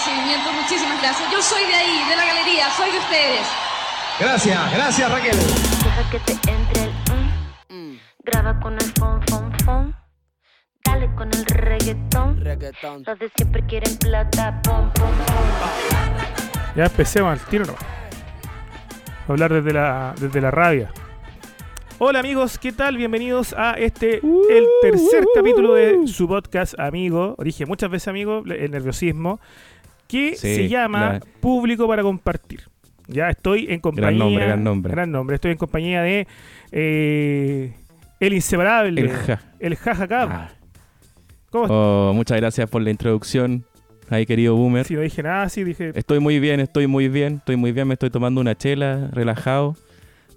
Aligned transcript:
recibimiento. 0.00 0.52
Muchísimas 0.52 1.00
gracias. 1.02 1.30
Yo 1.30 1.42
soy 1.42 1.66
de 1.66 1.74
ahí, 1.74 2.08
de 2.08 2.16
la 2.16 2.24
galería, 2.24 2.70
soy 2.70 2.90
de 2.90 2.98
ustedes. 2.98 3.46
Gracias, 4.18 4.72
gracias 4.72 5.10
Raquel. 5.10 5.36
Deja 5.36 6.10
que 6.10 6.18
te 6.20 6.32
entre 6.50 6.84
el 6.84 6.90
mm. 7.68 7.98
Graba 8.24 8.60
con 8.60 8.74
el 8.74 8.92
fon, 8.98 9.20
fon, 9.28 9.52
fon. 9.64 9.96
Dale 10.84 11.14
con 11.14 11.28
el 11.28 11.44
reggaetón. 11.44 12.40
Reggaetón. 12.40 13.02
Los 13.06 13.18
de 13.18 13.30
siempre 13.36 13.64
quieren 13.66 13.96
plata. 13.98 14.60
Pum, 14.62 14.90
pum, 14.92 15.10
pum. 15.10 16.76
Ya 16.76 16.84
empecemos 16.84 17.32
al 17.32 17.46
tiro. 17.46 17.74
Hablar 19.28 19.52
desde 19.52 19.72
la, 19.72 20.14
desde 20.18 20.40
la 20.40 20.50
rabia. 20.50 20.92
Hola 21.98 22.20
amigos, 22.20 22.58
¿qué 22.58 22.72
tal? 22.72 22.96
Bienvenidos 22.96 23.54
a 23.56 23.72
este, 23.72 24.16
el 24.16 24.66
tercer 24.80 25.26
capítulo 25.34 25.74
de 25.74 26.06
su 26.08 26.26
podcast 26.26 26.78
Amigo. 26.80 27.36
Dije 27.38 27.66
muchas 27.66 27.90
veces 27.90 28.08
amigo, 28.08 28.42
el 28.46 28.70
nerviosismo, 28.70 29.38
que 30.10 30.36
Sí, 30.36 30.54
se 30.56 30.68
llama 30.68 31.12
la- 31.14 31.20
Público 31.40 31.86
para 31.88 32.02
Compartir. 32.02 32.62
Ya 33.06 33.28
estoy 33.28 33.66
en 33.68 33.80
compañía. 33.80 34.10
nombre, 34.18 34.44
gran 34.46 34.62
nombre. 34.64 34.92
gran 34.92 35.10
nombre. 35.10 35.34
Estoy 35.34 35.50
en 35.52 35.56
compañía 35.58 36.02
de 36.02 36.26
eh, 36.72 37.74
el 38.20 38.32
inseparable, 38.34 39.00
El 39.00 39.10
ja. 39.10 39.40
el 39.58 39.76
Jajacab. 39.76 40.28
Ah. 40.30 40.48
¿Cómo 41.50 41.64
estás? 41.64 41.76
Oh, 41.76 42.12
muchas 42.14 42.36
gracias 42.38 42.70
por 42.70 42.82
la 42.82 42.90
introducción. 42.90 43.64
Ahí, 44.08 44.26
querido 44.26 44.54
Boomer. 44.56 44.84
Si 44.86 44.94
no 44.94 45.00
dije 45.00 45.22
nada, 45.22 45.48
sí 45.48 45.64
dije. 45.64 45.92
Estoy 45.94 46.20
muy 46.20 46.38
bien, 46.40 46.60
estoy 46.60 46.86
muy 46.86 47.08
bien, 47.08 47.36
estoy 47.36 47.56
muy 47.56 47.72
bien. 47.72 47.88
Me 47.88 47.94
estoy 47.94 48.10
tomando 48.10 48.40
una 48.40 48.56
chela, 48.56 49.08
relajado. 49.12 49.76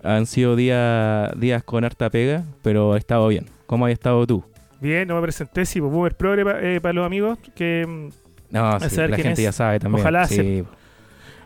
Han 0.03 0.26
sido 0.26 0.55
día- 0.55 1.31
días 1.38 1.64
con 1.64 1.84
harta 1.86 2.09
pega, 2.09 2.44
pero 2.62 2.95
he 2.95 3.00
estado 3.00 3.28
bien. 3.28 3.45
¿Cómo 3.67 3.86
has 3.86 3.92
estado 3.92 4.26
tú? 4.28 4.44
Bien, 4.81 5.08
no 5.08 5.16
me 5.16 5.22
presenté, 5.22 5.66
sí, 5.66 5.80
pues, 5.80 5.92
Boomer 5.94 6.16
Progre 6.16 6.44
para 6.81 6.94
los 6.94 7.05
amigos. 7.05 7.38
Que 7.55 7.86
mm, 7.88 8.09
No, 8.53 8.80
sí, 8.80 8.95
la 8.95 9.17
gente 9.17 9.31
es. 9.31 9.39
ya 9.39 9.52
sabe 9.52 9.80
también. 9.80 10.02
Ojalá 10.02 10.27
sí, 10.27 10.63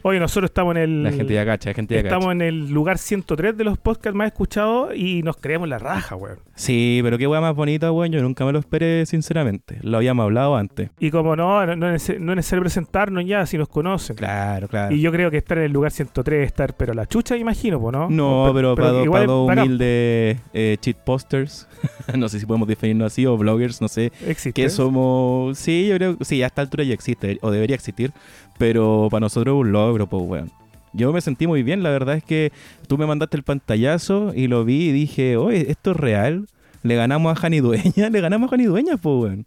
hoy 0.07 0.19
nosotros 0.19 0.49
estamos 0.49 0.75
en 0.75 0.81
el. 0.81 1.03
la 1.03 1.11
gente 1.11 1.33
ya 1.33 1.45
cacha, 1.45 1.69
la 1.69 1.73
gente 1.75 1.93
ya 1.95 2.01
Estamos 2.01 2.25
cacha. 2.25 2.31
en 2.33 2.41
el 2.41 2.69
lugar 2.71 2.97
103 2.97 3.57
de 3.57 3.63
los 3.63 3.77
podcasts 3.77 4.15
más 4.15 4.27
escuchados 4.27 4.95
y 4.95 5.21
nos 5.23 5.37
creemos 5.37 5.67
la 5.67 5.79
raja, 5.79 6.15
weón. 6.15 6.39
Sí, 6.55 6.99
pero 7.03 7.17
qué 7.17 7.27
hueá 7.27 7.39
más 7.41 7.55
bonita, 7.55 7.91
weón. 7.91 8.11
Yo 8.11 8.21
nunca 8.21 8.45
me 8.45 8.51
lo 8.51 8.59
esperé, 8.59 9.05
sinceramente. 9.05 9.79
Lo 9.83 9.97
habíamos 9.97 10.23
hablado 10.23 10.55
antes. 10.55 10.89
Y 10.99 11.11
como 11.11 11.35
no, 11.35 11.65
no, 11.65 11.75
no 11.75 11.93
es, 11.93 12.09
nece- 12.09 12.19
no 12.19 12.31
es 12.31 12.37
necesario 12.37 12.61
presentarnos 12.63 13.25
ya 13.25 13.45
si 13.45 13.57
nos 13.57 13.67
conocen. 13.69 14.15
Claro, 14.15 14.67
claro. 14.67 14.93
Y 14.95 15.01
yo 15.01 15.11
creo 15.11 15.29
que 15.29 15.37
estar 15.37 15.57
en 15.57 15.65
el 15.65 15.71
lugar 15.71 15.91
103 15.91 16.41
es 16.41 16.47
estar, 16.47 16.75
pero 16.75 16.93
la 16.93 17.05
chucha, 17.05 17.37
imagino, 17.37 17.79
po, 17.79 17.91
¿no? 17.91 18.09
No, 18.09 18.51
pero, 18.55 18.75
para, 18.75 19.03
igual 19.03 19.25
para 19.25 19.25
dos 19.33 19.49
humildes 19.51 20.39
eh, 20.53 20.77
cheat 20.79 20.97
posters, 20.97 21.67
no 22.17 22.27
sé 22.29 22.39
si 22.39 22.45
podemos 22.45 22.67
definirnos 22.67 23.07
así, 23.13 23.25
o 23.25 23.37
bloggers, 23.37 23.81
no 23.81 23.87
sé, 23.87 24.11
Existe. 24.25 24.53
que 24.53 24.69
somos... 24.69 25.57
Sí, 25.57 25.87
yo 25.87 25.95
creo 25.97 26.17
sí, 26.21 26.41
a 26.43 26.47
esta 26.47 26.61
altura 26.61 26.83
ya 26.83 26.93
existe, 26.93 27.37
o 27.41 27.51
debería 27.51 27.75
existir, 27.75 28.11
pero 28.57 29.07
para 29.11 29.21
nosotros 29.21 29.55
es 29.55 29.61
un 29.61 29.71
logro, 29.71 30.07
pues, 30.07 30.23
weón. 30.23 30.51
Yo 30.93 31.13
me 31.13 31.21
sentí 31.21 31.47
muy 31.47 31.63
bien, 31.63 31.83
la 31.83 31.89
verdad 31.89 32.15
es 32.15 32.23
que 32.23 32.51
tú 32.87 32.97
me 32.97 33.05
mandaste 33.05 33.37
el 33.37 33.43
pantallazo 33.43 34.33
y 34.33 34.47
lo 34.47 34.65
vi 34.65 34.89
y 34.89 34.91
dije, 34.91 35.37
oye, 35.37 35.69
¿esto 35.69 35.91
es 35.91 35.97
real? 35.97 36.47
Le 36.83 36.95
ganamos 36.95 37.31
a 37.31 37.39
Jani 37.39 37.59
Dueña, 37.59 38.09
le 38.11 38.21
ganamos 38.21 38.47
a 38.47 38.51
Jani 38.51 38.65
Dueña, 38.65 38.97
pues, 38.97 39.15
weón. 39.15 39.45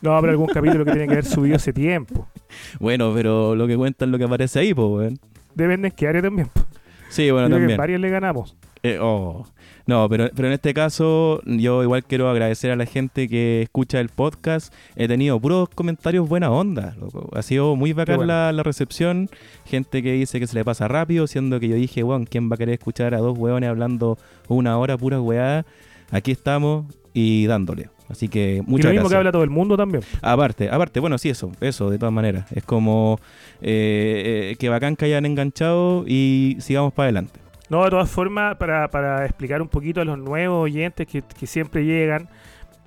No, 0.00 0.18
pero 0.20 0.30
algún 0.32 0.46
capítulo 0.46 0.84
que 0.84 0.92
tiene 0.92 1.06
que 1.06 1.12
haber 1.14 1.24
subido 1.24 1.56
hace 1.56 1.72
tiempo. 1.72 2.28
Bueno, 2.80 3.12
pero 3.12 3.54
lo 3.54 3.66
que 3.66 3.76
cuentan 3.76 4.10
lo 4.10 4.18
que 4.18 4.24
aparece 4.24 4.60
ahí, 4.60 4.72
pues, 4.72 4.88
weón. 4.88 5.18
Depende 5.54 5.88
en 5.88 5.94
qué 5.94 6.08
área 6.08 6.22
también. 6.22 6.48
po. 6.48 6.65
Sí, 7.08 7.30
bueno, 7.30 7.48
que 7.48 7.54
también. 7.54 7.76
varios 7.78 8.00
le 8.00 8.10
ganamos. 8.10 8.56
Eh, 8.82 8.98
oh. 9.00 9.46
No, 9.86 10.08
pero, 10.08 10.28
pero 10.34 10.48
en 10.48 10.54
este 10.54 10.74
caso 10.74 11.40
yo 11.44 11.82
igual 11.82 12.04
quiero 12.04 12.28
agradecer 12.28 12.72
a 12.72 12.76
la 12.76 12.86
gente 12.86 13.28
que 13.28 13.62
escucha 13.62 14.00
el 14.00 14.08
podcast. 14.08 14.72
He 14.96 15.06
tenido 15.06 15.38
puros 15.40 15.68
comentarios 15.68 16.28
buena 16.28 16.50
onda. 16.50 16.94
loco. 16.98 17.30
Ha 17.34 17.42
sido 17.42 17.76
muy 17.76 17.92
bacán 17.92 18.16
bueno. 18.16 18.32
la, 18.32 18.52
la 18.52 18.62
recepción. 18.64 19.28
Gente 19.64 20.02
que 20.02 20.12
dice 20.12 20.40
que 20.40 20.46
se 20.46 20.56
le 20.56 20.64
pasa 20.64 20.88
rápido, 20.88 21.26
siendo 21.26 21.60
que 21.60 21.68
yo 21.68 21.76
dije, 21.76 22.02
weón, 22.02 22.26
¿quién 22.26 22.50
va 22.50 22.54
a 22.54 22.58
querer 22.58 22.74
escuchar 22.74 23.14
a 23.14 23.18
dos 23.18 23.38
weones 23.38 23.70
hablando 23.70 24.18
una 24.48 24.76
hora 24.76 24.96
pura 24.98 25.20
weá? 25.20 25.64
Aquí 26.10 26.32
estamos 26.32 26.86
y 27.14 27.46
dándole. 27.46 27.95
Así 28.08 28.28
que 28.28 28.56
y 28.56 28.60
muchas 28.62 28.86
lo 28.86 28.90
mismo 28.92 28.92
gracias. 28.92 29.10
que 29.10 29.16
habla 29.16 29.32
todo 29.32 29.42
el 29.44 29.50
mundo 29.50 29.76
también. 29.76 30.02
Aparte, 30.22 30.70
aparte, 30.70 31.00
bueno, 31.00 31.18
sí, 31.18 31.28
eso, 31.28 31.50
eso, 31.60 31.90
de 31.90 31.98
todas 31.98 32.12
maneras. 32.12 32.50
Es 32.52 32.62
como 32.64 33.18
eh, 33.60 34.50
eh, 34.52 34.56
que 34.58 34.68
bacán 34.68 34.96
que 34.96 35.06
hayan 35.06 35.26
enganchado 35.26 36.04
y 36.06 36.56
sigamos 36.60 36.92
para 36.92 37.06
adelante. 37.06 37.40
No, 37.68 37.82
de 37.84 37.90
todas 37.90 38.08
formas, 38.08 38.56
para, 38.56 38.88
para 38.88 39.24
explicar 39.24 39.60
un 39.60 39.68
poquito 39.68 40.00
a 40.00 40.04
los 40.04 40.18
nuevos 40.18 40.62
oyentes 40.64 41.06
que, 41.08 41.22
que 41.22 41.46
siempre 41.48 41.84
llegan, 41.84 42.28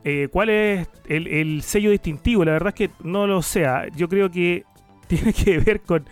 eh, 0.06 0.30
¿cuál 0.32 0.50
es 0.50 0.88
el, 1.10 1.28
el 1.28 1.62
sello 1.64 1.92
distintivo? 1.92 2.46
La 2.46 2.54
verdad 2.54 2.70
es 2.70 2.76
que 2.76 2.90
no 3.04 3.28
lo 3.28 3.42
sé. 3.42 3.66
ah, 3.66 3.88
Yo 3.98 4.08
creo 4.08 4.32
que 4.32 4.64
tiene 5.10 5.34
que 5.34 5.58
ver 5.60 5.82
con 5.82 6.06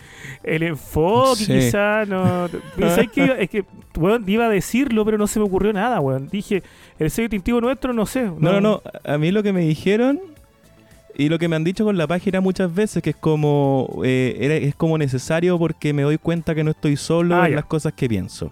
el 0.43 0.63
enfoque, 0.63 1.45
Sí. 1.45 1.53
quizá. 1.53 2.03
No, 2.05 2.45
es 2.77 3.49
que, 3.49 3.63
weón, 3.95 4.23
iba 4.27 4.45
a 4.45 4.49
decirlo, 4.49 5.05
pero 5.05 5.17
no 5.17 5.27
se 5.27 5.39
me 5.39 5.45
ocurrió 5.45 5.71
nada, 5.71 5.99
weón. 6.01 6.27
Dije, 6.27 6.63
el 6.99 7.09
sello 7.11 7.29
distintivo 7.29 7.61
nuestro, 7.61 7.93
no 7.93 8.05
sé. 8.05 8.23
No, 8.23 8.33
no, 8.53 8.59
no. 8.61 8.81
A 9.05 9.17
mí 9.17 9.31
lo 9.31 9.43
que 9.43 9.53
me 9.53 9.61
dijeron 9.61 10.19
y 11.15 11.29
lo 11.29 11.39
que 11.39 11.47
me 11.47 11.55
han 11.55 11.63
dicho 11.63 11.83
con 11.85 11.97
la 11.97 12.05
página 12.07 12.41
muchas 12.41 12.73
veces 12.73 13.01
que 13.01 13.11
es 13.11 13.15
como 13.15 14.01
eh, 14.03 14.37
era- 14.39 14.55
es 14.55 14.75
como 14.75 14.97
necesario 14.97 15.57
porque 15.57 15.93
me 15.93 16.03
doy 16.03 16.17
cuenta 16.17 16.53
que 16.53 16.63
no 16.63 16.71
estoy 16.71 16.95
solo 16.97 17.35
Ah, 17.35 17.45
en 17.45 17.51
ya. 17.51 17.55
las 17.57 17.65
cosas 17.65 17.93
que 17.93 18.07
pienso. 18.09 18.51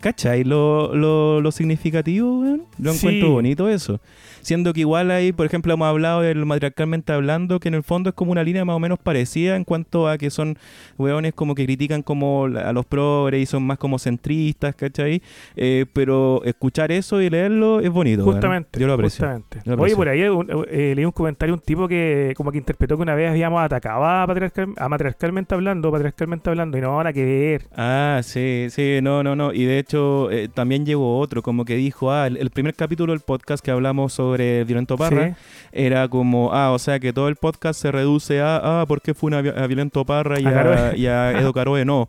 ¿Cachai? 0.00 0.44
Lo, 0.44 0.94
lo, 0.94 1.40
lo 1.40 1.50
significativo, 1.52 2.40
weón. 2.40 2.62
Lo 2.78 2.92
Sí. 2.92 2.98
encuentro 2.98 3.30
bonito 3.32 3.68
eso. 3.68 4.00
Siendo 4.40 4.72
que 4.72 4.80
igual 4.80 5.10
ahí, 5.10 5.32
por 5.32 5.44
ejemplo, 5.46 5.74
hemos 5.74 5.86
hablado 5.88 6.20
del 6.22 6.46
matriarcalmente 6.46 7.12
hablando, 7.12 7.58
que 7.58 7.68
en 7.68 7.74
el 7.74 7.82
fondo 7.82 8.08
es 8.10 8.14
como 8.14 8.30
una 8.32 8.44
línea 8.44 8.64
más 8.64 8.76
o 8.76 8.78
menos 8.78 8.98
parecida 8.98 9.56
en 9.56 9.64
cuanto 9.64 10.08
a 10.08 10.16
que 10.16 10.30
son 10.30 10.56
weones 10.96 11.34
como 11.34 11.54
que 11.56 11.64
critican 11.66 12.02
como 12.02 12.46
a 12.46 12.72
los 12.72 12.86
progres 12.86 13.42
y 13.42 13.46
son 13.46 13.64
más 13.64 13.78
como 13.78 13.98
centristas, 13.98 14.74
¿cachai? 14.76 15.20
Eh, 15.56 15.84
pero 15.92 16.42
escuchar 16.44 16.92
eso 16.92 17.20
y 17.20 17.28
leerlo 17.28 17.80
es 17.80 17.90
bonito. 17.90 18.22
weón. 18.22 18.34
Justamente. 18.36 18.78
Yo 18.80 18.86
lo 18.86 18.92
aprecio. 18.94 19.24
justamente. 19.26 19.58
Yo 19.64 19.74
lo 19.76 19.82
Oye, 19.82 19.96
por 19.96 20.08
ahí 20.08 20.22
un- 20.28 20.46
eh, 20.70 20.92
leí 20.94 21.04
un 21.04 21.12
comentario 21.12 21.54
un 21.54 21.60
tipo 21.60 21.88
que 21.88 22.32
como 22.36 22.52
que 22.52 22.58
interpretó 22.58 22.96
que 22.96 23.02
una 23.02 23.16
vez 23.16 23.30
habíamos 23.30 23.60
atacado 23.60 24.04
a, 24.04 24.24
patriarcal, 24.26 24.68
a 24.76 24.88
matriarcalmente 24.88 25.54
hablando, 25.54 25.90
patriarcalmente 25.90 26.48
hablando, 26.48 26.78
y 26.78 26.80
no, 26.80 26.96
nada 26.98 27.12
que 27.12 27.24
ver. 27.24 27.66
Ah, 27.76 28.20
sí, 28.22 28.68
sí, 28.70 29.00
no, 29.02 29.22
no, 29.24 29.34
no. 29.34 29.52
Y 29.52 29.64
de 29.64 29.78
hecho, 29.80 29.87
eh, 29.96 30.48
también 30.52 30.84
llegó 30.84 31.18
otro, 31.18 31.42
como 31.42 31.64
que 31.64 31.74
dijo, 31.76 32.10
ah, 32.12 32.26
el, 32.26 32.36
el 32.36 32.50
primer 32.50 32.74
capítulo 32.74 33.12
del 33.12 33.20
podcast 33.20 33.64
que 33.64 33.70
hablamos 33.70 34.12
sobre 34.12 34.64
Violento 34.64 34.96
Parra 34.96 35.28
Sí. 35.30 35.34
era 35.72 36.08
como, 36.08 36.52
ah, 36.52 36.72
o 36.72 36.78
sea 36.78 36.98
que 37.00 37.12
todo 37.12 37.28
el 37.28 37.36
podcast 37.36 37.80
se 37.80 37.90
reduce 37.90 38.40
a, 38.40 38.80
ah, 38.82 38.86
¿por 38.86 39.00
qué 39.00 39.14
fue 39.14 39.34
a 39.34 39.66
Violento 39.66 40.04
Parra 40.04 40.38
y 40.40 40.44
A 40.46 40.90
a, 40.90 40.96
y 40.96 41.06
a 41.06 41.32
Edo 41.40 41.52
Caroe? 41.52 41.84
No. 41.84 42.08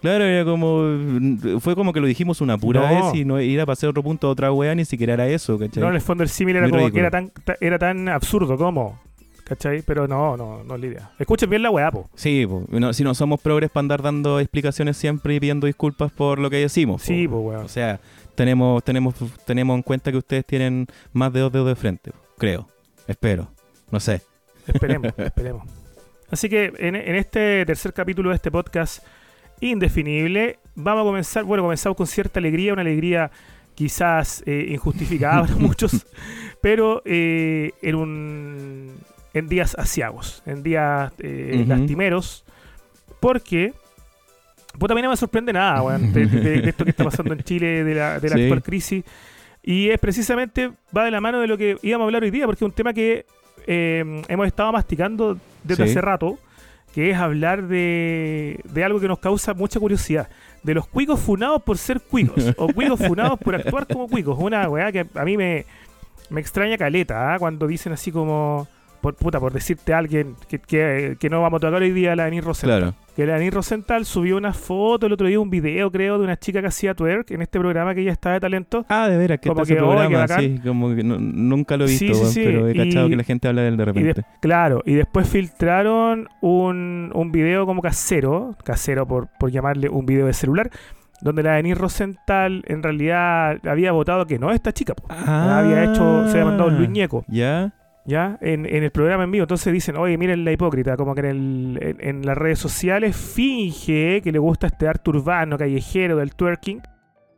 Claro, 0.00 0.24
era 0.24 0.46
como, 0.46 1.60
fue 1.60 1.74
como 1.76 1.92
que 1.92 2.00
lo 2.00 2.06
dijimos 2.06 2.40
una 2.40 2.56
pura 2.56 2.80
No. 2.80 2.88
vez 3.12 3.14
y 3.20 3.24
no 3.26 3.38
ir 3.38 3.60
a 3.60 3.66
pasar 3.66 3.90
otro 3.90 4.02
punto 4.02 4.28
a 4.28 4.30
otra 4.30 4.50
wea, 4.50 4.74
ni 4.74 4.86
siquiera 4.86 5.12
era 5.12 5.28
eso, 5.28 5.58
¿cachai? 5.58 5.82
No, 5.82 5.90
en 5.90 5.94
el 5.96 6.00
fondo 6.00 6.22
el 6.24 6.30
símil 6.30 6.56
era 6.56 6.64
Muy 6.66 6.70
como 6.70 6.80
ridículo. 6.84 6.94
que 6.94 7.00
era 7.00 7.10
tan, 7.10 7.30
ta- 7.44 7.56
era 7.60 7.78
tan 7.78 8.08
absurdo 8.08 8.56
como. 8.56 8.98
¿Cachai? 9.50 9.82
Pero 9.82 10.06
no, 10.06 10.36
no, 10.36 10.62
no 10.62 10.76
es 10.76 10.80
la 10.80 10.86
idea. 10.86 11.10
Escuchen 11.18 11.50
bien 11.50 11.64
la 11.64 11.70
weá, 11.70 11.90
po. 11.90 12.08
Sí, 12.14 12.46
po. 12.46 12.64
No, 12.68 12.92
si 12.92 13.02
no 13.02 13.16
somos 13.16 13.40
progres 13.40 13.68
para 13.68 13.80
andar 13.80 14.00
dando 14.00 14.38
explicaciones 14.38 14.96
siempre 14.96 15.34
y 15.34 15.40
pidiendo 15.40 15.66
disculpas 15.66 16.12
por 16.12 16.38
lo 16.38 16.48
que 16.50 16.58
decimos. 16.58 17.02
po. 17.02 17.06
Sí, 17.08 17.26
po, 17.26 17.40
weón. 17.40 17.64
O 17.64 17.68
sea, 17.68 17.98
tenemos, 18.36 18.84
tenemos, 18.84 19.16
tenemos 19.44 19.74
en 19.74 19.82
cuenta 19.82 20.12
que 20.12 20.18
ustedes 20.18 20.46
tienen 20.46 20.86
más 21.12 21.32
de 21.32 21.40
dos 21.40 21.50
dedos 21.50 21.66
de 21.66 21.74
frente, 21.74 22.12
creo. 22.38 22.68
Espero. 23.08 23.50
No 23.90 23.98
sé. 23.98 24.22
Esperemos, 24.68 25.12
esperemos. 25.18 25.64
Así 26.30 26.48
que 26.48 26.72
en, 26.78 26.94
en 26.94 27.16
este 27.16 27.66
tercer 27.66 27.92
capítulo 27.92 28.30
de 28.30 28.36
este 28.36 28.52
podcast 28.52 29.04
indefinible, 29.60 30.60
vamos 30.76 31.02
a 31.02 31.06
comenzar, 31.06 31.42
bueno, 31.42 31.64
comenzamos 31.64 31.96
con 31.96 32.06
cierta 32.06 32.38
alegría, 32.38 32.72
una 32.72 32.82
alegría 32.82 33.32
quizás 33.74 34.42
eh, 34.46 34.66
injustificada 34.68 35.42
para 35.42 35.54
muchos, 35.58 36.06
pero 36.60 37.02
eh, 37.04 37.72
en 37.82 37.94
un 37.94 38.94
en 39.34 39.48
días 39.48 39.74
asiagos, 39.78 40.42
en 40.46 40.62
días 40.62 41.12
eh, 41.18 41.64
lastimeros, 41.66 42.44
porque 43.20 43.72
a 44.88 44.94
mí 44.94 45.02
no 45.02 45.10
me 45.10 45.16
sorprende 45.16 45.52
nada, 45.52 45.82
weón, 45.82 46.12
de, 46.12 46.26
de- 46.26 46.60
de 46.62 46.68
esto 46.70 46.84
que 46.84 46.90
está 46.90 47.04
pasando 47.04 47.32
en 47.34 47.40
Chile, 47.42 47.84
de 47.84 47.94
la, 47.94 48.18
de 48.20 48.28
la 48.30 48.36
Sí. 48.36 48.42
actual 48.42 48.62
crisis. 48.62 49.04
Y 49.62 49.90
es 49.90 49.98
precisamente, 49.98 50.70
va 50.96 51.04
de 51.04 51.10
la 51.10 51.20
mano 51.20 51.38
de 51.40 51.46
lo 51.46 51.58
que 51.58 51.76
íbamos 51.82 52.04
a 52.04 52.06
hablar 52.06 52.22
hoy 52.22 52.30
día, 52.30 52.46
porque 52.46 52.64
es 52.64 52.68
un 52.68 52.72
tema 52.72 52.92
que 52.94 53.26
eh, 53.66 54.22
hemos 54.28 54.46
estado 54.46 54.72
masticando 54.72 55.36
desde 55.64 55.84
Sí. 55.84 55.90
hace 55.90 56.00
rato, 56.00 56.38
que 56.94 57.10
es 57.10 57.16
hablar 57.18 57.68
de, 57.68 58.58
de 58.64 58.84
algo 58.84 58.98
que 58.98 59.06
nos 59.06 59.18
causa 59.20 59.54
mucha 59.54 59.78
curiosidad. 59.78 60.28
De 60.62 60.74
los 60.74 60.86
cuicos 60.88 61.20
funados 61.20 61.62
por 61.62 61.76
ser 61.78 62.00
cuicos, 62.00 62.52
o 62.56 62.68
cuicos 62.72 62.98
funados 63.00 63.38
por 63.38 63.54
actuar 63.54 63.86
como 63.86 64.08
cuicos. 64.08 64.36
Una 64.40 64.68
weá 64.68 64.90
que 64.90 65.06
a 65.14 65.24
mí 65.24 65.36
me, 65.36 65.66
me 66.30 66.40
extraña 66.40 66.76
caleta, 66.78 67.34
¿ah? 67.34 67.38
cuando 67.38 67.66
dicen 67.66 67.92
así 67.92 68.10
como, 68.10 68.66
por, 69.00 69.14
puta, 69.14 69.40
por 69.40 69.52
decirte 69.52 69.92
a 69.94 69.98
alguien 69.98 70.34
que, 70.48 70.58
que, 70.58 71.16
que 71.18 71.30
no 71.30 71.40
vamos 71.42 71.58
a 71.58 71.60
tocar 71.66 71.82
hoy 71.82 71.90
día, 71.92 72.14
la 72.16 72.24
Denis 72.24 72.44
Rosenthal. 72.44 72.78
Claro. 72.80 72.94
Que 73.16 73.26
la 73.26 73.34
Denis 73.34 73.52
Rosenthal 73.52 74.04
subió 74.06 74.36
una 74.36 74.52
foto 74.52 75.06
el 75.06 75.12
otro 75.12 75.26
día, 75.26 75.38
un 75.40 75.50
video, 75.50 75.90
creo, 75.90 76.18
de 76.18 76.24
una 76.24 76.38
chica 76.38 76.60
que 76.60 76.68
hacía 76.68 76.94
twerk 76.94 77.30
en 77.32 77.42
este 77.42 77.58
programa 77.58 77.94
que 77.94 78.02
ella 78.02 78.12
está 78.12 78.32
de 78.32 78.40
talento. 78.40 78.84
Ah, 78.88 79.08
de 79.08 79.16
veras, 79.18 79.38
que 79.40 79.48
Como 79.48 79.62
está 79.62 79.74
que, 79.74 79.80
oh, 79.80 79.84
programa, 79.88 80.18
bacán. 80.18 80.40
sí, 80.40 80.60
como 80.64 80.94
que 80.94 81.02
no- 81.02 81.18
nunca 81.18 81.76
lo 81.76 81.84
he 81.84 81.88
visto, 81.88 82.06
sí, 82.06 82.12
weón, 82.20 82.26
sí, 82.32 82.42
pero 82.44 82.68
he 82.68 82.74
cachado 82.74 83.06
y- 83.06 83.10
que 83.10 83.16
la 83.16 83.24
gente 83.24 83.48
habla 83.48 83.62
de 83.62 83.68
él 83.68 83.76
de 83.76 83.82
Y 83.82 83.86
de- 83.86 83.92
repente. 83.92 84.22
claro, 84.40 84.82
y 84.86 84.94
después 84.94 85.28
filtraron 85.28 86.28
un, 86.40 87.10
un 87.14 87.32
video 87.32 87.66
como 87.66 87.82
casero, 87.82 88.56
casero 88.64 89.06
por, 89.06 89.28
por 89.38 89.50
llamarle 89.50 89.88
un 89.88 90.06
video 90.06 90.26
de 90.26 90.32
celular, 90.32 90.70
donde 91.20 91.42
la 91.42 91.52
Denis 91.56 91.76
Rosenthal 91.76 92.62
en 92.66 92.82
realidad 92.82 93.58
había 93.68 93.92
votado 93.92 94.24
que 94.26 94.38
no 94.38 94.52
esta 94.52 94.72
chica. 94.72 94.94
Ah. 95.10 95.58
había 95.58 95.84
hecho, 95.84 96.24
se 96.28 96.32
había 96.38 96.44
mandado 96.46 96.70
Luis 96.70 96.88
Ñeco. 96.88 97.24
¿Ya? 97.28 97.72
¿Ya? 98.10 98.36
En, 98.40 98.66
en 98.66 98.82
el 98.82 98.90
programa 98.90 99.24
en 99.24 99.30
vivo. 99.30 99.44
Entonces 99.44 99.72
dicen, 99.72 99.96
oye, 99.96 100.18
miren 100.18 100.44
la 100.44 100.52
hipócrita, 100.52 100.96
como 100.96 101.14
que 101.14 101.20
en, 101.20 101.26
el- 101.26 101.78
en, 101.82 101.96
en 102.00 102.26
las 102.26 102.36
redes 102.36 102.58
sociales 102.58 103.16
finge 103.16 104.20
que 104.22 104.32
le 104.32 104.38
gusta 104.38 104.66
este 104.66 104.86
arte 104.88 105.10
urbano, 105.10 105.56
callejero, 105.56 106.16
del 106.16 106.34
twerking, 106.34 106.80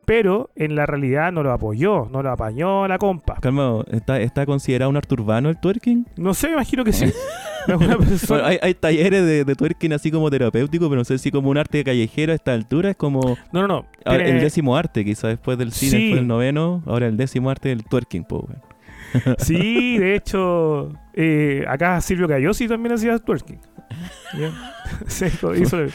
pero 0.05 0.51
en 0.57 0.75
la 0.75 0.85
realidad 0.87 1.31
no 1.33 1.43
lo 1.43 1.53
apoyó, 1.53 2.09
no 2.11 2.23
lo 2.23 2.31
apañó 2.33 2.89
la 2.89 2.99
compa. 2.99 3.37
Calma, 3.41 3.85
¿está, 3.93 4.21
¿está 4.21 4.45
considerado 4.47 4.91
un 4.91 4.97
arte 4.97 5.15
urbano 5.15 5.49
el 5.49 5.59
twerking? 5.61 6.07
No 6.17 6.35
sé, 6.35 6.49
me 6.49 6.55
imagino 6.55 6.83
que 6.85 6.93
sí. 6.93 7.07
Bueno, 8.29 8.45
hay, 8.45 8.59
hay 8.61 8.75
talleres 8.75 9.25
de, 9.25 9.45
de 9.45 9.55
twerking 9.55 9.93
así 9.93 10.11
como 10.11 10.29
terapéutico, 10.29 10.89
pero 10.89 10.99
no 10.99 11.05
sé 11.05 11.17
si 11.19 11.31
como 11.31 11.49
un 11.49 11.57
arte 11.57 11.85
callejero 11.85 12.33
a 12.33 12.35
esta 12.35 12.53
altura 12.53 12.91
es 12.91 12.97
como 12.97 13.21
No, 13.53 13.61
no, 13.61 13.69
no. 13.69 13.87
ahora, 14.05 14.25
Tiene- 14.25 14.31
el 14.39 14.41
décimo 14.41 14.77
arte, 14.77 15.05
quizás 15.05 15.31
después 15.31 15.57
del 15.59 15.71
cine, 15.71 15.91
Sí. 15.93 15.97
después 15.99 16.17
del 16.23 16.27
noveno, 16.27 16.83
ahora 16.87 17.07
el 17.07 17.17
décimo 17.17 17.51
arte 17.51 17.69
del 17.69 17.85
twerking, 17.85 18.25
po, 18.25 18.41
weón. 18.49 18.61
Sí, 19.39 19.99
de 19.99 20.15
hecho, 20.15 20.93
eh, 21.15 21.65
acá 21.69 22.01
Silvio 22.01 22.29
Cayosi 22.29 22.69
también 22.69 22.95
hacía 22.95 23.19
twerking. 23.19 23.59
¿Ya? 24.39 24.53
Hizo- 25.55 25.87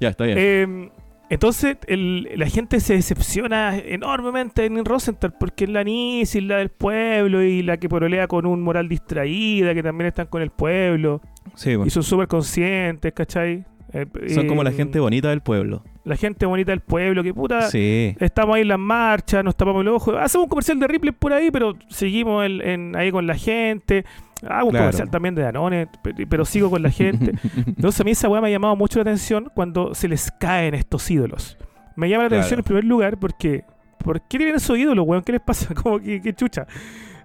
Ya, 0.00 0.08
está 0.08 0.24
bien. 0.24 0.38
Eh, 0.40 0.90
entonces 1.28 1.76
el- 1.86 2.28
la 2.36 2.46
gente 2.46 2.80
se 2.80 2.94
decepciona 2.94 3.76
enormemente 3.78 4.64
en 4.64 4.84
Rosenthal 4.84 5.32
porque 5.38 5.64
es 5.64 5.70
la 5.70 5.84
Nisi, 5.84 6.38
es 6.38 6.44
la 6.44 6.56
del 6.56 6.70
pueblo 6.70 7.42
y 7.42 7.62
la 7.62 7.76
que 7.76 7.88
porolea 7.88 8.26
con 8.26 8.46
un 8.46 8.60
moral 8.62 8.88
distraída, 8.88 9.72
que 9.74 9.82
también 9.82 10.08
están 10.08 10.26
con 10.26 10.42
el 10.42 10.50
pueblo 10.50 11.20
sí, 11.54 11.76
bueno. 11.76 11.86
y 11.86 11.90
son 11.90 12.02
súper 12.02 12.26
conscientes, 12.26 13.12
¿cachai? 13.12 13.64
Eh, 13.92 14.06
Son 14.34 14.46
como 14.46 14.62
la 14.62 14.72
gente 14.72 15.00
bonita 15.00 15.30
del 15.30 15.40
pueblo. 15.40 15.82
La 16.04 16.16
gente 16.16 16.46
bonita 16.46 16.70
del 16.72 16.80
pueblo, 16.80 17.22
que 17.22 17.34
puta... 17.34 17.62
Sí. 17.62 18.14
Estamos 18.20 18.56
ahí 18.56 18.62
en 18.62 18.68
las 18.68 18.78
marchas, 18.78 19.44
nos 19.44 19.56
tapamos 19.56 19.84
los 19.84 19.94
ojos. 19.96 20.14
Hacemos 20.20 20.44
un 20.44 20.48
comercial 20.48 20.78
de 20.78 20.86
Ripley 20.88 21.12
por 21.12 21.32
ahí, 21.32 21.50
pero 21.50 21.74
seguimos 21.88 22.44
en- 22.46 22.60
en- 22.66 22.96
ahí 22.96 23.10
con 23.10 23.26
la 23.26 23.34
gente. 23.34 24.04
Hago 24.48 24.66
un 24.66 24.70
Claro. 24.70 24.84
comercial 24.86 25.10
también 25.10 25.34
de 25.34 25.42
Danone, 25.42 25.88
pe- 26.02 26.26
pero 26.26 26.44
sigo 26.44 26.70
con 26.70 26.82
la 26.82 26.90
gente. 26.90 27.32
Entonces 27.66 28.00
a 28.00 28.04
mí 28.04 28.12
esa 28.12 28.28
weá 28.28 28.40
me 28.40 28.48
ha 28.48 28.50
llamado 28.50 28.76
mucho 28.76 28.98
la 28.98 29.02
atención 29.02 29.50
cuando 29.54 29.94
se 29.94 30.08
les 30.08 30.30
caen 30.30 30.74
estos 30.74 31.10
ídolos. 31.10 31.58
Me 31.96 32.08
llama 32.08 32.22
la 32.24 32.28
Claro. 32.30 32.40
atención 32.42 32.60
en 32.60 32.64
primer 32.64 32.84
lugar 32.84 33.18
porque 33.18 33.64
¿por 34.02 34.20
qué 34.22 34.38
tienen 34.38 34.54
esos 34.56 34.78
ídolos, 34.78 35.04
weón? 35.06 35.22
¿Qué 35.22 35.32
les 35.32 35.40
pasa? 35.42 35.74
Como 35.82 36.00
que, 36.00 36.22
que 36.22 36.32
chucha. 36.32 36.66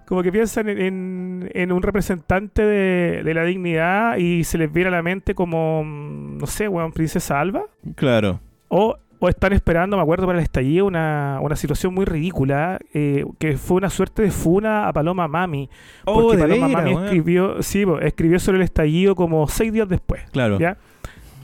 Como 0.07 0.21
que 0.21 0.31
piensan 0.31 0.69
en, 0.69 0.79
en- 0.79 1.51
en 1.53 1.71
un 1.71 1.81
representante 1.81 2.61
de, 2.63 3.23
de 3.23 3.33
la 3.33 3.43
dignidad 3.43 4.17
y 4.17 4.43
se 4.43 4.57
les 4.57 4.71
viene 4.71 4.89
a 4.89 4.91
la 4.91 5.01
mente 5.01 5.33
como, 5.35 5.83
mm, 5.83 6.37
no 6.37 6.45
sé, 6.47 6.67
weón, 6.67 6.91
Princesa 6.91 7.39
Alba. 7.39 7.63
Claro. 7.95 8.39
O, 8.67 8.97
o 9.19 9.29
están 9.29 9.53
esperando, 9.53 9.97
me 9.97 10.03
acuerdo, 10.03 10.27
para 10.27 10.37
el 10.37 10.43
estallido, 10.43 10.85
una, 10.85 11.39
una 11.41 11.55
situación 11.55 11.93
muy 11.93 12.05
ridícula, 12.05 12.77
eh, 12.93 13.25
que 13.39 13.57
fue 13.57 13.77
una 13.77 13.89
suerte 13.89 14.21
de 14.21 14.29
funa 14.31 14.87
a 14.87 14.93
Paloma 14.93 15.27
Mami. 15.27 15.69
Porque 16.03 16.19
Oh, 16.21 16.31
de 16.33 16.37
Paloma 16.37 16.67
Mami 16.67 16.93
weón. 16.93 17.05
escribió, 17.05 17.63
sí, 17.63 17.83
escribió 18.01 18.39
sobre 18.39 18.57
el 18.59 18.63
estallido 18.63 19.15
como 19.15 19.47
seis 19.47 19.73
días 19.73 19.89
después. 19.89 20.21
Claro. 20.31 20.59
¿Ya? 20.59 20.77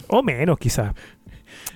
O 0.08 0.22
menos, 0.22 0.60
quizás. 0.60 0.94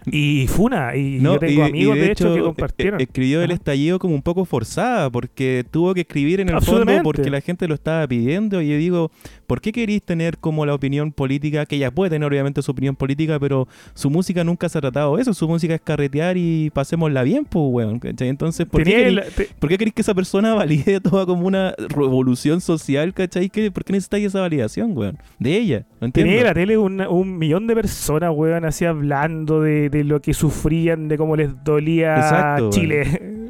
Y 0.07 0.47
Funa, 0.47 0.95
y 0.95 1.19
No, 1.19 1.33
yo 1.33 1.39
tengo 1.39 1.53
y- 1.53 1.65
y 1.65 1.69
amigos, 1.69 1.95
de 1.97 2.11
hecho, 2.11 2.33
que 2.33 2.39
eh, 2.39 2.43
compartieron. 2.43 3.01
escribió 3.01 3.41
el 3.41 3.51
estallido 3.51 3.99
como 3.99 4.13
un 4.15 4.21
poco 4.21 4.45
forzada, 4.45 5.09
porque 5.09 5.65
tuvo 5.69 5.93
que 5.93 6.01
escribir 6.01 6.39
en 6.39 6.49
el 6.49 6.61
fondo 6.61 6.91
porque 7.03 7.29
la 7.29 7.41
gente 7.41 7.67
lo 7.67 7.73
estaba 7.75 8.07
pidiendo. 8.07 8.61
Y 8.61 8.69
yo 8.69 8.77
digo, 8.77 9.11
¿por 9.47 9.61
qué 9.61 9.71
queréis 9.71 10.03
tener 10.03 10.37
como 10.37 10.65
la 10.65 10.73
opinión 10.73 11.11
política? 11.11 11.65
Que 11.65 11.77
ella 11.77 11.91
puede 11.91 12.09
tener 12.11 12.27
obviamente 12.27 12.61
su 12.61 12.71
opinión 12.71 12.95
política, 12.95 13.39
pero 13.39 13.67
su 13.93 14.09
música 14.09 14.43
nunca 14.43 14.69
se 14.69 14.77
ha 14.77 14.81
tratado 14.81 15.15
de 15.15 15.21
eso. 15.23 15.33
Su 15.33 15.47
música 15.47 15.73
es 15.75 15.81
carretear 15.81 16.37
y 16.37 16.69
pasémosla 16.71 17.23
bien, 17.23 17.45
pues, 17.45 17.65
weón. 17.67 17.99
¿cachai? 17.99 18.29
Entonces, 18.29 18.65
¿por 18.65 18.83
qué, 18.83 18.91
queréis, 18.91 19.35
te- 19.35 19.49
¿por 19.59 19.69
qué 19.69 19.77
queréis 19.77 19.93
que 19.95 20.01
esa 20.01 20.13
persona 20.13 20.53
valide 20.55 20.99
toda 21.01 21.25
como 21.25 21.47
una 21.47 21.73
revolución 21.89 22.61
social, 22.61 23.13
¿cachai? 23.13 23.49
¿Qué- 23.49 23.71
¿Por 23.71 23.83
qué 23.83 23.93
necesitáis 23.93 24.25
esa 24.27 24.41
validación, 24.41 24.95
weón? 24.95 25.17
De 25.39 25.55
ella, 25.57 25.85
no 25.99 26.07
entiendo. 26.07 26.29
Tenía 26.29 26.41
en 26.41 26.47
la 26.47 26.53
tele 26.53 26.77
una- 26.77 27.09
un 27.09 27.37
millón 27.37 27.67
de 27.67 27.75
personas, 27.75 28.31
weón, 28.33 28.65
así 28.65 28.85
hablando 28.85 29.61
de, 29.61 29.89
de 29.97 30.03
lo 30.03 30.21
que 30.21 30.33
sufrían, 30.33 31.07
de 31.07 31.17
cómo 31.17 31.35
les 31.35 31.63
dolía 31.63 32.15
Exacto, 32.15 32.69
Chile. 32.71 33.31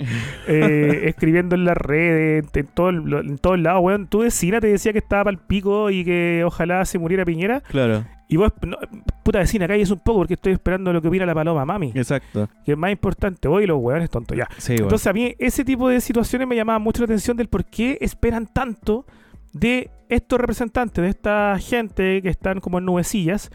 Eh, 0.48 1.04
escribiendo 1.06 1.56
en 1.56 1.66
las 1.66 1.76
redes, 1.78 2.46
en, 2.54 2.68
todo 2.68 2.90
el- 2.90 3.14
en 3.14 3.38
todos 3.38 3.58
lados, 3.60 3.82
weón. 3.84 4.08
Tu 4.08 4.20
vecina 4.20 4.60
te 4.60 4.68
decía 4.68 4.92
que 4.92 5.00
estaba 5.00 5.24
para 5.24 5.36
el 5.38 5.42
pico 5.42 5.90
y 5.90 6.04
que 6.04 6.44
ojalá 6.46 6.84
se 6.86 7.00
muriera 7.00 7.26
Piñera. 7.26 7.62
Claro, 7.62 8.04
Y 8.28 8.38
vos, 8.38 8.52
no, 8.68 8.78
puta 9.24 9.40
vecina, 9.40 9.68
calles 9.68 9.90
un 9.92 10.00
poco 10.00 10.20
porque 10.20 10.34
estoy 10.36 10.54
esperando 10.54 10.92
lo 10.94 11.02
que 11.02 11.08
opina 11.08 11.26
la 11.26 11.34
paloma, 11.34 11.66
mami. 11.66 11.92
exacto. 11.96 12.48
Que 12.66 12.74
es 12.74 12.78
más 12.78 12.92
importante. 12.92 13.48
Voy 13.48 13.66
los 13.66 13.80
weones 13.80 14.10
tontos, 14.10 14.38
ya. 14.38 14.48
Sí. 14.58 14.74
Entonces 14.78 15.08
a 15.08 15.14
mí 15.14 15.34
ese 15.40 15.64
tipo 15.66 15.88
de 15.90 16.00
situaciones 16.02 16.48
me 16.48 16.56
llamaba 16.56 16.78
mucho 16.78 17.02
la 17.02 17.06
atención 17.06 17.38
del 17.38 17.48
por 17.48 17.66
qué 17.66 17.98
esperan 18.02 18.48
tanto 18.52 19.06
de 19.54 19.90
estos 20.10 20.40
representantes, 20.40 21.02
de 21.04 21.10
esta 21.10 21.58
gente 21.60 22.22
que 22.22 22.30
están 22.30 22.60
como 22.60 22.80
en 22.80 22.86
nubecillas. 22.86 23.50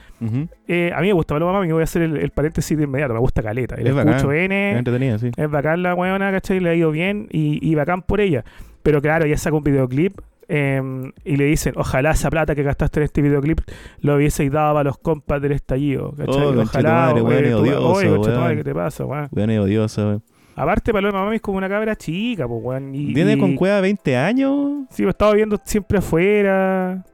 Eh, 0.68 0.92
a 0.94 1.00
mí 1.00 1.06
me 1.08 1.12
gusta 1.12 1.34
Paloma 1.34 1.52
Mami, 1.52 1.70
voy 1.72 1.80
a 1.80 1.84
hacer 1.84 2.02
el, 2.02 2.16
el 2.16 2.30
paréntesis 2.30 2.76
de 2.76 2.84
inmediato, 2.84 3.14
me 3.14 3.20
gusta 3.20 3.42
Caleta. 3.42 3.76
Le 3.76 3.90
Es 3.90 3.96
escucho 3.96 4.32
Es 4.32 4.50
N, 4.50 5.18
sí. 5.18 5.30
es 5.36 5.50
bacán 5.50 5.82
la 5.82 5.94
weona, 5.94 6.30
¿cachai? 6.30 6.60
Le 6.60 6.70
ha 6.70 6.74
ido 6.74 6.90
bien 6.90 7.28
y, 7.30 7.58
y 7.68 7.74
bacán 7.74 8.02
por 8.02 8.20
ella. 8.20 8.44
Pero 8.82 9.00
claro, 9.02 9.26
ya 9.26 9.36
saca 9.36 9.56
un 9.56 9.62
videoclip 9.62 10.18
eh, 10.48 10.82
y 11.24 11.36
le 11.36 11.44
dicen, 11.44 11.74
ojalá 11.76 12.10
esa 12.10 12.28
plata 12.30 12.54
que 12.56 12.62
gastaste 12.64 12.98
en 13.00 13.04
este 13.04 13.22
videoclip 13.22 13.60
lo 14.00 14.16
hubieseis 14.16 14.50
dado 14.50 14.74
para 14.74 14.84
los 14.84 14.98
compas 14.98 15.40
del 15.40 15.52
estallido, 15.52 16.12
¿cachai? 16.16 16.42
Oh, 16.42 16.60
ojalá, 16.62 17.12
eh, 17.16 17.22
weón, 17.22 17.44
tu- 17.44 17.58
odioso, 17.58 17.82
conchetumare, 18.16 18.40
weón. 18.40 18.56
¿qué 18.56 18.64
te 18.64 18.74
pasa, 18.74 19.04
weón? 19.04 19.28
Weón 19.30 19.50
es 19.50 19.60
odioso, 19.60 20.02
weón. 20.08 20.22
Aparte, 20.56 20.92
Paloma 20.92 21.24
Mami 21.24 21.36
es 21.36 21.42
como 21.42 21.58
una 21.58 21.68
cabra 21.68 21.96
chica, 21.96 22.46
pues, 22.46 22.60
weón. 22.62 22.92
Viene 22.92 23.38
con 23.38 23.56
cueva 23.56 23.80
20 23.80 24.16
años. 24.16 24.86
Sí, 24.90 25.02
lo 25.02 25.10
estaba 25.10 25.32
viendo 25.34 25.58
siempre 25.64 25.98
afuera. 25.98 27.04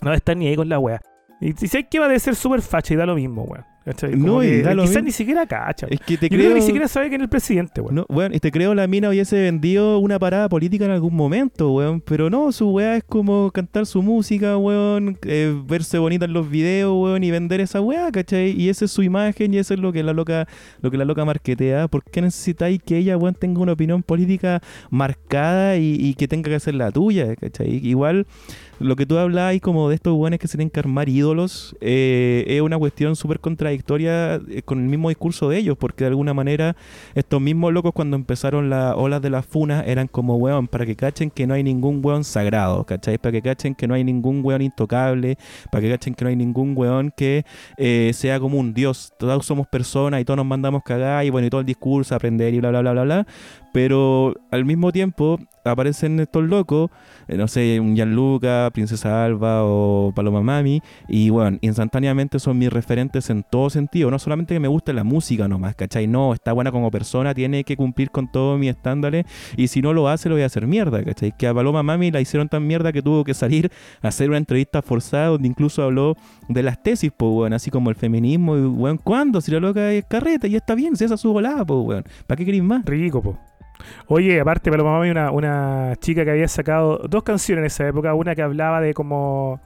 No 0.00 0.12
está 0.12 0.34
ni 0.34 0.48
ahí 0.48 0.56
con 0.56 0.68
la 0.68 0.78
wea. 0.78 1.00
Y 1.40 1.52
si 1.52 1.68
sé 1.68 1.84
que 1.84 1.98
va 1.98 2.06
a 2.06 2.18
ser 2.18 2.34
súper 2.34 2.60
facha 2.62 2.94
y 2.94 2.96
da 2.96 3.06
lo 3.06 3.14
mismo, 3.14 3.42
weón. 3.42 3.64
No, 4.16 4.42
y 4.44 4.62
Quizás 4.62 5.02
ni 5.02 5.10
siquiera 5.12 5.46
cacha. 5.46 5.86
Es 5.90 6.00
que 6.00 6.16
te 6.16 6.26
Yo 6.28 6.36
creo 6.36 6.40
creo. 6.40 6.48
que 6.54 6.60
ni 6.60 6.66
siquiera 6.66 6.88
sabe 6.88 7.08
quién 7.08 7.20
es 7.20 7.24
el 7.24 7.28
presidente, 7.28 7.80
weón. 7.80 7.94
No, 7.94 8.06
weón, 8.08 8.32
te 8.32 8.50
creo 8.52 8.74
la 8.74 8.86
mina 8.86 9.08
hubiese 9.08 9.40
vendido 9.42 9.98
una 9.98 10.18
parada 10.18 10.48
política 10.48 10.84
en 10.84 10.90
algún 10.92 11.14
momento, 11.14 11.72
weón. 11.72 12.00
Pero 12.00 12.30
no, 12.30 12.52
su 12.52 12.70
weá 12.70 12.96
es 12.96 13.04
como 13.04 13.50
cantar 13.50 13.86
su 13.86 14.02
música, 14.02 14.56
weón. 14.56 15.18
eh, 15.24 15.54
verse 15.66 15.98
bonita 15.98 16.24
en 16.26 16.32
los 16.32 16.48
videos, 16.50 16.92
weón, 16.96 17.24
y 17.24 17.30
vender 17.30 17.60
esa 17.60 17.80
weá, 17.80 18.10
¿cachai? 18.12 18.50
Y 18.50 18.68
esa 18.68 18.84
es 18.84 18.90
su 18.92 19.02
imagen 19.02 19.52
y 19.54 19.58
eso 19.58 19.74
es 19.74 19.80
lo 19.80 19.92
que 19.92 20.02
la 20.02 20.12
loca, 20.12 20.46
lo 20.80 20.90
que 20.90 20.96
la 20.96 21.04
loca 21.04 21.24
marketea. 21.24 21.88
¿Por 21.88 22.04
qué 22.04 22.22
necesitáis 22.22 22.80
que 22.82 22.98
ella, 22.98 23.16
weón, 23.16 23.34
tenga 23.34 23.60
una 23.60 23.72
opinión 23.72 24.02
política 24.02 24.60
marcada 24.90 25.76
y, 25.76 25.96
y 25.98 26.14
que 26.14 26.28
tenga 26.28 26.50
que 26.50 26.60
ser 26.60 26.74
la 26.74 26.90
tuya, 26.92 27.34
¿cachai? 27.36 27.80
Igual 27.86 28.26
lo 28.82 28.96
que 28.96 29.06
tú 29.06 29.18
hablabas 29.18 29.60
como 29.60 29.88
de 29.88 29.94
estos 29.94 30.14
weones 30.14 30.38
que 30.38 30.48
se 30.48 30.56
tienen 30.56 30.70
que 30.70 30.80
armar 30.80 31.08
ídolos 31.08 31.76
eh, 31.80 32.44
es 32.48 32.60
una 32.60 32.78
cuestión 32.78 33.16
súper 33.16 33.40
contradictoria 33.40 34.40
eh, 34.48 34.62
con 34.64 34.80
el 34.80 34.88
mismo 34.88 35.08
discurso 35.08 35.48
de 35.48 35.58
ellos, 35.58 35.76
porque 35.78 36.04
de 36.04 36.08
alguna 36.08 36.34
manera 36.34 36.76
estos 37.14 37.40
mismos 37.40 37.72
locos 37.72 37.92
cuando 37.94 38.16
empezaron 38.16 38.70
las 38.70 38.94
olas 38.96 39.22
de 39.22 39.30
las 39.30 39.46
funas 39.46 39.84
eran 39.86 40.08
como 40.08 40.36
weón, 40.36 40.68
para 40.68 40.86
que 40.86 40.96
cachen 40.96 41.30
que 41.30 41.46
no 41.46 41.54
hay 41.54 41.62
ningún 41.62 42.00
weón 42.04 42.24
sagrado, 42.24 42.84
¿cachai? 42.84 43.18
Para 43.18 43.32
que 43.32 43.42
cachen 43.42 43.74
que 43.74 43.86
no 43.86 43.94
hay 43.94 44.04
ningún 44.04 44.44
weón 44.44 44.62
intocable, 44.62 45.38
para 45.70 45.82
que 45.82 45.90
cachen 45.90 46.14
que 46.14 46.24
no 46.24 46.28
hay 46.30 46.36
ningún 46.36 46.74
weón 46.76 47.12
que 47.16 47.44
eh, 47.76 48.10
sea 48.14 48.40
como 48.40 48.58
un 48.58 48.74
dios, 48.74 49.12
todos 49.18 49.46
somos 49.46 49.66
personas 49.66 50.20
y 50.20 50.24
todos 50.24 50.36
nos 50.36 50.46
mandamos 50.46 50.82
cagar 50.82 51.24
y 51.24 51.30
bueno, 51.30 51.46
y 51.46 51.50
todo 51.50 51.60
el 51.60 51.66
discurso, 51.66 52.14
aprender 52.14 52.52
y 52.54 52.60
bla, 52.60 52.70
bla, 52.70 52.80
bla, 52.80 52.92
bla, 52.92 53.04
bla, 53.04 53.26
pero 53.72 54.34
al 54.50 54.64
mismo 54.64 54.92
tiempo 54.92 55.38
aparecen 55.64 56.18
estos 56.20 56.44
locos, 56.44 56.90
eh, 57.28 57.36
no 57.36 57.48
sé, 57.48 57.78
un 57.80 57.94
Gianluca, 57.94 58.68
Princesa 58.72 59.24
Alba 59.24 59.64
o 59.64 60.12
Paloma 60.14 60.42
Mami, 60.42 60.82
y 61.08 61.30
bueno, 61.30 61.58
instantáneamente 61.60 62.38
son 62.38 62.58
mis 62.58 62.70
referentes 62.70 63.30
en 63.30 63.44
todo 63.48 63.70
sentido, 63.70 64.10
no 64.10 64.18
solamente 64.18 64.54
que 64.54 64.60
me 64.60 64.68
gusta 64.68 64.92
la 64.92 65.04
música 65.04 65.48
nomás, 65.48 65.74
¿cachai? 65.74 66.06
No, 66.06 66.34
está 66.34 66.52
buena 66.52 66.72
como 66.72 66.90
persona, 66.90 67.34
tiene 67.34 67.64
que 67.64 67.76
cumplir 67.76 68.10
con 68.10 68.30
todos 68.30 68.58
mis 68.58 68.70
estándares, 68.70 69.24
y 69.56 69.68
si 69.68 69.82
no 69.82 69.92
lo 69.92 70.08
hace, 70.08 70.28
lo 70.28 70.34
voy 70.34 70.42
a 70.42 70.46
hacer 70.46 70.66
mierda, 70.66 71.02
¿cachai? 71.04 71.32
Que 71.36 71.46
a 71.46 71.54
Paloma 71.54 71.82
Mami 71.82 72.10
la 72.10 72.20
hicieron 72.20 72.48
tan 72.48 72.66
mierda 72.66 72.92
que 72.92 73.02
tuvo 73.02 73.24
que 73.24 73.34
salir 73.34 73.70
a 74.02 74.08
hacer 74.08 74.28
una 74.28 74.38
entrevista 74.38 74.82
forzada 74.82 75.28
donde 75.28 75.48
incluso 75.48 75.82
habló 75.82 76.16
de 76.48 76.62
las 76.62 76.82
tesis, 76.82 77.12
pues, 77.16 77.32
weón, 77.32 77.52
así 77.52 77.70
como 77.70 77.90
el 77.90 77.96
feminismo, 77.96 78.56
y 78.56 78.62
weón, 78.62 78.98
¿cuándo? 78.98 79.40
Si 79.40 79.50
la 79.50 79.60
loca 79.60 79.92
es 79.92 80.04
carreta 80.04 80.46
y 80.46 80.56
está 80.56 80.74
bien, 80.74 80.96
si 80.96 81.04
esa 81.04 81.14
es 81.14 81.20
su 81.20 81.32
volada, 81.32 81.64
pues, 81.64 81.80
weón, 81.86 82.04
¿para 82.26 82.36
qué 82.36 82.44
queréis 82.44 82.64
más? 82.64 82.84
Rico, 82.84 83.22
po. 83.22 83.38
Oye, 84.06 84.40
aparte, 84.40 84.70
Paloma 84.70 84.92
Mami, 84.98 85.10
una, 85.10 85.30
una 85.30 85.94
chica 86.00 86.24
que 86.24 86.30
había 86.30 86.48
sacado 86.48 86.98
dos 87.08 87.22
canciones 87.22 87.62
en 87.62 87.66
esa 87.66 87.88
época. 87.88 88.14
Una 88.14 88.34
que 88.34 88.42
hablaba 88.42 88.80
de 88.80 88.94
como. 88.94 89.60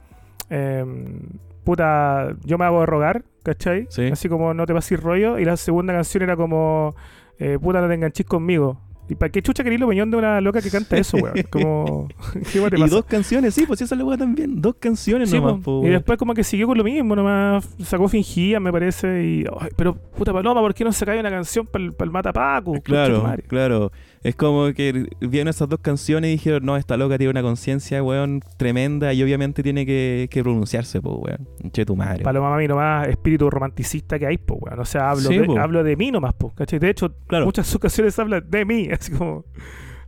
em, 0.49 1.19
puta, 1.63 2.35
yo 2.43 2.57
me 2.57 2.65
hago 2.65 2.79
de 2.81 2.85
rogar, 2.85 3.23
¿cachai? 3.43 3.87
Sí. 3.89 4.07
Así 4.11 4.29
como 4.29 4.53
no 4.53 4.65
te 4.65 4.73
pases 4.73 5.01
rollo. 5.01 5.39
Y 5.39 5.45
la 5.45 5.57
segunda 5.57 5.93
canción 5.93 6.23
era 6.23 6.35
como. 6.35 6.95
eh, 7.39 7.57
puta, 7.61 7.81
no 7.81 7.87
te 7.87 7.93
enganches 7.93 8.25
conmigo. 8.25 8.79
¿Y 9.09 9.15
para 9.15 9.31
qué 9.31 9.41
chucha 9.41 9.63
querís 9.63 9.79
la 9.79 9.85
opinión 9.85 10.11
de 10.11 10.17
una 10.17 10.41
loca 10.41 10.61
que 10.61 10.69
canta 10.69 10.97
eso, 10.97 11.17
weón? 11.17 11.33
Como. 11.49 12.07
¿Qué 12.51 12.59
te 12.59 12.77
Y 12.77 12.79
pasa? 12.81 12.95
dos 12.95 13.05
canciones, 13.05 13.53
sí, 13.53 13.65
pues 13.65 13.81
esa 13.81 13.95
es 13.95 13.99
la 13.99 14.05
weá 14.05 14.17
también. 14.17 14.61
Dos 14.61 14.75
canciones 14.79 15.29
Sí, 15.29 15.37
nomás, 15.37 15.53
po. 15.63 15.81
po, 15.81 15.87
y 15.87 15.89
después 15.89 16.17
como 16.17 16.33
que 16.33 16.43
siguió 16.43 16.67
con 16.67 16.77
lo 16.77 16.83
mismo, 16.83 17.15
nomás 17.15 17.67
sacó 17.83 18.07
fingía, 18.07 18.59
me 18.59 18.71
parece, 18.71 19.23
y 19.23 19.45
ay, 19.59 19.69
pero 19.75 19.95
puta 19.95 20.33
paloma, 20.33 20.61
¿por 20.61 20.73
qué 20.73 20.83
no 20.83 20.91
sacáis 20.91 21.19
una 21.19 21.29
canción 21.29 21.65
para 21.65 21.83
el 21.85 22.11
Matapaco? 22.11 22.73
Claro, 22.81 23.33
claro. 23.47 23.91
Es 24.27 24.35
como 24.35 24.73
que 24.73 25.07
vieron 25.21 25.47
esas 25.47 25.69
dos 25.69 25.79
canciones 25.79 26.27
y 26.29 26.31
dijeron, 26.33 26.65
no, 26.65 26.75
esta 26.75 26.97
loca 26.97 27.17
tiene 27.17 27.31
una 27.31 27.41
conciencia, 27.41 28.03
weón, 28.03 28.41
tremenda 28.57 29.13
y 29.13 29.23
obviamente 29.23 29.63
tiene 29.63 29.85
que, 29.85 30.27
que 30.29 30.43
pronunciarse, 30.43 31.01
pues, 31.01 31.15
weón. 31.17 31.47
Che 31.71 31.85
tu 31.85 31.95
madre. 31.95 32.23
Paloma 32.23 32.49
Mami 32.49 32.67
nomás 32.67 33.07
espíritu 33.07 33.49
romanticista 33.49 34.19
que 34.19 34.27
hay, 34.27 34.37
pues, 34.37 34.59
weón. 34.61 34.79
O 34.81 34.85
sea, 34.85 35.11
hablo, 35.11 35.29
Sí, 35.29 35.37
de, 35.37 35.45
po. 35.45 35.57
hablo 35.57 35.81
de 35.81 35.95
mí 35.95 36.11
nomás, 36.11 36.33
pues, 36.37 36.53
¿cachai? 36.55 36.77
De 36.79 36.89
hecho, 36.89 37.15
Claro. 37.27 37.45
muchas 37.45 37.65
de 37.67 37.71
sus 37.71 37.79
canciones 37.79 38.19
hablan 38.19 38.43
de 38.49 38.65
mí, 38.65 38.89
así 38.91 39.13
como 39.13 39.45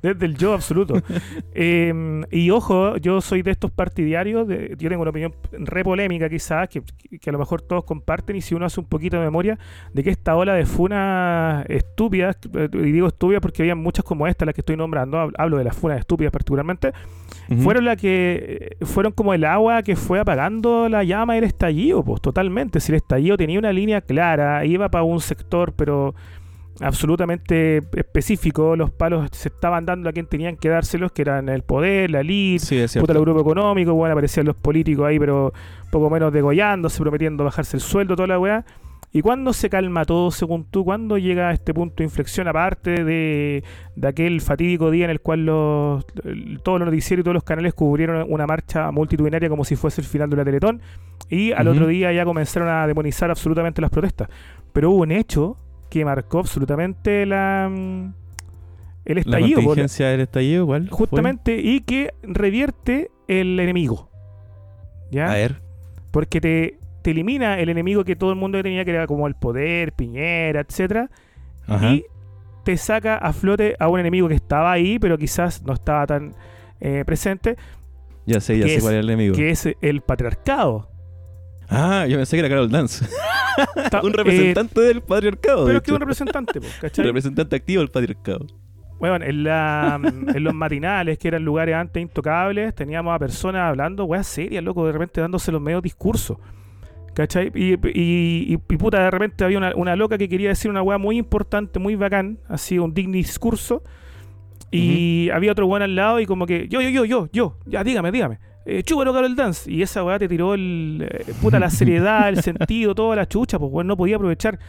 desde 0.01 0.25
el 0.25 0.35
yo 0.37 0.53
absoluto. 0.53 0.95
Eh, 1.61 2.21
y 2.31 2.51
ojo, 2.51 2.95
yo 2.97 3.19
soy 3.21 3.41
de 3.41 3.51
estos 3.51 3.69
partidarios, 3.71 4.47
de- 4.47 4.75
yo 4.77 4.87
tengo 4.89 5.01
una 5.01 5.09
opinión 5.11 5.33
re 5.51 5.83
polémica 5.83 6.29
quizás, 6.29 6.69
que, 6.69 6.81
que 7.19 7.29
a 7.29 7.33
lo 7.33 7.39
mejor 7.39 7.61
todos 7.61 7.83
comparten, 7.83 8.35
y 8.37 8.41
si 8.41 8.55
uno 8.55 8.65
hace 8.65 8.79
un 8.79 8.85
poquito 8.85 9.17
de 9.17 9.23
memoria, 9.25 9.57
de 9.93 10.03
que 10.03 10.09
esta 10.09 10.35
ola 10.37 10.53
de 10.53 10.65
funas 10.65 11.65
estúpidas, 11.69 12.37
eh, 12.53 12.69
y 12.71 12.91
digo 12.91 13.07
estúpidas 13.07 13.41
porque 13.41 13.61
había 13.63 13.75
muchas 13.75 14.05
como 14.05 14.25
esta, 14.27 14.45
las 14.45 14.55
que 14.55 14.61
estoy 14.61 14.77
nombrando, 14.77 15.17
hab- 15.17 15.33
hablo 15.37 15.57
de 15.57 15.63
las 15.65 15.75
funas 15.75 15.99
estúpidas 15.99 16.31
particularmente, 16.31 16.93
fueron 17.63 17.83
la 17.85 17.95
que 17.95 18.77
eh, 18.79 18.85
fueron 18.85 19.11
como 19.11 19.33
el 19.33 19.43
agua 19.43 19.81
que 19.83 19.95
fue 19.95 20.19
apagando 20.19 20.87
la 20.87 21.03
llama 21.03 21.33
del 21.35 21.43
estallido, 21.45 22.03
pues 22.03 22.21
totalmente. 22.21 22.79
Si 22.79 22.91
el 22.91 22.97
estallido 22.97 23.37
tenía 23.37 23.57
una 23.59 23.73
línea 23.73 24.01
clara, 24.01 24.63
iba 24.65 24.87
para 24.89 25.03
un 25.03 25.19
sector, 25.19 25.73
pero 25.75 26.13
absolutamente 26.81 27.83
específico, 27.95 28.75
los 28.75 28.91
palos 28.91 29.29
se 29.31 29.49
estaban 29.49 29.85
dando 29.85 30.09
a 30.09 30.13
quien 30.13 30.27
tenían 30.27 30.57
que 30.57 30.69
dárselos, 30.69 31.11
que 31.11 31.23
eran 31.23 31.49
el 31.49 31.63
poder, 31.63 32.11
la 32.11 32.21
elite, 32.21 32.87
Sí, 32.87 32.99
puta, 32.99 33.13
el 33.13 33.19
grupo 33.21 33.41
económico, 33.41 33.93
bueno, 33.93 34.13
aparecían 34.13 34.45
los 34.45 34.55
políticos 34.55 35.05
ahí, 35.05 35.19
pero 35.19 35.53
poco 35.91 36.09
menos 36.09 36.31
degollándose, 36.31 37.01
prometiendo 37.01 37.43
bajarse 37.43 37.77
el 37.77 37.81
sueldo, 37.81 38.15
toda 38.15 38.27
la 38.27 38.39
weá. 38.39 38.65
¿Y 39.11 39.23
cuándo 39.23 39.53
se 39.53 39.71
calma 39.71 40.05
todo, 40.05 40.29
según 40.29 40.65
tú? 40.65 40.85
¿Cuándo 40.85 41.17
llega 41.17 41.49
a 41.49 41.53
este 41.53 41.73
punto 41.73 41.95
de 41.97 42.03
inflexión, 42.03 42.47
aparte 42.47 43.03
de, 43.03 43.63
de 43.95 44.07
aquel 44.07 44.39
fatídico 44.39 44.91
día 44.91 45.05
en 45.05 45.09
el 45.09 45.19
cual 45.19 45.47
los, 45.47 46.05
todos 46.63 46.79
los 46.79 46.85
noticieros 46.85 47.21
y 47.21 47.23
todos 47.23 47.33
los 47.33 47.43
canales 47.43 47.73
cubrieron 47.73 48.23
una 48.29 48.45
marcha 48.45 48.91
multitudinaria 48.91 49.49
como 49.49 49.65
si 49.65 49.75
fuese 49.75 50.01
el 50.01 50.07
final 50.07 50.29
de 50.29 50.37
la 50.37 50.45
Teletón? 50.45 50.81
Y 51.27 51.53
al 51.53 51.67
otro 51.67 51.87
día 51.87 52.13
ya 52.13 52.23
comenzaron 52.23 52.69
a 52.69 52.85
demonizar 52.85 53.31
absolutamente 53.31 53.81
las 53.81 53.89
protestas. 53.89 54.29
Pero 54.73 54.91
hubo 54.91 55.01
un 55.01 55.11
hecho 55.11 55.57
que 55.89 56.05
marcó 56.05 56.39
absolutamente 56.39 57.25
la, 57.25 57.69
mm, 57.71 58.13
el 59.05 59.17
estallido. 59.17 59.59
la- 59.59 59.65
contingencia 59.65 60.07
del 60.09 60.21
estallido, 60.21 60.63
igual. 60.63 60.87
justamente 60.89 61.59
y 61.59 61.81
que 61.81 62.13
revierte 62.23 63.09
el 63.27 63.59
enemigo. 63.59 64.09
¿Ya? 65.11 65.31
A 65.31 65.35
ver. 65.35 65.61
Porque 66.11 66.39
te, 66.41 66.77
te 67.01 67.11
elimina 67.11 67.59
el 67.59 67.69
enemigo 67.69 68.03
que 68.03 68.15
todo 68.15 68.29
el 68.31 68.35
mundo 68.35 68.61
tenía, 68.61 68.85
que 68.85 68.91
era 68.91 69.07
como 69.07 69.27
el 69.27 69.35
poder, 69.35 69.93
Piñera, 69.93 70.61
etcétera, 70.61 71.09
Ajá. 71.67 71.91
y 71.93 72.05
te 72.63 72.77
saca 72.77 73.17
a 73.17 73.33
flote 73.33 73.75
a 73.79 73.87
un 73.87 73.99
enemigo 73.99 74.27
que 74.27 74.35
estaba 74.35 74.71
ahí, 74.71 74.99
pero 74.99 75.17
quizás 75.17 75.63
no 75.63 75.73
estaba 75.73 76.05
tan 76.05 76.33
eh, 76.81 77.03
presente, 77.05 77.57
Ya 78.25 78.39
sé, 78.39 78.57
ya 78.59 78.65
sé 78.67 78.75
es- 78.75 78.83
cuál 78.83 78.93
es 78.95 78.99
el 78.99 79.09
enemigo. 79.09 79.35
que 79.35 79.49
es 79.49 79.67
el 79.81 80.01
patriarcado. 80.01 80.89
Ah, 81.69 82.05
yo 82.07 82.17
pensé 82.17 82.35
que 82.35 82.39
era 82.39 82.49
Carol 82.49 82.69
Dance. 82.69 83.05
Ta- 83.91 84.01
un 84.03 84.09
eh, 84.09 84.13
representante 84.15 84.81
del 84.81 85.01
patriarcado. 85.01 85.65
pero 85.65 85.77
es 85.77 85.83
que 85.83 85.91
un 85.91 85.99
representante, 85.99 86.59
po, 86.59 86.67
Un 86.67 86.73
¿cachai? 86.81 87.05
representante 87.05 87.55
activo 87.55 87.81
del 87.81 87.89
patriarcado. 87.91 88.47
Bueno, 88.99 89.23
en, 89.23 89.43
la, 89.45 89.99
en 90.03 90.43
los 90.43 90.53
matinales, 90.53 91.17
que 91.17 91.29
eran 91.29 91.45
lugares 91.45 91.73
antes 91.75 92.01
intocables, 92.01 92.75
teníamos 92.75 93.15
a 93.15 93.19
personas 93.19 93.61
hablando, 93.69 94.03
weas 94.05 94.27
serias, 94.27 94.61
loco, 94.63 94.85
de 94.85 94.91
repente 94.91 95.21
dándose 95.21 95.51
los 95.51 95.61
medios 95.61 95.81
discursos. 95.81 96.37
¿Cachai? 97.13 97.51
Y, 97.55 97.73
y, 97.73 98.53
y- 98.53 98.57
puta, 98.57 99.03
de 99.03 99.11
repente 99.11 99.43
había 99.45 99.57
una, 99.57 99.73
una 99.75 99.95
loca 99.95 100.17
que 100.17 100.27
quería 100.27 100.49
decir 100.49 100.69
una 100.71 100.81
wea 100.81 100.97
muy 100.97 101.17
importante, 101.17 101.79
muy 101.79 101.95
bacán, 101.95 102.39
así, 102.49 102.77
un 102.79 102.93
digno 102.93 103.13
discurso. 103.13 103.83
Y 104.71 105.29
había 105.31 105.51
otro 105.51 105.65
weón 105.65 105.81
al 105.81 105.95
lado 105.95 106.19
y 106.19 106.25
como 106.25 106.45
que, 106.45 106.67
yo, 106.67 106.81
yo, 106.81 106.89
yo, 106.89 107.05
yo, 107.05 107.29
yo, 107.31 107.57
ya, 107.65 107.83
dígame, 107.83 108.11
dígame. 108.11 108.39
Eh, 108.71 108.83
chúpalo, 108.83 109.13
Carol 109.13 109.35
Dance. 109.35 109.71
Y 109.71 109.81
esa 109.81 110.03
weá 110.03 110.19
te 110.19 110.27
tiró 110.27 110.53
el, 110.53 111.07
eh, 111.09 111.33
puta, 111.41 111.59
la 111.59 111.69
seriedad, 111.69 112.29
el 112.29 112.41
sentido, 112.43 112.93
toda 112.93 113.15
la 113.15 113.27
chucha, 113.27 113.57
pues 113.57 113.71
weón, 113.71 113.87
no 113.87 113.97
podía 113.97 114.15
aprovechar 114.17 114.59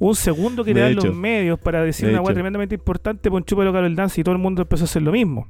un 0.00 0.14
segundo 0.14 0.62
que 0.64 0.74
te 0.74 0.80
dan 0.80 0.94
los 0.94 1.14
medios 1.14 1.58
para 1.58 1.82
decir 1.82 2.06
De 2.06 2.12
una 2.14 2.22
weá 2.22 2.34
tremendamente 2.34 2.74
importante, 2.74 3.30
pues 3.30 3.44
chúpalo, 3.46 3.72
Carol 3.72 3.94
Dance, 3.96 4.20
y 4.20 4.24
todo 4.24 4.34
el 4.34 4.40
mundo 4.40 4.62
empezó 4.62 4.84
a 4.84 4.86
hacer 4.86 5.02
lo 5.02 5.12
mismo. 5.12 5.48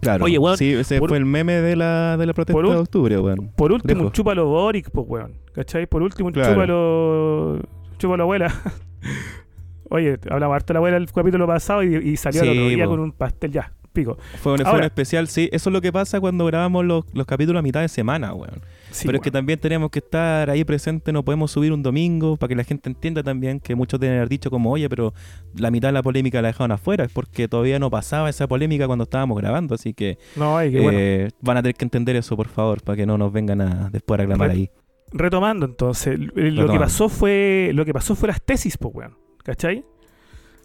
Claro. 0.00 0.24
Oye, 0.24 0.38
weón, 0.38 0.56
Sí, 0.58 0.72
ese 0.72 0.98
por- 0.98 1.08
fue 1.10 1.18
el 1.18 1.24
meme 1.24 1.54
de 1.54 1.76
la, 1.76 2.16
de 2.16 2.26
la 2.26 2.32
protesta 2.34 2.60
por 2.60 2.68
de 2.70 2.76
octubre, 2.76 3.18
weón. 3.18 3.52
Por 3.56 3.72
último, 3.72 3.88
Lejos. 3.94 4.06
un 4.06 4.12
chúpalo 4.12 4.46
Boric, 4.46 4.90
pues 4.90 5.06
weón. 5.08 5.34
¿Cachai? 5.54 5.86
Por 5.86 6.02
último, 6.02 6.28
un 6.28 6.32
Claro. 6.34 6.50
chúpalo. 6.52 7.60
Chúpalo 7.98 8.22
abuela. 8.24 8.52
Oye, 9.90 10.18
hablaba 10.30 10.56
harto 10.56 10.72
la 10.72 10.78
abuela 10.78 10.96
el 10.96 11.10
capítulo 11.12 11.46
pasado 11.46 11.82
y, 11.82 11.94
y 11.96 12.16
salió 12.16 12.40
Sí, 12.40 12.46
el 12.48 12.58
otro 12.58 12.68
día 12.68 12.84
po. 12.84 12.90
con 12.90 13.00
un 13.00 13.12
pastel 13.12 13.52
ya, 13.52 13.72
pico. 13.94 14.18
Fue 14.42 14.52
un, 14.52 14.58
fue 14.58 14.66
Ahora- 14.66 14.78
un 14.80 14.84
especial, 14.84 15.28
sí. 15.28 15.48
Eso 15.52 15.70
es 15.70 15.72
lo 15.72 15.80
que 15.80 15.90
pasa 15.90 16.20
cuando 16.20 16.44
grabamos 16.44 16.84
los, 16.84 17.04
los 17.14 17.24
capítulos 17.26 17.60
a 17.60 17.62
mitad 17.62 17.80
de 17.80 17.88
semana, 17.88 18.34
weón. 18.34 18.60
Sí, 18.90 19.06
Pero 19.06 19.16
es 19.16 19.22
que 19.24 19.30
también 19.30 19.58
tenemos 19.58 19.90
que 19.90 20.00
estar 20.00 20.50
ahí 20.50 20.62
presentes, 20.64 21.12
no 21.12 21.24
podemos 21.24 21.50
subir 21.50 21.72
un 21.72 21.82
domingo 21.82 22.36
para 22.36 22.48
que 22.48 22.54
la 22.54 22.64
gente 22.64 22.88
entienda 22.90 23.22
también 23.22 23.58
que 23.58 23.74
muchos 23.74 23.98
deben 23.98 24.16
haber 24.18 24.28
dicho 24.28 24.50
como, 24.50 24.70
oye, 24.70 24.88
pero 24.88 25.14
la 25.56 25.70
mitad 25.70 25.88
de 25.88 25.92
la 25.92 26.02
polémica 26.02 26.40
la 26.42 26.48
dejaron 26.48 26.70
afuera, 26.72 27.04
es 27.04 27.10
porque 27.10 27.48
todavía 27.48 27.78
no 27.78 27.90
pasaba 27.90 28.28
esa 28.30 28.46
polémica 28.46 28.86
cuando 28.86 29.04
estábamos 29.04 29.36
grabando, 29.40 29.74
así 29.74 29.94
que 29.94 30.18
No, 30.36 30.62
y 30.64 30.70
que 30.70 30.80
bueno. 30.80 30.98
eh, 31.00 31.28
van 31.40 31.56
a 31.56 31.62
tener 31.62 31.74
que 31.74 31.84
entender 31.86 32.14
eso, 32.16 32.36
por 32.36 32.48
favor, 32.48 32.82
para 32.82 32.94
que 32.96 33.06
no 33.06 33.18
nos 33.18 33.32
vengan 33.32 33.60
a 33.62 33.90
después 33.90 34.18
a 34.18 34.22
reclamar 34.22 34.48
Re- 34.50 34.54
ahí. 34.54 34.70
Retomando 35.12 35.66
entonces, 35.66 36.18
lo 36.18 36.68
que 36.70 36.78
pasó 36.78 37.08
fue. 37.08 37.70
Lo 37.74 37.84
que 37.84 37.92
pasó 37.92 38.14
fue 38.16 38.28
las 38.28 38.42
tesis, 38.42 38.76
pues 38.76 38.94
weón. 38.94 39.16
¿Cachai? 39.44 39.84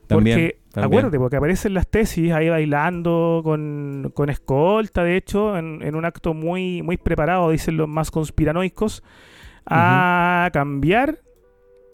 También, 0.08 0.38
porque, 0.38 0.60
también. 0.72 0.86
acuérdate, 1.00 1.18
porque 1.20 1.36
aparecen 1.38 1.74
las 1.74 1.88
tesis 1.88 2.32
ahí 2.32 2.50
bailando 2.50 3.42
con, 3.44 4.12
con 4.14 4.30
escolta, 4.30 5.04
de 5.04 5.16
hecho, 5.18 5.58
en, 5.58 5.82
en 5.82 5.96
un 5.96 6.06
acto 6.06 6.34
muy, 6.34 6.82
muy 6.82 6.98
preparado, 6.98 7.50
dicen 7.52 7.78
los 7.78 7.88
más 7.88 8.12
conspiranoicos, 8.12 9.04
a 9.66 10.50
cambiar 10.54 11.20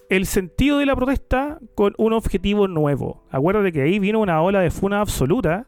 el 0.10 0.25
sentido 0.25 0.77
de 0.77 0.86
la 0.86 0.96
protesta 0.96 1.60
con 1.74 1.94
un 1.98 2.13
objetivo 2.13 2.67
nuevo. 2.67 3.24
Acuérdate 3.32 3.72
que 3.72 3.82
ahí 3.82 4.00
vino 4.00 4.20
una 4.20 4.41
ola 4.41 4.60
de 4.60 4.70
funa 4.72 5.01
absoluta 5.01 5.67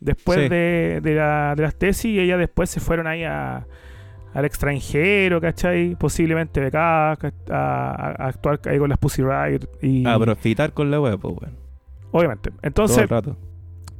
después 0.00 0.38
Sí. 0.38 0.48
de, 0.48 1.00
de 1.02 1.14
la- 1.14 1.54
de 1.56 1.62
las 1.62 1.74
tesis 1.76 2.06
y 2.06 2.20
ellas 2.20 2.38
después 2.38 2.70
se 2.70 2.78
fueron 2.80 3.06
ahí 3.06 3.24
a, 3.24 3.66
al 4.32 4.44
extranjero, 4.44 5.40
¿cachai? 5.40 5.96
Posiblemente 5.96 6.60
becadas, 6.60 7.18
ca- 7.18 7.32
a, 7.50 7.90
a- 7.90 8.24
a 8.24 8.28
actuar 8.28 8.60
ahí 8.66 8.78
con 8.78 8.88
las 8.90 8.98
Pussy 8.98 9.22
Riot 9.22 9.66
y... 9.82 10.06
A 10.06 10.18
profitar 10.18 10.72
con 10.72 10.90
la 10.90 11.00
web, 11.00 11.18
pues, 11.18 11.34
weón. 11.40 11.63
Obviamente. 12.14 12.52
Entonces, 12.62 13.08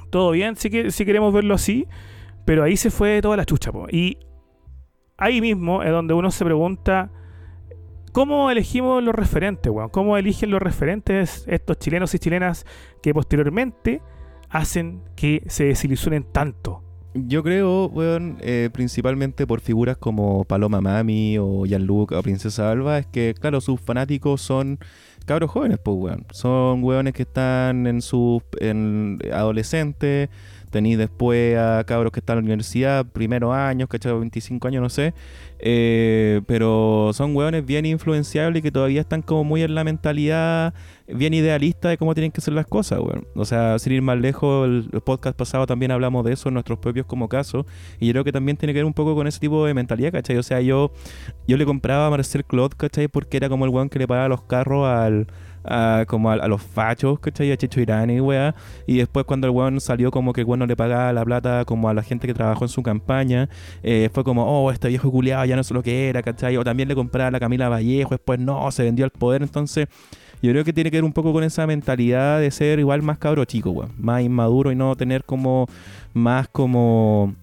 todo 0.08 0.30
bien 0.30 0.54
si, 0.54 0.70
que, 0.70 0.92
si 0.92 1.04
queremos 1.04 1.34
verlo 1.34 1.52
así, 1.52 1.88
pero 2.44 2.62
ahí 2.62 2.76
se 2.76 2.92
fue 2.92 3.20
toda 3.20 3.36
la 3.36 3.44
chucha. 3.44 3.72
po. 3.72 3.88
Y 3.90 4.18
ahí 5.16 5.40
mismo 5.40 5.82
es 5.82 5.90
donde 5.90 6.14
uno 6.14 6.30
se 6.30 6.44
pregunta, 6.44 7.10
¿cómo 8.12 8.52
elegimos 8.52 9.02
los 9.02 9.16
referentes, 9.16 9.72
weón? 9.72 9.88
¿Cómo 9.88 10.16
eligen 10.16 10.52
los 10.52 10.62
referentes 10.62 11.44
estos 11.48 11.76
chilenos 11.80 12.14
y 12.14 12.20
chilenas 12.20 12.64
que 13.02 13.12
posteriormente 13.12 14.00
hacen 14.48 15.02
que 15.16 15.42
se 15.48 15.64
desilusionen 15.64 16.22
tanto? 16.22 16.84
Yo 17.14 17.42
creo, 17.42 17.86
weón, 17.86 18.38
eh, 18.40 18.70
principalmente 18.72 19.44
por 19.44 19.60
figuras 19.60 19.96
como 19.96 20.44
Paloma 20.44 20.80
Mami 20.80 21.36
o 21.38 21.64
Gianluca 21.64 22.16
o 22.18 22.22
Princesa 22.22 22.70
Alba, 22.70 22.98
es 22.98 23.06
que, 23.06 23.34
claro, 23.40 23.60
sus 23.60 23.80
fanáticos 23.80 24.40
son 24.40 24.78
cabros 25.24 25.50
jóvenes, 25.50 25.78
pues, 25.82 25.96
weón. 25.98 26.26
Son 26.32 26.82
weones 26.82 27.14
que 27.14 27.22
están 27.22 27.86
en 27.86 28.02
sus 28.02 28.42
en 28.60 29.18
adolescentes, 29.32 30.28
tenéis 30.74 30.98
después 30.98 31.56
a 31.56 31.84
cabros 31.84 32.10
que 32.10 32.18
están 32.18 32.36
en 32.36 32.44
la 32.44 32.46
universidad, 32.48 33.06
primeros 33.06 33.54
años, 33.54 33.88
¿cachai? 33.88 34.12
25 34.12 34.66
años, 34.66 34.82
no 34.82 34.88
sé. 34.88 35.14
Eh, 35.60 36.40
pero 36.48 37.12
son 37.14 37.34
weones 37.36 37.64
bien 37.64 37.86
influenciables 37.86 38.60
que 38.60 38.72
todavía 38.72 39.00
están 39.02 39.22
como 39.22 39.44
muy 39.44 39.62
en 39.62 39.76
la 39.76 39.84
mentalidad 39.84 40.74
bien 41.06 41.32
idealista 41.32 41.88
de 41.88 41.96
cómo 41.96 42.12
tienen 42.12 42.32
que 42.32 42.40
ser 42.40 42.54
las 42.54 42.66
cosas, 42.66 42.98
weón. 42.98 43.24
O 43.36 43.44
sea, 43.44 43.78
sin 43.78 43.92
ir 43.92 44.02
más 44.02 44.18
lejos, 44.18 44.66
el, 44.66 45.00
podcast 45.02 45.38
pasado 45.38 45.64
también 45.64 45.92
hablamos 45.92 46.24
de 46.24 46.32
eso 46.32 46.48
en 46.48 46.54
nuestros 46.54 46.80
propios 46.80 47.06
como 47.06 47.28
casos. 47.28 47.66
Y 48.00 48.06
yo 48.06 48.12
creo 48.14 48.24
que 48.24 48.32
también 48.32 48.56
tiene 48.56 48.72
que 48.72 48.80
ver 48.80 48.84
un 48.84 48.94
poco 48.94 49.14
con 49.14 49.28
ese 49.28 49.38
tipo 49.38 49.64
de 49.64 49.74
mentalidad, 49.74 50.10
¿cachai? 50.10 50.38
O 50.38 50.42
sea, 50.42 50.60
yo, 50.60 50.90
yo 51.46 51.56
le 51.56 51.64
compraba 51.64 52.08
a 52.08 52.10
Marcel 52.10 52.44
Claude, 52.44 52.74
¿cachai? 52.76 53.06
Porque 53.06 53.36
era 53.36 53.48
como 53.48 53.64
el 53.64 53.70
weón 53.70 53.90
que 53.90 54.00
le 54.00 54.08
pagaba 54.08 54.26
los 54.26 54.42
carros 54.42 54.88
al, 54.88 55.28
a, 55.64 56.04
como 56.06 56.30
a, 56.30 56.48
los 56.48 56.62
fachos, 56.62 57.18
¿cachai? 57.20 57.52
A 57.52 57.56
Checho 57.56 57.80
Irán 57.80 58.10
y 58.10 58.20
weá. 58.20 58.54
Y 58.86 58.98
después 58.98 59.24
cuando 59.26 59.46
el 59.46 59.52
weón 59.52 59.80
salió 59.80 60.10
como 60.10 60.32
que 60.32 60.42
el 60.42 60.46
weón 60.46 60.60
no 60.60 60.66
le 60.66 60.76
pagaba 60.76 61.12
la 61.12 61.24
plata 61.24 61.64
como 61.64 61.88
a 61.88 61.94
la 61.94 62.02
gente 62.02 62.26
que 62.26 62.34
trabajó 62.34 62.64
en 62.64 62.68
su 62.68 62.82
campaña, 62.82 63.48
eh, 63.82 64.08
fue 64.12 64.24
como, 64.24 64.44
oh, 64.44 64.70
este 64.70 64.88
viejo 64.88 65.10
culiado 65.10 65.44
ya 65.44 65.56
no 65.56 65.64
sé 65.64 65.74
lo 65.74 65.82
que 65.82 66.08
era, 66.08 66.22
¿cachai? 66.22 66.56
O 66.56 66.64
también 66.64 66.88
le 66.88 66.94
compraba 66.94 67.28
a 67.28 67.30
la 67.30 67.40
Camila 67.40 67.68
Vallejo, 67.68 68.10
después 68.10 68.38
no, 68.38 68.70
se 68.70 68.82
vendió 68.82 69.04
al 69.04 69.10
poder, 69.10 69.42
entonces... 69.42 69.88
Yo 70.42 70.50
creo 70.50 70.62
que 70.62 70.74
tiene 70.74 70.90
que 70.90 70.98
ver 70.98 71.04
un 71.04 71.12
poco 71.14 71.32
con 71.32 71.42
esa 71.42 71.66
mentalidad 71.66 72.38
de 72.38 72.50
ser 72.50 72.78
igual 72.78 73.00
más 73.00 73.16
cabro 73.16 73.46
chico, 73.46 73.70
weón. 73.70 73.92
Más 73.96 74.20
inmaduro 74.20 74.70
y 74.70 74.74
no 74.74 74.94
tener 74.94 75.24
como 75.24 75.66
más 76.12 76.48
como 76.48 77.34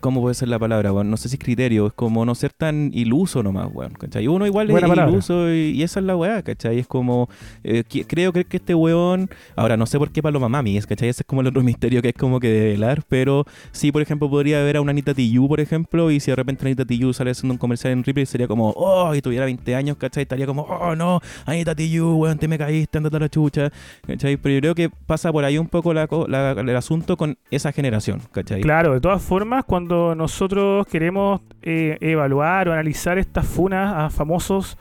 ¿Cómo 0.00 0.20
puede 0.20 0.34
ser 0.34 0.48
la 0.48 0.58
palabra, 0.58 0.92
weón? 0.92 1.10
No 1.10 1.16
sé 1.16 1.28
si 1.28 1.36
es 1.36 1.42
criterio, 1.42 1.86
es 1.86 1.92
como 1.94 2.24
no 2.24 2.34
ser 2.34 2.52
tan 2.52 2.90
iluso 2.92 3.42
nomás, 3.42 3.68
weón, 3.72 3.92
¿cachai? 3.92 4.28
Uno 4.28 4.46
igual 4.46 4.68
Buena 4.68 4.86
es 4.86 4.90
palabra. 4.90 5.10
iluso 5.10 5.50
y, 5.50 5.70
y 5.70 5.82
esa 5.82 6.00
es 6.00 6.06
la 6.06 6.14
weá, 6.16 6.42
¿cachai? 6.42 6.78
Es 6.78 6.86
como, 6.86 7.28
eh, 7.64 7.82
qui- 7.88 8.04
creo 8.06 8.32
que, 8.32 8.46
este 8.50 8.74
weón, 8.74 9.28
ahora 9.56 9.76
no 9.76 9.86
sé 9.86 9.98
por 9.98 10.10
qué 10.10 10.22
Paloma 10.22 10.48
Mami, 10.48 10.76
es, 10.76 10.86
¿cachai? 10.86 11.08
Ese 11.08 11.22
es 11.22 11.26
como 11.26 11.40
el 11.40 11.46
otro 11.48 11.62
misterio 11.64 12.02
que 12.02 12.10
es 12.10 12.14
como 12.14 12.38
que 12.40 12.48
de 12.48 12.60
velar, 12.72 13.02
pero 13.08 13.46
sí, 13.72 13.90
por 13.90 14.02
ejemplo, 14.02 14.28
podría 14.30 14.62
ver 14.62 14.76
a 14.76 14.80
una 14.82 14.90
Anita 14.90 15.14
Tijoux, 15.14 15.48
por 15.48 15.60
ejemplo, 15.60 16.10
y 16.10 16.20
si 16.20 16.30
de 16.30 16.36
repente 16.36 16.66
Anita 16.66 16.84
Tijoux 16.84 17.14
sale 17.16 17.30
haciendo 17.30 17.54
un 17.54 17.58
comercial 17.58 17.92
en 17.94 18.04
Ripley, 18.04 18.26
sería 18.26 18.46
como, 18.46 18.70
oh, 18.76 19.14
y 19.14 19.22
tuviera 19.22 19.46
20 19.46 19.74
años, 19.74 19.96
¿cachai? 19.96 20.22
Estaría 20.24 20.46
como, 20.46 20.62
oh, 20.62 20.94
no, 20.94 21.20
Anita 21.46 21.74
Tijoux, 21.74 22.16
weón, 22.20 22.38
te 22.38 22.46
me 22.48 22.58
caíste, 22.58 22.98
andate 22.98 23.16
a 23.16 23.20
la 23.20 23.28
chucha, 23.30 23.70
¿cachai? 24.06 24.36
Pero 24.36 24.54
yo 24.56 24.60
creo 24.60 24.74
que 24.74 24.90
pasa 25.06 25.32
por 25.32 25.44
ahí 25.44 25.56
un 25.58 25.68
poco 25.68 25.94
la, 25.94 26.06
la- 26.28 26.52
el 26.52 26.76
asunto 26.76 27.16
con 27.16 27.38
esa 27.50 27.72
generación, 27.72 28.20
¿cachai? 28.30 28.60
Claro, 28.60 28.92
de 28.92 29.00
todas 29.00 29.22
formas, 29.22 29.64
cuando 29.64 29.95
nosotros 30.16 30.86
queremos 30.86 31.40
eh, 31.62 31.98
evaluar 32.00 32.68
o 32.68 32.72
analizar 32.72 33.18
estas 33.18 33.46
funas 33.46 33.94
a 33.94 34.10
famosos 34.10 34.78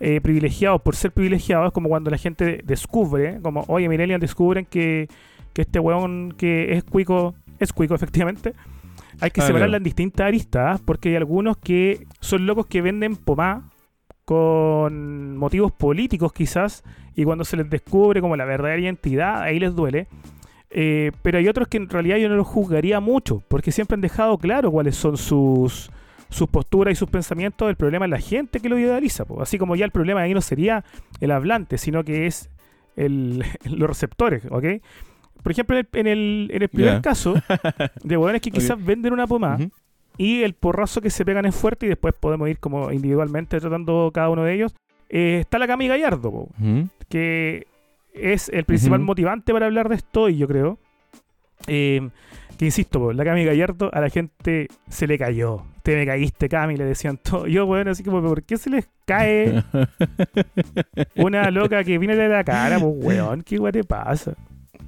eh, 0.00 0.20
privilegiados 0.20 0.80
por 0.82 0.94
ser 0.94 1.10
privilegiados, 1.10 1.66
es 1.68 1.72
como 1.72 1.88
cuando 1.88 2.10
la 2.10 2.18
gente 2.18 2.60
descubre, 2.64 3.40
como, 3.42 3.64
oye, 3.66 3.88
Millennial 3.88 4.20
descubren 4.20 4.64
que, 4.64 5.08
que 5.52 5.62
este 5.62 5.80
weón 5.80 6.34
que 6.36 6.74
es 6.74 6.84
cuico, 6.84 7.34
es 7.58 7.72
cuico 7.72 7.94
efectivamente. 7.96 8.54
Hay 9.20 9.30
que 9.30 9.40
Ah, 9.40 9.46
separarla 9.46 9.78
en 9.78 9.82
distintas 9.82 10.26
aristas, 10.26 10.80
porque 10.84 11.08
hay 11.10 11.16
algunos 11.16 11.56
que 11.56 12.06
son 12.20 12.46
locos 12.46 12.66
que 12.66 12.80
venden 12.80 13.16
pomá 13.16 13.70
con 14.24 15.36
motivos 15.36 15.72
políticos 15.72 16.32
quizás, 16.32 16.84
y 17.16 17.24
cuando 17.24 17.44
se 17.44 17.56
les 17.56 17.68
descubre 17.68 18.20
como 18.20 18.36
la 18.36 18.44
verdadera 18.44 18.80
identidad, 18.80 19.42
ahí 19.42 19.58
les 19.58 19.74
duele. 19.74 20.06
Eh, 20.70 21.12
pero 21.22 21.38
hay 21.38 21.48
otros 21.48 21.68
que 21.68 21.78
en 21.78 21.88
realidad 21.88 22.16
yo 22.18 22.28
no 22.28 22.36
los 22.36 22.46
juzgaría 22.46 23.00
mucho, 23.00 23.42
porque 23.48 23.72
siempre 23.72 23.94
han 23.94 24.00
dejado 24.00 24.36
claro 24.38 24.70
cuáles 24.70 24.96
son 24.96 25.16
sus, 25.16 25.90
sus 26.28 26.48
posturas 26.48 26.92
y 26.92 26.96
sus 26.96 27.08
pensamientos. 27.08 27.68
El 27.70 27.76
problema 27.76 28.04
es 28.04 28.10
la 28.10 28.20
gente 28.20 28.60
que 28.60 28.68
lo 28.68 28.78
idealiza. 28.78 29.24
po. 29.24 29.40
Así 29.42 29.58
como 29.58 29.76
ya 29.76 29.84
el 29.84 29.90
problema 29.90 30.20
ahí 30.22 30.34
no 30.34 30.40
sería 30.42 30.84
el 31.20 31.30
hablante, 31.30 31.78
sino 31.78 32.04
que 32.04 32.26
es 32.26 32.50
el, 32.96 33.42
los 33.64 33.88
receptores, 33.88 34.44
¿ok? 34.50 34.64
Por 35.42 35.52
ejemplo, 35.52 35.78
en 35.78 35.86
el, 35.92 36.00
en 36.00 36.06
el, 36.06 36.50
en 36.52 36.62
el 36.62 36.68
primer 36.68 37.00
caso, 37.00 37.34
de 38.04 38.16
hueones 38.16 38.42
que 38.42 38.50
quizás 38.50 38.84
venden 38.84 39.12
una 39.12 39.26
pomada 39.26 39.58
y 40.18 40.42
el 40.42 40.52
porrazo 40.54 41.00
que 41.00 41.10
se 41.10 41.24
pegan 41.24 41.46
es 41.46 41.54
fuerte 41.54 41.86
y 41.86 41.88
después 41.88 42.12
podemos 42.18 42.48
ir 42.48 42.58
como 42.58 42.90
individualmente 42.90 43.60
tratando 43.60 44.10
cada 44.12 44.28
uno 44.30 44.42
de 44.42 44.52
ellos. 44.54 44.74
eh, 45.08 45.38
está 45.40 45.58
la 45.58 45.66
Cami 45.68 45.86
Gallardo, 45.88 46.30
po, 46.30 46.48
que 47.08 47.66
es 48.14 48.48
el 48.48 48.64
principal 48.64 49.00
motivante 49.00 49.52
para 49.52 49.66
hablar 49.66 49.88
de 49.88 49.96
esto 49.96 50.22
hoy, 50.22 50.36
yo 50.36 50.48
creo. 50.48 50.78
Eh, 51.66 52.08
que 52.58 52.64
insisto, 52.64 53.12
la 53.12 53.24
Cami 53.24 53.44
Gallardo 53.44 53.88
a 53.92 54.00
la 54.00 54.10
gente 54.10 54.68
se 54.88 55.06
le 55.06 55.16
cayó. 55.16 55.62
Te 55.84 55.94
me 55.94 56.04
caíste, 56.04 56.48
Cami, 56.48 56.76
le 56.76 56.84
decían 56.84 57.16
todo. 57.16 57.46
Yo, 57.46 57.66
bueno, 57.66 57.92
así 57.92 58.02
como, 58.02 58.20
¿por 58.20 58.42
qué 58.42 58.56
se 58.56 58.68
les 58.68 58.88
cae 59.06 59.62
una 61.16 61.50
loca 61.52 61.84
que 61.84 61.98
viene 61.98 62.16
de 62.16 62.28
la 62.28 62.42
cara, 62.42 62.80
pues, 62.80 62.92
weón? 62.96 63.42
¿Qué 63.42 63.58
weón 63.60 63.72
te 63.72 63.84
pasa? 63.84 64.34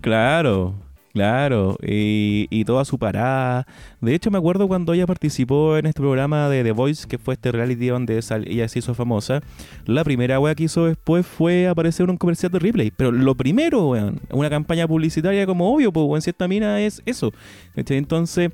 Claro, 0.00 0.74
claro. 1.12 1.76
Y, 1.80 2.48
y 2.50 2.64
toda 2.64 2.84
su 2.84 2.98
parada. 2.98 3.66
De 4.00 4.14
hecho, 4.14 4.30
me 4.30 4.38
acuerdo 4.38 4.66
cuando 4.66 4.94
ella 4.94 5.06
participó 5.06 5.76
en 5.76 5.84
este 5.84 6.00
programa 6.00 6.48
de 6.48 6.64
The 6.64 6.72
Voice, 6.72 7.06
que 7.06 7.18
fue 7.18 7.34
este 7.34 7.52
reality 7.52 7.88
donde 7.88 8.18
ella 8.46 8.68
se 8.68 8.78
hizo 8.78 8.94
famosa. 8.94 9.42
La 9.84 10.04
primera 10.04 10.40
wea 10.40 10.54
que 10.54 10.64
hizo 10.64 10.86
después 10.86 11.26
fue 11.26 11.68
aparecer 11.68 12.04
en 12.04 12.10
un 12.10 12.16
comercial 12.16 12.50
de 12.50 12.58
Ripley. 12.60 12.90
Pero 12.90 13.12
lo 13.12 13.34
primero, 13.34 13.88
weón, 13.88 14.18
una 14.30 14.48
campaña 14.48 14.88
publicitaria 14.88 15.44
como 15.44 15.74
obvio, 15.74 15.92
pues, 15.92 16.06
weón, 16.06 16.22
si 16.22 16.30
esta 16.30 16.48
mina 16.48 16.80
es 16.80 17.02
eso. 17.04 17.30
Entonces, 17.76 18.50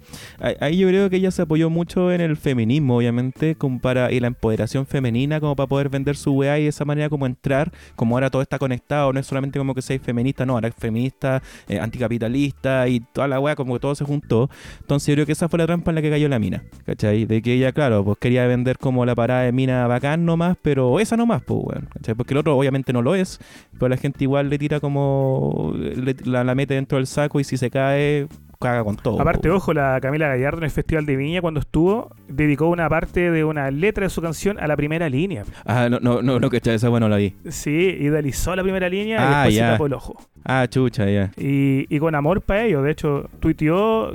ahí 0.60 0.78
yo 0.78 0.88
creo 0.88 1.08
que 1.10 1.16
ella 1.16 1.30
se 1.30 1.42
apoyó 1.42 1.70
mucho 1.70 2.10
en 2.10 2.20
el 2.20 2.36
feminismo, 2.36 2.96
obviamente, 2.96 3.54
como 3.54 3.80
para, 3.80 4.10
y 4.10 4.18
la 4.18 4.26
empoderación 4.26 4.84
femenina, 4.84 5.38
como 5.38 5.54
para 5.54 5.68
poder 5.68 5.88
vender 5.90 6.16
su 6.16 6.32
weá 6.32 6.58
y 6.58 6.64
de 6.64 6.68
esa 6.70 6.84
manera 6.84 7.08
como 7.08 7.24
entrar, 7.24 7.72
como 7.94 8.16
ahora 8.16 8.30
todo 8.30 8.42
está 8.42 8.58
conectado, 8.58 9.12
no 9.12 9.20
es 9.20 9.26
solamente 9.26 9.60
como 9.60 9.74
que 9.74 9.82
seas 9.82 10.02
feminista, 10.02 10.44
no, 10.44 10.54
ahora 10.54 10.68
es 10.68 10.74
feminista, 10.74 11.40
eh, 11.68 11.78
anticapitalista 11.78 12.88
y 12.88 12.98
toda 12.98 13.28
la 13.28 13.38
weá, 13.38 13.54
como 13.54 13.74
que 13.74 13.80
todo 13.80 13.94
se 13.94 14.04
juntó. 14.04 14.50
Entonces 14.80 15.06
yo 15.06 15.14
creo 15.14 15.26
que 15.26 15.35
esa 15.36 15.48
fue 15.48 15.58
la 15.58 15.66
trampa 15.66 15.90
en 15.90 15.94
la 15.96 16.02
que 16.02 16.10
cayó 16.10 16.28
la 16.28 16.38
mina, 16.38 16.64
¿cachai? 16.84 17.26
De 17.26 17.42
que 17.42 17.52
ella, 17.54 17.72
claro, 17.72 18.04
pues 18.04 18.18
quería 18.18 18.46
vender 18.46 18.78
como 18.78 19.04
la 19.04 19.14
parada 19.14 19.42
de 19.42 19.52
mina 19.52 19.86
bacán 19.86 20.24
nomás, 20.24 20.56
pero 20.62 20.98
esa 20.98 21.16
nomás, 21.16 21.42
pues, 21.42 21.60
weón, 21.62 21.88
¿cachai? 21.92 22.14
Porque 22.14 22.34
el 22.34 22.38
otro 22.38 22.56
obviamente 22.56 22.92
no 22.92 23.02
lo 23.02 23.14
es, 23.14 23.38
pero 23.74 23.88
la 23.88 23.96
gente 23.96 24.24
igual 24.24 24.48
le 24.48 24.58
tira 24.58 24.80
como, 24.80 25.74
le- 25.76 26.16
la, 26.24 26.42
la 26.42 26.54
mete 26.54 26.74
dentro 26.74 26.96
del 26.98 27.06
saco 27.06 27.38
y 27.38 27.44
si 27.44 27.56
se 27.56 27.70
cae, 27.70 28.26
caga 28.60 28.82
con 28.84 28.96
todo. 28.96 29.20
Aparte, 29.20 29.50
ojo, 29.50 29.72
la 29.72 29.98
Camila 30.00 30.28
Gallardo 30.28 30.58
en 30.58 30.64
el 30.64 30.70
Festival 30.70 31.06
de 31.06 31.16
Viña, 31.16 31.40
cuando 31.40 31.60
estuvo, 31.60 32.10
dedicó 32.28 32.68
una 32.68 32.88
parte 32.88 33.30
de 33.30 33.44
una 33.44 33.70
letra 33.70 34.04
de 34.04 34.10
su 34.10 34.20
canción 34.22 34.58
a 34.58 34.66
la 34.66 34.76
primera 34.76 35.08
línea. 35.08 35.44
Ah, 35.64 35.88
no, 35.90 35.98
no, 36.00 36.22
no, 36.22 36.38
no, 36.40 36.50
¿cachai? 36.50 36.74
Esa 36.74 36.88
bueno 36.88 37.08
la 37.08 37.16
vi. 37.16 37.34
Sí, 37.48 37.70
idealizó 38.00 38.54
la 38.56 38.62
primera 38.62 38.88
línea 38.88 39.16
y 39.16 39.20
Ah, 39.20 39.36
después 39.38 39.54
ya. 39.54 39.66
se 39.66 39.72
tapó 39.72 39.86
el 39.86 39.92
ojo. 39.94 40.16
Ah, 40.44 40.66
chucha, 40.68 41.08
ya. 41.10 41.32
Y, 41.36 41.86
y 41.94 41.98
con 41.98 42.14
amor 42.14 42.40
para 42.40 42.64
ello. 42.64 42.82
De 42.82 42.92
hecho, 42.92 43.28
tuiteó. 43.40 44.12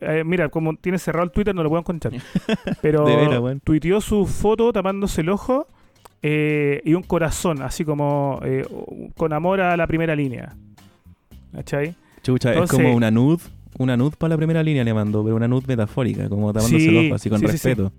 eh, 0.00 0.22
mira, 0.24 0.48
como 0.50 0.74
tiene 0.76 0.98
cerrado 0.98 1.24
el 1.24 1.30
Twitter, 1.30 1.54
no 1.54 1.62
lo 1.62 1.68
puedo 1.70 1.80
encontrar. 1.80 2.12
Pero 2.82 3.04
veras, 3.04 3.38
weón. 3.40 3.60
tuiteó 3.60 4.00
su 4.00 4.26
foto 4.26 4.72
tapándose 4.72 5.22
el 5.22 5.30
ojo 5.30 5.66
eh, 6.22 6.82
y 6.84 6.92
un 6.94 7.02
corazón, 7.02 7.62
así 7.62 7.84
como 7.84 8.40
eh, 8.44 8.66
con 9.16 9.32
amor 9.32 9.60
a 9.62 9.74
la 9.76 9.86
primera 9.86 10.14
línea. 10.14 10.54
¿Cachai? 11.54 11.94
Chucha, 12.22 12.50
Entonces- 12.52 12.78
es 12.78 12.84
como 12.84 12.94
una 12.96 13.10
nud, 13.10 13.40
una 13.78 13.96
nud 13.96 14.14
para 14.14 14.30
la 14.30 14.36
primera 14.36 14.62
línea 14.62 14.84
le 14.84 14.92
mando, 14.94 15.22
pero 15.24 15.36
una 15.36 15.48
nud 15.48 15.64
metafórica, 15.66 16.28
como 16.28 16.52
tapándose 16.52 16.78
Sí, 16.84 16.88
el 16.88 17.06
ojo, 17.06 17.14
así 17.14 17.30
con 17.30 17.38
sí, 17.40 17.46
sí, 17.46 17.52
respeto. 17.52 17.92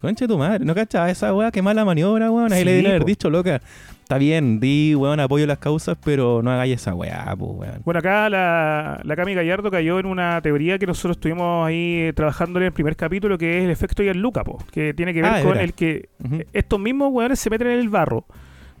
Concha 0.00 0.26
tu 0.26 0.36
madre, 0.36 0.64
¿no 0.64 0.74
cachaba 0.74 1.08
esa 1.10 1.32
weá? 1.32 1.52
Qué 1.52 1.62
mala 1.62 1.84
maniobra, 1.84 2.28
weón. 2.28 2.52
Ahí 2.52 2.64
le 2.64 2.72
debí 2.72 2.86
haber 2.88 3.04
dicho, 3.04 3.30
loca. 3.30 3.60
Está 4.02 4.18
bien, 4.18 4.58
di, 4.58 4.96
weón, 4.96 5.20
apoyo 5.20 5.46
las 5.46 5.58
causas, 5.58 5.96
pero 6.04 6.42
no 6.42 6.50
hagáis 6.50 6.74
esa 6.74 6.92
weá, 6.92 7.34
pues, 7.38 7.52
weón. 7.54 7.82
Bueno, 7.84 7.98
acá 8.00 8.28
la, 8.28 9.00
la 9.04 9.14
Cami 9.16 9.34
Gallardo 9.34 9.70
cayó 9.70 10.00
en 10.00 10.06
una 10.06 10.40
teoría 10.42 10.76
que 10.80 10.86
nosotros 10.86 11.18
estuvimos 11.18 11.64
ahí 11.64 12.10
trabajando 12.16 12.58
en 12.58 12.66
el 12.66 12.72
primer 12.72 12.96
capítulo, 12.96 13.38
que 13.38 13.58
es 13.58 13.64
el 13.64 13.70
efecto 13.70 14.02
Gianluca, 14.02 14.42
po, 14.42 14.58
que 14.72 14.92
tiene 14.92 15.14
que 15.14 15.22
ver 15.22 15.30
Ah, 15.34 15.40
con 15.42 15.56
el 15.56 15.72
que 15.72 16.08
estos 16.52 16.80
mismos 16.80 17.12
weones 17.12 17.38
se 17.38 17.48
meten 17.48 17.68
en 17.68 17.78
el 17.78 17.88
barro, 17.88 18.24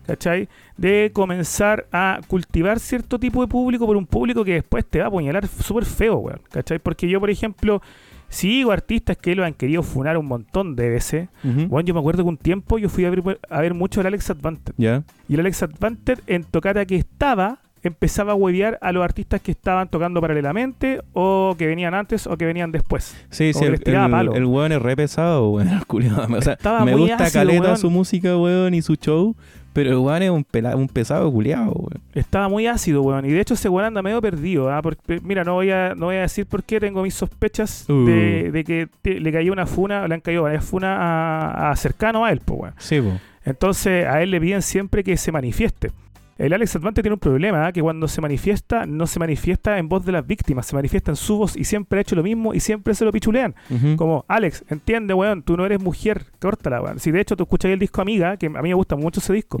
¿cachai? 0.06 0.48
De 0.76 1.10
comenzar 1.12 1.86
a 1.92 2.20
cultivar 2.28 2.78
cierto 2.80 3.18
tipo 3.18 3.40
de 3.42 3.48
público 3.48 3.86
por 3.86 3.96
un 3.96 4.06
público 4.06 4.44
que 4.44 4.54
después 4.54 4.84
te 4.84 4.98
va 4.98 5.06
a 5.06 5.08
apuñalar 5.08 5.46
súper 5.46 5.84
feo, 5.84 6.16
weón, 6.16 6.40
¿cachai? 6.50 6.78
Porque 6.78 7.08
yo, 7.08 7.20
por 7.20 7.30
ejemplo, 7.30 7.80
sigo 8.28 8.72
artistas 8.72 9.16
que 9.16 9.34
lo 9.34 9.44
han 9.44 9.54
querido 9.54 9.82
funar 9.82 10.16
un 10.16 10.26
montón 10.26 10.74
de 10.74 10.88
veces. 10.88 11.28
Ujú. 11.44 11.66
Bueno, 11.68 11.86
yo 11.86 11.94
me 11.94 12.00
acuerdo 12.00 12.22
que 12.24 12.28
un 12.30 12.38
tiempo 12.38 12.78
yo 12.78 12.88
fui 12.88 13.04
a 13.04 13.10
ver, 13.10 13.40
a 13.48 13.60
ver 13.60 13.74
mucho 13.74 14.00
al 14.00 14.06
Alex 14.06 14.30
Advantage. 14.30 14.74
Ya. 14.78 15.04
Y 15.28 15.34
el 15.34 15.40
Alex 15.40 15.62
Advantage 15.62 16.22
en 16.26 16.44
tocata 16.44 16.84
que 16.86 16.96
estaba 16.96 17.58
empezaba 17.82 18.32
a 18.32 18.34
huevear 18.34 18.78
a 18.80 18.92
los 18.92 19.02
artistas 19.02 19.40
que 19.40 19.50
estaban 19.50 19.88
tocando 19.88 20.20
paralelamente 20.20 21.02
o 21.12 21.56
que 21.58 21.66
venían 21.66 21.94
antes 21.94 22.26
o 22.26 22.36
que 22.36 22.46
venían 22.46 22.70
después. 22.72 23.16
Sí, 23.30 23.52
Como 23.52 23.64
sí, 23.64 23.72
el, 23.84 23.94
el, 23.94 24.36
el 24.36 24.44
weón 24.46 24.72
es 24.72 24.80
re 24.80 24.96
pesado, 24.96 25.50
weón. 25.50 25.68
el. 25.90 26.34
O 26.34 26.40
sea, 26.42 26.56
me 26.84 26.94
gusta 26.94 27.24
ácido, 27.24 27.40
caleta 27.44 27.62
weón. 27.64 27.78
su 27.78 27.90
música, 27.90 28.36
weón, 28.36 28.74
y 28.74 28.82
su 28.82 28.94
show, 28.94 29.36
pero 29.72 29.90
el 29.90 29.96
weón 29.98 30.22
es 30.22 30.30
un, 30.30 30.44
pela- 30.44 30.76
un 30.76 30.88
pesado 30.88 31.30
culiado, 31.32 31.72
weón. 31.72 32.00
Estaba 32.14 32.48
muy 32.48 32.66
ácido, 32.66 33.02
weón. 33.02 33.24
Y 33.24 33.30
de 33.30 33.40
hecho 33.40 33.54
ese 33.54 33.68
weón 33.68 33.86
anda 33.86 34.02
medio 34.02 34.20
perdido. 34.20 34.70
¿ah? 34.70 34.82
Porque, 34.82 35.20
mira, 35.22 35.44
no 35.44 35.54
voy, 35.54 35.70
a, 35.70 35.94
no 35.94 36.06
voy 36.06 36.16
a 36.16 36.20
decir 36.22 36.46
por 36.46 36.62
qué 36.64 36.78
tengo 36.80 37.02
mis 37.02 37.14
sospechas 37.14 37.86
Uh. 37.88 38.04
de, 38.04 38.50
de 38.52 38.64
que 38.64 38.88
te- 39.02 39.20
le 39.20 39.32
cayó 39.32 39.52
una 39.52 39.66
funa, 39.66 40.06
le 40.08 40.14
han 40.14 40.20
caído 40.20 40.42
varias 40.42 40.64
funas 40.64 40.96
a, 41.00 41.70
a 41.70 41.76
cercano 41.76 42.24
a 42.24 42.32
él, 42.32 42.40
pues, 42.44 42.60
weón. 42.60 42.74
Sí, 42.78 43.00
po. 43.00 43.12
Entonces 43.44 44.06
a 44.06 44.22
él 44.22 44.30
le 44.30 44.40
piden 44.40 44.62
siempre 44.62 45.02
que 45.02 45.16
se 45.16 45.32
manifieste. 45.32 45.90
El 46.38 46.52
Alex 46.52 46.76
Advante 46.76 47.02
tiene 47.02 47.14
un 47.14 47.20
problema, 47.20 47.66
¿ah? 47.66 47.72
que 47.72 47.82
cuando 47.82 48.08
se 48.08 48.20
manifiesta, 48.20 48.86
no 48.86 49.06
se 49.06 49.18
manifiesta 49.18 49.78
en 49.78 49.88
voz 49.88 50.04
de 50.04 50.12
las 50.12 50.26
víctimas, 50.26 50.66
se 50.66 50.74
manifiesta 50.74 51.10
en 51.10 51.16
su 51.16 51.36
voz 51.36 51.56
y 51.56 51.64
siempre 51.64 51.98
ha 51.98 52.02
hecho 52.02 52.16
lo 52.16 52.22
mismo 52.22 52.54
y 52.54 52.60
siempre 52.60 52.94
se 52.94 53.04
lo 53.04 53.12
pichulean. 53.12 53.54
Como, 53.96 54.24
Alex, 54.28 54.64
entiende, 54.68 55.14
weón, 55.14 55.42
tú 55.42 55.56
no 55.56 55.66
eres 55.66 55.80
mujer, 55.80 56.24
córtala, 56.40 56.80
weón. 56.80 56.98
Si 56.98 57.10
de 57.10 57.20
hecho 57.20 57.36
tú 57.36 57.44
escuchas 57.44 57.70
el 57.70 57.78
disco 57.78 58.00
Amiga, 58.00 58.36
que 58.36 58.46
a 58.46 58.62
mí 58.62 58.68
me 58.68 58.74
gusta 58.74 58.96
mucho 58.96 59.20
ese 59.20 59.32
disco, 59.32 59.58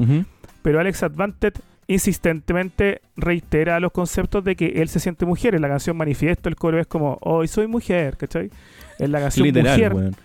pero 0.62 0.80
Alex 0.80 1.02
Advanted 1.02 1.54
insistentemente 1.86 3.02
reitera 3.16 3.80
los 3.80 3.92
conceptos 3.92 4.42
de 4.44 4.56
que 4.56 4.66
él 4.82 4.88
se 4.88 5.00
siente 5.00 5.26
mujer. 5.26 5.54
En 5.54 5.62
la 5.62 5.68
canción 5.68 5.96
Manifiesto 5.96 6.48
el 6.48 6.56
coro 6.56 6.80
es 6.80 6.86
como, 6.86 7.18
hoy 7.20 7.48
soy 7.48 7.66
mujer, 7.66 8.16
¿cachai? 8.16 8.50
En 8.98 9.12
la 9.12 9.20
canción 9.20 9.46
Literal, 9.46 9.76
Mujer 9.76 9.94
weón. 9.94 10.16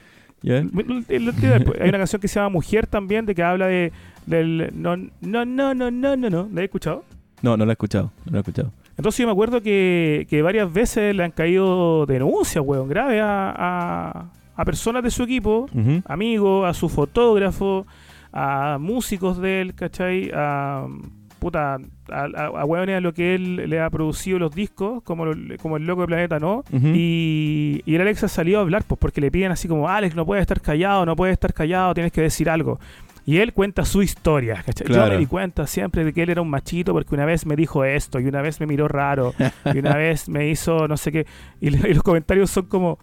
El- 1.57 1.81
Hay 1.81 1.89
una 1.89 1.97
canción 1.97 2.21
que 2.21 2.27
se 2.27 2.35
llama 2.39 2.49
Mujer 2.49 2.87
también, 2.87 3.25
de 3.25 3.35
que 3.35 3.43
habla 3.43 3.67
de 3.67 3.91
del 4.25 4.71
no, 4.75 4.95
no, 4.97 5.45
no, 5.45 5.73
no, 5.73 5.91
no, 5.91 6.15
no, 6.15 6.29
no. 6.29 6.49
¿La 6.53 6.61
he 6.61 6.65
escuchado? 6.65 7.03
No, 7.41 7.55
no 7.57 7.65
lo 7.65 7.71
he 7.71 7.73
escuchado. 7.73 8.11
No 8.25 8.31
lo 8.31 8.37
he 8.37 8.41
escuchado. 8.41 8.71
Entonces 8.97 9.19
yo 9.19 9.27
me 9.27 9.31
acuerdo 9.31 9.61
que, 9.61 10.25
que 10.29 10.41
varias 10.41 10.73
veces 10.73 11.15
le 11.15 11.23
han 11.23 11.31
caído 11.31 12.05
denuncias, 12.07 12.63
weón, 12.65 12.89
graves 12.89 13.21
a, 13.21 13.53
a, 13.55 14.25
a 14.55 14.65
personas 14.65 15.03
de 15.03 15.11
su 15.11 15.23
equipo, 15.23 15.67
Ujú. 15.73 16.01
amigos, 16.05 16.67
a 16.67 16.73
su 16.73 16.89
fotógrafo, 16.89 17.85
a 18.33 18.77
músicos 18.79 19.37
de 19.39 19.61
él, 19.61 19.75
¿cachai? 19.75 20.31
A, 20.33 20.87
puta, 21.39 21.75
a, 21.75 21.79
a, 22.11 22.25
a 22.47 22.61
a 22.61 23.01
lo 23.01 23.13
que 23.13 23.35
él 23.35 23.69
le 23.69 23.79
ha 23.79 23.89
producido 23.89 24.39
los 24.39 24.53
discos, 24.53 25.01
como, 25.03 25.25
lo- 25.25 25.57
como 25.57 25.77
el 25.77 25.85
loco 25.85 26.01
de 26.01 26.07
Planeta 26.07 26.39
No. 26.39 26.63
Y, 26.71 27.81
y 27.85 27.95
el 27.95 28.01
Alex 28.01 28.23
ha 28.23 28.27
salido 28.27 28.59
a 28.59 28.61
hablar, 28.61 28.83
pues 28.87 28.99
porque 28.99 29.21
le 29.21 29.31
piden 29.31 29.51
así 29.51 29.67
como, 29.67 29.87
Alex, 29.89 30.15
no 30.15 30.25
puedes 30.25 30.41
estar 30.41 30.61
callado, 30.61 31.05
no 31.05 31.15
puedes 31.15 31.33
estar 31.33 31.53
callado, 31.53 31.93
tienes 31.93 32.11
que 32.11 32.21
decir 32.21 32.49
algo. 32.49 32.79
Y 33.25 33.39
él 33.39 33.51
cuenta 33.51 33.83
su 33.83 34.01
historia, 34.03 34.63
¿cachai? 34.65 34.87
Yo 34.87 34.93
Claro. 34.93 35.11
me 35.13 35.17
di 35.17 35.25
cuenta 35.25 35.67
siempre 35.67 36.05
de 36.05 36.13
que 36.13 36.23
él 36.23 36.29
era 36.29 36.41
un 36.41 36.49
machito 36.49 36.93
porque 36.93 37.13
una 37.13 37.25
vez 37.25 37.45
me 37.45 37.55
dijo 37.57 37.83
esto, 37.83 38.19
y 38.21 38.25
una 38.25 38.41
vez 38.41 38.59
me 38.61 38.67
miró 38.67 38.87
raro, 38.87 39.33
y 39.73 39.79
una 39.79 39.95
vez 39.97 40.29
me 40.29 40.47
hizo 40.49 40.87
no 40.87 40.95
sé 40.95 41.11
qué. 41.11 41.25
Y, 41.59 41.69
los 41.71 42.03
comentarios 42.03 42.49
son 42.49 42.67
como, 42.67 42.99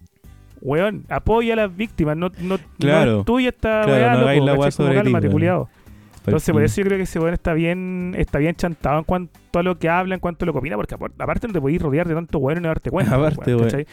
weón, 0.63 1.05
apoya 1.11 1.53
a 1.53 1.57
las 1.57 1.77
víctimas, 1.77 2.17
no, 2.17 2.31
no, 2.41 2.57
Claro. 2.79 3.13
no 3.13 3.19
es 3.21 3.25
tuya 3.27 3.49
esta 3.51 3.83
Claro, 3.83 3.93
weá, 4.03 4.15
no 4.15 4.21
loco, 4.35 4.47
la 4.47 4.55
weá 4.55 4.71
sobre 4.71 5.03
ti. 5.03 5.29
Entonces, 6.27 6.53
por 6.53 6.63
eso 6.63 6.77
yo 6.81 6.85
creo 6.87 6.97
que 6.99 7.03
ese 7.05 7.19
weón 7.19 7.35
está 7.35 7.53
bien, 7.53 8.15
está 8.17 8.39
bien 8.39 8.55
chantado 8.55 8.99
en 8.99 9.05
cuanto 9.05 9.59
a 9.59 9.63
lo 9.63 9.79
que 9.79 9.89
habla, 9.89 10.15
en 10.15 10.21
cuanto 10.21 10.45
a 10.45 10.47
lo 10.47 10.53
que 10.53 10.59
opina, 10.59 10.77
porque 10.77 10.95
apar- 10.95 11.13
aparte 11.19 11.47
no 11.47 11.53
te 11.53 11.61
podís 11.61 11.81
rodear 11.83 12.09
de 12.09 12.15
tanto 12.15 12.39
weón 12.39 12.59
y 12.59 12.63
no 12.63 12.69
darte 12.69 12.91
cuenta. 12.91 13.15
Aparte, 13.17 13.55
weón, 13.55 13.69
weón. 13.73 13.87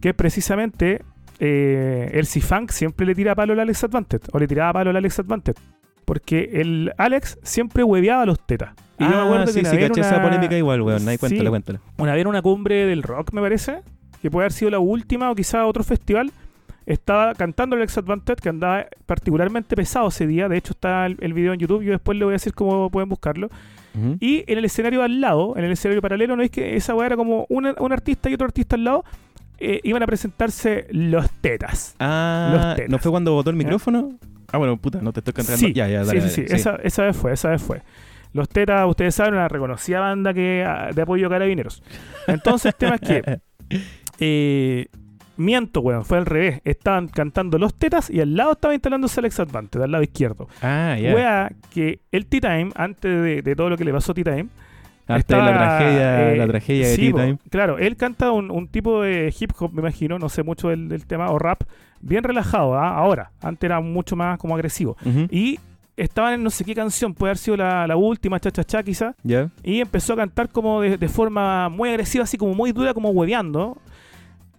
Que 0.00 0.14
precisamente 0.14 1.02
eh, 1.40 2.10
el 2.14 2.26
C-Funk 2.26 2.70
siempre 2.70 3.06
le 3.06 3.14
tira 3.14 3.34
palo 3.34 3.52
al 3.54 3.60
Alex 3.60 3.84
Advantage, 3.84 4.24
o 4.32 4.38
le 4.38 4.46
tiraba 4.46 4.72
palo 4.74 4.90
al 4.90 4.96
Alex 4.96 5.18
Advantage. 5.18 5.58
Porque 6.04 6.50
el 6.60 6.92
Alex 6.98 7.38
siempre 7.42 7.82
hueveaba 7.82 8.22
a 8.22 8.26
los 8.26 8.38
tetas. 8.46 8.74
Y 8.98 9.04
yo 9.04 9.10
me 9.10 9.16
Ah, 9.16 9.24
acuerdo 9.24 9.46
sí, 9.48 9.60
que 9.60 9.66
sí, 9.66 9.76
caché 9.78 9.92
una- 10.00 10.00
esa 10.08 10.22
polémica 10.22 10.56
igual, 10.56 10.82
weón. 10.82 11.08
Ahí 11.08 11.14
Sí. 11.14 11.18
cuéntale, 11.18 11.48
cuéntale. 11.50 11.78
una 11.98 12.12
vez 12.12 12.20
en 12.22 12.26
una 12.28 12.42
cumbre 12.42 12.86
del 12.86 13.02
rock, 13.02 13.32
me 13.32 13.40
parece, 13.40 13.80
que 14.22 14.30
puede 14.30 14.44
haber 14.44 14.52
sido 14.52 14.70
la 14.70 14.78
última 14.78 15.30
o 15.30 15.34
quizá 15.34 15.66
otro 15.66 15.82
festival, 15.82 16.30
estaba 16.86 17.34
cantando 17.34 17.76
el 17.76 17.82
Alex 17.82 17.98
Advantage, 17.98 18.42
que 18.42 18.48
andaba 18.48 18.86
particularmente 19.06 19.74
pesado 19.76 20.08
ese 20.08 20.26
día. 20.26 20.48
De 20.48 20.56
hecho, 20.56 20.72
está 20.72 21.06
el, 21.06 21.16
el 21.20 21.32
video 21.32 21.52
en 21.52 21.58
YouTube. 21.60 21.82
Yo 21.82 21.92
después 21.92 22.18
le 22.18 22.24
voy 22.24 22.32
a 22.32 22.36
decir 22.36 22.54
cómo 22.54 22.90
pueden 22.90 23.08
buscarlo. 23.08 23.48
Y 24.18 24.42
en 24.50 24.58
el 24.58 24.64
escenario 24.64 25.02
al 25.04 25.20
lado, 25.20 25.54
en 25.56 25.64
el 25.64 25.70
escenario 25.70 26.02
paralelo, 26.02 26.34
no 26.34 26.42
es 26.42 26.50
que 26.50 26.74
esa 26.74 26.96
weá 26.96 27.06
era 27.06 27.16
como 27.16 27.46
una- 27.48 27.74
un 27.78 27.92
artista 27.92 28.28
y 28.28 28.34
otro 28.34 28.44
artista 28.46 28.74
al 28.74 28.82
lado, 28.82 29.04
eh, 29.58 29.78
iban 29.84 30.02
a 30.02 30.06
presentarse 30.06 30.88
los 30.90 31.30
tetas. 31.40 31.94
Ah, 32.00 32.50
Los 32.52 32.74
tetas. 32.76 32.90
¿no 32.90 32.98
fue 32.98 33.12
cuando 33.12 33.32
botó 33.34 33.50
el 33.50 33.56
micrófono? 33.56 34.18
Ah, 34.50 34.58
bueno, 34.58 34.76
puta, 34.78 35.00
no 35.00 35.12
te 35.12 35.20
estoy 35.20 35.32
cantando. 35.32 35.58
Sí, 35.60 35.72
ya, 35.72 35.86
ya, 35.86 36.02
dale, 36.04 36.20
sí, 36.22 36.28
sí, 36.28 36.40
dale, 36.42 36.48
sí. 36.48 36.54
Esa, 36.56 36.74
esa 36.82 37.04
vez 37.04 37.16
fue, 37.16 37.32
esa 37.32 37.50
vez 37.50 37.62
fue. 37.62 37.82
Los 38.32 38.48
tetas, 38.48 38.84
ustedes 38.88 39.14
saben, 39.14 39.34
una 39.34 39.46
reconocida 39.46 40.00
banda 40.00 40.34
que 40.34 40.64
ah, 40.66 40.90
de 40.92 41.00
apoyo 41.02 41.28
a 41.28 41.30
carabineros. 41.30 41.80
Entonces, 42.26 42.72
el 42.72 42.74
tema 42.74 42.96
es 42.96 43.00
que 43.00 43.38
eh, 44.18 44.86
miento, 45.36 45.80
weón, 45.80 46.04
fue 46.04 46.18
al 46.18 46.26
revés. 46.26 46.60
Estaban 46.64 47.08
cantando 47.08 47.58
los 47.58 47.74
tetas 47.74 48.10
y 48.10 48.20
al 48.20 48.36
lado 48.36 48.52
estaba 48.52 48.74
instalándose 48.74 49.20
Alex 49.20 49.40
Advante, 49.40 49.78
del 49.78 49.90
lado 49.92 50.02
izquierdo. 50.04 50.48
Ah, 50.62 50.96
ya. 51.00 51.14
Wea 51.14 51.52
que 51.72 52.00
el 52.12 52.26
T-Time, 52.26 52.70
antes 52.74 53.22
de, 53.22 53.42
de 53.42 53.56
todo 53.56 53.70
lo 53.70 53.76
que 53.76 53.84
le 53.84 53.92
pasó 53.92 54.12
a 54.12 54.14
T-Time, 54.14 54.46
Antes 55.06 55.36
de 55.36 55.42
la 55.42 55.52
tragedia, 55.52 56.32
eh, 56.32 56.36
la 56.36 56.46
tragedia 56.46 56.88
de 56.88 56.94
sí, 56.96 57.12
T-Time. 57.12 57.38
Claro, 57.50 57.78
él 57.78 57.96
canta 57.96 58.30
un, 58.32 58.50
un 58.50 58.68
tipo 58.68 59.02
de 59.02 59.34
hip 59.38 59.52
hop, 59.58 59.72
me 59.72 59.80
imagino, 59.80 60.18
no 60.18 60.28
sé 60.28 60.42
mucho 60.42 60.68
del, 60.70 60.88
del 60.88 61.06
tema, 61.06 61.30
o 61.30 61.38
rap, 61.38 61.62
bien 62.00 62.24
relajado, 62.24 62.74
¿ah? 62.74 62.96
ahora. 62.96 63.30
Antes 63.42 63.64
era 63.68 63.80
mucho 63.80 64.16
más 64.16 64.38
como 64.38 64.54
agresivo. 64.54 64.96
Y 65.30 65.58
estaban 65.96 66.34
en 66.34 66.42
no 66.42 66.50
sé 66.50 66.64
qué 66.64 66.74
canción, 66.74 67.12
puede 67.14 67.30
haber 67.32 67.38
sido 67.38 67.56
la, 67.58 67.86
la 67.86 67.96
última, 67.96 68.40
cha 68.40 68.50
cha 68.50 68.64
cha 68.64 68.82
quizá, 68.82 69.14
Ya. 69.22 69.50
y 69.62 69.80
empezó 69.80 70.14
a 70.14 70.16
cantar 70.16 70.48
como 70.48 70.80
de, 70.80 70.96
de 70.96 71.08
forma 71.08 71.68
muy 71.68 71.90
agresiva, 71.90 72.24
así 72.24 72.36
como 72.38 72.54
muy 72.54 72.72
dura, 72.72 72.94
como 72.94 73.10
hueveando. 73.10 73.76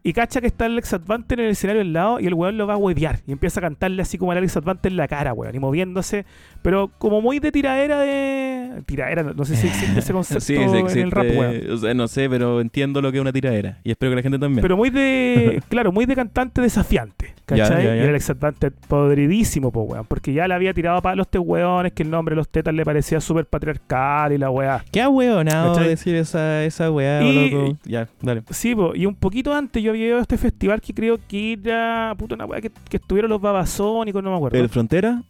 Y 0.08 0.14
cacha 0.14 0.40
que 0.40 0.46
está 0.46 0.68
el 0.68 0.74
Alex 0.74 0.94
Advante 0.94 1.34
en 1.34 1.40
el 1.40 1.50
escenario 1.50 1.82
al 1.82 1.92
lado 1.92 2.20
y 2.20 2.28
el 2.28 2.36
weón 2.36 2.60
lo 2.60 2.68
va 2.68 2.76
a 2.76 2.78
huevear. 2.78 3.22
Y 3.26 3.32
empieza 3.32 3.60
a 3.60 3.62
cantarle 3.62 4.04
así 4.04 4.20
como 4.20 4.34
el 4.34 4.38
Alex 4.38 4.56
Advante 4.56 4.88
en 4.88 4.98
la 4.98 5.08
cara, 5.08 5.34
weón. 5.34 5.56
Y 5.56 5.58
moviéndose. 5.58 6.28
Pero 6.62 6.92
como 7.00 7.22
muy 7.22 7.40
de 7.40 7.52
tiradera 7.52 8.00
de. 8.02 8.84
Tiradera, 8.86 9.24
no, 9.24 9.46
sé 9.46 9.56
si 9.56 9.66
existe 9.66 9.98
ese 10.00 10.14
concepto 10.14 10.42
Sí, 10.46 10.58
sí 10.58 11.00
en 11.00 11.06
el 11.06 11.12
rap, 11.12 11.26
weón. 11.36 11.72
O 11.72 11.78
sea, 11.78 11.96
no 11.96 12.08
sé, 12.08 12.30
pero 12.30 12.62
entiendo 12.62 13.02
lo 13.02 13.12
que 13.12 13.18
es 13.18 13.22
una 13.22 13.34
tiradera. 13.34 13.80
Y 13.84 13.90
espero 13.90 14.12
que 14.12 14.18
la 14.18 14.22
gente 14.22 14.38
también. 14.38 14.62
Pero 14.62 14.78
muy 14.78 14.92
de. 14.92 15.64
claro, 15.70 15.92
muy 15.92 16.06
de 16.06 16.16
cantante 16.16 16.62
desafiante. 16.62 17.34
Ya, 17.48 17.64
¿Cachai? 17.64 17.84
ya, 17.84 17.96
ya. 17.96 17.96
Y 17.96 18.00
el 18.02 18.10
Alex 18.10 18.30
Advante 18.30 18.70
podridísimo, 18.70 19.72
po, 19.72 19.82
weón. 19.82 20.06
Porque 20.06 20.34
ya 20.34 20.48
le 20.48 20.54
había 20.54 20.76
tirado 20.76 21.02
para 21.02 21.16
los 21.16 21.28
weones 21.34 21.94
que 21.94 22.04
el 22.04 22.12
nombre 22.12 22.34
de 22.34 22.38
los 22.38 22.50
tetas 22.50 22.76
le 22.76 22.86
parecía 22.86 23.20
súper 23.20 23.48
patriarcal 23.48 24.34
y 24.34 24.38
la 24.38 24.52
weá. 24.52 24.86
Qué 24.92 25.02
ahueonado 25.02 25.74
¿Cachai? 25.74 25.90
decir 25.90 26.16
esa, 26.16 26.64
esa 26.64 26.92
weá, 26.92 27.24
Y- 27.24 27.50
loco. 27.50 27.78
Ya, 27.86 28.08
dale. 28.22 28.44
Sí, 28.52 28.76
po, 28.76 28.94
y 28.96 29.08
un 29.08 29.16
poquito 29.16 29.52
antes 29.52 29.82
yo 29.82 29.95
había 29.96 30.20
este 30.20 30.38
festival 30.38 30.82
que 30.82 30.94
creo 30.94 31.18
que 31.28 31.54
era. 31.54 32.14
Puta, 32.18 32.36
una 32.36 32.46
weá 32.46 32.62
que, 32.62 32.72
que 32.90 32.98
estuvieron 32.98 33.30
los 33.30 33.42
babasónicos, 33.42 34.24
no 34.24 34.32
me 34.32 34.36
acuerdo. 34.38 34.58
¿El 34.58 34.64
El, 34.66 34.70
Frontera? 34.70 35.24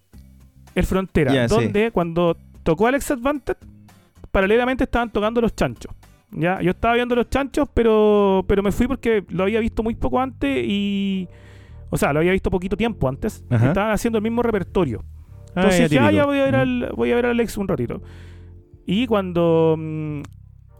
Frontera, 0.83 1.33
Ya, 1.33 1.47
sí. 1.47 1.55
donde 1.55 1.91
cuando 1.91 2.35
tocó 2.63 2.87
Alex 2.87 3.11
Advantage, 3.11 3.59
paralelamente 4.31 4.83
estaban 4.83 5.09
tocando 5.11 5.39
los 5.41 5.55
chanchos. 5.55 5.93
Ya, 6.31 6.61
yo 6.61 6.71
estaba 6.71 6.95
viendo 6.95 7.15
los 7.15 7.29
chanchos, 7.29 7.69
pero, 7.73 8.43
pero 8.47 8.61
me 8.61 8.71
fui 8.73 8.87
porque 8.87 9.23
lo 9.29 9.43
había 9.43 9.59
visto 9.59 9.83
muy 9.83 9.95
poco 9.95 10.19
antes 10.19 10.65
y. 10.67 11.27
O 11.89 11.97
sea, 11.97 12.11
lo 12.11 12.19
había 12.19 12.33
visto 12.33 12.49
poquito 12.49 12.75
tiempo 12.75 13.07
antes. 13.07 13.45
Ajá. 13.49 13.67
Estaban 13.67 13.91
haciendo 13.91 14.17
el 14.17 14.23
mismo 14.23 14.41
repertorio. 14.41 15.03
Ah, 15.55 15.61
Entonces 15.61 15.89
ya, 15.89 16.11
ya 16.11 16.25
voy 16.25 16.39
a 16.39 16.43
ver 16.43 16.55
al, 16.55 16.91
voy 16.95 17.11
a 17.11 17.15
ver 17.15 17.27
a 17.27 17.29
Alex 17.31 17.57
un 17.57 17.67
ratito. 17.69 18.01
Y 18.85 19.07
cuando 19.07 19.75
mm, 19.77 20.21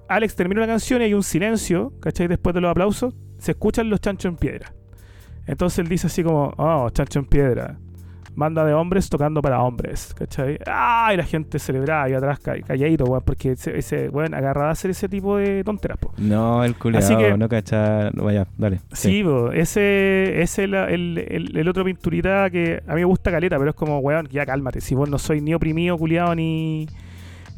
Alex 0.10 0.36
termina 0.36 0.62
la 0.62 0.68
canción 0.68 1.02
y 1.02 1.06
hay 1.06 1.14
un 1.14 1.24
silencio, 1.24 1.94
¿cachai? 2.02 2.28
Después 2.28 2.54
de 2.54 2.62
los 2.62 2.72
aplausos, 2.72 3.14
se 3.46 3.52
escuchan 3.52 3.90
los 3.90 4.02
chanchos 4.02 4.30
en 4.32 4.38
piedra. 4.38 4.74
Entonces 5.48 5.80
él 5.80 5.88
dice 5.88 6.08
así 6.08 6.24
como, 6.24 6.54
oh, 6.58 6.90
chancho 6.90 7.20
en 7.20 7.26
piedra. 7.26 7.78
Banda 8.38 8.66
de 8.66 8.74
hombres 8.74 9.10
tocando 9.10 9.42
para 9.42 9.62
hombres, 9.62 10.14
¿cachai? 10.14 10.60
¡Ah! 10.66 11.12
Y 11.14 11.18
la 11.18 11.24
gente 11.24 11.58
celebraba 11.58 12.10
y 12.10 12.14
atrás 12.14 12.40
ca- 12.40 12.60
calladito, 12.68 13.06
weón, 13.06 13.24
porque 13.24 13.52
ese, 13.52 13.78
ese 13.78 14.10
weón 14.10 14.34
agarraba 14.34 14.68
a 14.70 14.72
hacer 14.72 14.92
ese 14.92 15.08
tipo 15.08 15.38
de 15.38 15.64
tonteras, 15.64 15.98
po. 16.00 16.12
No, 16.18 16.62
el 16.66 16.76
culiado, 16.76 17.38
no 17.38 17.48
cacha. 17.48 18.10
no, 18.12 18.24
Vaya, 18.26 18.46
dale. 18.58 18.82
Sí, 18.92 19.24
po, 19.24 19.52
ese 19.54 20.42
es 20.42 20.60
el, 20.60 20.74
el, 20.74 21.18
el- 21.30 21.56
el 21.58 21.68
otro 21.70 21.86
pinturita 21.86 22.50
que 22.50 22.82
a 22.86 22.94
mí 22.96 23.02
me 23.02 23.06
gusta 23.06 23.32
caleta, 23.32 23.58
pero 23.58 23.70
es 23.70 23.76
como, 23.76 24.00
weón, 24.00 24.28
ya 24.30 24.46
cálmate. 24.46 24.82
Si 24.82 24.96
vos 24.96 25.08
no 25.10 25.18
soy 25.18 25.40
ni 25.40 25.54
oprimido, 25.54 25.98
culiado, 25.98 26.36
ni, 26.36 26.88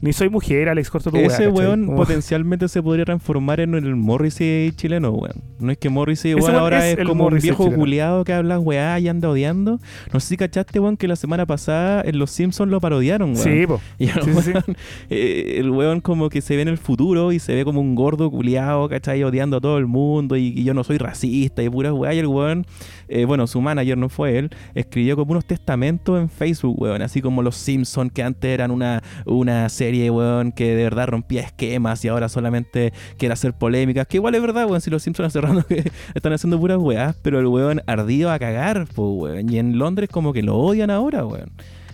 ni 0.01 0.13
soy 0.13 0.29
mujer, 0.29 0.69
Alex, 0.69 0.89
corta 0.89 1.09
tu 1.09 1.17
Ese 1.17 1.47
weón 1.47 1.87
potencialmente 1.95 2.67
se 2.67 2.83
podría 2.83 3.05
transformar 3.05 3.59
en 3.59 3.73
el 3.73 3.95
Morrissey 3.95 4.71
chileno, 4.73 5.11
weón. 5.11 5.41
No 5.59 5.71
es 5.71 5.77
que 5.77 5.89
Morrissey, 5.89 6.35
weón, 6.35 6.55
ahora 6.55 6.87
es 6.87 6.99
como 7.05 7.27
un 7.27 7.39
viejo 7.39 7.71
culiado 7.71 8.23
que 8.23 8.33
habla 8.33 8.59
weá 8.59 8.99
y 8.99 9.07
anda 9.07 9.29
odiando. 9.29 9.79
No 10.13 10.19
sé 10.19 10.27
si 10.27 10.37
cachaste, 10.37 10.79
weón, 10.79 10.97
que 10.97 11.07
la 11.07 11.15
semana 11.15 11.45
pasada 11.45 12.03
en 12.05 12.19
Los 12.19 12.31
Simpsons 12.31 12.69
lo 12.69 12.79
parodiaron, 12.79 13.33
weón. 13.33 13.43
Sí, 13.43 13.65
po. 13.65 13.81
Y 13.97 14.09
el, 14.09 14.21
Sí, 14.21 14.51
weón, 14.51 14.77
eh, 15.09 15.55
el 15.57 15.71
weón 15.71 16.01
como 16.01 16.29
que 16.29 16.41
se 16.41 16.55
ve 16.55 16.61
en 16.61 16.67
el 16.67 16.77
futuro 16.77 17.31
y 17.31 17.39
se 17.39 17.55
ve 17.55 17.65
como 17.65 17.81
un 17.81 17.95
gordo 17.95 18.29
culiado, 18.29 18.87
¿cachai? 18.89 19.23
Odiando 19.23 19.57
a 19.57 19.61
todo 19.61 19.79
el 19.79 19.87
mundo 19.87 20.37
y, 20.37 20.47
y 20.47 20.63
yo 20.63 20.73
no 20.73 20.83
soy 20.83 20.97
racista 20.97 21.63
y 21.63 21.69
puras 21.69 21.93
weá. 21.93 22.13
Y 22.13 22.19
el 22.19 22.27
weón, 22.27 22.67
eh, 23.07 23.25
bueno, 23.25 23.47
su 23.47 23.61
manager 23.61 23.97
no 23.97 24.09
fue 24.09 24.37
él, 24.37 24.49
escribió 24.75 25.15
como 25.15 25.31
unos 25.31 25.45
testamentos 25.45 26.19
en 26.19 26.29
Facebook, 26.29 26.81
weón. 26.81 27.01
Así 27.01 27.21
como 27.21 27.41
Los 27.41 27.55
Simpsons, 27.55 28.11
que 28.11 28.23
antes 28.23 28.49
eran 28.49 28.71
una, 28.71 29.01
una 29.25 29.69
serie, 29.69 30.09
weón, 30.11 30.51
que 30.51 30.75
de 30.75 30.83
verdad 30.83 31.07
rompía 31.07 31.41
esquemas 31.41 32.03
y 32.05 32.07
ahora 32.07 32.29
solamente 32.29 32.93
quiere 33.17 33.33
hacer 33.33 33.53
polémicas. 33.53 34.07
Que 34.07 34.17
igual 34.17 34.35
es 34.35 34.41
verdad, 34.41 34.65
weón, 34.65 34.81
si 34.81 34.89
Los 34.89 35.03
Simpsons 35.03 35.33
rato 35.35 35.65
que 35.67 35.91
están 36.15 36.33
haciendo 36.33 36.59
puras 36.59 36.77
weás, 36.77 37.15
pero 37.21 37.39
el 37.39 37.47
weón 37.47 37.81
ardido 37.87 38.31
a 38.31 38.39
cagar, 38.39 38.85
pues, 38.93 39.09
weón. 39.33 39.51
Y 39.51 39.59
en 39.59 39.77
Londres 39.77 40.09
como 40.11 40.33
que 40.33 40.43
lo 40.43 40.55
odian 40.57 40.89
ahora, 40.89 41.25
weón. 41.25 41.51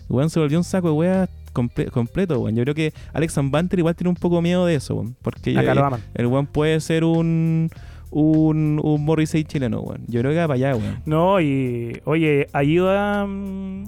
El 0.09 0.15
weón 0.15 0.29
se 0.29 0.39
volvió 0.39 0.57
un 0.57 0.63
saco 0.63 0.87
de 0.89 0.93
weas 0.93 1.29
comple- 1.53 1.89
completo, 1.89 2.39
weón. 2.39 2.55
Yo 2.55 2.63
creo 2.63 2.75
que 2.75 2.93
Alex 3.13 3.35
Banter 3.43 3.79
igual 3.79 3.95
tiene 3.95 4.09
un 4.09 4.15
poco 4.15 4.41
miedo 4.41 4.65
de 4.65 4.75
eso, 4.75 4.95
weón. 4.95 5.15
Porque 5.21 5.57
Acá 5.57 5.73
lo 5.75 5.85
aman. 5.85 6.01
el 6.13 6.27
weón 6.27 6.45
puede 6.47 6.79
ser 6.79 7.03
un, 7.03 7.69
un, 8.13 8.79
un 8.83 9.03
Morrissey 9.03 9.43
chileno, 9.43 9.81
weón. 9.81 10.03
Yo 10.07 10.19
creo 10.21 10.31
que 10.31 10.37
va 10.37 10.47
para 10.47 10.55
allá, 10.55 10.75
weón. 10.75 11.01
No, 11.05 11.41
y 11.41 11.99
oye, 12.05 12.47
ayuda 12.53 13.25
mm, 13.25 13.85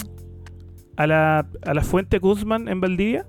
a 0.98 1.08
la, 1.08 1.48
a 1.64 1.74
la 1.74 1.82
fuente 1.82 2.18
Guzmán 2.20 2.68
en 2.68 2.82
Valdivia. 2.82 3.26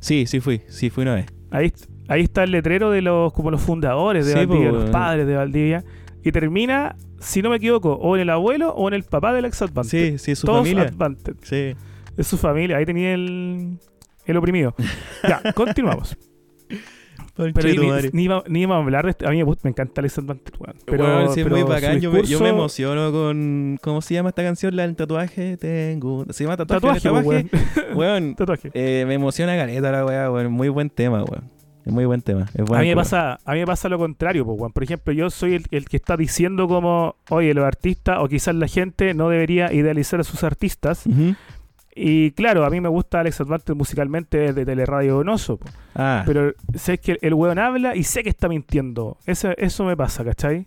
Sí, 0.00 0.26
sí 0.26 0.40
fui, 0.40 0.62
sí 0.68 0.90
fui 0.90 1.02
una 1.02 1.14
vez. 1.14 1.26
Ahí, 1.50 1.72
ahí 2.08 2.22
está 2.22 2.42
el 2.42 2.50
letrero 2.50 2.90
de 2.90 3.02
los 3.02 3.32
como 3.32 3.50
los 3.50 3.62
fundadores 3.62 4.26
de 4.26 4.32
Sí, 4.32 4.38
Valdivia, 4.38 4.70
po, 4.70 4.76
los 4.76 4.90
padres 4.90 5.26
de 5.26 5.36
Valdivia. 5.36 5.84
Y 6.24 6.32
termina, 6.32 6.96
si 7.20 7.40
no 7.40 7.50
me 7.50 7.56
equivoco, 7.56 7.92
o 7.92 8.16
en 8.16 8.22
el 8.22 8.30
abuelo 8.30 8.70
o 8.74 8.88
en 8.88 8.94
el 8.94 9.04
papá 9.04 9.32
del 9.32 9.44
ex 9.44 9.62
Advante. 9.62 9.88
Sí, 9.90 10.18
sí, 10.18 10.34
su 10.34 10.46
Todos 10.46 10.58
familia. 10.58 10.84
Advante. 10.88 11.34
Sí. 11.42 11.76
Es 12.16 12.26
su 12.26 12.36
familia. 12.36 12.78
Ahí 12.78 12.84
tenía 12.84 13.14
el, 13.14 13.78
el 14.24 14.36
oprimido. 14.36 14.74
ya, 15.22 15.40
continuamos. 15.54 16.16
Pero 17.36 17.52
ni, 18.12 18.28
ni, 18.48 18.62
iba- 18.62 18.74
a 18.74 18.78
hablar 18.78 19.04
de 19.04 19.10
este. 19.10 19.26
A 19.26 19.30
mí 19.30 19.36
me, 19.36 19.42
gusta- 19.44 19.60
me 19.64 19.70
encanta 19.70 20.00
Alex 20.00 20.18
Advantage, 20.18 20.56
weón. 20.58 20.76
Pero, 20.86 21.04
Weón, 21.04 21.34
sí, 21.34 21.40
es 21.40 21.46
muy 21.46 21.54
pero 21.60 21.66
su 21.66 21.72
bacán. 21.72 22.00
Yo 22.00 22.10
me, 22.10 22.22
yo 22.22 22.40
me 22.40 22.46
discurso- 22.46 22.46
emociono 22.48 23.12
con. 23.12 23.78
¿Cómo 23.82 24.00
se 24.00 24.14
llama 24.14 24.30
esta 24.30 24.42
canción? 24.42 24.74
La 24.76 24.82
del 24.86 24.96
tatuaje. 24.96 25.56
Tengo. 25.58 26.24
¿Se 26.30 26.44
llama 26.44 26.56
tatuaje? 26.56 26.80
Tatuaje, 27.00 27.00
¿Tatuaje? 27.48 27.94
weón. 27.94 28.34
Tatuaje. 28.36 28.70
eh, 28.74 29.04
me 29.06 29.14
emociona 29.14 29.56
caleta 29.56 29.92
la 29.92 30.04
weá, 30.04 30.30
weón. 30.30 30.50
Muy 30.52 30.68
buen 30.70 30.88
tema, 30.90 31.22
weón. 31.24 31.50
Es 31.84 31.92
muy 31.92 32.04
buen 32.04 32.20
tema. 32.20 32.46
Es 32.52 32.68
A 32.68 32.80
mí, 32.80 32.88
me 32.88 32.96
pasa, 32.96 33.38
a 33.44 33.52
mí 33.52 33.60
me 33.60 33.66
pasa 33.66 33.88
lo 33.88 33.96
contrario, 33.98 34.44
pues, 34.44 34.58
weón. 34.58 34.72
Por 34.72 34.82
ejemplo, 34.82 35.12
yo 35.12 35.30
soy 35.30 35.54
el, 35.54 35.66
el 35.70 35.84
que 35.84 35.96
está 35.98 36.16
diciendo 36.16 36.66
como, 36.66 37.14
oye, 37.30 37.54
los 37.54 37.64
artistas 37.64 38.18
o 38.20 38.26
quizás 38.28 38.56
la 38.56 38.66
gente 38.66 39.14
no 39.14 39.28
debería 39.28 39.72
idealizar 39.72 40.18
a 40.18 40.24
sus 40.24 40.42
artistas. 40.42 41.06
Ujú. 41.06 41.36
Y 41.98 42.32
claro, 42.32 42.64
a 42.66 42.70
mí 42.70 42.78
me 42.80 42.90
gusta 42.90 43.20
Alex 43.20 43.40
Advantage 43.40 43.74
musicalmente 43.74 44.36
desde 44.38 44.66
Teleradio 44.66 45.14
Donoso. 45.14 45.58
Ah, 45.94 46.22
pero 46.26 46.52
sé 46.74 46.98
que 46.98 47.12
el, 47.12 47.18
el 47.22 47.34
weón 47.34 47.58
habla 47.58 47.96
y 47.96 48.02
sé 48.02 48.22
que 48.22 48.28
está 48.28 48.48
mintiendo. 48.48 49.16
Eso, 49.24 49.50
eso 49.56 49.82
me 49.84 49.96
pasa, 49.96 50.22
¿cachai? 50.22 50.66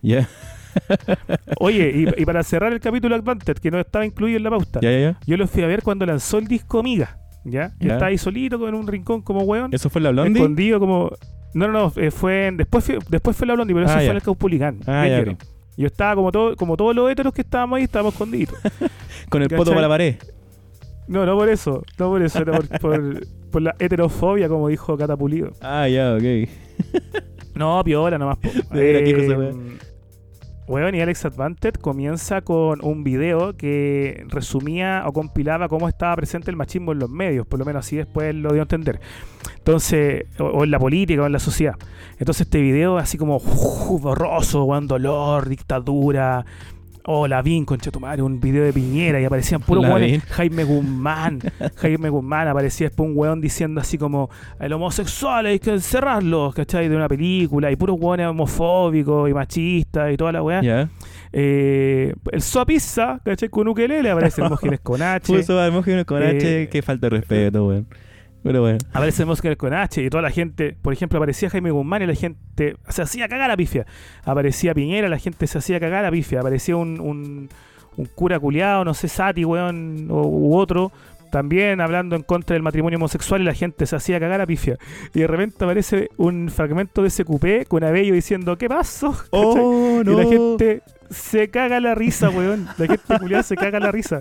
Oye, 1.60 1.92
y, 2.18 2.22
y 2.22 2.26
para 2.26 2.44
cerrar 2.44 2.74
el 2.74 2.80
capítulo 2.80 3.16
Advantage, 3.16 3.60
que 3.62 3.72
no 3.72 3.80
estaba 3.80 4.06
incluido 4.06 4.38
en 4.38 4.44
la 4.44 4.50
pauta, 4.50 4.80
yo 5.26 5.38
lo 5.38 5.48
fui 5.48 5.64
a 5.64 5.68
ver 5.68 5.84
cuando 5.84 6.06
lanzó 6.06 6.38
el 6.40 6.48
disco 6.48 6.80
Amiga, 6.80 7.18
¿ya? 7.44 7.72
Estaba 7.80 8.08
ahí 8.08 8.18
solito 8.18 8.68
en 8.68 8.76
un 8.76 8.88
rincón 8.88 9.22
como 9.22 9.42
weón, 9.42 9.74
¿Eso 9.74 9.90
fue 9.90 10.02
la 10.02 10.12
Blondie? 10.12 10.40
escondido 10.42 10.80
como... 10.80 11.12
No, 11.54 11.68
no, 11.68 11.74
no, 11.74 11.94
eh, 11.96 12.12
fue 12.12 12.48
en- 12.48 12.58
después, 12.58 12.84
fue, 12.86 13.00
después 13.10 13.36
fue 13.36 13.48
la 13.48 13.54
Blondie, 13.56 13.74
pero 13.74 13.88
Ah, 13.88 13.92
eso 13.92 14.00
fue 14.00 14.10
en 14.10 14.16
el 14.16 14.22
Caupolicán. 14.22 14.80
Ah. 14.86 15.08
Yo 15.78 15.88
estaba 15.88 16.14
como, 16.16 16.32
todo, 16.32 16.56
como 16.56 16.76
todos 16.78 16.96
los 16.96 17.10
héteros 17.10 17.34
que 17.34 17.42
estábamos 17.42 17.78
ahí, 17.78 17.84
estábamos 17.86 18.14
escondidos. 18.14 18.56
Con 19.30 19.42
el 19.42 19.48
poto 19.50 19.72
¿Cachai? 19.72 19.76
para 19.76 19.82
la 19.82 19.88
pared. 19.94 20.16
No, 21.10 21.26
no 21.26 21.36
por 21.36 21.50
eso, 21.50 21.84
no 21.98 22.10
por 22.10 22.22
eso, 22.22 22.40
era 22.40 22.54
por, 22.54 22.80
por- 22.80 23.28
por 23.52 23.62
la 23.64 23.76
heterofobia, 23.80 24.48
como 24.48 24.68
dijo 24.68 24.96
Catapulido. 24.96 25.52
Ah, 25.62 25.88
ya, 25.90 26.14
ok. 26.16 26.50
No, 27.56 27.84
piola 27.84 28.18
nomás. 28.18 28.38
po. 28.38 28.48
De 28.76 28.82
veras, 28.84 29.02
¿qué 29.02 29.08
dijo 29.14 29.20
esa 29.22 29.38
wea? 29.38 29.52
Weón, 30.68 30.94
y 30.94 31.02
Alex 31.02 31.26
Advantage 31.26 31.80
comienza 31.82 32.42
con 32.42 32.86
un 32.86 33.04
video 33.04 33.58
que 33.58 34.24
resumía 34.28 35.02
o 35.08 35.14
compilaba 35.14 35.68
cómo 35.68 35.90
estaba 35.90 36.16
presente 36.16 36.52
el 36.52 36.58
machismo 36.58 36.92
en 36.92 37.00
los 37.00 37.10
medios, 37.10 37.48
por 37.48 37.58
lo 37.58 37.66
menos 37.66 37.84
así 37.88 37.96
después 37.98 38.36
lo 38.36 38.52
dio 38.54 38.62
a 38.62 38.66
entender. 38.66 39.00
Entonces, 39.58 40.26
o, 40.38 40.44
o 40.44 40.64
en 40.64 40.70
la 40.70 40.78
política 40.78 41.24
o 41.24 41.26
en 41.26 41.32
la 41.32 41.40
sociedad. 41.40 41.74
Entonces 42.20 42.42
este 42.42 42.62
video 42.62 43.00
así 43.00 43.18
como 43.18 43.38
uf, 43.38 44.00
borroso, 44.02 44.64
weón, 44.66 44.86
dolor, 44.86 45.50
dictadura. 45.50 46.46
Oh, 47.12 47.28
Lavín, 47.28 47.66
concha 47.66 47.90
tu 47.90 48.00
madre, 48.00 48.22
un 48.22 48.40
video 48.40 48.64
de 48.64 48.72
Piñera 48.72 49.20
y 49.20 49.26
aparecían 49.26 49.62
puros 49.62 49.84
weones. 49.84 50.24
Jaime 50.26 50.64
Guzmán, 50.64 51.40
Jaime 51.78 52.08
Guzmán 52.08 52.48
aparecía 52.48 52.86
después 52.86 53.10
un 53.10 53.18
weón 53.18 53.42
diciendo 53.42 53.82
así 53.82 53.98
como 53.98 54.30
el 54.60 54.72
homosexual 54.74 55.48
hay 55.48 55.58
que 55.58 55.72
encerrarlos, 55.72 56.54
¿cachai? 56.54 56.88
De 56.88 56.96
una 56.96 57.08
película 57.08 57.72
y 57.72 57.76
puros 57.78 57.98
weones 58.00 58.28
homofóbicos 58.28 59.28
y 59.28 59.34
machistas 59.34 60.14
y 60.14 60.18
toda 60.18 60.34
la 60.34 60.44
weá. 60.44 60.62
Ya. 60.62 60.88
Eh, 61.34 62.14
el 62.32 62.42
Pizza, 62.68 63.20
¿cachai? 63.26 63.50
Con 63.50 63.68
ukelele 63.68 64.12
aparece 64.12 64.44
el 64.62 64.80
con 64.82 65.02
H. 65.02 65.34
Puso 65.34 65.60
al 65.60 65.72
Mójiles 65.72 66.06
con 66.06 66.22
H, 66.22 66.62
Eh, 66.62 66.70
que 66.70 66.84
falta 66.84 67.08
de 67.10 67.18
respeto, 67.18 67.66
weón. 67.66 67.88
Pero 68.44 68.62
bueno. 68.62 68.78
Aparece 68.94 69.24
el 69.24 69.28
Mójiles 69.28 69.58
con 69.58 69.74
H 69.74 70.02
y 70.02 70.10
toda 70.10 70.24
la 70.24 70.32
gente, 70.32 70.78
por 70.82 70.94
ejemplo, 70.94 71.18
aparecía 71.18 71.50
Jaime 71.50 71.72
Guzmán 71.72 72.02
y 72.02 72.06
la 72.06 72.16
gente 72.16 72.76
se 72.88 73.02
hacía 73.02 73.28
cagar 73.28 73.52
a 73.52 73.58
pifia. 73.58 73.86
Aparecía 74.24 74.74
Piñera, 74.74 75.10
la 75.10 75.18
gente 75.20 75.46
se 75.48 75.58
hacía 75.58 75.80
cagar 75.80 76.06
a 76.06 76.12
pifia. 76.12 76.40
Aparecía 76.40 76.76
un, 76.76 77.00
un, 77.02 77.50
un 77.98 78.06
cura 78.16 78.40
culiado, 78.40 78.86
no 78.86 78.94
sé, 78.94 79.08
Sati, 79.08 79.44
weón, 79.44 80.08
u 80.10 80.56
otro, 80.56 80.92
también 81.32 81.82
hablando 81.82 82.16
en 82.16 82.24
contra 82.24 82.54
del 82.54 82.64
matrimonio 82.64 82.98
homosexual 82.98 83.42
y 83.42 83.46
la 83.46 83.54
gente 83.54 83.86
se 83.86 83.96
hacía 83.96 84.20
cagar 84.20 84.42
a 84.42 84.48
pifia. 84.48 84.78
Y 85.14 85.20
de 85.20 85.28
repente 85.28 85.64
aparece 85.64 86.10
un 86.18 86.50
fragmento 86.50 87.02
de 87.02 87.10
ese 87.10 87.26
cupé 87.26 87.66
con 87.66 87.84
Abello 87.84 88.14
diciendo, 88.14 88.58
¿qué 88.58 88.68
pasó? 88.68 89.16
¡Oh, 89.32 90.02
no! 90.04 90.14
Y 90.14 90.16
la 90.16 90.30
gente 90.30 90.82
se 91.10 91.50
caga 91.50 91.80
la 91.80 91.96
risa, 91.96 92.30
weón. 92.30 92.68
La 92.78 92.88
gente 92.88 93.20
culiada 93.20 93.44
se 93.44 93.56
caga 93.56 93.80
la 93.80 93.92
risa. 93.92 94.20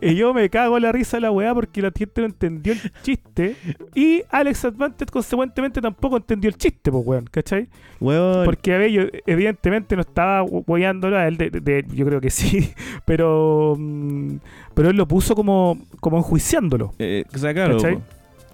Y 0.00 0.14
yo 0.16 0.34
me 0.34 0.50
cago 0.50 0.78
la 0.78 0.92
risa 0.92 1.16
de 1.16 1.22
la 1.22 1.30
weá 1.30 1.54
porque 1.54 1.80
la 1.80 1.90
gente 1.96 2.20
no 2.20 2.26
entendió 2.26 2.72
el 2.74 2.80
chiste. 3.02 3.56
Y 3.94 4.22
Alex 4.30 4.64
Advantage, 4.66 5.10
consecuentemente, 5.10 5.80
tampoco 5.80 6.16
entendió 6.16 6.48
el 6.50 6.56
chiste, 6.56 6.90
pues, 6.90 7.06
weón, 7.06 7.24
¿cachai? 7.30 7.68
Weón. 8.00 8.44
Porque 8.44 8.74
Abello, 8.74 9.06
evidentemente, 9.26 9.94
no 9.96 10.02
estaba 10.02 10.42
weándolo 10.42 11.16
a 11.16 11.26
él, 11.26 11.36
de, 11.36 11.50
de- 11.50 11.84
yo 11.94 12.04
creo 12.06 12.20
que 12.20 12.30
sí, 12.30 12.72
pero 13.04 13.76
mm, 13.78 14.36
pero 14.74 14.90
él 14.90 14.96
lo 14.96 15.06
puso 15.08 15.34
como, 15.34 15.78
como 16.00 16.18
enjuiciándolo. 16.18 16.92
Eh, 16.98 17.24
o 17.34 17.38
sea, 17.38 17.54
claro. 17.54 17.76
¿Cachai? 17.76 17.98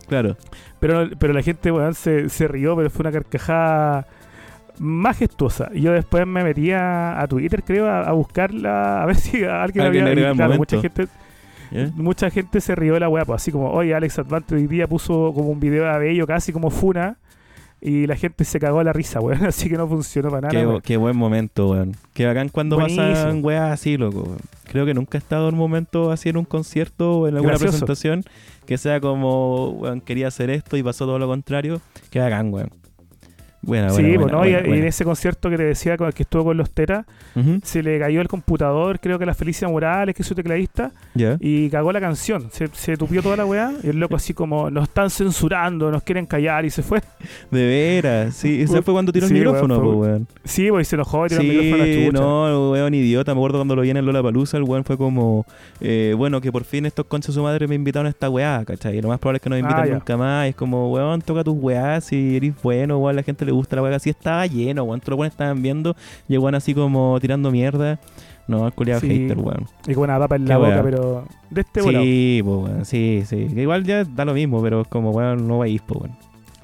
Claro. 0.08 0.36
Pero, 0.80 1.08
pero 1.18 1.32
la 1.32 1.42
gente, 1.42 1.70
weón, 1.70 1.94
se, 1.94 2.28
se 2.28 2.46
rió, 2.48 2.76
pero 2.76 2.90
fue 2.90 3.02
una 3.02 3.12
carcajada 3.12 4.06
majestuosa. 4.80 5.70
Yo 5.74 5.92
después 5.92 6.26
me 6.26 6.42
metí 6.42 6.72
a, 6.72 7.24
Twitter, 7.28 7.62
creo, 7.62 7.86
a, 7.86 8.00
a 8.00 8.12
buscarla, 8.12 9.02
a 9.02 9.06
ver 9.06 9.16
si 9.16 9.44
alguien, 9.44 9.86
Alguien 9.86 10.04
le 10.06 10.10
había... 10.10 10.32
claro, 10.32 10.56
mucha 10.56 10.80
gente, 10.80 11.06
mucha 11.94 12.30
gente 12.30 12.60
se 12.60 12.74
rió 12.74 12.94
de 12.94 13.00
la 13.00 13.08
weá, 13.08 13.24
pues, 13.24 13.42
así 13.42 13.52
como, 13.52 13.70
oye, 13.70 13.94
Alex 13.94 14.18
Advante 14.18 14.54
hoy 14.54 14.66
día 14.66 14.88
puso 14.88 15.32
como 15.34 15.50
un 15.50 15.60
video 15.60 15.84
de 15.84 15.90
Abello 15.90 16.26
casi 16.26 16.52
como 16.52 16.70
funa. 16.70 17.18
Y 17.82 18.06
la 18.06 18.14
gente 18.14 18.44
se 18.44 18.60
cagó 18.60 18.80
a 18.80 18.84
la 18.84 18.92
risa, 18.92 19.20
weón. 19.20 19.42
Así 19.46 19.70
que 19.70 19.78
no 19.78 19.88
funcionó 19.88 20.28
para 20.28 20.48
nada. 20.48 20.50
Qué, 20.50 20.66
weón. 20.66 20.80
qué 20.82 20.96
buen 20.98 21.16
momento, 21.16 21.70
weón. 21.70 21.96
Qué 22.12 22.26
bacán 22.26 22.50
cuando 22.50 22.76
Buenísimo. 22.76 23.06
pasan 23.06 23.42
weas 23.42 23.72
así, 23.72 23.96
loco. 23.96 24.22
weón. 24.24 24.38
Creo 24.64 24.84
que 24.84 24.92
nunca 24.92 25.16
he 25.16 25.20
estado 25.20 25.48
en 25.48 25.54
un 25.54 25.60
momento 25.60 26.10
así 26.12 26.28
en 26.28 26.36
un 26.36 26.44
concierto 26.44 27.20
o 27.20 27.26
en 27.26 27.36
alguna 27.36 27.52
Gracioso. 27.52 27.86
presentación 27.86 28.24
que 28.66 28.76
sea 28.76 29.00
como, 29.00 29.70
weón, 29.70 30.02
quería 30.02 30.28
hacer 30.28 30.50
esto 30.50 30.76
y 30.76 30.82
pasó 30.82 31.06
todo 31.06 31.18
lo 31.18 31.26
contrario. 31.26 31.80
Qué 32.10 32.18
bacán, 32.20 32.52
weón. 32.52 32.68
Buena, 33.62 33.90
Sí, 33.90 34.16
buena, 34.16 34.38
pues. 34.38 34.50
Y- 34.50 34.70
en 34.70 34.84
ese 34.84 35.04
concierto 35.04 35.50
que 35.50 35.56
te 35.58 35.64
decía 35.64 35.96
con 35.98 36.06
el 36.06 36.14
que 36.14 36.22
estuvo 36.22 36.44
con 36.44 36.56
los 36.56 36.70
Tetas, 36.70 37.04
Ujú, 37.36 37.60
se 37.62 37.82
le 37.82 37.98
cayó 37.98 38.20
el 38.22 38.28
computador, 38.28 38.98
creo 39.00 39.18
que 39.18 39.24
a 39.24 39.26
la 39.26 39.34
Felicia 39.34 39.68
Morales, 39.68 40.14
que 40.14 40.22
es 40.22 40.26
su 40.28 40.34
tecladista, 40.34 40.92
y 41.40 41.68
cagó 41.68 41.92
la 41.92 42.00
canción. 42.00 42.48
Se, 42.50 42.68
se 42.68 42.96
tupió 42.96 43.22
toda 43.22 43.36
la 43.36 43.44
weá, 43.44 43.72
y 43.82 43.88
el 43.88 43.98
loco 44.00 44.16
así 44.16 44.32
como, 44.32 44.70
nos 44.70 44.84
están 44.84 45.10
censurando, 45.10 45.90
nos 45.90 46.02
quieren 46.02 46.24
callar, 46.26 46.64
y 46.64 46.70
se 46.70 46.82
fue. 46.82 47.00
De 47.50 47.66
veras, 47.66 48.34
sí. 48.34 48.62
Ese 48.62 48.80
fue 48.82 48.94
cuando 48.94 49.12
tiró 49.12 49.26
Sí, 49.28 49.34
el 49.36 49.40
weón, 49.46 49.54
micrófono, 49.54 49.74
fue- 49.80 49.94
pues, 49.96 50.08
weón. 50.10 50.26
Sí, 50.44 50.70
pues 50.70 50.88
se 50.88 50.96
enojó 50.96 51.26
y 51.26 51.28
tiró 51.28 51.40
el 51.42 51.48
micrófono 51.48 51.74
a 51.82 51.86
la 51.86 51.94
chucha. 51.94 52.18
no, 52.20 52.70
weón, 52.70 52.94
idiota. 52.94 53.34
Me 53.34 53.40
acuerdo 53.40 53.58
cuando 53.58 53.76
lo 53.76 53.82
vi 53.82 53.90
en 53.90 54.04
Lola 54.04 54.22
Palusa, 54.22 54.56
el 54.56 54.62
weón 54.64 54.84
fue 54.84 54.96
como, 54.96 55.44
eh, 55.80 56.14
bueno, 56.16 56.40
que 56.40 56.50
por 56.50 56.64
fin 56.64 56.86
estos 56.86 57.04
conchas 57.06 57.34
de 57.34 57.38
su 57.38 57.42
madre 57.42 57.68
me 57.68 57.74
invitaron 57.74 58.06
a 58.06 58.10
esta 58.10 58.30
weá, 58.30 58.64
¿cachai? 58.64 58.96
Y 58.96 59.02
lo 59.02 59.08
más 59.08 59.18
probable 59.18 59.36
es 59.36 59.42
que 59.42 59.50
no 59.50 59.56
me 59.56 59.60
inviten 59.60 59.82
Ah, 59.82 59.86
ya. 59.86 59.94
nunca 59.94 60.16
más. 60.16 60.46
Y 60.46 60.50
es 60.50 60.56
como, 60.56 60.90
weón, 60.90 61.20
toca 61.20 61.44
tus 61.44 61.56
weás, 61.58 62.04
si 62.04 62.36
eres 62.36 62.54
bueno, 62.62 62.98
weón, 62.98 63.16
la 63.16 63.22
gente 63.22 63.44
le 63.44 63.49
gusta 63.52 63.76
la 63.76 63.82
weá. 63.82 63.96
Así 63.96 64.10
estaba 64.10 64.46
lleno, 64.46 64.84
weón. 64.84 65.00
Todos 65.00 65.10
los 65.10 65.18
weones 65.20 65.32
estaban 65.32 65.62
viendo 65.62 65.96
y 66.28 66.34
el 66.34 66.40
weón 66.40 66.54
así 66.54 66.74
como 66.74 67.18
tirando 67.20 67.50
mierda. 67.50 67.98
No, 68.48 68.66
el 68.66 68.72
culiado 68.72 69.00
Sí. 69.00 69.08
hater, 69.08 69.38
weón. 69.38 69.66
Y 69.86 69.94
con 69.94 70.04
una 70.04 70.18
papa 70.18 70.36
en 70.36 70.46
la 70.48 70.56
boca, 70.58 70.70
weá. 70.70 70.82
pero 70.82 71.24
de 71.50 71.60
este 71.60 71.82
volado. 71.82 72.04
Sí, 72.04 72.42
weón, 72.44 72.84
sí, 72.84 73.22
sí. 73.26 73.46
Que 73.54 73.62
igual 73.62 73.84
ya 73.84 74.04
da 74.04 74.24
lo 74.24 74.34
mismo, 74.34 74.60
pero 74.62 74.84
como, 74.84 75.10
weón, 75.10 75.46
no 75.46 75.58
vais, 75.58 75.80
pues, 75.82 76.00
weón. 76.00 76.16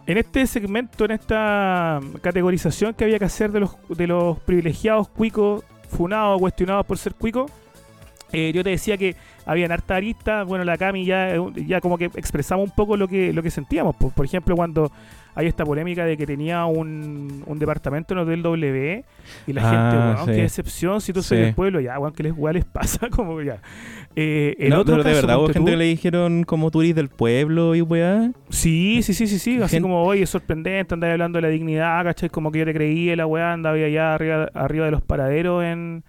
En 0.09 0.19
este 0.19 0.47
segmento, 0.47 1.05
en 1.05 1.11
esta 1.13 2.01
categorización 2.23 2.95
que 2.95 3.05
había 3.05 3.19
que 3.19 3.25
hacer 3.25 3.51
de 3.51 3.61
los, 3.61 3.77
de 3.89 4.07
los 4.07 4.39
privilegiados 4.41 5.09
cuicos, 5.09 5.65
funados 5.89 6.37
o 6.37 6.41
cuestionados 6.41 6.87
por 6.87 6.97
ser 6.99 7.15
cuicos, 7.15 7.51
eh, 8.33 8.53
yo 8.55 8.63
te 8.65 8.71
decía 8.71 8.97
que 8.97 9.15
habían 9.45 9.71
harta 9.73 9.97
aristas, 9.97 10.47
bueno, 10.47 10.65
la 10.65 10.77
Cami 10.77 11.05
ya, 11.05 11.35
ya 11.55 11.81
como 11.81 11.97
que 11.99 12.07
expresamos 12.07 12.69
un 12.69 12.75
poco 12.75 12.97
lo 12.97 13.07
que, 13.09 13.33
lo 13.33 13.43
que 13.43 13.51
sentíamos. 13.51 13.95
Por, 13.97 14.13
por 14.13 14.25
ejemplo, 14.27 14.55
cuando 14.57 14.91
hay 15.37 15.47
esta 15.47 15.65
polémica 15.65 16.05
de 16.05 16.17
que 16.17 16.27
tenía 16.27 16.65
un, 16.65 17.45
un 17.47 17.59
departamento 17.61 18.15
en 18.15 18.19
Hotel 18.21 18.43
W 18.43 19.05
y 19.47 19.53
la 19.53 19.63
Ah, 19.65 19.71
gente, 19.71 19.97
weón, 20.05 20.27
sí. 20.27 20.33
qué 20.33 20.43
decepción, 20.43 21.01
si 21.01 21.13
tú 21.13 21.23
Sí. 21.23 21.29
soy 21.29 21.39
del 21.39 21.55
pueblo, 21.55 21.79
ya, 21.81 21.99
weón, 21.99 22.13
que 22.15 22.25
les, 22.25 22.35
les 22.53 22.65
pasa, 22.65 23.09
como 23.11 23.41
ya. 23.43 23.61
Eh, 24.17 24.57
el 24.59 24.71
No, 24.71 24.81
otro 24.81 24.95
pero 24.95 25.05
de 25.05 25.11
caso, 25.11 25.27
verdad, 25.27 25.39
hubo 25.39 25.53
gente 25.53 25.71
que 25.71 25.77
le 25.77 25.85
dijeron 25.85 26.45
como 26.45 26.71
tú 26.71 26.81
eres 26.81 26.95
del 26.97 27.09
pueblo 27.11 27.75
y 27.75 27.83
weá. 27.83 28.31
Sí, 28.49 29.03
sí, 29.03 29.13
sí, 29.15 29.27
sí, 29.27 29.39
sí. 29.39 29.61
Así 29.63 29.81
como, 29.81 30.03
oye, 30.05 30.23
es 30.23 30.31
sorprendente, 30.31 30.95
andaba 30.95 31.13
hablando 31.13 31.37
de 31.37 31.43
la 31.43 31.49
dignidad, 31.49 32.03
¿cachai? 32.03 32.31
Como 32.31 32.51
que 32.51 32.61
yo 32.61 32.65
te 32.65 32.73
creí, 32.75 33.15
la 33.15 33.27
weá, 33.27 33.53
andaba 33.53 33.77
allá 33.77 34.15
arriba, 34.15 34.49
arriba 34.55 34.87
de 34.87 34.91
los 34.91 35.03
paraderos 35.03 35.63
en 35.65 36.03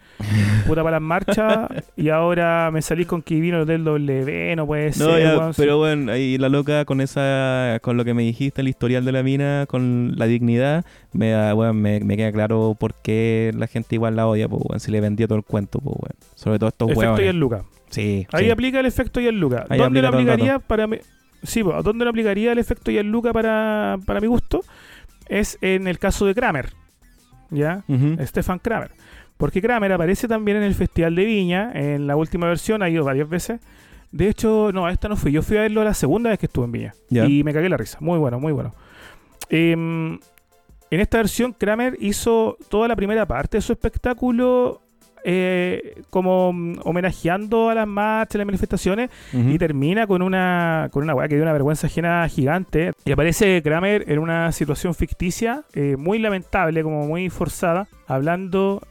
puta 0.65 0.83
para 0.83 0.91
las 0.97 1.01
marchas 1.01 1.67
y 1.95 2.09
ahora 2.09 2.69
me 2.71 2.81
salís 2.81 3.07
con 3.07 3.21
que 3.21 3.39
vino 3.39 3.65
del 3.65 3.83
W, 3.83 4.55
no 4.55 4.65
puede 4.65 4.93
ser. 4.93 5.07
No, 5.07 5.19
ya, 5.19 5.37
weón, 5.37 5.53
pero 5.55 5.77
bueno, 5.77 6.11
ahí 6.11 6.37
la 6.37 6.49
loca 6.49 6.85
con 6.85 7.01
esa, 7.01 7.79
con 7.81 7.97
lo 7.97 8.05
que 8.05 8.13
me 8.13 8.23
dijiste, 8.23 8.61
el 8.61 8.67
historial 8.67 9.05
de 9.05 9.11
la 9.11 9.23
mina, 9.23 9.65
con 9.67 10.13
la 10.17 10.25
dignidad, 10.25 10.85
me 11.13 11.31
da, 11.31 11.53
weón, 11.55 11.81
me, 11.81 11.99
me 11.99 12.17
queda 12.17 12.31
claro 12.31 12.75
por 12.79 12.95
qué 12.95 13.51
la 13.55 13.67
gente 13.67 13.95
igual 13.95 14.15
la 14.15 14.27
odia, 14.27 14.47
pues, 14.49 14.63
weón, 14.65 14.79
si 14.79 14.91
le 14.91 15.01
vendía 15.01 15.27
todo 15.27 15.37
el 15.37 15.43
cuento, 15.43 15.79
pues, 15.79 15.95
weón. 15.97 16.15
Sobre 16.35 16.59
todo 16.59 16.69
estos 16.69 16.89
Efecto 16.91 17.09
weones. 17.11 17.25
y 17.25 17.29
el 17.29 17.39
Luca. 17.39 17.63
Sí, 17.89 18.27
Ahí 18.33 18.45
sí. 18.45 18.51
aplica 18.51 18.79
el 18.79 18.85
efecto 18.85 19.21
y 19.21 19.27
el 19.27 19.39
Luca. 19.39 19.65
Ahí 19.69 19.79
¿Dónde 19.79 20.01
lo 20.01 20.09
aplicaría 20.09 20.59
para 20.59 20.87
mi... 20.87 20.97
Sí, 21.43 21.63
pues, 21.63 21.83
¿dónde 21.83 22.03
lo 22.03 22.09
aplicaría 22.09 22.51
el 22.51 22.57
efecto 22.57 22.91
y 22.91 22.97
el 22.97 23.09
Luca 23.09 23.31
para, 23.31 23.97
para 24.05 24.19
mi 24.19 24.27
gusto? 24.27 24.61
Es 25.29 25.57
en 25.61 25.87
el 25.87 25.99
caso 25.99 26.25
de 26.25 26.33
Kramer. 26.35 26.73
¿Ya? 27.49 27.83
Ujú. 27.87 28.17
Stefan 28.25 28.59
Kramer. 28.59 28.91
Porque 29.37 29.61
Kramer 29.61 29.91
aparece 29.91 30.27
también 30.27 30.57
en 30.57 30.63
el 30.63 30.73
Festival 30.73 31.15
de 31.15 31.25
Viña, 31.25 31.71
en 31.73 32.07
la 32.07 32.15
última 32.15 32.47
versión, 32.47 32.81
ha 32.81 32.89
ido 32.89 33.03
varias 33.03 33.29
veces. 33.29 33.61
De 34.11 34.29
hecho, 34.29 34.71
no, 34.73 34.89
esta 34.89 35.07
no 35.07 35.15
fui. 35.15 35.31
Yo 35.31 35.43
fui 35.43 35.57
a 35.57 35.61
verlo 35.61 35.83
la 35.83 35.93
segunda 35.93 36.29
vez 36.29 36.39
que 36.39 36.47
estuve 36.47 36.65
en 36.65 36.71
Viña. 36.71 36.93
Y 37.09 37.43
me 37.43 37.53
cagué 37.53 37.69
la 37.69 37.77
risa. 37.77 37.97
Muy 38.01 38.17
bueno, 38.17 38.39
muy 38.39 38.51
bueno. 38.51 38.73
Em, 39.49 40.19
en 40.89 40.99
esta 40.99 41.17
versión 41.17 41.53
Kramer 41.53 41.97
hizo 41.99 42.57
toda 42.69 42.87
la 42.87 42.95
primera 42.95 43.25
parte 43.25 43.57
de 43.57 43.61
su 43.61 43.73
espectáculo 43.73 44.81
eh, 45.23 46.01
como 46.09 46.53
mm, 46.53 46.79
homenajeando 46.83 47.69
a 47.69 47.75
las 47.75 47.87
marchas, 47.87 48.37
las 48.37 48.45
manifestaciones 48.45 49.09
y 49.33 49.57
termina 49.57 50.07
con 50.07 50.21
una 50.21 50.89
con 50.91 51.03
una 51.03 51.13
weá 51.13 51.27
que 51.27 51.35
dio 51.35 51.43
una 51.43 51.53
vergüenza 51.53 51.87
ajena 51.87 52.27
gigante. 52.29 52.93
Y 53.03 53.11
aparece 53.11 53.61
Kramer 53.61 54.05
en 54.07 54.19
una 54.19 54.51
situación 54.51 54.95
ficticia, 54.95 55.63
eh, 55.73 55.97
muy 55.97 56.19
lamentable, 56.19 56.81
como 56.81 57.05
muy 57.05 57.29
forzada, 57.29 57.87
hablando 58.07 58.81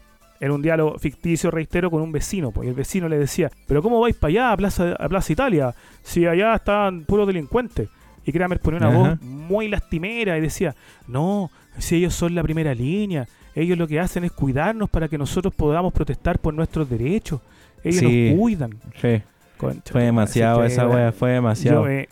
en 0.40 0.50
un 0.50 0.62
diálogo 0.62 0.98
ficticio, 0.98 1.50
reitero, 1.50 1.90
con 1.90 2.02
un 2.02 2.12
vecino. 2.12 2.50
Pues, 2.50 2.66
y 2.66 2.70
el 2.70 2.74
vecino 2.76 3.08
le 3.08 3.18
decía, 3.18 3.50
pero 3.66 3.82
¿cómo 3.82 4.00
vais 4.00 4.14
para 4.16 4.28
allá, 4.30 4.52
a 4.52 4.56
Plaza, 4.56 4.92
a 4.98 5.08
Plaza 5.08 5.32
Italia? 5.32 5.74
Si 6.02 6.26
allá 6.26 6.54
estaban 6.54 7.02
puros 7.04 7.26
delincuentes. 7.26 7.88
Y 8.24 8.32
Kramer 8.32 8.58
ponía 8.58 8.80
una 8.80 8.88
Ajá. 8.88 8.98
voz 9.10 9.22
muy 9.22 9.68
lastimera 9.68 10.36
y 10.36 10.40
decía, 10.40 10.74
no, 11.06 11.50
si 11.78 11.96
ellos 11.96 12.12
son 12.14 12.34
la 12.34 12.42
primera 12.42 12.74
línea, 12.74 13.26
ellos 13.54 13.78
lo 13.78 13.86
que 13.86 14.00
hacen 14.00 14.24
es 14.24 14.32
cuidarnos 14.32 14.90
para 14.90 15.06
que 15.08 15.16
nosotros 15.16 15.54
podamos 15.54 15.92
protestar 15.92 16.38
por 16.40 16.52
nuestros 16.52 16.90
derechos. 16.90 17.40
Ellos 17.84 18.00
Sí. 18.00 18.30
nos 18.30 18.40
cuidan. 18.40 18.70
Sí, 19.00 19.22
Concha, 19.56 19.92
fue 19.92 20.02
demasiado 20.02 20.64
esa 20.64 20.88
wea, 20.88 21.12
fue 21.12 21.30
demasiado. 21.32 21.82
Yo 21.82 21.88
me 21.88 22.08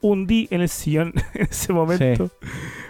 hundí 0.00 0.48
en 0.50 0.60
el 0.62 0.68
sillón 0.68 1.12
en 1.34 1.42
ese 1.50 1.72
momento 1.72 2.30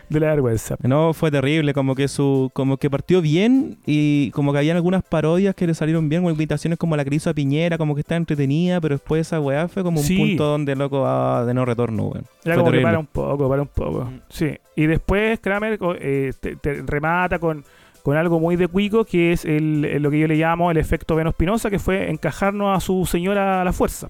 de 0.09 0.21
la 0.21 0.27
vergüenza. 0.29 0.77
No, 0.83 1.13
fue 1.13 1.31
terrible, 1.31 1.73
como 1.73 1.95
que 1.95 2.09
su, 2.09 2.51
como 2.53 2.77
que 2.79 2.91
partió 2.91 3.23
bien 3.23 3.79
y 3.87 4.31
como 4.33 4.53
que 4.53 4.59
habían 4.59 4.77
algunas 4.77 5.05
parodias 5.05 5.55
que 5.55 5.67
le 5.67 5.75
salieron 5.75 6.09
bien, 6.09 6.23
como 6.23 6.31
invitaciones 6.33 6.79
como 6.79 6.97
la 6.97 7.05
que 7.05 7.15
hizo 7.15 7.31
a 7.31 7.35
Piñera, 7.35 7.79
como 7.79 7.95
que 7.95 8.01
está 8.01 8.17
entretenida, 8.17 8.81
pero 8.81 8.97
después 8.97 9.27
esa 9.27 9.41
weá 9.41 9.69
fue 9.69 9.83
como 9.85 10.01
un 10.01 10.05
Sí. 10.07 10.17
punto 10.17 10.45
donde 10.47 10.75
loco 10.75 11.05
ah, 11.07 11.45
de 11.47 11.55
no 11.55 11.65
retorno, 11.65 12.09
weón. 12.09 12.25
Era 12.45 12.55
Fue 12.57 12.65
como 12.65 12.73
que 12.73 12.81
para 12.81 12.99
un 12.99 13.07
poco, 13.07 13.49
para 13.49 13.63
un 13.63 13.69
poco. 13.69 14.05
Mm. 14.05 14.21
Sí. 14.29 14.59
Y 14.75 14.87
después 14.87 15.39
Kramer 15.39 15.79
eh, 16.01 16.33
te, 16.41 16.57
te 16.57 16.83
remata 16.83 17.39
con, 17.39 17.65
con 18.03 18.17
algo 18.17 18.41
muy 18.41 18.57
de 18.57 18.67
cuico, 18.69 19.05
que 19.05 19.33
es 19.33 19.45
el, 19.45 19.85
el- 19.85 20.03
lo 20.03 20.11
que 20.11 20.19
yo 20.19 20.27
le 20.27 20.37
llamo 20.37 20.71
el 20.71 20.77
efecto 20.77 21.15
Venus 21.17 21.35
Pinoza, 21.35 21.71
que 21.71 21.79
fue 21.79 22.11
encajarnos 22.11 22.77
a 22.77 22.81
su 22.81 23.05
señora 23.07 23.61
a 23.61 23.65
la 23.65 23.73
fuerza. 23.73 24.09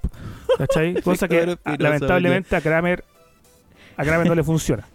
¿Cachai? 0.59 0.94
Cosa 1.03 1.26
que 1.29 1.37
Pinoza, 1.57 1.83
lamentablemente 1.83 2.57
a 2.57 2.61
Kramer, 2.61 3.05
a 3.96 4.05
Kramer 4.05 4.26
no 4.29 4.35
le 4.35 4.44
funciona. 4.44 4.87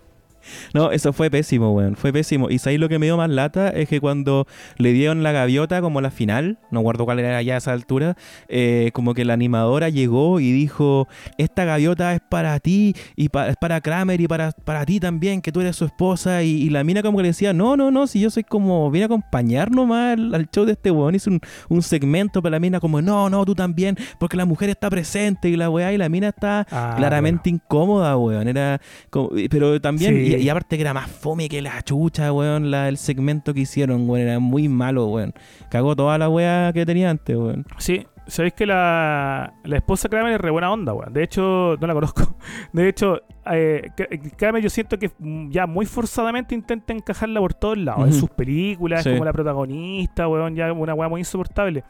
No, 0.74 0.92
eso 0.92 1.14
fue 1.14 1.30
pésimo, 1.30 1.74
weón. 1.74 1.96
Fue 1.96 2.12
pésimo. 2.14 2.50
Y 2.50 2.60
ahí 2.66 2.78
lo 2.78 2.90
que 2.90 3.00
me 3.00 3.06
dio 3.06 3.18
más 3.18 3.30
lata 3.30 3.70
es 3.70 3.88
que 3.90 4.00
cuando 4.00 4.48
le 4.78 4.92
dieron 4.94 5.24
la 5.24 5.32
gaviota 5.32 5.82
como 5.82 6.02
la 6.02 6.12
final, 6.12 6.58
no 6.72 6.82
guardo 6.82 7.06
cuál 7.06 7.20
era 7.20 7.42
ya 7.42 7.56
a 7.56 7.58
esa 7.58 7.74
altura, 7.74 8.16
eh, 8.48 8.92
como 8.94 9.14
que 9.14 9.26
la 9.26 9.34
animadora 9.34 9.90
llegó 9.90 10.40
y 10.40 10.52
dijo, 10.52 11.08
esta 11.38 11.66
gaviota 11.66 12.14
es 12.14 12.22
para 12.22 12.60
ti 12.60 12.96
y 13.16 13.30
pa- 13.30 13.50
es 13.50 13.56
para 13.58 13.82
Kramer 13.82 14.20
y 14.22 14.28
para, 14.28 14.52
para 14.52 14.86
ti 14.86 15.00
también, 15.00 15.42
que 15.42 15.52
tú 15.52 15.62
eres 15.62 15.76
su 15.76 15.86
esposa. 15.86 16.44
Y, 16.44 16.50
y 16.64 16.70
la 16.70 16.84
mina 16.84 17.02
como 17.02 17.18
que 17.18 17.24
le 17.24 17.30
decía, 17.30 17.54
no, 17.54 17.76
no, 17.78 17.92
no, 17.92 18.08
si 18.08 18.20
yo 18.20 18.30
soy 18.30 18.44
como, 18.44 18.90
vine 18.92 19.04
a 19.04 19.06
acompañar 19.08 19.72
nomás 19.72 20.14
al, 20.18 20.34
al 20.36 20.50
show 20.50 20.66
de 20.66 20.74
este 20.74 20.92
weón. 20.92 21.16
Hizo 21.16 21.30
un, 21.30 21.40
un 21.70 21.82
segmento 21.82 22.42
para 22.42 22.52
la 22.52 22.60
mina 22.60 22.80
como, 22.80 23.02
no, 23.02 23.30
no, 23.30 23.46
tú 23.46 23.56
también, 23.56 23.98
porque 24.20 24.38
la 24.38 24.46
mujer 24.46 24.70
está 24.70 24.90
presente 24.90 25.50
y 25.50 25.56
la 25.56 25.70
weá 25.70 25.94
y 25.94 25.98
la 25.98 26.10
mina 26.10 26.30
está 26.30 26.66
Ah, 26.72 26.96
claramente 26.98 27.50
incómoda, 27.50 28.18
weón. 28.18 28.48
Era 28.48 28.80
como- 29.10 29.30
pero 29.50 29.80
también, 29.82 30.16
Sí. 30.16 30.22
y, 30.32 30.35
y 30.40 30.50
aparte 30.50 30.76
que 30.78 30.82
era 30.82 30.94
más 30.94 31.10
fome 31.10 31.48
que 31.50 31.62
la 31.62 31.82
chucha, 31.82 32.32
weón, 32.32 32.72
la, 32.72 32.88
el 32.90 32.98
segmento 32.98 33.54
que 33.54 33.62
hicieron, 33.62 34.10
weón, 34.10 34.28
era 34.28 34.40
muy 34.40 34.68
malo, 34.70 35.08
weón. 35.08 35.34
Cagó 35.70 35.96
toda 35.96 36.18
la 36.18 36.30
weá 36.30 36.72
que 36.74 36.86
tenía 36.86 37.10
antes, 37.10 37.36
weón. 37.36 37.66
Sí, 37.78 38.06
sabéis 38.28 38.54
que 38.54 38.66
la, 38.66 39.54
la 39.64 39.76
esposa 39.78 40.10
Kramer 40.10 40.34
es 40.34 40.42
re 40.42 40.50
buena 40.52 40.72
onda, 40.72 40.94
weón. 40.94 41.14
De 41.14 41.24
hecho, 41.24 41.76
no 41.80 41.88
la 41.88 41.94
conozco. 41.94 42.36
De 42.74 42.88
hecho, 42.90 43.22
eh, 43.52 43.90
Kra- 43.96 44.36
Kramer 44.38 44.62
yo 44.64 44.70
siento 44.70 44.98
que 44.98 45.12
ya 45.50 45.68
muy 45.68 45.86
forzadamente 45.86 46.56
intenta 46.56 46.94
encajarla 46.94 47.40
por 47.40 47.54
todos 47.54 47.78
lados. 47.78 48.08
En 48.08 48.14
sus 48.14 48.30
películas, 48.30 49.04
Sí. 49.04 49.12
como 49.12 49.26
la 49.26 49.34
protagonista, 49.34 50.28
weón, 50.28 50.56
ya 50.56 50.72
una 50.74 50.94
weá 50.94 51.08
muy 51.10 51.22
insoportable. 51.22 51.84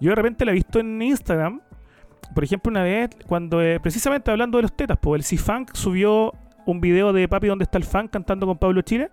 Yo 0.00 0.10
de 0.10 0.16
repente 0.16 0.44
la 0.44 0.50
he 0.52 0.54
visto 0.54 0.78
en 0.80 1.00
Instagram. 1.02 1.60
Por 2.34 2.44
ejemplo, 2.44 2.70
una 2.70 2.84
vez, 2.84 3.10
cuando 3.26 3.60
eh, 3.60 3.80
precisamente 3.80 4.30
hablando 4.30 4.58
de 4.58 4.62
los 4.62 4.72
tetas, 4.76 4.96
pues 5.00 5.18
el 5.18 5.24
C-Funk 5.24 5.70
subió 5.74 6.32
un 6.70 6.80
video 6.80 7.12
de 7.12 7.26
Papi 7.28 7.48
¿Dónde 7.48 7.64
está 7.64 7.78
el 7.78 7.84
fan? 7.84 8.08
cantando 8.08 8.46
con 8.46 8.58
Pablo 8.58 8.82
Chile. 8.82 9.10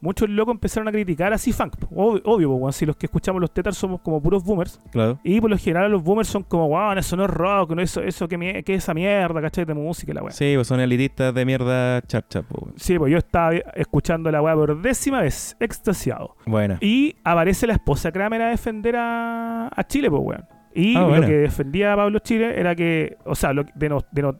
Muchos 0.00 0.28
locos 0.28 0.54
empezaron 0.54 0.88
a 0.88 0.92
criticar 0.92 1.32
a 1.32 1.38
C-Funk. 1.38 1.74
Obvio, 1.94 2.22
obvio 2.24 2.58
pues, 2.58 2.76
si 2.76 2.86
los 2.86 2.96
que 2.96 3.06
escuchamos 3.06 3.40
los 3.40 3.52
tetas 3.52 3.76
somos 3.76 4.00
como 4.00 4.20
puros 4.22 4.44
boomers. 4.44 4.80
Claro. 4.90 5.18
Y 5.24 5.40
por 5.40 5.50
lo 5.50 5.58
general 5.58 5.90
los 5.90 6.02
boomers 6.02 6.28
son 6.28 6.42
como, 6.42 6.68
wow, 6.68 6.92
eso 6.92 7.16
no 7.16 7.24
es 7.24 7.30
rock, 7.30 7.72
no 7.72 7.82
eso, 7.82 8.02
eso 8.02 8.28
que, 8.28 8.62
esa 8.66 8.94
mierda, 8.94 9.40
¿cachai? 9.40 9.64
De 9.64 9.74
música 9.74 10.12
la 10.14 10.22
weá. 10.22 10.32
Sí. 10.32 10.42
Sí, 10.42 10.56
pues 10.56 10.66
son 10.66 10.80
elitistas 10.80 11.32
de 11.32 11.44
mierda 11.44 12.02
charcha, 12.02 12.42
po, 12.42 12.66
weón. 12.66 12.74
pues 12.98 13.12
yo 13.12 13.18
estaba 13.18 13.52
escuchando 13.74 14.30
la 14.30 14.42
weá 14.42 14.54
por 14.54 14.80
décima 14.82 15.20
vez, 15.20 15.56
extasiado. 15.60 16.36
Buena. 16.46 16.78
Y 16.80 17.14
aparece 17.24 17.66
la 17.66 17.74
esposa 17.74 18.10
Kramer 18.10 18.42
a 18.42 18.48
defender 18.48 18.96
a, 18.96 19.68
a 19.68 19.86
Chile, 19.86 20.10
pues 20.10 20.22
weón. 20.22 20.44
Y 20.74 20.96
Ah, 20.96 21.06
lo 21.06 21.20
que 21.26 21.32
defendía 21.32 21.92
a 21.92 21.96
Pablo 21.96 22.18
Chile 22.20 22.58
era 22.58 22.74
que, 22.74 23.16
o 23.24 23.34
sea, 23.34 23.52
lo 23.52 23.64
que 23.64 23.72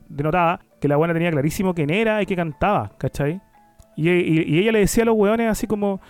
denotaba 0.08 0.60
que 0.82 0.88
la 0.88 0.96
buena 0.96 1.14
tenía 1.14 1.30
clarísimo 1.30 1.74
quién 1.74 1.90
era 1.90 2.20
y 2.20 2.26
que 2.26 2.34
cantaba, 2.34 2.90
¿cachai? 2.98 3.40
Y 3.94 4.08
ella 4.58 4.72
le 4.72 4.80
decía 4.80 5.04
a 5.04 5.06
los 5.06 5.14
weones 5.16 5.48
así 5.48 5.68
como, 5.68 6.00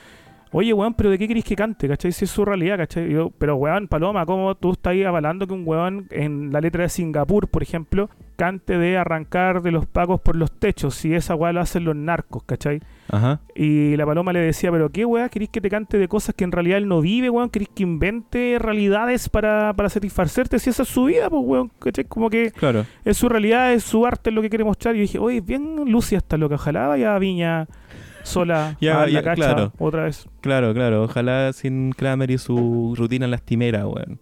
oye 0.52 0.72
weón, 0.72 0.94
pero 0.94 1.10
¿de 1.10 1.18
qué 1.18 1.26
queréis 1.26 1.44
que 1.44 1.56
cante? 1.56 1.88
¿cachai? 1.88 2.12
Si 2.12 2.24
es 2.24 2.30
su 2.30 2.44
realidad, 2.44 2.76
¿cachai? 2.76 3.10
Yo, 3.10 3.30
pero 3.38 3.56
weón, 3.56 3.88
Paloma, 3.88 4.24
¿cómo 4.26 4.54
tú 4.54 4.72
estás 4.72 4.92
ahí 4.92 5.02
avalando 5.04 5.46
que 5.46 5.54
un 5.54 5.62
weón 5.66 6.06
en 6.10 6.52
la 6.52 6.60
letra 6.60 6.82
de 6.82 6.88
Singapur, 6.88 7.48
por 7.48 7.62
ejemplo, 7.62 8.10
cante 8.36 8.76
de 8.78 8.96
arrancar 8.96 9.62
de 9.62 9.70
los 9.72 9.86
pagos 9.86 10.20
por 10.20 10.36
los 10.36 10.50
techos? 10.52 10.94
Si 10.94 11.14
esa 11.14 11.34
weá 11.34 11.52
lo 11.52 11.60
hacen 11.60 11.84
los 11.84 11.96
narcos, 11.96 12.42
¿cachai? 12.44 12.80
Ajá. 13.10 13.40
Y 13.54 13.96
la 13.96 14.06
paloma 14.06 14.32
le 14.32 14.40
decía, 14.40 14.70
pero 14.70 14.88
qué 14.90 15.04
weá, 15.04 15.28
queréis 15.28 15.50
que 15.50 15.60
te 15.60 15.68
cante 15.68 15.98
de 15.98 16.08
cosas 16.08 16.34
que 16.34 16.44
en 16.44 16.52
realidad 16.52 16.78
él 16.78 16.88
no 16.88 17.00
vive, 17.00 17.28
weón, 17.30 17.50
queréis 17.50 17.68
que 17.74 17.82
invente 17.82 18.56
realidades 18.58 19.28
para, 19.28 19.72
para 19.74 19.88
satisfacerte, 19.88 20.58
si 20.58 20.70
esa 20.70 20.82
es 20.82 20.88
su 20.88 21.04
vida, 21.04 21.28
pues 21.30 21.42
weón, 21.44 21.70
¿cachai? 21.78 22.04
Como 22.04 22.30
que 22.30 22.50
Claro. 22.52 22.84
es 23.04 23.16
su 23.16 23.28
realidad, 23.28 23.72
es 23.72 23.82
su 23.84 24.06
arte, 24.06 24.30
es 24.30 24.34
lo 24.34 24.42
que 24.42 24.48
quiere 24.48 24.64
mostrar. 24.64 24.94
Y 24.94 24.98
yo 24.98 25.02
dije, 25.02 25.18
oye, 25.18 25.40
bien 25.40 25.76
Lucia 25.90 26.18
está 26.18 26.36
loca, 26.36 26.54
ojalá 26.56 26.88
vaya 26.88 27.14
a 27.14 27.18
Viña 27.18 27.66
sola 28.22 28.76
Ya, 28.80 29.02
a 29.02 29.06
la 29.06 29.34
claro. 29.34 29.72
otra 29.78 30.04
vez. 30.04 30.28
Claro, 30.40 30.72
claro. 30.74 31.04
Ojalá 31.04 31.52
sin 31.52 31.92
Kramer 31.92 32.30
y 32.30 32.38
su 32.38 32.94
rutina 32.96 33.26
lastimera, 33.26 33.86
weón. 33.86 34.20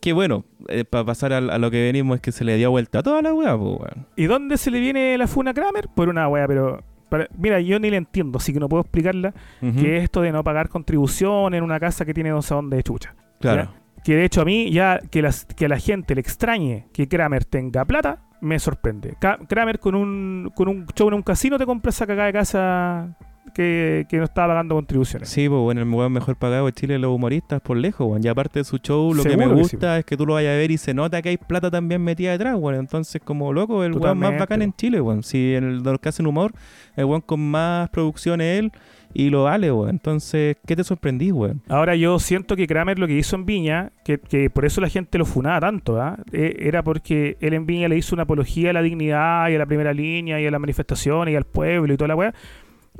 Que 0.00 0.12
bueno, 0.12 0.44
para 0.90 1.04
pasar 1.04 1.32
a, 1.32 1.40
lo 1.40 1.70
que 1.70 1.82
venimos 1.82 2.16
es 2.16 2.20
que 2.22 2.30
se 2.32 2.44
le 2.44 2.56
dio 2.56 2.70
vuelta 2.70 3.00
a 3.00 3.02
toda 3.02 3.20
la 3.22 3.34
weá, 3.34 3.56
pues, 3.58 3.80
weón. 3.80 4.06
¿Y 4.16 4.26
dónde 4.26 4.56
se 4.56 4.70
le 4.70 4.78
viene 4.80 5.18
la 5.18 5.26
funa 5.26 5.50
a 5.50 5.54
Kramer? 5.54 5.88
Por 5.94 6.08
una 6.08 6.28
weá, 6.28 6.46
pero... 6.46 6.82
para- 7.08 7.26
mira, 7.36 7.60
yo 7.60 7.80
ni 7.80 7.90
la 7.90 7.96
entiendo, 7.96 8.38
así 8.38 8.52
que 8.52 8.60
no 8.60 8.68
puedo 8.68 8.82
explicarla. 8.82 9.34
Que 9.60 9.96
es 9.96 10.04
esto 10.04 10.20
de 10.20 10.30
no 10.30 10.44
pagar 10.44 10.68
contribución 10.68 11.54
en 11.54 11.64
una 11.64 11.80
casa 11.80 12.04
que 12.04 12.14
tiene 12.14 12.30
sé 12.42 12.54
dónde 12.54 12.76
de 12.76 12.82
chucha. 12.84 13.14
Claro. 13.40 13.72
Que 14.04 14.14
de 14.14 14.24
hecho 14.24 14.42
a 14.42 14.44
mí 14.44 14.70
ya 14.70 15.00
que, 15.10 15.20
las, 15.20 15.44
que 15.44 15.64
a 15.64 15.68
la 15.68 15.78
gente 15.78 16.14
le 16.14 16.20
extrañe 16.20 16.86
que 16.92 17.08
Kramer 17.08 17.44
tenga 17.44 17.84
plata, 17.84 18.22
me 18.40 18.60
sorprende. 18.60 19.16
Kramer 19.48 19.80
con 19.80 19.96
un, 19.96 20.52
con 20.54 20.68
un 20.68 20.86
show 20.94 21.08
en 21.08 21.14
un 21.14 21.22
casino 21.22 21.58
te 21.58 21.66
compra 21.66 21.90
esa 21.90 22.06
cagada 22.06 22.28
de 22.28 22.32
casa 22.32 23.16
que, 23.52 24.06
que 24.08 24.18
no 24.18 24.24
estaba 24.24 24.48
pagando 24.48 24.74
contribuciones. 24.74 25.28
Sí, 25.28 25.48
pues 25.48 25.60
bueno, 25.60 25.82
el 25.82 25.88
weón 25.88 26.12
mejor 26.12 26.36
pagado 26.36 26.66
de 26.66 26.72
Chile 26.72 26.98
los 26.98 27.14
humoristas 27.14 27.60
por 27.60 27.76
lejos, 27.76 28.06
weón. 28.06 28.24
Y 28.24 28.28
aparte 28.28 28.60
de 28.60 28.64
su 28.64 28.78
show, 28.78 29.14
lo 29.14 29.22
que 29.22 29.36
me 29.36 29.44
Seguro 29.44 29.56
que 29.56 29.64
sí, 29.64 29.76
gusta 29.76 29.98
es 29.98 30.04
que 30.04 30.16
tú 30.16 30.26
lo 30.26 30.34
vayas 30.34 30.54
a 30.54 30.56
ver 30.56 30.70
y 30.70 30.78
se 30.78 30.94
nota 30.94 31.20
que 31.22 31.30
hay 31.30 31.36
plata 31.36 31.70
también 31.70 32.02
metida 32.02 32.32
detrás, 32.32 32.56
weón. 32.56 32.76
Entonces, 32.76 33.20
como 33.24 33.52
loco, 33.52 33.84
el 33.84 33.92
weón 33.92 34.00
más 34.00 34.30
Totalmente. 34.30 34.38
bacán 34.40 34.62
en 34.62 34.72
Chile, 34.74 35.00
weón. 35.00 35.22
Si 35.22 35.54
en 35.54 35.64
el, 35.64 35.82
de 35.82 35.90
los 35.90 36.00
que 36.00 36.08
hacen 36.08 36.26
humor, 36.26 36.52
el 36.96 37.04
weón 37.04 37.20
con 37.20 37.40
más 37.40 37.88
producción 37.90 38.40
es 38.40 38.58
él 38.58 38.72
y 39.14 39.30
lo 39.30 39.44
vale, 39.44 39.72
weón. 39.72 39.90
Entonces, 39.90 40.56
¿qué 40.66 40.76
te 40.76 40.84
sorprendí, 40.84 41.32
weón? 41.32 41.62
Ahora 41.68 41.96
yo 41.96 42.18
siento 42.18 42.56
que 42.56 42.66
Kramer 42.66 42.98
lo 42.98 43.06
que 43.06 43.14
hizo 43.14 43.36
en 43.36 43.46
Viña, 43.46 43.92
que, 44.04 44.18
que 44.18 44.50
por 44.50 44.64
eso 44.64 44.80
la 44.80 44.88
gente 44.88 45.18
lo 45.18 45.24
funaba 45.24 45.60
tanto. 45.60 45.98
Eh, 46.32 46.56
era 46.60 46.82
porque 46.82 47.36
él 47.40 47.54
en 47.54 47.66
Viña 47.66 47.88
le 47.88 47.96
hizo 47.96 48.14
una 48.14 48.24
apología 48.24 48.70
a 48.70 48.72
la 48.72 48.82
dignidad 48.82 49.48
y 49.48 49.54
a 49.54 49.58
la 49.58 49.66
primera 49.66 49.92
línea 49.94 50.40
y 50.40 50.46
a 50.46 50.50
las 50.50 50.60
manifestaciones 50.60 51.32
y 51.32 51.36
al 51.36 51.44
pueblo 51.44 51.94
y 51.94 51.96
toda 51.96 52.08
la 52.08 52.16
weá. 52.16 52.34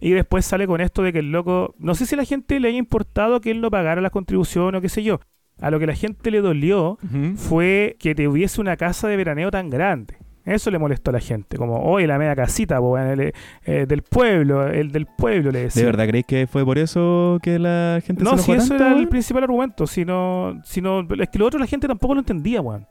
Y 0.01 0.11
después 0.11 0.45
sale 0.45 0.67
con 0.67 0.81
esto 0.81 1.03
de 1.03 1.13
que 1.13 1.19
el 1.21 1.33
loco, 1.33 1.75
no 1.79 1.95
sé 1.95 2.07
si 2.07 2.15
a 2.15 2.19
la 2.19 2.25
gente 2.25 2.61
le 2.61 2.69
haya 2.69 2.79
importado 2.79 3.41
que 3.41 3.51
él 3.51 3.61
no 3.61 3.71
pagara 3.71 4.01
las 4.01 4.13
contribuciones 4.13 4.79
o 4.79 4.83
qué 4.83 4.89
sé 4.89 5.03
yo. 5.03 5.21
A 5.61 5.71
lo 5.71 5.81
que 5.81 5.87
la 5.87 5.95
gente 5.95 6.31
le 6.31 6.41
dolió 6.41 6.99
fue 7.37 7.97
que 7.99 8.15
te 8.15 8.29
hubiese 8.29 8.61
una 8.61 8.77
casa 8.77 9.09
de 9.09 9.17
veraneo 9.17 9.51
tan 9.51 9.71
grande. 9.71 10.17
Eso 10.45 10.71
le 10.71 10.79
molestó 10.79 11.11
a 11.11 11.13
la 11.13 11.21
gente, 11.21 11.59
como, 11.59 11.83
oye, 11.83 12.07
la 12.07 12.17
media 12.17 12.35
casita 12.35 12.79
po, 12.79 12.97
el, 12.97 13.35
eh, 13.67 13.85
del 13.87 14.03
pueblo, 14.03 14.67
el 14.67 14.91
del 14.91 15.05
pueblo 15.05 15.51
le 15.51 15.65
decía. 15.65 15.83
¿De 15.83 15.87
verdad 15.87 16.07
creéis 16.07 16.25
que 16.27 16.47
fue 16.47 16.65
por 16.65 16.79
eso 16.79 17.39
que 17.43 17.59
la 17.59 18.01
gente 18.03 18.25
No, 18.25 18.39
se 18.39 18.45
si 18.45 18.53
enojó 18.53 18.65
eso 18.65 18.69
tanto, 18.77 18.85
era 18.87 18.99
el 18.99 19.09
principal 19.09 19.43
argumento, 19.43 19.87
sino, 19.87 20.59
sino 20.65 21.01
es 21.01 21.29
que 21.29 21.39
lo 21.39 21.45
otro 21.45 21.61
la 21.61 21.67
gente 21.67 21.87
tampoco 21.87 22.15
lo 22.15 22.21
entendía, 22.21 22.63
weón. 22.63 22.87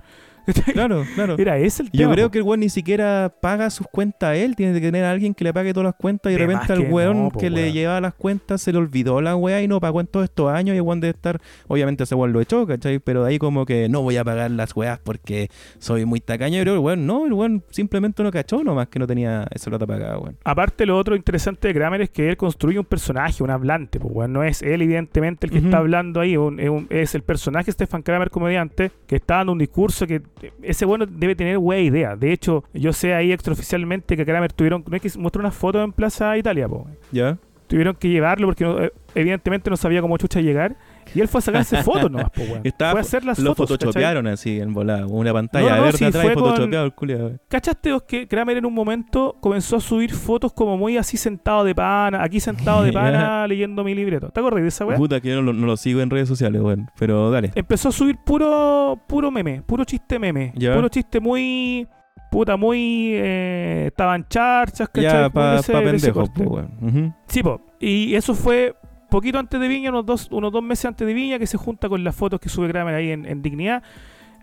Claro, 0.74 1.04
claro. 1.16 1.36
Era 1.38 1.58
ese 1.58 1.84
el 1.84 1.90
Y 1.92 1.98
Yo 1.98 2.04
tema. 2.04 2.14
creo 2.14 2.28
po. 2.28 2.32
que 2.32 2.38
el 2.40 2.44
weón 2.44 2.60
ni 2.62 2.70
siquiera 2.70 3.34
paga 3.42 3.70
sus 3.70 3.88
cuentas 3.88 4.30
a 4.30 4.36
él, 4.36 4.56
tiene 4.56 4.74
que 4.74 4.80
tener 4.88 5.04
a 5.06 5.12
alguien 5.12 5.34
que 5.34 5.44
le 5.44 5.54
pague 5.54 5.74
todas 5.74 5.86
las 5.86 5.96
cuentas 5.96 6.32
y 6.32 6.36
de 6.36 6.46
repente 6.46 6.74
al 6.74 6.84
que 6.86 6.90
weón 6.92 7.24
no, 7.26 7.30
po, 7.30 7.40
que 7.40 7.50
le 7.50 7.72
llevaba 7.72 8.02
las 8.02 8.14
cuentas 8.14 8.62
se 8.62 8.72
le 8.72 8.78
olvidó 8.78 9.22
la 9.22 9.36
weá 9.36 9.62
y 9.62 9.68
no 9.68 9.80
pagó 9.80 10.02
en 10.02 10.08
todos 10.08 10.24
estos 10.26 10.52
años 10.52 10.74
y 10.74 10.78
el 10.78 10.82
weón 10.82 11.00
debe 11.02 11.12
estar, 11.12 11.40
obviamente 11.68 12.04
ese 12.04 12.16
weón 12.16 12.34
lo 12.34 12.42
echó, 12.42 12.66
¿cachai? 12.68 13.00
Pero 13.00 13.24
de 13.24 13.30
ahí 13.30 13.40
como 13.40 13.66
que 13.66 13.90
no 13.90 14.02
voy 14.02 14.18
a 14.18 14.24
pagar 14.24 14.52
las 14.52 14.76
weas 14.76 15.00
porque 15.00 15.50
soy 15.80 16.06
muy 16.06 16.20
tacaño, 16.20 16.60
pero 16.62 16.74
el 16.74 16.80
weón 16.80 17.06
no, 17.06 17.26
el 17.26 17.34
weón 17.34 17.64
simplemente 17.70 18.24
no 18.24 18.32
cachó 18.32 18.64
nomás 18.64 18.88
que 18.88 19.00
no 19.00 19.08
tenía 19.08 19.48
esa 19.54 19.70
plata 19.70 19.86
pagada, 19.88 20.18
weón. 20.18 20.38
Aparte, 20.44 20.86
lo 20.86 20.98
otro 20.98 21.16
interesante 21.16 21.68
de 21.68 21.74
Kramer 21.74 22.02
es 22.02 22.10
que 22.10 22.30
él 22.30 22.38
construye 22.38 22.80
un 22.80 22.86
personaje, 22.86 23.44
un 23.44 23.50
hablante. 23.50 24.00
Pues, 24.00 24.14
weón. 24.14 24.34
no 24.34 24.44
es 24.44 24.62
él, 24.62 24.82
evidentemente, 24.82 25.48
el 25.48 25.52
que 25.52 25.58
está 25.60 25.78
hablando 25.80 26.20
ahí. 26.22 26.38
un- 26.38 26.60
es, 26.60 26.70
un- 26.70 26.88
es 26.90 27.16
el 27.16 27.22
personaje 27.24 27.72
Stefan 27.72 28.02
Kramer, 28.02 28.30
comediante, 28.30 28.92
que 29.08 29.16
está 29.18 29.38
dando 29.38 29.54
un 29.54 29.60
discurso 29.60 30.06
que 30.08 30.22
ese 30.62 30.86
bueno 30.86 31.06
debe 31.06 31.36
tener 31.36 31.58
wea 31.58 31.80
idea. 31.80 32.16
De 32.16 32.32
hecho, 32.32 32.64
yo 32.74 32.94
sé 32.94 33.14
ahí 33.14 33.32
extraoficialmente 33.32 34.16
que 34.18 34.26
Kramer 34.26 34.54
tuvieron. 34.54 34.84
No 34.88 34.96
es 34.96 35.02
que 35.02 35.20
mostró 35.20 35.40
una 35.42 35.52
foto 35.52 35.84
en 35.84 35.92
Plaza 35.92 36.38
Italia, 36.38 36.68
po. 36.68 36.88
¿Ya? 37.12 37.38
Tuvieron 37.68 37.96
que 37.96 38.10
llevarlo 38.10 38.48
porque 38.48 38.64
no- 38.64 38.80
eh, 38.82 38.94
evidentemente 39.16 39.70
no 39.70 39.78
sabía 39.78 40.02
cómo 40.02 40.18
chucha 40.18 40.40
llegar. 40.42 40.76
Y 41.16 41.22
él 41.22 41.28
fue 41.28 41.40
a 41.40 41.42
sacarse 41.42 41.84
fotos 41.84 42.12
nomás, 42.12 42.30
po, 42.32 42.42
weón. 42.42 42.62
Estaba- 42.64 42.92
Fue 42.92 43.00
a 43.00 43.02
hacer 43.02 43.26
las 43.26 43.40
Lo 43.40 43.56
fotos. 43.56 43.78
¿cachai? 43.78 43.88
photoshopearon 43.88 44.28
así 44.28 44.60
en 44.60 44.74
volada, 44.74 45.06
una 45.08 45.34
pantalla 45.34 45.70
No, 45.72 45.76
no, 45.78 45.82
verde 45.84 45.98
sí, 45.98 46.06
atrás 46.06 46.26
y 46.26 46.30
photoshopeado 46.30 46.86
el 46.86 46.94
culiao. 46.94 47.32
¿Cachaste 47.48 47.92
vos 47.94 48.04
que 48.04 48.28
Kramer 48.28 48.58
en 48.58 48.66
un 48.66 48.74
momento 48.74 49.36
comenzó 49.40 49.78
a 49.78 49.80
subir 49.80 50.14
fotos 50.14 50.54
como 50.54 50.78
muy 50.78 50.98
así 50.98 51.18
sentado 51.18 51.64
de 51.64 51.74
pana, 51.76 52.24
aquí 52.24 52.40
sentado 52.40 52.84
de 52.84 52.92
pana 52.94 53.48
leyendo 53.48 53.84
mi 53.84 53.96
libreto? 53.96 54.30
¿Te 54.30 54.40
acordás 54.40 54.62
de 54.62 54.68
esa 54.68 54.86
weá? 54.86 54.98
Puta 54.98 55.20
que 55.22 55.30
yo 55.30 55.36
no, 55.38 55.42
lo- 55.42 55.54
no 55.54 55.66
lo 55.66 55.78
sigo 55.78 56.02
en 56.02 56.10
redes 56.10 56.28
sociales, 56.28 56.62
weón. 56.62 56.90
Pero 57.00 57.32
dale. 57.32 57.52
Empezó 57.56 57.90
a 57.90 57.92
subir 57.92 58.18
puro 58.26 59.00
puro 59.08 59.32
meme, 59.32 59.62
puro 59.66 59.84
chiste 59.86 60.20
meme, 60.20 60.54
Ya. 60.56 60.76
puro 60.76 60.90
chiste 60.90 61.20
muy 61.20 61.88
puta 62.30 62.58
muy 62.58 63.12
eh, 63.14 63.86
estaban 63.88 64.26
charchas, 64.28 64.90
¿cachai? 64.90 65.04
Ya, 65.24 65.30
pa, 65.30 65.62
pendejos, 65.66 66.30
weón. 66.36 66.72
Ujú. 66.82 67.14
Sí, 67.28 67.42
po. 67.42 67.62
Y 67.80 68.16
eso 68.16 68.34
fue 68.36 68.76
poquito 69.10 69.40
antes 69.40 69.60
de 69.60 69.68
Viña, 69.68 69.90
unos 69.90 70.06
dos, 70.06 70.28
unos 70.32 70.52
dos 70.52 70.64
meses 70.64 70.86
antes 70.86 71.08
de 71.08 71.14
Viña, 71.14 71.40
que 71.40 71.48
se 71.48 71.58
junta 71.58 71.90
con 71.90 72.04
las 72.04 72.16
fotos 72.16 72.40
que 72.40 72.50
sube 72.50 72.70
Kramer 72.70 72.96
ahí 72.96 73.12
en, 73.12 73.26
en 73.26 73.42
Dignidad. 73.42 73.84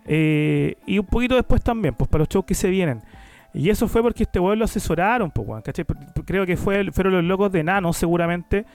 Eh, 0.05 0.75
y 0.85 0.99
un 0.99 1.05
poquito 1.05 1.35
después 1.35 1.61
también, 1.61 1.95
pues 1.95 2.09
para 2.09 2.21
los 2.21 2.29
shows 2.29 2.45
que 2.45 2.53
se 2.53 2.69
vienen. 2.69 3.01
Y 3.53 3.69
eso 3.69 3.87
fue 3.87 4.01
porque 4.01 4.23
este 4.23 4.39
weón 4.39 4.59
lo 4.59 4.65
asesoraron, 4.65 5.31
pues, 5.31 5.47
weón, 5.47 5.61
¿cachai? 5.61 5.85
Creo 6.25 6.45
que 6.45 6.57
fue, 6.57 6.91
fueron 6.91 7.13
los 7.13 7.23
locos 7.23 7.51
de 7.51 7.63
Nano, 7.63 7.93
seguramente, 7.93 8.65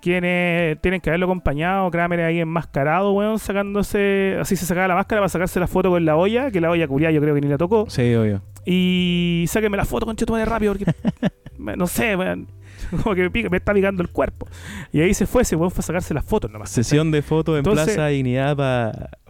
quienes 0.00 0.80
tienen 0.80 1.00
que 1.00 1.10
haberlo 1.10 1.26
acompañado. 1.26 1.88
Kramer 1.90 2.20
ahí 2.20 2.40
enmascarado, 2.40 3.12
weón, 3.12 3.38
sacándose. 3.38 4.36
Así 4.40 4.56
se 4.56 4.66
sacaba 4.66 4.88
la 4.88 4.96
máscara 4.96 5.20
para 5.20 5.28
sacarse 5.28 5.60
la 5.60 5.68
foto 5.68 5.90
con 5.90 6.04
la 6.04 6.16
olla, 6.16 6.50
que 6.50 6.60
la 6.60 6.70
olla 6.70 6.88
curia 6.88 7.12
yo 7.12 7.20
creo 7.20 7.34
que 7.34 7.40
ni 7.40 7.48
la 7.48 7.58
tocó. 7.58 7.88
Sí, 7.88 8.12
obvio. 8.14 8.42
Y 8.66 9.44
sáquenme 9.46 9.76
la 9.76 9.84
foto, 9.84 10.04
conchetumare, 10.04 10.44
rápido, 10.44 10.74
porque 10.74 10.92
no 11.76 11.86
sé, 11.86 12.16
weón. 12.16 12.48
Como 13.02 13.14
que 13.14 13.22
me, 13.22 13.30
pica- 13.30 13.48
me 13.50 13.56
está 13.58 13.72
picando 13.74 14.02
el 14.02 14.08
cuerpo. 14.08 14.46
Y 14.92 15.00
ahí 15.00 15.14
se 15.14 15.26
fue, 15.26 15.42
ese 15.42 15.56
weón 15.56 15.70
fue 15.70 15.80
a 15.80 15.82
sacarse 15.82 16.14
las 16.14 16.24
fotos 16.24 16.50
nomás. 16.50 16.70
Sesión 16.70 17.10
de 17.10 17.22
fotos 17.22 17.54
en 17.54 17.58
Entonces- 17.58 17.94
Plaza 17.94 18.08
Dignidad 18.08 18.56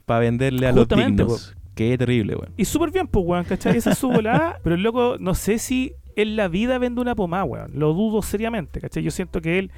para 0.06 0.20
venderle 0.20 0.66
a 0.66 0.72
los 0.72 0.88
dignos. 0.88 1.54
Qué 1.74 1.98
terrible, 1.98 2.36
weón. 2.36 2.52
Y 2.56 2.64
súper 2.66 2.90
bien, 2.92 3.08
pues, 3.08 3.24
weón, 3.26 3.44
¿cachai? 3.44 3.76
Esa 3.76 3.90
es 3.92 3.98
su 3.98 4.08
volada. 4.08 4.60
Pero 4.62 4.76
el 4.76 4.82
loco, 4.82 5.16
no 5.18 5.34
sé 5.34 5.58
si 5.58 5.94
en 6.14 6.36
la 6.36 6.46
vida 6.46 6.78
vende 6.78 7.00
una 7.00 7.14
pomada, 7.16 7.42
weón. 7.44 7.70
Lo 7.74 7.92
dudo 7.94 8.22
seriamente, 8.22 8.80
¿cachai? 8.80 9.02
Yo 9.02 9.10
siento 9.10 9.40
que 9.40 9.58
él, 9.58 9.72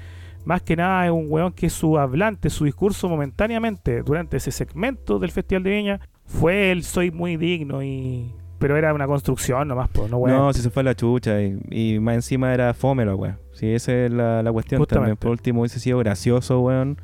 más 0.45 0.61
que 0.61 0.77
nada, 0.77 1.07
es 1.07 1.11
un 1.13 1.27
weón 1.31 1.53
que 1.53 1.71
su 1.71 1.97
hablante, 1.99 2.51
su 2.51 2.67
discurso 2.67 3.09
momentáneamente 3.09 4.03
durante 4.03 4.37
ese 4.37 4.51
segmento 4.51 5.19
del 5.19 5.31
Festival 5.31 5.63
de 5.63 5.71
Viña 5.71 6.01
fue 6.27 6.71
el 6.71 6.83
soy 6.85 7.11
muy 7.11 7.37
digno 7.39 7.83
y. 7.83 8.31
Pero 8.59 8.77
era 8.77 8.93
una 8.95 9.07
construcción 9.07 9.69
nomás, 9.69 9.89
pues, 9.91 10.11
no, 10.11 10.19
weón. 10.19 10.37
No, 10.37 10.53
si 10.53 10.61
se 10.61 10.69
fue 10.71 10.81
a 10.83 10.85
la 10.85 10.95
chucha 10.95 11.41
y, 11.43 11.59
y 11.71 11.99
más 11.99 12.15
encima 12.17 12.53
era 12.53 12.73
fome 12.75 13.05
la 13.07 13.15
weón. 13.15 13.39
Sí, 13.57 13.73
esa 13.73 13.93
es 13.93 14.11
la, 14.13 14.43
la 14.43 14.53
cuestión 14.53 14.85
también. 14.87 15.17
Por 15.17 15.31
último 15.31 15.61
hubiese 15.61 15.81
sido 15.81 15.99
gracioso, 15.99 16.61
weón. 16.61 16.99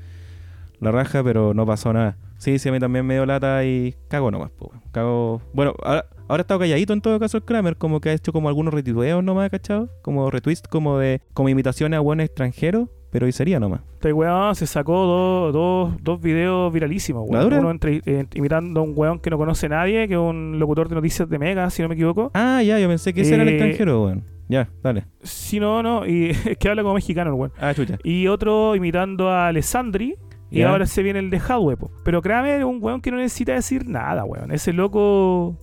La 0.80 0.90
raja, 0.90 1.22
pero 1.22 1.55
no 1.55 1.64
pasó 1.66 1.92
nada. 1.92 2.16
Sí, 2.38 2.59
sí, 2.59 2.68
a 2.68 2.72
mí 2.72 2.80
también 2.80 3.07
me 3.07 3.14
dio 3.14 3.24
lata 3.24 3.64
y 3.64 3.94
cago 4.09 4.30
nomás, 4.30 4.50
po, 4.50 4.66
weón. 4.72 4.82
Cago... 4.90 5.40
Bueno, 5.53 5.74
ahora, 5.84 6.07
ahora 6.28 6.40
ha 6.40 6.42
estado 6.42 6.59
calladito 6.61 6.92
en 6.92 7.00
todo 7.00 7.20
caso 7.20 7.36
el 7.36 7.44
Kramer, 7.44 7.76
como 7.76 8.00
que 8.00 8.09
ha 8.11 8.12
hecho 8.12 8.32
como 8.32 8.48
algunos 8.48 8.74
retuiteos 8.74 9.22
nomás, 9.22 9.48
¿cachado? 9.48 9.88
Como 10.03 10.28
retweets, 10.30 10.62
como 10.68 10.98
de... 10.98 11.20
Como 11.34 11.48
imitaciones 11.48 11.96
a 11.98 12.00
buenos 12.00 12.24
extranjeros, 12.24 12.88
pero 13.11 13.28
y 13.28 13.32
sería 13.32 13.61
nomás. 13.61 13.82
Este 13.94 14.12
weón 14.12 14.57
se 14.57 14.66
sacó 14.66 15.05
dos, 15.07 15.53
dos, 15.53 15.94
dos 16.03 16.20
videos 16.20 16.72
viralísimos, 16.72 17.26
¿La 17.30 17.38
weón. 17.38 17.44
dura? 17.44 17.61
Uno 17.61 17.70
entre- 17.70 18.03
eh, 18.05 18.26
imitando 18.34 18.80
a 18.80 18.82
un 18.82 18.92
weón 18.96 19.20
que 19.20 19.30
no 19.30 19.38
conoce 19.38 19.68
nadie, 19.68 20.09
que 20.09 20.14
es 20.14 20.20
un 20.20 20.59
locutor 20.59 20.88
de 20.88 20.96
noticias 20.96 21.28
de 21.28 21.38
Mega, 21.38 21.70
si 21.70 21.80
no 21.82 21.88
me 21.88 21.94
equivoco. 21.94 22.32
Ah, 22.34 22.61
ya, 22.64 22.80
yo 22.80 22.88
pensé 22.88 23.14
que 23.14 23.20
ese 23.20 23.34
era 23.34 23.44
el 23.44 23.50
Eh, 23.50 23.53
extranjero, 23.53 24.03
weón. 24.05 24.24
Ya, 24.53 24.68
dale. 24.82 25.07
Si 25.22 25.59
no, 25.59 25.82
no, 25.82 26.07
y 26.07 26.28
es 26.44 26.59
que 26.59 26.68
habla 26.68 26.82
como 26.82 26.94
mexicano 26.94 27.30
el 27.30 27.36
weón. 27.36 27.53
Ah, 27.59 27.72
chucha. 27.72 27.98
Y 28.05 28.26
otro 28.26 28.76
imitando 28.76 29.30
a 29.30 29.48
Alessandri. 29.48 30.16
Y 30.50 30.61
ahora 30.61 30.84
se 30.84 31.03
viene 31.03 31.18
el 31.18 31.30
de 31.30 31.38
Hadwe. 31.38 31.78
Pero 32.05 32.20
Kramer 32.20 32.59
es 32.61 32.66
un 32.66 32.76
weón 32.82 33.00
que 33.00 33.11
no 33.11 33.16
necesita 33.16 33.55
decir 33.55 33.88
nada, 33.88 34.26
weón. 34.26 34.53
Ese 34.53 34.74
loco 34.74 35.57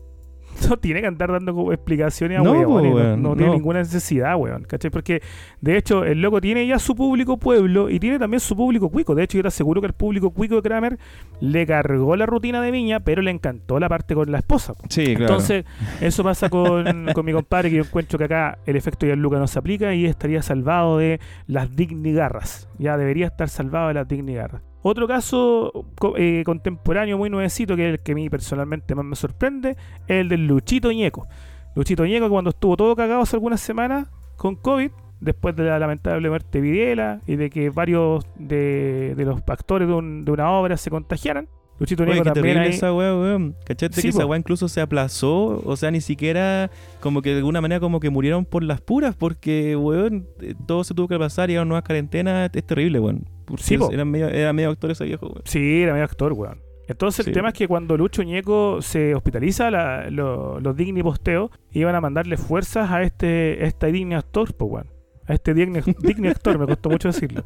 no 0.69 0.77
tiene 0.77 1.01
que 1.01 1.07
andar 1.07 1.31
dando 1.31 1.53
como 1.53 1.71
explicaciones 1.71 2.39
a 2.39 2.41
No, 2.41 2.51
weón, 2.51 3.21
no, 3.21 3.35
tiene 3.35 3.53
ninguna 3.53 3.79
necesidad, 3.79 4.35
weón. 4.35 4.63
¿Cachai? 4.63 4.91
Porque, 4.91 5.21
de 5.61 5.77
hecho, 5.77 6.03
el 6.03 6.21
loco 6.21 6.41
tiene 6.41 6.65
ya 6.67 6.79
su 6.79 6.95
público 6.95 7.37
pueblo 7.37 7.89
y 7.89 7.99
tiene 7.99 8.19
también 8.19 8.39
su 8.39 8.55
público 8.55 8.89
cuico. 8.89 9.15
De 9.15 9.23
hecho, 9.23 9.37
yo 9.37 9.43
te 9.43 9.47
aseguro 9.49 9.81
que 9.81 9.87
el 9.87 9.93
público 9.93 10.31
cuico 10.31 10.55
de 10.55 10.61
Kramer 10.61 10.97
le 11.39 11.65
cargó 11.65 12.15
la 12.15 12.25
rutina 12.25 12.61
de 12.61 12.71
Viña, 12.71 12.99
pero 12.99 13.21
le 13.21 13.31
encantó 13.31 13.79
la 13.79 13.89
parte 13.89 14.15
con 14.15 14.31
la 14.31 14.39
esposa. 14.39 14.73
po. 14.73 14.83
Sí, 14.89 15.15
claro. 15.15 15.33
Entonces, 15.33 15.65
eso 16.01 16.23
pasa 16.23 16.49
con, 16.49 17.07
con 17.13 17.25
mi 17.25 17.33
compadre, 17.33 17.69
que 17.69 17.77
yo 17.77 17.83
encuentro 17.83 18.17
que 18.17 18.25
acá 18.25 18.59
el 18.65 18.75
efecto 18.75 19.05
Gianluca 19.05 19.37
no 19.37 19.47
se 19.47 19.59
aplica 19.59 19.93
y 19.93 20.05
estaría 20.05 20.41
salvado 20.41 20.97
de 20.97 21.19
las 21.47 21.75
dignigarras. 21.75 22.69
Ya 22.77 22.97
debería 22.97 23.27
estar 23.27 23.49
salvado 23.49 23.89
de 23.89 23.93
las 23.95 24.07
dignigarras. 24.07 24.68
Otro 24.81 25.07
caso 25.07 25.85
eh, 26.17 26.43
contemporáneo 26.45 27.17
muy 27.17 27.29
nuevecito, 27.29 27.75
que 27.75 27.87
es 27.89 27.93
el 27.95 27.99
que 27.99 28.13
a 28.13 28.15
mí 28.15 28.29
personalmente 28.29 28.95
más 28.95 29.05
me 29.05 29.15
sorprende, 29.15 29.71
es 30.07 30.21
el 30.21 30.29
del 30.29 30.47
Luchito 30.47 30.91
Ñeco. 30.91 31.27
Luchito 31.75 32.05
Ñeco, 32.05 32.29
cuando 32.29 32.51
estuvo 32.51 32.77
todo 32.77 32.95
cagado 32.95 33.21
hace 33.21 33.35
algunas 33.35 33.59
semanas 33.61 34.07
con 34.37 34.55
COVID, 34.55 34.91
después 35.19 35.53
de 35.55 35.63
la 35.65 35.79
lamentable 35.79 36.29
muerte 36.29 36.59
de 36.59 36.61
Vidiela 36.61 37.19
y 37.27 37.35
de 37.35 37.49
que 37.49 37.69
varios 37.69 38.25
de, 38.35 39.15
de 39.15 39.25
los 39.25 39.41
actores 39.47 39.85
de, 39.87 39.93
un- 39.93 40.23
de 40.23 40.31
una 40.31 40.49
obra 40.51 40.77
se 40.77 40.89
contagiaran. 40.89 41.49
Luchito 41.79 42.03
Oye, 42.03 42.11
Ñeco 42.13 42.23
qué 42.25 42.29
también 42.31 42.55
terrible 42.55 42.69
ahí- 42.71 42.75
esa 42.75 42.93
weá, 42.93 43.15
weón. 43.15 43.55
¿Cachate 43.65 43.95
Sí, 43.95 44.01
que 44.03 44.07
esa 44.09 44.21
po. 44.21 44.27
weá 44.27 44.39
incluso 44.39 44.67
se 44.67 44.81
aplazó? 44.81 45.61
O 45.65 45.75
sea, 45.77 45.91
ni 45.91 46.01
siquiera 46.01 46.69
como 46.99 47.21
que 47.21 47.31
de 47.31 47.37
alguna 47.37 47.61
manera 47.61 47.79
como 47.79 47.99
que 47.99 48.09
murieron 48.09 48.45
por 48.45 48.63
las 48.63 48.81
puras 48.81 49.15
porque, 49.15 49.75
weón, 49.75 50.27
eh, 50.41 50.55
todo 50.67 50.83
se 50.83 50.93
tuvo 50.93 51.07
que 51.07 51.17
pasar 51.17 51.49
y 51.49 51.55
ahora 51.55 51.65
nuevas 51.65 51.83
cuarentenas. 51.85 52.49
Es 52.53 52.63
terrible, 52.65 52.99
weón. 52.99 53.25
Porque 53.45 53.63
Sí, 53.63 53.77
po. 53.77 53.89
era, 53.91 54.03
medio, 54.05 54.27
era 54.29 54.51
medio 54.53 54.69
actor 54.69 54.91
ese 54.91 55.05
viejo, 55.05 55.27
weón. 55.27 55.41
Sí, 55.45 55.81
era 55.83 55.93
medio 55.93 56.05
actor, 56.05 56.33
weón. 56.33 56.59
Entonces 56.87 57.23
Sí. 57.23 57.29
el 57.29 57.35
tema 57.35 57.49
es 57.49 57.53
que 57.53 57.67
cuando 57.67 57.95
Lucho 57.97 58.23
Ñeco 58.23 58.81
se 58.81 59.13
hospitaliza, 59.13 59.69
la- 59.69 60.09
lo- 60.09 60.59
los 60.59 60.75
Digni 60.75 61.03
Posteos 61.03 61.51
iban 61.71 61.93
a 61.95 62.01
mandarle 62.01 62.35
fuerzas 62.35 62.89
a 62.91 63.03
este, 63.03 63.63
este 63.65 63.91
digno 63.91 64.17
actor, 64.17 64.53
pues, 64.55 64.71
weón. 64.71 64.87
A 65.27 65.33
este 65.35 65.53
digno, 65.53 65.79
digno 65.99 66.29
actor, 66.31 66.57
me 66.57 66.65
costó 66.65 66.89
mucho 66.89 67.09
decirlo. 67.09 67.43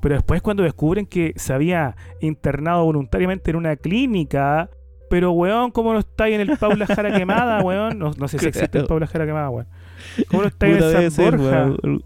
Pero 0.00 0.14
después 0.14 0.42
cuando 0.42 0.62
descubren 0.62 1.06
que 1.06 1.32
se 1.36 1.52
había 1.52 1.96
internado 2.20 2.84
voluntariamente 2.84 3.50
en 3.50 3.56
una 3.56 3.76
clínica, 3.76 4.70
pero 5.10 5.32
weón, 5.32 5.70
¿cómo 5.70 5.92
no 5.92 5.98
está 5.98 6.24
ahí 6.24 6.34
en 6.34 6.40
el 6.42 6.56
Paula 6.58 6.86
Jara 6.86 7.12
Quemada, 7.16 7.60
weón? 7.64 7.98
No, 7.98 8.12
no 8.16 8.28
sé 8.28 8.38
si 8.38 8.46
existe 8.46 8.78
el. 8.78 8.86
Paula 8.86 9.06
Jara 9.06 9.26
Quemada, 9.26 9.50
weón. 9.50 9.66
¿Cómo 10.28 10.42
no 10.42 10.48
está 10.48 10.66
ahí 10.66 10.74
Puta, 10.74 11.02
en 11.02 11.10
San 11.10 11.10
ser, 11.10 11.36
Borja? 11.38 11.64
weón. 11.82 12.02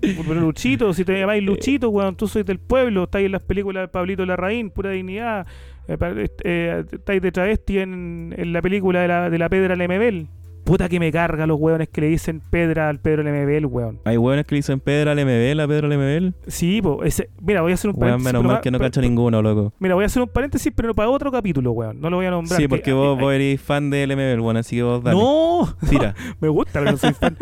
Pero 0.00 0.34
Luchito, 0.40 0.92
si 0.92 1.04
te 1.04 1.18
llamáis 1.18 1.42
Luchito, 1.46 1.88
weón, 1.90 2.16
tú 2.16 2.28
sois 2.28 2.44
del 2.44 2.58
pueblo, 2.58 3.04
estáis 3.04 3.26
en 3.26 3.32
las 3.32 3.42
películas 3.42 3.84
de 3.84 3.88
Pablito 3.88 4.24
Larraín, 4.26 4.70
pura 4.70 4.90
dignidad, 4.90 5.46
eh, 5.88 5.96
pa- 5.96 6.12
eh, 6.44 6.84
estáis 6.92 7.22
de 7.22 7.32
travesti 7.32 7.78
en, 7.78 8.34
en 8.36 8.52
la 8.52 8.60
película 8.62 9.00
de 9.00 9.08
la, 9.08 9.30
de 9.30 9.38
la 9.38 9.48
Pedra 9.48 9.76
Lemebel. 9.76 10.28
Puta 10.64 10.88
que 10.88 11.00
me 11.00 11.10
carga 11.10 11.46
los 11.46 11.58
weones 11.60 11.88
que 11.88 12.00
le 12.00 12.06
dicen 12.08 12.40
Pedra 12.50 12.88
al 12.88 13.00
Pedro 13.00 13.22
Lemebel, 13.22 13.66
weón. 13.66 13.98
Hay 14.04 14.16
weones 14.16 14.46
que 14.46 14.54
le 14.54 14.58
dicen 14.58 14.78
Pedro 14.80 15.14
Lemebel 15.14 15.58
a 15.58 15.66
Pedro 15.66 15.88
Lemebel. 15.88 16.34
Sí, 16.46 16.80
po, 16.80 17.02
ese, 17.02 17.28
mira, 17.42 17.62
voy 17.62 17.72
a 17.72 17.74
hacer 17.74 17.90
un 17.90 17.96
Weón, 17.96 18.10
paréntesis. 18.22 18.32
menos 18.32 18.44
mal 18.44 18.60
que 18.60 18.70
no 18.70 18.78
cacho 18.78 19.00
ninguno, 19.00 19.42
loco. 19.42 19.72
Mira, 19.80 19.94
voy 19.94 20.04
a 20.04 20.06
hacer 20.06 20.22
un 20.22 20.28
paréntesis, 20.28 20.72
pero 20.74 20.94
para 20.94 21.08
otro 21.10 21.32
capítulo, 21.32 21.72
weón. 21.72 22.00
No 22.00 22.08
lo 22.10 22.16
voy 22.18 22.26
a 22.26 22.30
nombrar. 22.30 22.56
Sí, 22.56 22.64
que- 22.64 22.68
porque 22.68 22.92
vos, 22.92 23.20
eres 23.32 23.60
fan 23.60 23.90
de 23.90 24.06
Lemebel, 24.06 24.40
bueno, 24.40 24.60
así 24.60 24.76
que 24.76 24.82
vos 24.84 25.02
dale. 25.02 25.18
No, 25.18 25.74
Tira. 25.90 26.14
me 26.40 26.48
gusta, 26.48 26.78
pero 26.78 26.92
no 26.92 26.96
soy 26.98 27.14
fan. 27.14 27.36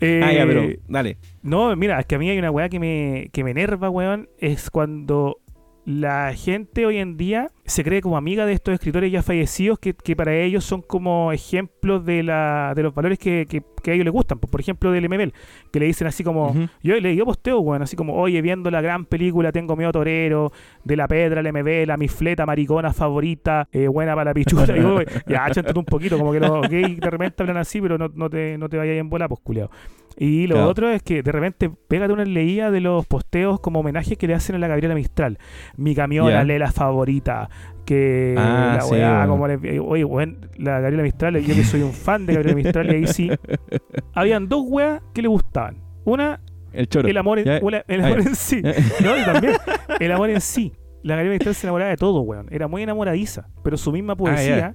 Eh, 0.00 0.20
ah, 0.24 0.32
ya, 0.32 0.44
pero 0.46 0.62
dale. 0.88 1.18
No, 1.42 1.74
mira, 1.76 2.00
es 2.00 2.06
que 2.06 2.14
a 2.16 2.18
mí 2.18 2.28
hay 2.28 2.38
una 2.38 2.50
weá 2.50 2.68
que 2.68 2.80
me, 2.80 3.28
que 3.32 3.44
me 3.44 3.52
enerva, 3.52 3.88
weón. 3.90 4.28
Es 4.38 4.70
cuando 4.70 5.38
la 5.86 6.32
gente 6.34 6.86
hoy 6.86 6.96
en 6.98 7.16
día 7.18 7.50
se 7.66 7.84
cree 7.84 8.00
como 8.00 8.16
amiga 8.16 8.46
de 8.46 8.52
estos 8.54 8.72
escritores 8.74 9.12
ya 9.12 9.22
fallecidos 9.22 9.78
que, 9.78 9.92
que 9.94 10.16
para 10.16 10.34
ellos 10.34 10.64
son 10.64 10.80
como 10.82 11.30
ejemplos 11.32 12.04
de, 12.06 12.22
la, 12.22 12.72
de 12.74 12.82
los 12.82 12.94
valores 12.94 13.18
que, 13.18 13.46
que- 13.48 13.62
que 13.82 13.90
a 13.90 13.94
ellos 13.94 14.04
les 14.06 14.14
gustan. 14.14 14.38
Por 14.38 14.58
ejemplo, 14.62 14.90
del 14.92 15.10
MBL, 15.10 15.32
que 15.70 15.78
le 15.78 15.84
dicen 15.84 16.06
así 16.06 16.24
como, 16.24 16.54
yo 16.82 16.98
le 16.98 17.10
digo 17.10 17.26
posteo, 17.26 17.60
weón, 17.60 17.82
así 17.82 17.96
como, 17.96 18.14
oye, 18.16 18.40
viendo 18.40 18.70
la 18.70 18.80
gran 18.80 19.04
película 19.04 19.52
Tengo 19.52 19.76
miedo 19.76 19.92
torero, 19.92 20.52
de 20.84 20.96
la 20.96 21.06
pedra, 21.06 21.42
el 21.42 21.52
MBL, 21.52 21.86
la 21.88 21.98
mi 21.98 22.08
fleta 22.08 22.46
maricona 22.46 22.94
favorita, 22.94 23.68
eh, 23.72 23.86
buena 23.88 24.14
para 24.14 24.30
la 24.30 24.34
pichula. 24.34 24.64
y 24.76 24.80
yo, 24.80 25.00
ya, 25.26 25.50
chántate 25.50 25.78
un 25.78 25.84
poquito, 25.84 26.16
como 26.16 26.32
que 26.32 26.40
los 26.40 26.66
gays 26.66 26.98
de 26.98 27.10
repente 27.10 27.42
hablan 27.42 27.58
así, 27.58 27.78
pero 27.82 27.98
no, 27.98 28.08
no 28.14 28.30
te, 28.30 28.56
no 28.56 28.70
te 28.70 28.78
vayas 28.78 28.96
en 28.96 29.10
bola, 29.10 29.28
pues 29.28 29.40
culiao. 29.44 29.70
Y 30.16 30.46
lo 30.46 30.54
Claro. 30.56 30.70
otro 30.70 30.90
es 30.90 31.02
que 31.02 31.22
de 31.22 31.32
repente 31.32 31.70
pégate 31.88 32.12
una 32.12 32.24
leída 32.24 32.70
de 32.70 32.80
los 32.80 33.04
posteos 33.06 33.58
como 33.60 33.80
homenajes 33.80 34.16
que 34.16 34.26
le 34.28 34.34
hacen 34.34 34.54
a 34.56 34.58
la 34.58 34.68
Gabriela 34.68 34.94
Mistral. 34.94 35.38
Mi 35.76 35.94
camión, 35.94 36.28
Ya. 36.28 36.34
la 36.36 36.44
Lela 36.44 36.70
favorita. 36.72 37.48
Que 37.84 38.34
Ah, 38.38 38.78
la 38.80 38.86
weá, 38.86 39.26
como 39.26 39.46
le- 39.46 39.78
oye, 39.80 40.04
weón, 40.04 40.48
la 40.56 40.80
Gabriela 40.80 41.02
Mistral, 41.02 41.36
yo 41.38 41.54
que 41.54 41.64
soy 41.64 41.82
un 41.82 41.92
fan 41.92 42.24
de 42.26 42.34
Gabriela 42.34 42.56
Mistral, 42.56 42.86
y 42.92 42.94
ahí 42.96 43.06
sí. 43.06 43.30
Habían 44.14 44.48
dos 44.48 44.64
weas 44.68 45.02
que 45.12 45.20
le 45.22 45.28
gustaban. 45.28 45.82
Una, 46.04 46.40
El 46.72 46.88
choro. 46.88 47.08
el 47.08 47.16
amor, 47.16 47.38
en, 47.40 47.62
una- 47.64 47.84
el 47.88 48.00
Ah, 48.00 48.06
amor 48.06 48.20
en 48.20 48.34
sí. 48.36 48.62
No, 49.04 49.18
y 49.18 49.24
también 49.24 49.54
el 50.00 50.12
amor 50.12 50.30
en 50.30 50.40
sí. 50.40 50.72
La 51.02 51.16
Gabriela 51.16 51.34
Mistral 51.34 51.54
se 51.54 51.66
enamoraba 51.66 51.90
de 51.90 51.96
todo, 51.96 52.20
weón. 52.22 52.46
Era 52.50 52.68
muy 52.68 52.82
enamoradiza. 52.82 53.48
Pero 53.62 53.76
su 53.76 53.92
misma 53.92 54.16
poesía 54.16 54.74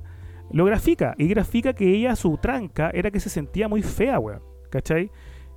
lo 0.51 0.65
grafica. 0.65 1.15
Y 1.17 1.27
grafica 1.27 1.73
que 1.73 1.89
ella, 1.89 2.15
su 2.15 2.37
tranca, 2.37 2.91
era 2.93 3.09
que 3.09 3.19
se 3.19 3.29
sentía 3.29 3.67
muy 3.67 3.81
fea, 3.81 4.19
weón. 4.19 4.41
¿Cachai? 4.69 5.09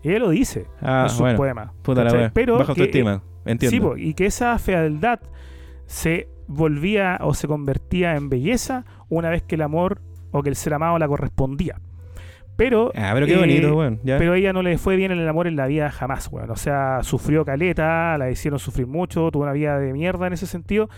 Y 0.02 0.10
ella 0.10 0.18
lo 0.18 0.30
dice 0.30 0.66
Ah, 0.80 1.04
en 1.04 1.10
sus 1.10 1.20
bueno. 1.20 1.36
poemas. 1.36 1.70
Puta 1.82 2.04
la. 2.04 2.30
Pero 2.32 2.54
Baja 2.58 2.74
que, 2.74 2.82
autoestima. 2.82 3.22
Entiendo. 3.44 3.70
Sí, 3.76 3.80
po, 3.80 3.96
y 3.96 4.14
que 4.14 4.26
esa 4.26 4.58
fealdad 4.58 5.20
se 5.86 6.28
volvía 6.46 7.18
o 7.22 7.34
se 7.34 7.48
convertía 7.48 8.16
en 8.16 8.28
belleza 8.28 8.84
una 9.08 9.30
vez 9.30 9.42
que 9.42 9.54
el 9.56 9.62
amor 9.62 10.00
o 10.30 10.42
que 10.42 10.48
el 10.48 10.56
ser 10.56 10.74
amado 10.74 10.98
la 10.98 11.08
correspondía. 11.08 11.80
Pero, 12.56 12.92
ah, 12.94 13.10
pero 13.14 13.26
qué 13.26 13.34
eh, 13.34 13.38
bonito, 13.38 13.76
weón. 13.76 14.00
Ya. 14.04 14.18
pero 14.18 14.34
a 14.34 14.36
ella 14.36 14.52
no 14.52 14.62
le 14.62 14.76
fue 14.76 14.96
bien 14.96 15.10
el 15.10 15.26
amor 15.26 15.46
en 15.46 15.56
la 15.56 15.66
vida 15.66 15.90
jamás, 15.90 16.28
weón. 16.30 16.50
O 16.50 16.56
sea, 16.56 17.00
sufrió 17.02 17.44
caleta, 17.44 18.16
la 18.18 18.30
hicieron 18.30 18.58
sufrir 18.58 18.86
mucho, 18.86 19.30
tuvo 19.30 19.44
una 19.44 19.52
vida 19.52 19.78
de 19.78 19.92
mierda 19.92 20.26
en 20.26 20.34
ese 20.34 20.46
sentido. 20.46 20.88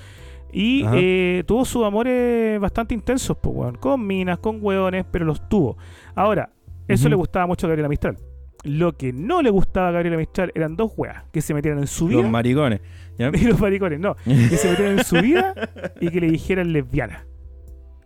Y 0.52 0.84
eh, 0.92 1.42
tuvo 1.46 1.64
sus 1.64 1.84
amores 1.84 2.60
bastante 2.60 2.94
intensos, 2.94 3.36
pues, 3.40 3.54
weón. 3.56 3.76
Con 3.76 4.06
minas, 4.06 4.38
con 4.38 4.58
weones, 4.60 5.04
pero 5.10 5.24
los 5.24 5.48
tuvo. 5.48 5.76
Ahora, 6.14 6.50
eso 6.86 7.08
le 7.08 7.16
gustaba 7.16 7.46
mucho 7.46 7.66
a 7.66 7.68
Gabriela 7.68 7.88
Mistral. 7.88 8.16
Lo 8.64 8.96
que 8.96 9.12
no 9.12 9.42
le 9.42 9.50
gustaba 9.50 9.88
a 9.88 9.90
Gabriela 9.92 10.16
Mistral 10.16 10.50
eran 10.54 10.74
dos 10.76 10.92
weas 10.96 11.24
que 11.32 11.40
se 11.42 11.52
metieran 11.54 11.80
en 11.80 11.86
su 11.86 12.08
vida. 12.08 12.22
Los 12.22 12.30
maricones. 12.30 12.80
¿ya? 13.18 13.30
y 13.34 13.44
los 13.44 13.60
maricones, 13.60 14.00
no. 14.00 14.16
Que 14.24 14.56
se 14.56 14.70
metieran 14.70 14.98
en 14.98 15.04
su 15.04 15.16
vida 15.20 15.54
y 16.00 16.08
que 16.10 16.20
le 16.20 16.28
dijeran 16.30 16.72
lesbiana. 16.72 17.26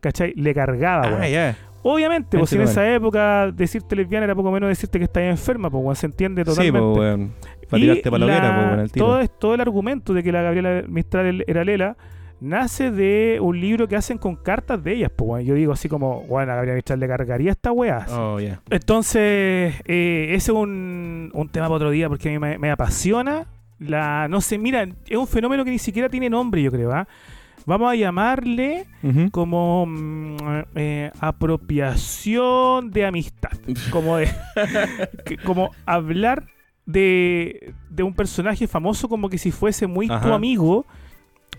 ¿Cachai? 0.00 0.32
Le 0.36 0.54
cargaba, 0.54 1.09
weón. 1.09 1.22
Ah, 1.22 1.28
ya. 1.28 1.56
Obviamente, 1.82 2.36
pues 2.36 2.50
si 2.50 2.56
en 2.56 2.62
esa 2.62 2.92
época 2.92 3.50
decirte 3.52 3.94
lesbiana 3.96 4.24
era 4.24 4.34
poco 4.34 4.50
menos 4.50 4.68
decirte 4.68 4.98
que 4.98 5.04
estás 5.04 5.22
enferma, 5.22 5.70
pues 5.70 5.82
weón, 5.82 5.96
se 5.96 6.06
entiende 6.06 6.42
Sí, 6.42 6.50
totalmente. 6.50 6.80
pues, 6.80 6.98
weón. 6.98 7.32
Para 7.70 7.78
Y 7.78 7.82
tirarte 7.82 8.11
para 8.11 8.18
la 8.18 8.26
hoguera, 8.26 8.54
pues, 8.56 8.66
weón, 8.66 8.80
al 8.80 8.92
tiro. 8.92 9.06
todo, 9.06 9.20
es- 9.20 9.38
todo 9.38 9.54
el 9.54 9.61
argumento 9.61 10.12
de 10.14 10.22
que 10.22 10.32
la 10.32 10.42
Gabriela 10.42 10.82
Mistral 10.88 11.44
era 11.46 11.64
Lela 11.64 11.96
nace 12.41 12.91
de 12.91 13.39
un 13.41 13.61
libro 13.61 13.89
que 13.89 13.97
hacen 13.97 14.18
con 14.18 14.36
cartas 14.36 14.82
de 14.84 14.95
ellas, 14.95 15.11
pues 15.16 15.28
weón. 15.30 15.45
Yo 15.47 15.55
digo 15.55 15.72
así 15.72 15.89
como, 15.89 16.22
bueno, 16.22 16.53
a 16.53 16.55
Gabriela 16.57 16.76
Mistral 16.76 17.01
le 17.01 17.09
cargaría 17.09 17.51
esta 17.53 17.72
weá. 17.72 18.07
Oh, 18.11 18.39
ya. 18.41 18.61
Entonces, 18.70 19.74
eh, 19.86 20.26
ese 20.30 20.36
es 20.36 20.57
un, 20.57 21.30
un 21.32 21.49
tema 21.49 21.66
para 21.66 21.76
otro 21.76 21.91
día 21.91 22.09
porque 22.09 22.28
a 22.28 22.32
mí 22.32 22.39
me, 22.39 22.59
me 22.59 22.70
apasiona. 22.70 23.47
La, 23.78 24.26
no 24.28 24.41
sé, 24.41 24.59
mira, 24.59 24.86
es 25.07 25.16
un 25.16 25.26
fenómeno 25.28 25.64
que 25.64 25.70
ni 25.70 25.78
siquiera 25.78 26.09
tiene 26.09 26.28
nombre, 26.28 26.62
yo 26.62 26.70
creo. 26.72 26.93
¿ah? 26.93 27.07
Vamos 27.64 27.93
a 27.93 27.95
llamarle 27.97 28.86
como 29.30 29.84
mm, 29.86 30.36
eh, 30.74 31.11
apropiación 31.20 32.91
de 32.91 33.05
amistad. 33.07 33.51
Como, 33.91 34.16
de, 34.16 34.28
que- 35.24 35.36
como 35.39 35.70
hablar 35.86 36.47
de, 36.86 37.74
de 37.91 38.03
un 38.03 38.14
personaje 38.14 38.66
famoso 38.66 39.09
como 39.09 39.28
que 39.28 39.39
si 39.39 39.51
fuese 39.51 39.86
muy 39.86 40.09
tu 40.09 40.32
amigo 40.32 40.86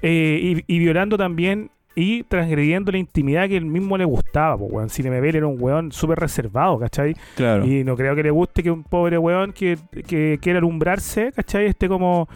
eh, 0.01 0.63
y, 0.67 0.75
y 0.75 0.79
violando 0.79 1.17
también 1.17 1.69
y 1.95 2.23
transgrediendo 2.23 2.91
la 2.93 2.97
intimidad 2.97 3.47
que 3.49 3.57
él 3.57 3.65
mismo 3.65 3.97
le 3.97 4.05
gustaba. 4.05 4.57
Pues, 4.57 4.71
weón. 4.71 5.21
Me 5.21 5.29
era 5.29 5.45
un 5.47 5.57
weón 5.61 5.91
súper 5.91 6.19
reservado, 6.19 6.79
¿cachai? 6.79 7.15
Claro. 7.35 7.65
Y 7.65 7.83
no 7.83 7.97
creo 7.97 8.15
que 8.15 8.23
le 8.23 8.31
guste 8.31 8.63
que 8.63 8.71
un 8.71 8.83
pobre 8.83 9.17
weón 9.17 9.51
que, 9.51 9.77
que 10.07 10.39
quiera 10.41 10.59
alumbrarse, 10.59 11.31
¿cachai? 11.33 11.65
Esté 11.65 11.89
como, 11.89 12.29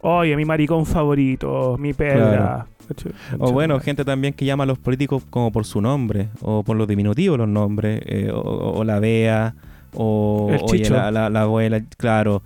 oye, 0.00 0.36
mi 0.36 0.44
maricón 0.44 0.86
favorito, 0.86 1.76
mi. 1.78 1.92
Claro. 1.92 2.66
¿cachai? 2.86 3.12
O 3.38 3.50
bueno, 3.52 3.80
gente 3.80 4.04
también 4.04 4.32
que 4.34 4.44
llama 4.44 4.62
a 4.64 4.66
los 4.66 4.78
políticos 4.78 5.24
como 5.28 5.50
por 5.50 5.64
su 5.64 5.80
nombre, 5.80 6.28
o 6.42 6.62
por 6.62 6.76
los 6.76 6.86
diminutivos 6.86 7.36
los 7.38 7.48
nombres, 7.48 8.02
eh, 8.06 8.30
o, 8.32 8.84
la 8.84 9.00
Bea, 9.00 9.54
o 9.94 10.48
El 10.52 10.60
oye, 10.62 10.78
Chicho. 10.82 10.94
la, 10.94 11.10
la- 11.10 11.30
la 11.30 11.42
abuela, 11.42 11.80
claro. 11.96 12.42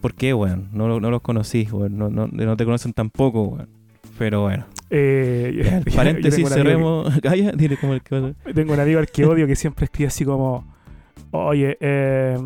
¿Por 0.00 0.14
qué, 0.14 0.32
weón? 0.32 0.68
No, 0.72 1.00
no 1.00 1.10
los 1.10 1.20
conocí, 1.20 1.68
weón. 1.70 1.98
No, 1.98 2.08
no, 2.08 2.28
no 2.28 2.56
te 2.56 2.64
conocen 2.64 2.92
tampoco, 2.94 3.42
weón. 3.42 3.77
Pero 4.18 4.42
bueno. 4.42 4.66
Eh, 4.90 5.82
yo 5.86 5.94
Paréntesis, 5.94 6.48
cerremos. 6.48 7.18
Calla, 7.22 7.52
dile 7.52 7.76
como 7.76 7.94
el 7.94 8.02
que... 8.02 8.34
Tengo 8.54 8.72
un 8.72 8.80
amigo 8.80 8.98
al 8.98 9.06
que 9.08 9.24
odio 9.24 9.46
que 9.46 9.54
siempre 9.56 9.84
escribe 9.84 10.08
así 10.08 10.24
como, 10.24 10.66
oye, 11.30 11.76
eh, 11.80 12.36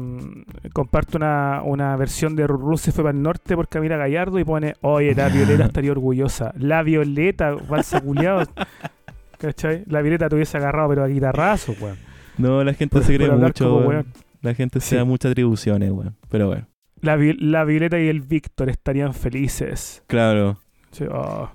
comparto 0.73 1.17
una, 1.17 1.63
una 1.65 1.97
versión 1.97 2.37
de 2.37 2.47
se 2.77 2.93
fue 2.93 3.05
para 3.05 3.17
el 3.17 3.23
norte 3.23 3.55
por 3.55 3.69
Camila 3.69 3.97
Gallardo 3.97 4.39
y 4.39 4.45
pone, 4.45 4.75
oye, 4.83 5.15
la 5.15 5.29
Violeta 5.31 5.65
estaría 5.65 5.93
orgullosa. 5.93 6.53
La 6.59 6.83
Violeta, 6.83 7.53
balsa 7.69 8.01
culiao. 8.01 8.43
¿Cachai? 9.39 9.85
La 9.87 10.03
Violeta 10.03 10.29
te 10.29 10.35
hubiese 10.37 10.57
agarrado 10.57 10.89
pero 10.91 11.05
a 11.05 11.09
guitarrazo, 11.09 11.75
weón. 11.81 11.97
No, 12.39 12.63
la 12.65 12.75
gente 12.75 12.97
Por- 12.97 13.05
se 13.05 13.17
cree 13.17 13.31
mucho, 13.31 13.65
como 13.71 13.87
weón. 13.89 14.07
La 14.41 14.55
gente 14.55 14.81
Sí. 14.81 14.91
se 14.91 14.97
da 14.97 15.05
muchas 15.05 15.31
atribuciones, 15.33 15.91
weón. 15.91 16.17
Pero 16.29 16.49
bueno. 16.49 16.67
La, 17.01 17.17
la 17.17 17.65
Violeta 17.65 17.99
y 17.99 18.09
el 18.09 18.21
Víctor 18.21 18.69
estarían 18.69 19.15
felices. 19.15 20.03
Claro. 20.07 20.59
Sí, 20.93 21.05
oh. 21.11 21.51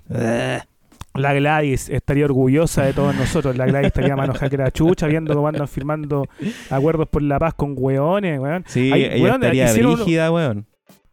La 1.14 1.34
Gladys 1.34 1.90
estaría 1.90 2.26
orgullosa 2.26 2.84
de 2.84 2.94
todos 2.94 3.16
nosotros. 3.16 3.58
La 3.58 3.66
Gladys 3.66 3.88
estaría 3.88 4.16
mano 4.16 4.34
jaque 4.34 4.56
la 4.58 4.70
chucha 4.72 5.08
viendo 5.08 5.34
cómo 5.34 5.48
andan 5.48 5.68
firmando 5.68 6.28
acuerdos 6.70 7.08
por 7.08 7.24
la 7.24 7.40
paz 7.40 7.56
con 7.56 7.74
hueones, 7.76 8.40
weón. 8.40 8.64
Sí, 8.68 8.92
Ay, 8.94 9.06
ella 9.06 9.24
weón, 9.24 9.36
estaría 9.44 9.66
hicieron 9.66 9.92
weón. 10.32 10.66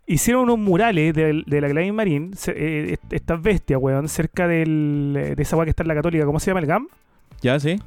Hicieron 0.07 0.43
unos 0.43 0.59
murales 0.59 1.15
de, 1.15 1.43
de 1.47 1.61
la 1.63 1.69
Gladys 1.69 1.93
Marín, 1.95 2.33
eh, 2.49 2.91
est- 2.93 3.13
estas 3.15 3.41
bestias, 3.41 3.81
weón, 3.81 4.07
cerca 4.09 4.47
del, 4.47 5.33
de 5.35 5.43
esa 5.43 5.57
weá 5.57 5.65
que 5.65 5.71
está 5.71 5.83
en 5.83 5.89
la 5.89 5.95
Católica, 5.95 6.27
¿cómo 6.27 6.39
se 6.39 6.51
llama 6.51 6.61
el 6.61 6.67
GAM? 6.67 6.89
¿Ya, 7.41 7.59
sí? 7.59 7.79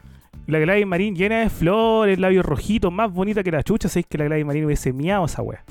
La 0.47 0.57
Gladys 0.57 0.87
Marín 0.87 1.15
llena 1.15 1.41
de 1.41 1.49
flores, 1.51 2.17
labios 2.17 2.43
rojitos, 2.43 2.91
más 2.91 3.11
bonita 3.13 3.43
que 3.43 3.51
la 3.51 3.61
chucha, 3.61 3.87
sabéis 3.89 4.07
que 4.09 4.17
la 4.17 4.25
Gladys 4.25 4.45
Marín 4.47 4.65
hubiese 4.65 4.91
miado 4.93 5.25
esa 5.25 5.43
weá. 5.43 5.63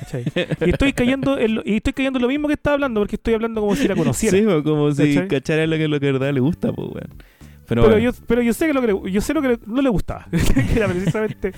¿Cachai? 0.00 0.24
Y 0.66 0.70
estoy 0.70 0.92
cayendo 0.92 1.38
en 1.38 1.56
lo, 1.56 1.62
y 1.64 1.76
estoy 1.76 1.92
cayendo 1.92 2.18
en 2.18 2.22
lo 2.22 2.28
mismo 2.28 2.48
que 2.48 2.54
estaba 2.54 2.74
hablando, 2.74 3.00
porque 3.00 3.16
estoy 3.16 3.34
hablando 3.34 3.60
como 3.60 3.74
si 3.76 3.88
la 3.88 3.96
conociera. 3.96 4.36
Sí, 4.36 4.44
po, 4.44 4.62
como 4.62 4.90
si 4.92 5.14
¿Cachai? 5.14 5.28
cachara 5.28 5.66
lo 5.66 5.76
que, 5.76 5.88
lo 5.88 6.00
que 6.00 6.06
de 6.06 6.12
verdad 6.12 6.32
le 6.32 6.40
gusta, 6.40 6.72
pues, 6.72 6.88
weón. 6.88 7.22
Pero, 7.66 7.82
Pero, 7.82 7.82
bueno, 7.82 7.98
yo, 7.98 8.12
pero 8.26 8.40
yo 8.40 8.52
sé 8.54 8.66
que 8.66 8.72
lo 8.72 8.80
que 8.80 8.86
le- 8.86 9.12
yo 9.12 9.20
sé 9.20 9.34
lo 9.34 9.42
que 9.42 9.48
le- 9.48 9.58
no 9.66 9.82
le 9.82 9.88
gustaba. 9.90 10.26
era 10.74 10.88
precisamente 10.88 11.52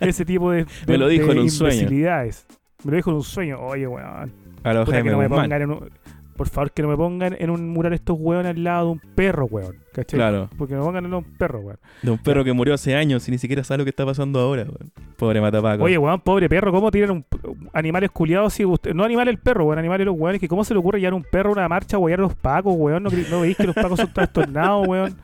ese 0.00 0.24
tipo 0.26 0.50
de, 0.50 0.64
de 0.64 0.66
Me 0.88 0.98
lo 0.98 1.08
dijo 1.08 1.26
de 1.26 1.32
en 1.32 1.38
un 1.38 1.50
sueño. 1.50 1.88
Me 1.90 2.90
lo 2.90 2.96
dijo 2.96 3.10
en 3.10 3.16
un 3.16 3.22
sueño. 3.22 3.60
Oye, 3.60 3.86
weón. 3.86 4.30
a 4.62 4.84
que 4.84 5.04
no 5.04 5.18
me 5.18 5.28
pongan 5.28 5.62
en 5.62 5.70
un, 5.70 5.90
por 6.36 6.48
favor, 6.48 6.72
que 6.72 6.82
no 6.82 6.88
me 6.88 6.96
pongan 6.96 7.36
en 7.38 7.50
un 7.50 7.68
mural 7.68 7.92
estos 7.92 8.16
weones 8.18 8.54
al 8.56 8.62
lado 8.64 8.86
de 8.86 8.92
un 8.92 9.00
perro, 9.14 9.46
weón. 9.46 9.76
¿Cachai? 9.92 10.18
Claro, 10.18 10.50
Porque 10.58 10.74
me 10.74 10.80
pongan 10.80 11.04
en 11.04 11.14
un 11.14 11.22
perro, 11.22 11.60
weón. 11.60 11.78
de 12.02 12.10
un 12.10 12.18
perro 12.18 12.42
que 12.42 12.52
murió 12.52 12.74
hace 12.74 12.96
años 12.96 13.28
y 13.28 13.30
ni 13.30 13.38
siquiera 13.38 13.62
sabe 13.62 13.78
lo 13.78 13.84
que 13.84 13.90
está 13.90 14.04
pasando 14.04 14.40
ahora, 14.40 14.64
weón. 14.64 14.90
Pobre 15.16 15.40
Matapaco. 15.40 15.84
Oye, 15.84 15.96
weón, 15.96 16.20
pobre 16.20 16.48
perro, 16.48 16.72
¿cómo 16.72 16.90
tiran 16.90 17.10
un, 17.12 17.24
animales 17.72 18.10
culiados? 18.10 18.52
Si 18.54 18.64
usted, 18.64 18.92
no 18.92 19.04
animales 19.04 19.32
el 19.34 19.38
perro, 19.40 19.64
weón, 19.66 19.78
animales 19.78 20.06
los. 20.06 20.16
Que 20.40 20.48
¿Cómo 20.48 20.64
se 20.64 20.74
le 20.74 20.80
ocurre 20.80 20.98
llevar 20.98 21.14
un 21.14 21.22
perro 21.22 21.50
a 21.50 21.52
una 21.52 21.68
marcha, 21.68 21.96
weón, 21.98 22.18
a 22.18 22.22
los 22.22 22.34
pacos, 22.34 22.74
weón? 22.76 23.04
¿No, 23.04 23.10
no 23.30 23.40
veis 23.42 23.56
que 23.56 23.64
los 23.66 23.74
pacos 23.76 24.00
son 24.00 24.12
trastornados, 24.12 24.86
weón? 24.88 25.16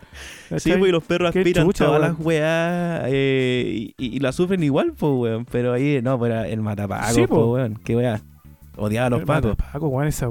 sí, 0.56 0.72
pues 0.72 0.88
y 0.88 0.92
los 0.92 1.02
perros 1.04 1.28
aspiran 1.34 1.64
chucha, 1.66 1.84
todas 1.86 2.00
las 2.00 2.18
weas 2.18 3.02
eh, 3.06 3.64
y, 3.66 3.94
y- 3.98 4.16
y 4.16 4.20
la 4.20 4.30
sufren 4.32 4.62
igual, 4.62 4.92
pues, 4.98 5.12
weón. 5.12 5.44
Pero 5.50 5.72
ahí, 5.72 6.00
no, 6.02 6.16
pues 6.18 6.30
era 6.30 6.46
el 6.48 6.60
Matapaco, 6.60 7.08
Sí, 7.12 7.26
pues, 7.26 7.28
po. 7.28 7.52
weón. 7.54 7.74
Qué 7.84 7.96
wea. 7.96 8.20
Odiaba 8.76 9.08
a 9.08 9.10
los 9.10 9.20
El 9.20 9.26
pacos. 9.26 9.56
Paco, 9.56 9.88
weón, 9.88 10.06
esa. 10.08 10.28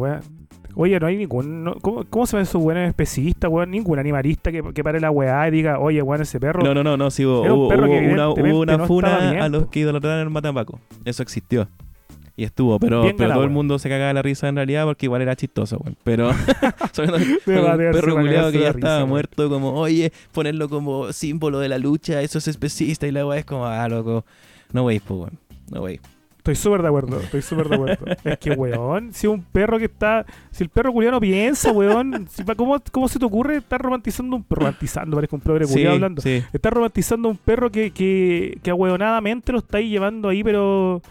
Oye, 0.76 1.00
no 1.00 1.08
hay 1.08 1.18
ningún. 1.18 1.64
no- 1.64 1.76
¿cómo, 1.82 2.06
¿Cómo 2.10 2.26
se 2.26 2.36
ven 2.38 2.44
esos 2.44 2.62
weones 2.62 2.90
especistas, 2.90 3.50
weón? 3.52 3.72
Ningún 3.72 4.00
animalista 4.00 4.52
que, 4.52 4.62
que 4.74 4.84
pare 4.84 5.00
la 5.00 5.12
weá 5.12 5.48
y 5.48 5.52
diga, 5.52 5.80
oye, 5.80 6.02
weón, 6.02 6.22
ese 6.22 6.40
perro. 6.40 6.62
No, 6.64 6.74
no, 6.74 6.84
no, 6.84 6.96
no, 6.98 7.12
sí, 7.12 7.26
hubo, 7.26 7.42
un 7.42 7.50
hubo- 7.52 7.68
una, 8.14 8.30
hubo 8.30 8.60
una 8.62 8.78
no 8.78 8.86
funa 8.88 9.44
a 9.44 9.50
los 9.50 9.68
que 9.68 9.80
idolatraban 9.82 10.20
al 10.20 10.30
Matapaco. 10.30 10.80
Eso 11.06 11.24
existió. 11.24 11.68
Y 12.38 12.46
estuvo, 12.46 12.80
pero, 12.80 13.02
Bien 13.02 13.18
pero 13.18 13.34
todo 13.34 13.44
el 13.44 13.50
mundo 13.50 13.78
se 13.80 13.90
cagaba 13.90 14.14
la 14.14 14.22
risa 14.22 14.48
en 14.48 14.56
realidad 14.56 14.86
porque 14.86 15.08
igual 15.08 15.22
era 15.22 15.36
chistoso, 15.36 15.78
weón. 15.78 15.98
Pero 16.06 16.30
un 16.98 17.78
perro 17.92 18.16
culiado 18.16 18.52
que 18.52 18.60
ya 18.60 18.72
risa, 18.72 18.78
estaba 18.78 19.06
muerto, 19.06 19.50
como, 19.50 19.74
oye, 19.74 20.14
ponerlo 20.32 20.70
como 20.70 21.12
símbolo 21.12 21.60
de 21.60 21.68
la 21.68 21.78
lucha, 21.78 22.22
eso 22.22 22.38
es 22.38 22.48
especista 22.48 23.06
y 23.08 23.12
la 23.12 23.26
weá 23.26 23.40
es 23.40 23.46
como, 23.46 23.66
ah, 23.66 23.88
loco, 23.90 24.24
no 24.72 24.86
veis, 24.86 25.02
pues, 25.06 25.20
weón. 25.20 25.40
No 25.72 25.82
veis. 25.82 26.00
Estoy 26.52 26.56
súper 26.56 26.82
de 26.82 26.88
acuerdo, 26.88 27.20
estoy 27.20 27.42
súper 27.42 27.70
de 27.70 27.76
acuerdo. 27.76 28.06
es 28.24 28.38
que, 28.40 28.52
weón, 28.52 29.14
si 29.14 29.28
un 29.28 29.44
perro 29.44 29.78
que 29.78 29.86
está. 29.86 30.26
Si 30.52 30.64
el 30.64 30.70
perro 30.70 30.92
culiano 30.92 31.20
piensa, 31.20 31.72
weón. 31.72 32.28
si 32.30 32.44
¿cómo, 32.44 32.82
¿Cómo 32.92 33.08
se 33.08 33.20
te 33.20 33.26
ocurre 33.26 33.58
estar 33.58 33.82
romantizando 33.82 34.36
un 34.36 34.44
perro? 34.44 34.62
Romantizando, 34.62 35.16
parece 35.18 35.36
un 35.36 35.42
progre 35.42 35.66
Sí, 35.66 35.86
hablando. 35.86 36.22
sí. 36.22 36.44
Estás 36.52 36.74
romantizando 36.74 37.30
un 37.30 37.38
perro 37.38 37.72
que, 37.72 37.92
que, 37.92 38.58
que 38.64 38.72
ahueonadamente 38.72 39.52
lo 39.52 39.60
estáis 39.60 39.90
llevando 39.90 40.30
ahí, 40.30 40.44
pero. 40.44 41.02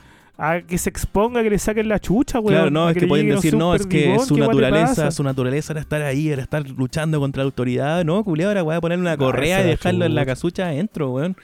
A 0.41 0.61
que 0.61 0.79
se 0.79 0.89
exponga, 0.89 1.43
que 1.43 1.51
le 1.51 1.59
saquen 1.59 1.89
la 1.89 1.99
chucha, 1.99 2.39
weón. 2.39 2.55
Claro, 2.55 2.71
no, 2.71 2.89
es 2.89 2.97
que, 2.97 3.09
pueden 3.09 3.29
decir, 3.29 3.57
no, 3.57 3.75
es 3.75 3.87
que 3.87 4.17
su 4.21 4.37
¿qué 4.37 4.41
weón 4.43 4.57
le 4.57 4.63
naturaleza, 4.63 5.11
su 5.11 5.25
naturaleza 5.25 5.73
era 5.73 5.81
estar 5.81 6.01
ahí, 6.03 6.29
era 6.29 6.43
estar 6.43 6.69
luchando 6.71 7.19
contra 7.19 7.43
la 7.43 7.47
autoridad. 7.47 8.05
No, 8.05 8.23
culiado, 8.23 8.51
ahora 8.51 8.63
voy 8.63 8.77
a 8.77 8.81
ponerle 8.81 9.03
una 9.03 9.17
correa 9.17 9.63
y 9.65 9.67
dejarlo 9.67 10.05
en 10.05 10.15
la 10.15 10.25
casucha 10.25 10.67
adentro, 10.67 11.11
weón. 11.11 11.37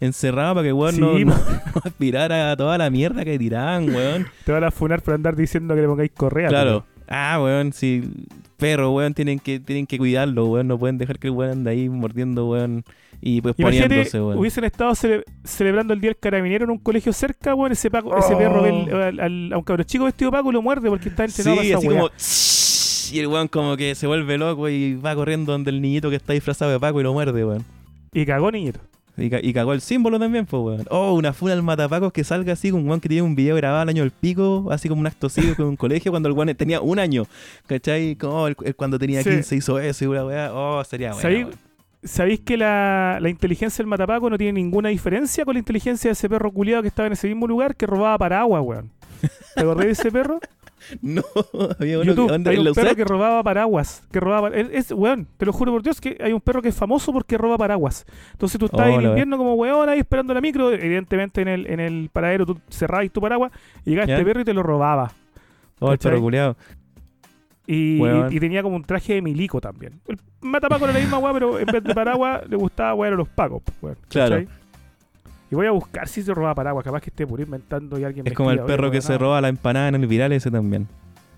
Encerrado 0.00 0.54
para 0.54 0.66
que 0.66 0.72
weón 0.72 0.94
Sí, 0.94 1.00
no, 1.00 1.12
no, 1.18 1.24
no 1.34 1.82
aspirara 1.84 2.50
a 2.52 2.56
toda 2.56 2.78
la 2.78 2.88
mierda 2.90 3.24
que 3.24 3.38
tiraban, 3.38 3.94
weón. 3.94 4.26
Te 4.44 4.52
van 4.52 4.64
a 4.64 4.70
funar 4.70 5.02
por 5.02 5.14
andar 5.14 5.36
diciendo 5.36 5.74
que 5.74 5.82
le 5.82 5.86
pongáis 5.86 6.10
correa. 6.16 6.48
Claro. 6.48 6.84
Ah, 7.08 7.38
weón, 7.42 7.72
sí. 7.72 8.02
Perro, 8.56 8.92
weón, 8.92 9.14
tienen 9.14 9.38
que, 9.38 9.58
tienen 9.60 9.86
que 9.86 9.98
cuidarlo, 9.98 10.46
weón. 10.46 10.68
No 10.68 10.78
pueden 10.78 10.96
dejar 10.98 11.18
que 11.18 11.28
el 11.28 11.32
weón 11.34 11.50
ande 11.52 11.70
ahí 11.70 11.88
mordiendo, 11.88 12.48
weón. 12.48 12.84
Y 13.22 13.42
pues 13.42 13.54
poniéndose, 13.54 14.18
weón. 14.20 14.38
hubiesen 14.38 14.64
estado 14.64 14.92
cele- 14.92 15.24
celebrando 15.44 15.92
el 15.92 16.00
Día 16.00 16.08
del 16.08 16.18
Carabinero 16.18 16.64
en 16.64 16.70
un 16.70 16.78
colegio 16.78 17.12
cerca, 17.12 17.54
weón, 17.54 17.72
ese, 17.72 17.90
paco, 17.90 18.16
ese 18.16 18.34
Oh. 18.34 18.38
perro 18.38 18.64
el- 18.64 18.94
al- 18.94 19.20
al- 19.20 19.52
a 19.52 19.58
un 19.58 19.64
cabrón 19.64 19.84
chico 19.84 20.04
vestido 20.06 20.30
Paco 20.30 20.50
lo 20.52 20.62
muerde 20.62 20.88
porque 20.88 21.10
está 21.10 21.28
Sí, 21.28 21.42
entrenado 21.42 21.56
para 21.56 21.68
esa 21.68 21.78
así 21.78 21.86
como... 21.86 22.10
Y 23.12 23.18
el 23.20 23.26
weón 23.26 23.48
como 23.48 23.76
que 23.76 23.94
se 23.94 24.06
vuelve 24.06 24.38
loco 24.38 24.68
y 24.70 24.94
va 24.94 25.14
corriendo 25.14 25.52
donde 25.52 25.70
el 25.70 25.82
niñito 25.82 26.08
que 26.08 26.16
está 26.16 26.32
disfrazado 26.32 26.70
de 26.70 26.80
Paco 26.80 27.00
y 27.00 27.02
lo 27.02 27.12
muerde, 27.12 27.44
weón. 27.44 27.64
Y 28.14 28.24
cagó 28.24 28.50
niñito. 28.50 28.80
Y, 29.16 29.28
ca- 29.28 29.40
y 29.42 29.52
cagó 29.52 29.72
el 29.74 29.80
símbolo 29.80 30.18
también, 30.18 30.46
pues, 30.46 30.62
weón. 30.62 30.86
Oh, 30.90 31.12
una 31.14 31.32
funa 31.32 31.52
al 31.52 31.62
matapacos 31.62 32.12
que 32.12 32.24
salga 32.24 32.52
así 32.54 32.70
con 32.70 32.80
un 32.80 32.88
weón 32.88 33.00
que 33.00 33.08
tiene 33.08 33.22
un 33.22 33.34
video 33.34 33.56
grabado 33.56 33.82
al 33.82 33.88
año 33.88 34.02
del 34.02 34.12
pico, 34.12 34.68
así 34.70 34.88
como 34.88 35.00
un 35.00 35.06
acto 35.06 35.28
cívico 35.28 35.62
en 35.62 35.68
un 35.68 35.76
colegio 35.76 36.10
cuando 36.12 36.28
el 36.28 36.34
weón 36.34 36.54
tenía 36.54 36.80
un 36.80 36.98
año. 36.98 37.24
¿Cachai? 37.66 38.16
Como 38.16 38.46
el, 38.46 38.56
el 38.64 38.74
cuando 38.74 38.98
tenía 38.98 39.22
Sí. 39.22 39.30
15 39.30 39.56
hizo 39.56 39.78
eso 39.78 40.04
y 40.04 40.08
una 40.08 40.24
weá. 40.24 40.50
Oh, 40.54 40.82
sería 40.84 41.08
bueno. 41.12 41.22
¿Sabéis, 41.22 41.46
sabéis 42.02 42.40
que 42.40 42.56
la, 42.56 43.18
la 43.20 43.28
inteligencia 43.28 43.82
del 43.82 43.88
matapaco 43.88 44.30
no 44.30 44.38
tiene 44.38 44.54
ninguna 44.54 44.88
diferencia 44.88 45.44
con 45.44 45.54
la 45.54 45.58
inteligencia 45.58 46.08
de 46.08 46.12
ese 46.12 46.28
perro 46.28 46.50
culiado 46.50 46.80
que 46.82 46.88
estaba 46.88 47.06
en 47.08 47.12
ese 47.12 47.26
mismo 47.28 47.46
lugar 47.46 47.76
que 47.76 47.86
robaba 47.86 48.16
paraguas, 48.16 48.62
weón? 48.64 48.90
¿Te 49.54 49.60
acordás 49.60 49.84
de 49.86 49.92
ese 49.92 50.10
perro? 50.10 50.40
No, 51.02 51.22
había 51.78 51.98
uno 51.98 52.04
YouTube, 52.04 52.26
que 52.28 52.32
onda 52.34 52.50
hay 52.50 52.56
en 52.56 52.60
un 52.60 52.66
la 52.66 52.72
perro 52.72 52.96
que 52.96 53.04
robaba 53.04 53.42
paraguas. 53.42 54.02
Que 54.10 54.20
robaba, 54.20 54.48
es, 54.48 54.90
weón, 54.92 55.26
te 55.36 55.46
lo 55.46 55.52
juro 55.52 55.72
por 55.72 55.82
Dios 55.82 56.00
que 56.00 56.16
hay 56.20 56.32
un 56.32 56.40
perro 56.40 56.60
que 56.62 56.68
es 56.70 56.74
famoso 56.76 57.12
porque 57.12 57.36
roba 57.38 57.56
paraguas. 57.58 58.04
Entonces 58.32 58.58
tú 58.58 58.66
estás 58.66 58.86
Oh, 58.88 58.98
en 59.00 59.06
invierno 59.06 59.36
como 59.38 59.54
weón 59.54 59.88
ahí 59.88 60.00
esperando 60.00 60.34
la 60.34 60.40
micro. 60.40 60.72
Evidentemente 60.72 61.42
en 61.42 61.48
el, 61.48 61.66
en 61.66 61.80
el 61.80 62.10
paradero 62.12 62.46
tú 62.46 62.58
cerrabas 62.68 63.10
tu 63.10 63.20
paraguas 63.20 63.52
y 63.84 63.90
llegaba 63.90 64.06
¿Ya? 64.06 64.14
este 64.14 64.24
perro 64.24 64.40
y 64.40 64.44
te 64.44 64.54
lo 64.54 64.62
robaba. 64.62 65.12
Oh, 65.78 65.92
el 65.92 65.98
¿cachai? 65.98 66.12
perro 66.12 66.22
culiado. 66.22 66.56
Y, 67.66 68.00
Weón. 68.00 68.32
y- 68.32 68.36
y 68.36 68.40
tenía 68.40 68.62
como 68.62 68.76
un 68.76 68.82
traje 68.84 69.14
de 69.14 69.22
milico 69.22 69.60
también. 69.60 70.00
El 70.08 70.18
matapaco 70.40 70.84
era 70.84 70.94
la 70.94 70.98
misma 71.00 71.18
weá, 71.18 71.32
pero 71.32 71.58
en 71.58 71.66
vez 71.66 71.84
de 71.84 71.94
paraguas 71.94 72.42
le 72.48 72.56
gustaba 72.56 72.94
weón 72.94 73.14
a 73.14 73.16
los 73.16 73.28
pacos. 73.28 73.62
weón, 73.80 73.96
Claro. 74.08 74.36
¿cachai? 74.36 74.48
Y 75.50 75.54
voy 75.54 75.66
a 75.66 75.70
buscar 75.72 76.06
si 76.08 76.22
se 76.22 76.32
robaba 76.32 76.54
paraguas. 76.54 76.84
Capaz 76.84 77.00
que 77.00 77.10
esté 77.10 77.26
puro 77.26 77.42
inventando 77.42 77.98
y 77.98 78.04
alguien 78.04 78.24
me 78.24 78.30
Es 78.30 78.36
como 78.36 78.50
el 78.50 78.60
perro 78.60 78.90
que 78.90 79.00
se 79.00 79.08
weón, 79.12 79.20
roba 79.20 79.40
la 79.40 79.48
empanada 79.48 79.88
en 79.88 79.96
el 79.96 80.06
viral 80.06 80.32
ese 80.32 80.50
también. 80.50 80.86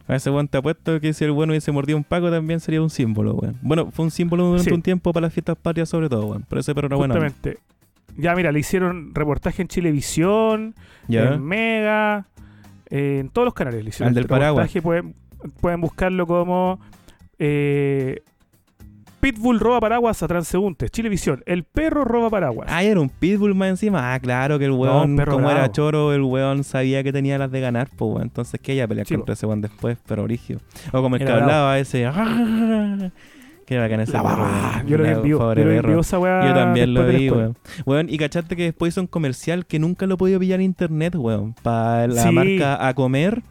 A 0.07 0.17
ese 0.17 0.31
weón 0.31 0.49
te 0.49 0.59
apuesto 0.59 1.01
que 1.01 1.13
si 1.15 1.25
el 1.25 1.31
bueno 1.33 1.53
hubiese 1.53 1.73
mordido 1.73 1.97
un 1.97 2.05
paco 2.05 2.31
también 2.31 2.61
sería 2.61 2.83
un 2.83 2.91
símbolo, 2.91 3.35
weón. 3.35 3.57
Bueno, 3.63 3.91
fue 3.91 4.05
un 4.05 4.11
símbolo 4.11 4.45
durante 4.45 4.65
Sí. 4.69 4.75
un 4.75 4.83
tiempo 4.83 5.13
para 5.13 5.27
las 5.27 5.33
fiestas 5.33 5.57
patrias 5.57 5.89
sobre 5.89 6.09
todo, 6.09 6.27
weón. 6.27 6.45
Pero 6.49 6.61
ese 6.61 6.75
perro 6.75 6.89
era 6.89 6.97
bueno. 6.97 7.15
Justamente. 7.15 7.59
Ya, 8.19 8.35
mira, 8.35 8.53
le 8.53 8.59
hicieron 8.59 9.15
reportaje 9.15 9.63
en 9.63 9.69
Chilevisión, 9.69 10.75
en 11.09 11.43
Mega, 11.43 12.27
eh, 12.91 13.19
en 13.21 13.31
todos 13.31 13.47
los 13.47 13.55
canales 13.55 13.83
le 13.83 13.89
hicieron 13.89 14.09
Al 14.09 14.15
del 14.15 14.25
este 14.25 14.39
reportaje. 14.39 14.83
Pueden, 14.83 15.15
pueden 15.63 15.81
buscarlo 15.81 16.27
como 16.27 16.79
eh, 17.39 18.21
Pitbull 19.23 19.61
roba 19.61 19.79
paraguas 19.81 20.21
a 20.25 20.27
transeúntes. 20.27 20.91
Chilevisión, 20.91 21.45
el 21.47 21.63
perro 21.63 22.05
roba 22.05 22.29
paraguas. 22.29 22.67
Ah, 22.69 22.83
era 22.83 22.99
un 22.99 23.09
pitbull 23.09 23.55
más 23.55 23.69
encima. 23.71 24.13
Ah, 24.13 24.19
claro 24.19 24.59
que 24.59 24.65
el 24.65 24.73
No, 24.73 24.79
weón, 24.79 25.15
perro 25.17 25.35
como 25.35 25.49
era 25.49 25.71
choro, 25.71 26.13
el 26.13 26.23
weón 26.23 26.65
sabía 26.65 27.05
que 27.05 27.13
tenía 27.13 27.39
las 27.39 27.53
de 27.53 27.61
ganar, 27.61 27.89
pues 27.97 28.09
weón. 28.11 28.23
Entonces 28.25 28.59
que 28.61 28.73
ella 28.73 28.89
pelear 28.89 29.07
Sí, 29.07 29.15
contra 29.15 29.27
po. 29.29 29.33
ese 29.35 29.47
weón 29.47 29.61
después, 29.61 29.97
pero 30.09 30.25
origio. 30.25 30.59
O 30.93 31.01
como 31.03 31.15
el 31.15 31.21
que 31.21 31.25
Era 31.25 31.37
bravo. 31.37 31.51
hablaba 31.53 31.79
ese. 31.79 32.11
Que 33.65 33.79
bacán 33.79 34.01
ese 34.01 34.13
La 34.13 34.23
perro, 34.25 34.43
weón. 34.43 34.87
Yo 34.89 34.99
lo 34.99 35.05
vi 35.05 35.11
en 35.11 35.23
vivo. 35.23 35.55
Yo 35.55 35.55
perro. 35.55 36.01
esa 36.01 36.19
weá 36.19 36.53
también 36.53 36.93
lo 36.93 37.07
vi, 37.07 37.31
weón. 37.31 37.57
Weón, 37.87 38.07
y 38.11 38.19
cachaste 38.19 38.57
que 38.57 38.65
después 38.65 38.93
hizo 38.93 39.01
un 39.03 39.07
comercial 39.07 39.67
que 39.67 39.79
nunca 39.79 40.07
lo 40.07 40.15
he 40.15 40.17
podido 40.17 40.41
pillar 40.41 40.59
en 40.59 40.65
internet, 40.67 41.15
weón. 41.15 41.55
Para 41.63 42.09
la 42.09 42.23
Sí. 42.25 42.33
marca 42.33 42.87
A 42.89 42.93
Comer. 42.95 43.43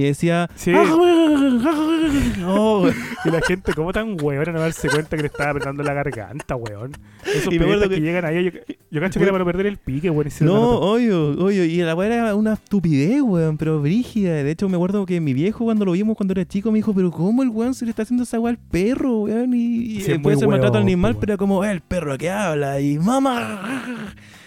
Y 0.00 0.04
decía. 0.04 0.48
Sí. 0.54 0.72
"Ah, 0.74 0.84
ah, 0.86 0.94
weón". 0.96 1.60
Oh. 2.46 2.88
Y 3.24 3.30
la 3.30 3.40
gente, 3.42 3.72
¿cómo 3.74 3.92
tan 3.92 4.16
weón 4.20 4.52
no 4.52 4.60
darse 4.60 4.88
cuenta 4.88 5.14
que 5.16 5.22
le 5.22 5.26
estaba 5.28 5.50
apretando 5.50 5.82
la 5.82 5.92
garganta, 5.92 6.56
weón? 6.56 6.92
Esos 7.24 7.52
Y 7.52 7.58
me 7.58 7.64
acuerdo 7.66 7.88
que, 7.88 7.96
que- 7.96 8.00
llegan 8.00 8.24
ahí, 8.24 8.44
yo, 8.44 8.50
yo 8.90 9.00
cacho 9.00 9.20
que 9.20 9.24
era 9.24 9.32
para 9.32 9.44
perder 9.44 9.66
el 9.66 9.76
pique, 9.76 10.08
weón. 10.10 10.30
se 10.30 10.44
No, 10.44 10.78
obvio, 10.80 11.32
obvio. 11.32 11.64
Y 11.64 11.76
la 11.82 11.94
weá 11.94 12.12
era 12.14 12.34
una 12.34 12.54
estupidez, 12.54 13.20
weón, 13.22 13.58
pero 13.58 13.80
brígida. 13.80 14.32
De 14.42 14.50
hecho, 14.50 14.68
me 14.68 14.76
acuerdo 14.76 15.04
que 15.06 15.20
mi 15.20 15.34
viejo, 15.34 15.64
cuando 15.64 15.84
lo 15.84 15.92
vimos 15.92 16.16
cuando 16.16 16.32
era 16.32 16.44
chico, 16.46 16.70
me 16.72 16.78
dijo, 16.78 16.94
pero 16.94 17.10
¿cómo 17.10 17.42
el 17.42 17.50
weón 17.50 17.74
se 17.74 17.84
le 17.84 17.90
está 17.90 18.02
haciendo 18.02 18.24
esa 18.24 18.40
weá 18.40 18.50
al 18.52 18.58
perro, 18.58 19.20
weón? 19.20 19.52
Y, 19.54 19.58
y 19.76 19.96
Sí, 20.00 20.02
ser 20.06 20.20
maltrato 20.20 20.72
weón, 20.72 20.76
animal, 20.82 21.16
pero 21.20 21.36
como, 21.36 21.62
"Eh, 21.64 21.70
el 21.70 21.82
perro 21.82 22.16
que 22.16 22.30
habla 22.30 22.80
y 22.80 22.98
mamá. 22.98 23.84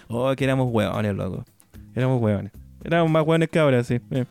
Oh, 0.08 0.34
que 0.36 0.44
éramos 0.44 0.70
weones, 0.72 1.16
loco. 1.16 1.46
Éramos 1.96 2.22
weones. 2.22 2.52
Éramos 2.84 3.12
más 3.12 3.26
weones 3.26 3.50
que 3.50 3.60
ahora, 3.60 3.84
sí. 3.84 4.00
Eh. 4.12 4.26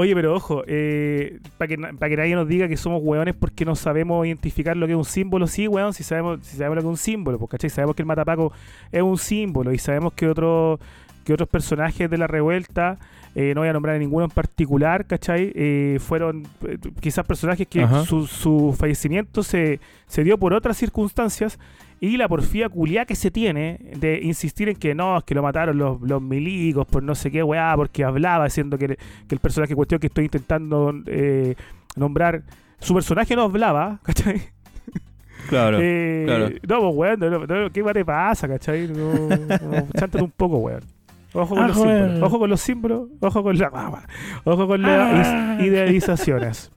Oye, 0.00 0.14
pero 0.14 0.32
ojo, 0.32 0.62
eh, 0.68 1.40
para 1.56 1.66
que, 1.66 1.76
pa' 1.76 2.08
que 2.08 2.16
nadie 2.16 2.36
nos 2.36 2.46
diga 2.46 2.68
que 2.68 2.76
somos 2.76 3.00
weones 3.02 3.34
porque 3.34 3.64
no 3.64 3.74
sabemos 3.74 4.24
identificar 4.24 4.76
lo 4.76 4.86
que 4.86 4.92
es 4.92 4.96
un 4.96 5.04
símbolo, 5.04 5.48
sí, 5.48 5.66
weón, 5.66 5.92
si 5.92 6.04
sabemos, 6.04 6.38
si 6.42 6.56
sabemos 6.56 6.76
lo 6.76 6.82
que 6.82 6.86
es 6.86 6.90
un 6.90 6.96
símbolo, 6.96 7.36
pues, 7.36 7.50
¿cachai? 7.50 7.68
Sabemos 7.68 7.96
que 7.96 8.02
el 8.02 8.06
matapaco 8.06 8.52
es 8.92 9.02
un 9.02 9.18
símbolo 9.18 9.72
y 9.72 9.78
sabemos 9.78 10.12
que 10.12 10.28
otro, 10.28 10.78
que 11.24 11.32
otros 11.32 11.48
personajes 11.48 12.08
de 12.08 12.16
la 12.16 12.28
revuelta, 12.28 13.00
eh, 13.34 13.54
no 13.56 13.62
voy 13.62 13.70
a 13.70 13.72
nombrar 13.72 13.96
a 13.96 13.98
ninguno 13.98 14.26
en 14.26 14.30
particular, 14.30 15.04
¿cachai? 15.04 15.50
Eh, 15.56 15.98
fueron 15.98 16.46
eh, 16.64 16.78
quizás 17.00 17.26
personajes 17.26 17.66
que 17.66 17.84
su, 18.06 18.28
su 18.28 18.76
fallecimiento 18.78 19.42
se, 19.42 19.80
se 20.06 20.22
dio 20.22 20.38
por 20.38 20.54
otras 20.54 20.76
circunstancias 20.76 21.58
y 22.00 22.16
la 22.16 22.28
porfía 22.28 22.68
culiá 22.68 23.04
que 23.04 23.14
se 23.16 23.30
tiene 23.30 23.78
de 23.96 24.20
insistir 24.22 24.68
en 24.68 24.76
que 24.76 24.94
no, 24.94 25.18
es 25.18 25.24
que 25.24 25.34
lo 25.34 25.42
mataron 25.42 25.76
los, 25.78 26.00
los 26.00 26.22
milicos 26.22 26.86
por 26.86 27.02
no 27.02 27.14
sé 27.14 27.30
qué 27.30 27.42
weá, 27.42 27.72
porque 27.76 28.04
hablaba 28.04 28.44
diciendo 28.44 28.78
que, 28.78 28.86
que 28.96 29.34
el 29.34 29.38
personaje 29.40 29.72
en 29.72 29.76
cuestión 29.76 30.00
que 30.00 30.06
estoy 30.08 30.24
intentando 30.24 30.94
eh, 31.06 31.54
nombrar, 31.96 32.42
su 32.78 32.94
personaje 32.94 33.34
no 33.34 33.42
hablaba, 33.42 33.98
¿cachai? 34.04 34.40
Claro. 35.48 35.78
Eh, 35.80 36.24
claro. 36.26 36.48
No, 36.68 36.80
pues 36.94 37.18
weón, 37.18 37.20
no, 37.20 37.46
no, 37.46 37.70
¿qué 37.72 37.82
weá 37.82 37.94
te 37.94 38.04
pasa, 38.04 38.46
cachai? 38.46 38.86
No, 38.88 39.14
no, 39.28 39.88
chántate 39.98 40.22
un 40.22 40.30
poco, 40.30 40.58
weón. 40.58 40.82
Ojo 41.34 41.54
con 41.54 41.64
Ah, 41.64 41.68
los 41.68 41.76
símbolos, 41.76 42.22
ojo 42.22 42.38
con 42.38 42.50
los 42.50 42.60
símbolos, 42.60 43.08
ojo 43.20 43.42
con 43.42 43.58
la 43.58 44.02
ojo 44.44 44.66
con 44.66 44.82
las 44.82 45.26
Ah. 45.28 45.58
idealizaciones. 45.60 46.72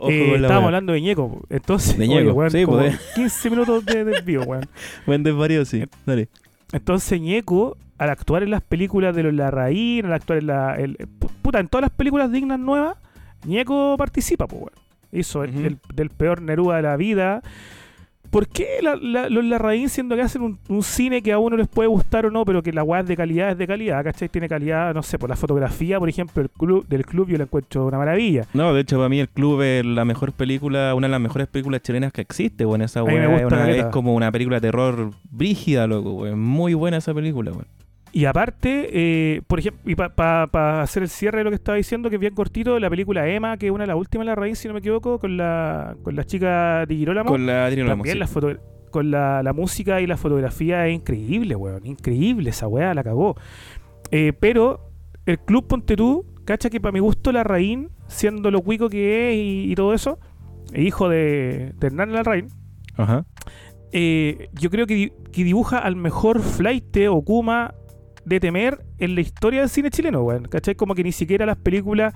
Eh, 0.00 0.28
la 0.32 0.36
estábamos 0.46 0.66
hablando 0.66 0.92
de 0.92 1.00
Ñeco, 1.00 1.42
entonces, 1.50 1.96
De 1.96 2.04
oye, 2.08 2.22
Ñeco, 2.24 2.32
weón, 2.34 2.50
sí, 2.50 2.64
como 2.64 2.78
pues, 2.78 2.98
15 3.14 3.50
minutos 3.50 3.84
de 3.86 4.04
desvío, 4.04 4.42
weón. 4.42 4.66
Buen 5.06 5.22
desvarío, 5.22 5.64
sí. 5.64 5.84
Dale. 6.04 6.28
Entonces 6.72 7.20
Ñeco, 7.20 7.76
al 7.98 8.10
actuar 8.10 8.42
en 8.42 8.50
las 8.50 8.62
películas 8.62 9.14
de 9.16 9.22
los 9.22 9.34
Larraín, 9.34 10.06
al 10.06 10.12
actuar 10.12 10.38
en 10.40 10.46
la... 10.48 10.74
el- 10.76 10.96
puta, 11.42 11.60
en 11.60 11.68
todas 11.68 11.82
las 11.82 11.90
películas 11.90 12.30
dignas 12.32 12.58
nuevas, 12.58 12.96
Ñeco 13.44 13.96
participa, 13.96 14.46
pues, 14.46 14.62
weón. 14.62 14.72
Hizo 15.12 15.44
el- 15.44 15.78
del 15.94 16.10
peor 16.10 16.42
Neruda 16.42 16.76
de 16.76 16.82
la 16.82 16.96
vida. 16.96 17.42
¿Por 18.30 18.48
qué 18.48 18.66
la- 18.82 18.96
la- 18.96 19.28
los 19.28 19.44
Larraín, 19.44 19.88
siendo 19.88 20.16
que 20.16 20.22
hacen 20.22 20.42
un, 20.42 20.58
un 20.68 20.82
cine 20.82 21.22
que 21.22 21.32
a 21.32 21.38
uno 21.38 21.56
les 21.56 21.68
puede 21.68 21.88
gustar 21.88 22.26
o 22.26 22.30
no, 22.30 22.44
pero 22.44 22.62
que 22.62 22.72
la 22.72 22.82
weá 22.82 23.00
es 23.00 23.06
de 23.06 23.16
calidad, 23.16 23.50
es 23.50 23.58
de 23.58 23.66
calidad, 23.66 24.02
¿cachai? 24.04 24.28
Tiene 24.28 24.48
calidad, 24.48 24.94
no 24.94 25.02
sé, 25.02 25.18
por 25.18 25.28
la 25.30 25.36
fotografía, 25.36 25.98
por 25.98 26.08
ejemplo, 26.08 26.42
el 26.42 26.50
club, 26.50 26.86
del 26.88 27.04
club 27.06 27.28
yo 27.28 27.36
la 27.38 27.44
encuentro 27.44 27.86
una 27.86 27.98
maravilla. 27.98 28.44
No, 28.54 28.72
de 28.74 28.80
hecho, 28.82 28.96
para 28.96 29.08
mí 29.08 29.20
el 29.20 29.28
club 29.28 29.62
es 29.62 29.84
la 29.84 30.04
mejor 30.04 30.32
película, 30.32 30.94
una 30.94 31.06
de 31.06 31.10
las 31.12 31.20
mejores 31.20 31.46
películas 31.48 31.82
chilenas 31.82 32.12
que 32.12 32.20
existe, 32.20 32.66
weón. 32.66 32.82
Esa 32.82 33.02
weá 33.02 33.26
gusta 33.28 33.46
es, 33.46 33.52
una- 33.52 33.70
es 33.88 33.92
como 33.92 34.14
una 34.14 34.30
película 34.32 34.56
de 34.58 34.60
terror 34.60 35.10
brígida, 35.30 35.86
loco, 35.86 36.12
weón. 36.12 36.38
Muy 36.40 36.74
buena 36.74 36.96
esa 36.98 37.14
película, 37.14 37.52
weón. 37.52 37.66
Y 38.16 38.24
aparte, 38.24 38.88
eh, 38.94 39.42
por 39.46 39.58
ejemplo, 39.58 39.82
y 39.84 39.94
para 39.94 40.80
hacer 40.80 41.02
el 41.02 41.10
cierre 41.10 41.36
de 41.36 41.44
lo 41.44 41.50
que 41.50 41.56
estaba 41.56 41.76
diciendo, 41.76 42.08
que 42.08 42.16
es 42.16 42.20
bien 42.20 42.34
cortito, 42.34 42.78
la 42.78 42.88
película 42.88 43.28
Emma, 43.28 43.58
que 43.58 43.66
es 43.66 43.72
una 43.72 43.82
de 43.84 43.88
las 43.88 43.96
últimas 43.98 44.24
de 44.24 44.28
la 44.30 44.34
raíz, 44.34 44.58
si 44.58 44.68
no 44.68 44.72
me 44.72 44.80
equivoco, 44.80 45.18
con 45.18 45.36
la, 45.36 45.94
con 46.02 46.16
la 46.16 46.24
chica 46.24 46.86
de 46.86 46.94
Girolamo. 46.96 47.28
Con 47.28 47.44
la 47.44 47.68
Lamos, 47.68 47.88
También 47.88 48.14
sí. 48.14 48.18
la 48.18 48.26
foto, 48.26 48.56
con 48.90 49.10
la, 49.10 49.42
la 49.42 49.52
música 49.52 50.00
y 50.00 50.06
la 50.06 50.16
fotografía 50.16 50.86
es 50.88 50.94
increíble, 50.94 51.56
weón. 51.56 51.84
Increíble 51.84 52.48
esa 52.48 52.66
weá, 52.68 52.94
la 52.94 53.04
cagó. 53.04 53.36
Eh, 54.10 54.32
pero 54.40 54.88
el 55.26 55.38
Club 55.40 55.66
Ponte 55.66 55.94
tú, 55.94 56.24
cacha 56.46 56.70
que 56.70 56.80
para 56.80 56.92
mi 56.92 57.00
gusto 57.00 57.32
la 57.32 57.40
Larraín, 57.40 57.90
siendo 58.06 58.50
lo 58.50 58.62
cuico 58.62 58.88
que 58.88 59.28
es 59.28 59.36
y, 59.36 59.72
y 59.72 59.74
todo 59.74 59.92
eso, 59.92 60.18
hijo 60.74 61.10
de, 61.10 61.74
de 61.78 61.86
Hernán 61.86 62.14
Larraín, 62.14 62.48
Ajá. 62.96 63.26
eh, 63.92 64.48
yo 64.54 64.70
creo 64.70 64.86
que, 64.86 65.12
que 65.32 65.44
dibuja 65.44 65.76
al 65.80 65.96
mejor 65.96 66.40
flight 66.40 66.96
o 67.10 67.20
Kuma 67.22 67.74
de 68.26 68.40
temer 68.40 68.84
en 68.98 69.14
la 69.14 69.22
historia 69.22 69.60
del 69.60 69.70
cine 69.70 69.88
chileno, 69.90 70.22
weón. 70.22 70.44
¿Cachai? 70.48 70.74
Como 70.74 70.94
que 70.94 71.02
ni 71.02 71.12
siquiera 71.12 71.46
las 71.46 71.56
películas 71.56 72.12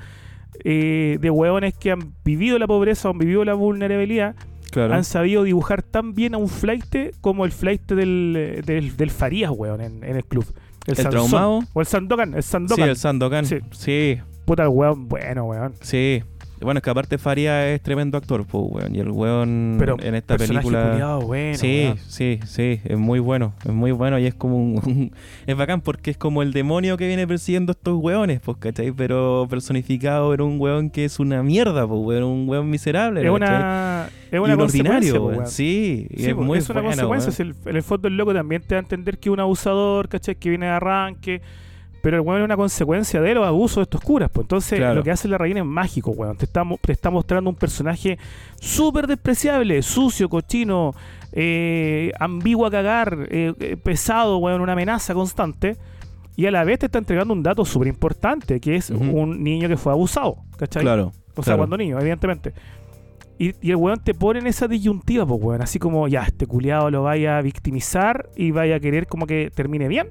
eh, 0.64 1.16
de 1.20 1.30
hueones 1.30 1.74
que 1.74 1.90
han 1.92 2.12
vivido 2.24 2.58
la 2.58 2.66
pobreza 2.66 3.08
o 3.08 3.12
han 3.12 3.18
vivido 3.18 3.44
la 3.44 3.54
vulnerabilidad 3.54 4.34
Claro. 4.72 4.94
han 4.94 5.02
sabido 5.02 5.42
dibujar 5.42 5.82
tan 5.82 6.14
bien 6.14 6.32
a 6.34 6.38
un 6.38 6.48
flight 6.48 7.16
como 7.20 7.44
el 7.44 7.50
flight 7.50 7.90
del, 7.90 8.62
del, 8.64 8.96
del 8.96 9.10
Farías, 9.10 9.50
weón, 9.52 9.80
en, 9.80 10.04
en 10.04 10.14
el 10.16 10.24
club. 10.24 10.44
¿El 10.86 10.94
Sansón. 10.94 11.10
traumado? 11.10 11.60
O 11.72 11.80
el 11.80 11.86
Sandokan, 11.86 12.34
el 12.34 12.42
Sí, 12.44 12.50
Sandokan. 12.50 12.88
el 12.88 12.96
Sandokan. 12.96 13.46
Sí. 13.46 13.58
Sí. 13.72 14.18
Puta 14.44 14.62
el 14.62 14.68
weón, 14.68 15.08
bueno, 15.08 15.44
weón. 15.46 15.74
Sí. 15.80 16.22
Bueno, 16.60 16.78
es 16.78 16.84
que 16.84 16.90
aparte 16.90 17.18
Faria 17.18 17.68
es 17.72 17.80
tremendo 17.82 18.18
actor, 18.18 18.44
pues, 18.46 18.64
weón. 18.68 18.94
Y 18.94 19.00
el 19.00 19.10
weón 19.10 19.76
Pero 19.78 19.96
en 20.00 20.14
esta 20.14 20.36
película. 20.36 20.90
culiao 20.90 21.20
bueno, 21.22 21.56
sí, 21.56 21.82
weón. 21.86 21.98
sí, 22.06 22.40
sí, 22.46 22.80
es 22.84 22.98
muy 22.98 23.18
bueno, 23.18 23.54
es 23.64 23.72
muy 23.72 23.92
bueno 23.92 24.18
y 24.18 24.26
es 24.26 24.34
como 24.34 24.56
un, 24.56 25.12
es 25.46 25.56
bacán 25.56 25.80
porque 25.80 26.10
es 26.10 26.16
como 26.16 26.42
el 26.42 26.52
demonio 26.52 26.96
que 26.96 27.06
viene 27.06 27.26
persiguiendo 27.26 27.72
estos 27.72 27.96
weones, 27.96 28.40
pues, 28.40 28.58
¿cachai? 28.58 28.92
Pero 28.92 29.46
personificado 29.48 30.34
en 30.34 30.40
un 30.42 30.60
weón 30.60 30.90
que 30.90 31.04
es 31.04 31.18
una 31.18 31.42
mierda, 31.42 31.86
pues, 31.86 32.00
weón, 32.02 32.24
un 32.24 32.48
weón 32.48 32.68
miserable, 32.68 33.20
Es 33.20 33.26
¿cachai? 33.32 33.36
una, 33.56 34.08
es 34.30 34.32
y 34.34 34.36
una 34.38 34.54
un 34.54 34.60
ordinario, 34.60 34.66
consecuencia, 34.66 35.14
po, 35.18 35.24
weón. 35.26 35.36
weón. 35.38 35.50
Sí, 35.50 36.06
y 36.10 36.22
Sí, 36.22 36.28
es 36.28 36.34
po, 36.34 36.42
muy 36.42 36.58
es 36.58 36.68
una 36.70 36.80
buena, 36.82 37.02
consecuencia. 37.04 37.32
si 37.32 37.42
el- 37.42 37.54
en 37.66 37.76
el 37.76 37.82
fondo 37.82 38.08
el 38.08 38.16
loco 38.16 38.34
también 38.34 38.62
te 38.62 38.74
da 38.74 38.80
a 38.80 38.82
entender 38.82 39.18
que 39.18 39.28
es 39.28 39.32
un 39.32 39.40
abusador, 39.40 40.08
¿cachai? 40.08 40.34
Que 40.36 40.48
viene 40.50 40.66
de 40.66 40.72
arranque. 40.72 41.40
Pero 42.02 42.16
el 42.16 42.22
weón 42.22 42.40
es 42.40 42.44
una 42.44 42.56
consecuencia 42.56 43.20
de 43.20 43.34
los 43.34 43.46
abusos 43.46 43.76
de 43.76 43.82
estos 43.82 44.00
curas. 44.00 44.30
Pues 44.32 44.44
entonces 44.44 44.78
Claro. 44.78 44.94
lo 44.94 45.02
que 45.02 45.10
hace 45.10 45.28
la 45.28 45.38
reina 45.38 45.60
es 45.60 45.66
mágico, 45.66 46.10
weón. 46.12 46.36
Te 46.36 46.46
está, 46.46 46.62
te 46.80 46.92
está 46.92 47.10
mostrando 47.10 47.50
un 47.50 47.56
personaje 47.56 48.18
súper 48.60 49.06
despreciable, 49.06 49.82
sucio, 49.82 50.28
cochino, 50.28 50.94
eh, 51.32 52.12
ambiguo 52.18 52.66
a 52.66 52.70
cagar, 52.70 53.26
eh, 53.30 53.52
eh, 53.60 53.76
pesado, 53.76 54.38
weón, 54.38 54.60
una 54.60 54.72
amenaza 54.72 55.12
constante. 55.14 55.76
Y 56.36 56.46
a 56.46 56.50
la 56.50 56.64
vez 56.64 56.78
te 56.78 56.86
está 56.86 56.98
entregando 56.98 57.34
un 57.34 57.42
dato 57.42 57.64
súper 57.66 57.88
importante, 57.88 58.60
que 58.60 58.76
es 58.76 58.88
un 58.88 59.42
niño 59.42 59.68
que 59.68 59.76
fue 59.76 59.92
abusado, 59.92 60.36
¿cachai? 60.56 60.82
Claro. 60.82 61.12
O 61.32 61.42
sea, 61.42 61.52
claro. 61.54 61.58
cuando 61.58 61.76
niño, 61.76 61.98
evidentemente. 62.00 62.54
Y, 63.38 63.54
y 63.60 63.70
el 63.70 63.76
weón 63.76 64.00
te 64.02 64.14
pone 64.14 64.38
en 64.40 64.46
esa 64.46 64.66
disyuntiva, 64.66 65.26
pues 65.26 65.40
weón. 65.42 65.60
Así 65.62 65.78
como, 65.78 66.08
ya, 66.08 66.22
este 66.22 66.46
culiado 66.46 66.90
lo 66.90 67.02
vaya 67.02 67.36
a 67.36 67.42
victimizar 67.42 68.30
y 68.36 68.52
vaya 68.52 68.76
a 68.76 68.80
querer 68.80 69.06
como 69.06 69.26
que 69.26 69.50
termine 69.54 69.86
bien. 69.88 70.08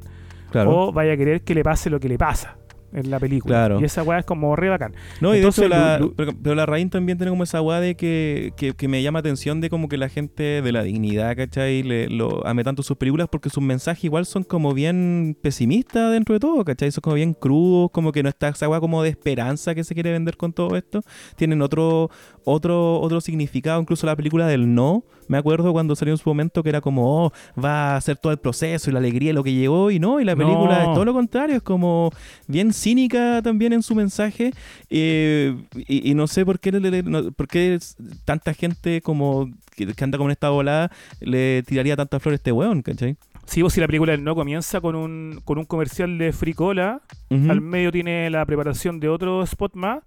O 0.53 0.91
vaya 0.91 1.13
a 1.13 1.17
querer 1.17 1.41
que 1.41 1.53
le 1.53 1.63
pase 1.63 1.89
lo 1.89 1.99
que 1.99 2.09
le 2.09 2.17
pasa 2.17 2.58
en 2.93 3.09
la 3.11 3.19
película. 3.19 3.53
Claro. 3.55 3.81
Y 3.81 3.83
esa 3.85 4.03
weá 4.03 4.19
es 4.19 4.25
como 4.25 4.55
re 4.55 4.69
bacán. 4.69 4.93
No, 5.21 5.29
y 5.29 5.33
de 5.33 5.37
Entonces, 5.39 5.65
hecho, 5.65 5.69
la, 5.69 5.99
pero, 6.15 6.33
pero 6.41 6.55
la 6.55 6.65
Rain 6.65 6.89
también 6.89 7.17
tiene 7.17 7.29
como 7.31 7.43
esa 7.43 7.61
weá 7.61 7.79
de 7.79 7.95
que, 7.95 8.53
que, 8.57 8.73
que 8.73 8.87
me 8.87 9.01
llama 9.03 9.19
atención 9.19 9.61
de 9.61 9.69
como 9.69 9.87
que 9.89 9.97
la 9.97 10.09
gente 10.09 10.61
de 10.61 10.71
la 10.71 10.83
dignidad, 10.83 11.35
¿cachai? 11.35 11.83
Le, 11.83 12.09
lo 12.09 12.45
ame 12.47 12.63
tanto 12.63 12.83
sus 12.83 12.97
películas 12.97 13.27
porque 13.31 13.49
sus 13.49 13.63
mensajes 13.63 14.03
igual 14.03 14.25
son 14.25 14.43
como 14.43 14.73
bien 14.73 15.37
pesimistas 15.41 16.11
dentro 16.11 16.33
de 16.33 16.39
todo, 16.39 16.63
¿cachai? 16.65 16.91
Son 16.91 17.01
como 17.01 17.15
bien 17.15 17.33
crudos, 17.33 17.91
como 17.91 18.11
que 18.11 18.23
no 18.23 18.29
está 18.29 18.49
esa 18.49 18.67
weá 18.69 18.79
como 18.79 19.03
de 19.03 19.09
esperanza 19.09 19.75
que 19.75 19.83
se 19.83 19.93
quiere 19.93 20.11
vender 20.11 20.37
con 20.37 20.53
todo 20.53 20.75
esto. 20.75 21.01
Tienen 21.35 21.61
otro, 21.61 22.09
otro, 22.43 22.99
otro 22.99 23.21
significado, 23.21 23.81
incluso 23.81 24.07
la 24.07 24.15
película 24.15 24.47
del 24.47 24.73
no. 24.73 25.03
Me 25.27 25.37
acuerdo 25.37 25.71
cuando 25.73 25.95
salió 25.95 26.13
en 26.13 26.17
su 26.17 26.27
momento 26.27 26.63
que 26.63 26.69
era 26.69 26.81
como, 26.81 27.25
oh, 27.25 27.31
va 27.63 27.93
a 27.93 27.97
hacer 27.97 28.17
todo 28.17 28.31
el 28.31 28.39
proceso 28.39 28.89
y 28.89 28.93
la 28.93 28.99
alegría 28.99 29.31
lo 29.31 29.43
que 29.43 29.53
llegó, 29.53 29.91
y 29.91 29.99
no, 29.99 30.19
y 30.19 30.25
la 30.25 30.33
No. 30.33 30.43
película 30.43 30.79
es 30.85 30.93
todo 30.93 31.05
lo 31.05 31.13
contrario, 31.13 31.57
es 31.57 31.61
como 31.61 32.09
bien 32.47 32.73
cínica 32.79 33.41
también 33.43 33.73
en 33.73 33.83
su 33.83 33.93
mensaje. 33.95 34.51
eh, 34.89 35.55
y, 35.87 36.09
y 36.11 36.13
no 36.15 36.25
sé 36.27 36.45
por 36.45 36.59
qué, 36.59 36.71
le- 36.71 37.03
no- 37.03 37.31
por 37.31 37.47
qué 37.47 37.77
tanta 38.25 38.53
gente 38.53 39.01
como 39.01 39.49
que, 39.75 39.87
que 39.87 40.03
anda 40.03 40.17
con 40.17 40.31
esta 40.31 40.49
volada 40.49 40.91
le 41.19 41.63
tiraría 41.63 41.95
tanta 41.95 42.19
flor 42.19 42.33
a 42.33 42.35
este 42.35 42.51
weón, 42.51 42.81
¿cachai? 42.81 43.15
Sí, 43.45 43.61
vos 43.63 43.73
si 43.73 43.79
la 43.81 43.87
película 43.87 44.15
no 44.17 44.35
comienza 44.35 44.79
con 44.79 44.95
un, 44.95 45.41
con 45.43 45.57
un 45.57 45.65
comercial 45.65 46.17
de 46.19 46.31
fricola, 46.33 47.01
Ujú. 47.31 47.49
al 47.51 47.61
medio 47.61 47.91
tiene 47.91 48.29
la 48.29 48.45
preparación 48.45 48.99
de 48.99 49.09
otro 49.09 49.41
spot 49.43 49.73
más. 49.75 50.03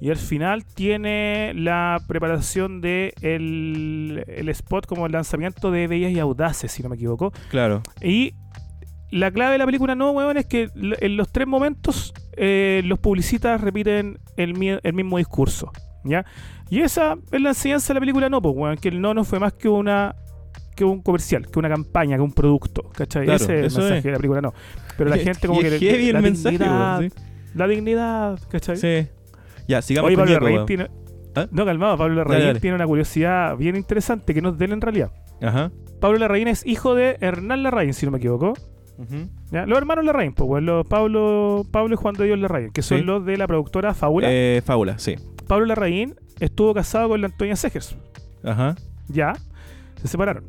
Y 0.00 0.10
al 0.10 0.16
final 0.16 0.64
tiene 0.64 1.52
la 1.54 1.98
preparación 2.06 2.80
de 2.80 3.14
el, 3.22 4.22
el 4.26 4.48
spot 4.50 4.86
como 4.86 5.06
el 5.06 5.12
lanzamiento 5.12 5.70
de 5.70 5.86
Bellas 5.86 6.12
y 6.12 6.18
Audaces, 6.18 6.70
si 6.72 6.82
no 6.82 6.88
me 6.88 6.96
equivoco. 6.96 7.32
Claro, 7.50 7.82
Y 8.02 8.34
la 9.14 9.30
clave 9.30 9.52
de 9.52 9.58
la 9.58 9.66
película 9.66 9.94
no, 9.94 10.10
weón, 10.10 10.36
es 10.36 10.46
que 10.46 10.70
en 10.74 11.16
los 11.16 11.30
tres 11.30 11.46
momentos 11.46 12.12
eh, 12.36 12.82
los 12.84 12.98
publicistas 12.98 13.60
repiten 13.60 14.18
el, 14.36 14.54
mi- 14.54 14.78
el 14.82 14.92
mismo 14.92 15.18
discurso, 15.18 15.70
¿ya? 16.04 16.24
Y 16.70 16.80
esa 16.80 17.16
es 17.30 17.40
la 17.40 17.50
enseñanza 17.50 17.88
de 17.92 17.94
la 17.94 18.00
película 18.00 18.28
no, 18.28 18.42
pues, 18.42 18.54
weón, 18.56 18.76
que 18.76 18.88
el 18.88 19.00
no 19.00 19.14
no 19.14 19.24
fue 19.24 19.38
más 19.38 19.52
que 19.52 19.68
una 19.68 20.14
que 20.76 20.84
un 20.84 21.02
comercial, 21.02 21.46
que 21.48 21.56
una 21.60 21.68
campaña, 21.68 22.16
que 22.16 22.22
un 22.22 22.32
producto, 22.32 22.90
¿cachai? 22.92 23.26
Claro, 23.26 23.36
Ese 23.44 23.66
es 23.66 23.76
el 23.76 23.80
mensaje 23.82 23.98
es. 23.98 24.04
de 24.04 24.10
la 24.10 24.16
película 24.16 24.40
no. 24.40 24.52
Pero 24.98 25.08
la 25.10 25.16
gente 25.18 25.46
como 25.46 25.60
Y 25.60 25.62
que... 25.62 25.76
es 25.76 25.80
heavy 25.80 26.10
la 26.12 26.18
el 26.18 26.24
mensaje, 26.24 26.58
dignidad, 26.58 26.98
weón, 26.98 27.12
La 27.54 27.68
dignidad, 27.68 28.38
¿cachai? 28.50 28.76
sí. 28.76 29.06
Ya, 29.68 29.80
sigamos 29.80 30.10
con 30.10 30.18
Pablo 30.18 30.32
Larraín 30.34 30.66
tiene... 30.66 30.88
¿Ah? 31.36 31.46
No, 31.52 31.64
calmado, 31.64 31.96
Pablo 31.96 32.16
Larraín 32.16 32.58
tiene 32.60 32.74
una 32.74 32.86
curiosidad 32.86 33.56
bien 33.56 33.76
interesante 33.76 34.34
que 34.34 34.42
no 34.42 34.48
es 34.50 34.58
de 34.58 34.64
él 34.64 34.72
en 34.72 34.80
realidad. 34.80 35.12
Ajá. 35.40 35.70
Pablo 36.00 36.18
Larraín 36.18 36.48
es 36.48 36.66
hijo 36.66 36.94
de 36.96 37.16
Hernán 37.20 37.62
Larraín, 37.62 37.94
si 37.94 38.04
no 38.04 38.12
me 38.12 38.18
equivoco. 38.18 38.54
Ujú. 38.98 39.28
¿Ya? 39.50 39.66
Los 39.66 39.78
hermanos 39.78 40.04
Larraín, 40.04 40.32
pues, 40.34 40.46
bueno, 40.46 40.76
los 40.78 40.86
Pablo, 40.86 41.64
Pablo 41.70 41.94
y 41.94 41.96
Juan 41.96 42.14
de 42.14 42.24
Dios 42.26 42.38
Larraín, 42.38 42.70
que 42.70 42.82
son 42.82 42.98
Sí. 42.98 43.04
los 43.04 43.24
de 43.26 43.36
la 43.36 43.46
productora 43.46 43.92
Fábula. 43.94 44.28
Eh, 44.30 44.62
fábula, 44.64 44.98
sí. 44.98 45.16
Pablo 45.48 45.66
Larraín 45.66 46.14
estuvo 46.40 46.72
casado 46.74 47.08
con 47.10 47.20
la 47.20 47.26
Antonia 47.26 47.56
Segers. 47.56 47.96
Ajá. 48.44 48.76
Ya, 49.08 49.34
se 50.00 50.08
separaron. 50.08 50.44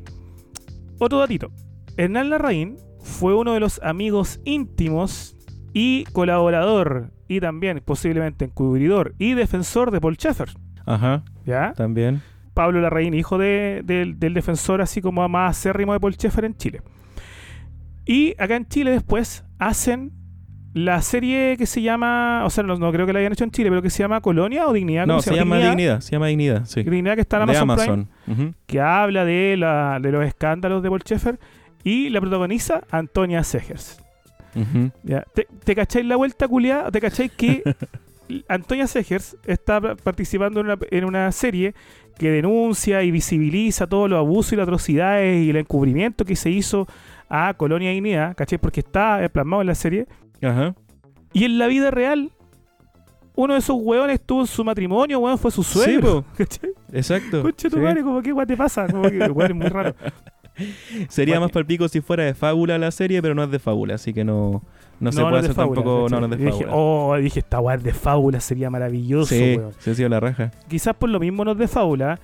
Otro 1.00 1.20
datito. 1.20 1.52
Hernán 1.98 2.30
Larraín 2.30 2.78
fue 3.02 3.36
uno 3.36 3.54
de 3.54 3.60
los 3.60 3.82
amigos 3.84 4.40
íntimos 4.46 5.36
y 5.74 6.06
colaborador 6.14 7.12
y 7.28 7.40
también 7.40 7.82
posiblemente 7.84 8.46
encubridor 8.46 9.14
y 9.18 9.34
defensor 9.34 9.92
de 9.92 10.00
Paul 10.02 10.16
Schaeffer. 10.16 10.50
Ajá. 10.86 11.24
¿Ya? 11.46 11.74
También. 11.74 12.22
Pablo 12.54 12.80
Larraín, 12.80 13.14
hijo 13.14 13.38
de- 13.38 13.82
del- 13.84 14.18
del 14.20 14.34
defensor 14.34 14.82
así 14.82 15.02
como 15.02 15.28
más 15.28 15.58
acérrimo 15.58 15.92
de 15.94 16.00
Paul 16.00 16.14
Schaeffer 16.14 16.46
en 16.46 16.56
Chile. 16.56 16.82
Y 18.06 18.36
acá 18.38 18.56
en 18.56 18.68
Chile 18.68 18.92
después 18.92 19.44
hacen 19.60 20.12
la 20.74 21.02
serie 21.02 21.56
que 21.58 21.66
se 21.66 21.82
llama, 21.82 22.44
o 22.46 22.50
sea, 22.50 22.64
no, 22.64 22.76
no 22.78 22.92
creo 22.92 23.06
que 23.06 23.14
la 23.14 23.20
hayan 23.20 23.32
hecho 23.32 23.46
en 23.46 23.52
Chile, 23.52 23.70
pero 23.70 23.82
que 23.82 23.90
se 23.90 24.00
llama 24.04 24.20
Colonia 24.22 24.68
o 24.68 24.74
Dignidad. 24.74 25.08
No, 25.08 25.14
¿cómo 25.14 25.22
se 25.22 25.34
llama 25.36 25.58
Dignidad. 25.58 26.02
Se 26.02 26.12
llama 26.12 26.28
Dignidad, 26.28 26.66
sí. 26.66 26.84
Dignidad 26.84 27.16
que 27.16 27.22
está 27.22 27.38
en 27.42 27.50
Amazon, 27.50 28.10
Prime, 28.26 28.54
que 28.68 28.82
habla 28.82 29.24
de, 29.26 29.56
la, 29.58 30.00
de 30.02 30.12
los 30.12 30.26
escándalos 30.26 30.84
de 30.84 30.90
Paul 30.90 31.02
Schaeffer 31.02 31.40
y 31.84 32.10
la 32.10 32.20
protagoniza 32.20 32.82
Antonia 32.92 33.44
Segers. 33.44 34.02
¿Ya? 35.04 35.24
¿Te, 35.34 35.48
te 35.64 35.76
cacháis 35.76 36.06
la 36.06 36.16
vuelta, 36.16 36.48
culiada? 36.48 36.90
¿Te 36.92 37.00
cacháis 37.02 37.32
que 37.32 37.62
Antonia 38.48 38.88
Segers 38.88 39.38
está 39.46 39.80
pa- 39.82 39.96
participando 39.96 40.60
en 40.62 40.66
una, 40.68 40.78
en 40.92 41.06
una 41.06 41.32
serie 41.32 41.74
que 42.18 42.32
denuncia 42.32 43.04
y 43.04 43.12
visibiliza 43.12 43.88
todos 43.88 44.10
los 44.10 44.18
abusos 44.18 44.54
y 44.54 44.56
las 44.56 44.64
atrocidades 44.64 45.44
y 45.46 45.50
el 45.50 45.58
encubrimiento 45.58 46.24
que 46.26 46.36
se 46.36 46.50
hizo 46.50 46.88
a 47.30 47.54
Colonia 47.56 47.92
Dignidad, 47.92 48.36
¿cachai? 48.36 48.58
Porque 48.60 48.80
está 48.82 49.24
eh, 49.24 49.30
plasmado 49.30 49.62
en 49.62 49.68
la 49.68 49.76
serie. 49.76 50.08
Ajá. 50.42 50.76
Y 51.34 51.44
en 51.46 51.58
la 51.58 51.68
vida 51.68 51.92
real, 51.92 52.32
uno 53.36 53.54
de 53.54 53.60
esos 53.60 53.76
hueones 53.80 54.16
estuvo 54.20 54.42
en 54.42 54.48
su 54.48 54.64
matrimonio, 54.64 55.20
hueón, 55.20 55.38
fue 55.38 55.52
su 55.52 55.64
suegro. 55.64 56.22
po. 56.24 56.26
¿cachai? 56.38 56.70
Exacto. 56.94 57.42
Concha 57.42 57.70
tu 57.70 57.76
Sí. 57.78 57.82
madre, 57.82 58.02
como 58.04 58.22
que 58.22 58.32
guay 58.32 58.46
te 58.48 58.56
pasa, 58.58 58.88
como 58.88 59.10
que 59.10 59.18
hueón 59.20 59.52
es 59.52 59.58
muy 59.58 59.68
raro. 59.68 59.96
Sería 61.10 61.34
Bueno. 61.36 61.48
más 61.48 61.52
palpico 61.52 61.88
si 61.90 62.00
fuera 62.00 62.24
de 62.24 62.34
fábula 62.34 62.78
la 62.78 62.90
serie, 62.92 63.22
pero 63.22 63.36
no 63.36 63.44
es 63.44 63.52
de 63.52 63.60
fábula, 63.60 63.96
así 63.96 64.14
que 64.14 64.24
no, 64.24 64.64
no, 65.02 65.12
se 65.12 65.20
No, 65.20 65.26
puede 65.30 65.42
es 65.42 65.44
de 65.44 65.52
hacer 65.52 65.56
fábula, 65.56 65.82
tampoco. 65.82 66.08
No, 66.10 66.20
no 66.22 66.26
es 66.34 66.40
de 66.40 66.44
Y 66.44 66.46
dije, 66.46 66.64
fábula. 66.64 66.72
oh, 66.78 67.18
dije, 67.18 67.40
esta 67.40 67.60
weá 67.60 67.76
es 67.76 67.84
de 67.84 67.94
fábula, 67.94 68.40
sería 68.40 68.70
maravilloso, 68.70 69.36
sí, 69.36 69.56
weón. 69.58 69.74
se 69.80 69.92
ha 69.92 69.96
sido 69.96 70.08
la 70.08 70.22
raja. 70.22 70.52
quizás 70.70 70.96
por 70.96 71.10
lo 71.10 71.20
mismo 71.20 71.44
nos 71.44 71.58
de 71.58 71.68
fábula. 71.68 72.22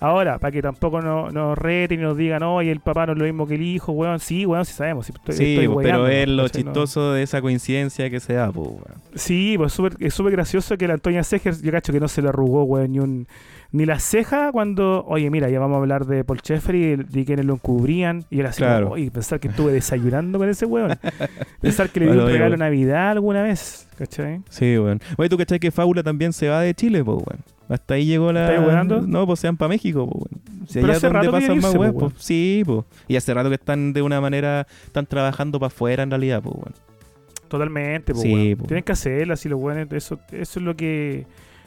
Ahora, 0.00 0.38
para 0.38 0.50
que 0.52 0.60
tampoco 0.62 1.00
no- 1.00 1.30
nos 1.30 1.56
reten 1.56 2.00
y 2.00 2.02
nos 2.02 2.16
digan, 2.16 2.42
oye, 2.42 2.70
el 2.70 2.80
papá 2.80 3.06
no 3.06 3.12
es 3.12 3.18
lo 3.18 3.24
mismo 3.24 3.46
que 3.46 3.54
el 3.54 3.62
hijo, 3.62 3.92
weón. 3.92 4.20
Sí, 4.20 4.44
weón, 4.46 4.64
sí 4.64 4.72
sabemos. 4.74 5.06
sí, 5.06 5.12
estoy- 5.14 5.34
Sí, 5.36 5.52
estoy 5.54 5.66
weyando, 5.68 6.04
pero 6.04 6.08
es 6.08 6.28
lo. 6.28 6.42
No- 6.42 6.48
chistoso 6.48 7.12
de 7.12 7.22
esa 7.22 7.40
coincidencia 7.40 8.10
que 8.10 8.20
se 8.20 8.34
da, 8.34 8.50
pues. 8.52 8.68
weón. 8.68 9.02
Sí, 9.14 9.54
pues 9.56 9.72
súper- 9.72 9.96
es 10.00 10.12
súper 10.14 10.32
gracioso 10.32 10.76
que 10.76 10.86
la 10.86 10.94
Antonia 10.94 11.22
Segers, 11.22 11.62
yo 11.62 11.72
cacho 11.72 11.92
que 11.92 12.00
no 12.00 12.08
se 12.08 12.22
le 12.22 12.28
arrugó, 12.28 12.64
weón, 12.64 12.92
ni, 12.92 12.98
un, 12.98 13.26
ni 13.72 13.84
la 13.86 13.98
ceja 13.98 14.52
cuando, 14.52 15.04
oye, 15.06 15.28
mira, 15.30 15.48
ya 15.48 15.58
vamos 15.58 15.76
a 15.76 15.78
hablar 15.78 16.06
de 16.06 16.24
Paul 16.24 16.38
Schaeffer 16.40 16.74
y 16.74 16.96
de 16.96 17.24
quienes 17.24 17.44
lo 17.44 17.54
encubrían. 17.54 18.24
Y 18.30 18.40
era 18.40 18.50
así, 18.50 18.58
Claro. 18.62 18.90
oye, 18.90 19.10
pensar 19.10 19.40
que 19.40 19.48
estuve 19.48 19.72
desayunando 19.72 20.38
con 20.38 20.48
ese 20.48 20.66
weón. 20.66 20.92
pensar 21.60 21.90
que 21.90 22.00
le 22.00 22.06
Bueno, 22.06 22.22
un 22.22 22.26
digo. 22.28 22.36
regalo 22.38 22.52
de 22.52 22.58
Navidad 22.58 23.10
alguna 23.10 23.42
vez, 23.42 23.88
¿cachai? 23.98 24.40
Sí, 24.50 24.78
weón. 24.78 25.00
Oye, 25.16 25.28
¿tú 25.28 25.36
cachai 25.38 25.58
que 25.58 25.70
Fábula 25.70 26.02
también 26.02 26.32
se 26.32 26.48
va 26.48 26.60
de 26.60 26.74
Chile, 26.74 27.02
pues, 27.04 27.16
weón? 27.18 27.40
Hasta 27.68 27.94
ahí 27.94 28.06
llegó 28.06 28.32
la. 28.32 28.50
¿Estáis 28.50 28.68
weando? 28.68 29.00
No, 29.02 29.26
pues 29.26 29.40
se 29.40 29.48
van 29.48 29.56
para 29.56 29.68
México, 29.68 30.08
pues, 30.08 30.24
weón. 30.30 30.66
Si 30.68 30.74
Pero 30.74 30.86
allá 30.86 30.96
hace 30.96 31.06
es 31.06 31.12
donde 31.12 31.28
rato 31.28 31.32
pasan 31.32 31.60
más 31.60 31.92
po, 31.92 31.98
pues. 31.98 32.14
Sí, 32.18 32.62
pues. 32.64 32.84
Y 33.08 33.16
hace 33.16 33.34
rato 33.34 33.48
que 33.48 33.56
están 33.56 33.92
de 33.92 34.02
una 34.02 34.20
manera. 34.20 34.66
Están 34.84 35.06
trabajando 35.06 35.58
para 35.58 35.68
afuera 35.68 36.02
en 36.02 36.10
realidad, 36.10 36.42
pues. 36.42 36.56
Totalmente, 37.48 38.12
pues, 38.12 38.22
Sí, 38.22 38.54
po. 38.56 38.66
Tienen 38.66 38.84
que 38.84 38.92
hacerla, 38.92 39.34
así 39.34 39.48
los 39.48 39.60
weones, 39.60 39.86
eso, 39.92 40.18
eso 40.32 40.60
es 40.60 40.64
lo 40.64 40.76
que 40.76 41.26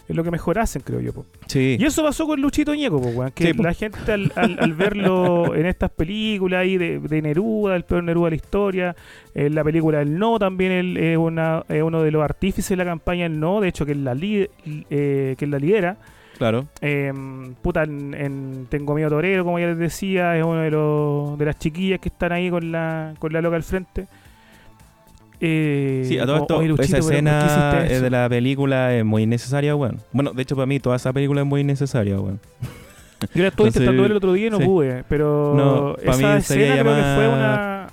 Es 0.09 0.15
lo 0.15 0.23
que 0.23 0.31
mejor 0.31 0.57
hacen, 0.59 0.81
creo 0.83 0.99
yo. 0.99 1.13
po. 1.13 1.25
Sí. 1.47 1.77
Y 1.79 1.85
eso 1.85 2.03
pasó 2.03 2.25
con 2.25 2.41
Luchito 2.41 2.73
Ñeco, 2.73 2.99
po, 2.99 3.09
weón, 3.09 3.31
que 3.31 3.45
Sí, 3.45 3.53
po. 3.53 3.61
la 3.63 3.73
gente 3.75 4.11
al, 4.11 4.31
al- 4.35 4.57
al 4.59 4.73
verlo 4.73 5.53
en 5.55 5.67
estas 5.67 5.91
películas 5.91 6.61
ahí 6.61 6.77
de, 6.77 6.99
de 6.99 7.21
Neruda, 7.21 7.75
el 7.75 7.83
peor 7.83 8.03
Neruda 8.03 8.25
de 8.25 8.29
la 8.31 8.35
historia, 8.35 8.95
en 9.35 9.53
la 9.55 9.63
película 9.63 10.01
El 10.01 10.17
No 10.17 10.37
también 10.39 10.71
él 10.71 10.97
es, 10.97 11.15
una- 11.17 11.63
es 11.69 11.83
uno 11.83 12.01
de 12.01 12.09
los 12.11 12.23
artífices 12.23 12.69
de 12.69 12.75
la 12.77 12.85
campaña 12.85 13.27
El 13.27 13.39
No, 13.39 13.61
de 13.61 13.67
hecho 13.69 13.85
que 13.85 13.91
él 13.91 14.03
la, 14.03 14.15
li- 14.15 14.49
eh, 14.89 15.35
que 15.37 15.45
él 15.45 15.51
la 15.51 15.59
lidera. 15.59 15.97
Claro. 16.39 16.67
Eh, 16.81 17.11
puta, 17.61 17.83
en, 17.83 18.13
en 18.13 18.65
Tengo 18.69 18.95
Miedo 18.95 19.09
Torero, 19.09 19.43
como 19.43 19.59
ya 19.59 19.67
les 19.67 19.77
decía, 19.77 20.37
es 20.37 20.43
uno 20.43 20.61
de 20.61 20.71
los 20.71 21.37
de 21.37 21.45
las 21.45 21.59
chiquillas 21.59 21.99
que 21.99 22.07
están 22.09 22.31
ahí 22.31 22.49
con 22.49 22.71
la, 22.71 23.13
con 23.19 23.31
la 23.33 23.41
loca 23.41 23.57
al 23.57 23.63
frente. 23.63 24.07
Eh, 25.41 26.03
Sí, 26.05 26.17
a 26.19 26.25
todo 26.25 26.33
como, 26.33 26.43
esto, 26.43 26.57
"Oye, 26.57 26.67
Luchito, 26.67 26.83
esa 26.83 26.91
pero 26.95 27.03
¿por 27.03 27.11
qué 27.11 27.15
escena 27.15 27.83
eh, 27.85 27.93
eso?". 27.93 28.03
de 28.03 28.09
la 28.09 28.29
película 28.29 28.93
es 28.95 29.05
muy 29.05 29.23
innecesaria, 29.23 29.75
weón. 29.75 29.97
Bueno, 30.11 30.31
de 30.33 30.41
hecho, 30.41 30.55
para 30.55 30.65
mí 30.65 30.79
toda 30.79 30.95
esa 30.97 31.13
película 31.13 31.41
es 31.41 31.47
muy 31.47 31.61
innecesaria, 31.61 32.19
weón. 32.19 32.39
Yo 33.33 33.41
la 33.43 33.49
estuve 33.49 33.67
Entonces, 33.67 33.75
intentando 33.81 34.01
ver 34.03 34.11
el 34.11 34.17
otro 34.17 34.33
día 34.33 34.47
y 34.47 34.49
no 34.49 34.57
sí. 34.59 34.65
pude, 34.65 35.03
pero 35.09 35.53
No, 35.55 35.95
esa 36.11 36.17
mí 36.33 36.37
escena 36.39 36.81
creo 36.81 36.95
que 36.95 37.01
fue 37.01 37.27
una, 37.27 37.87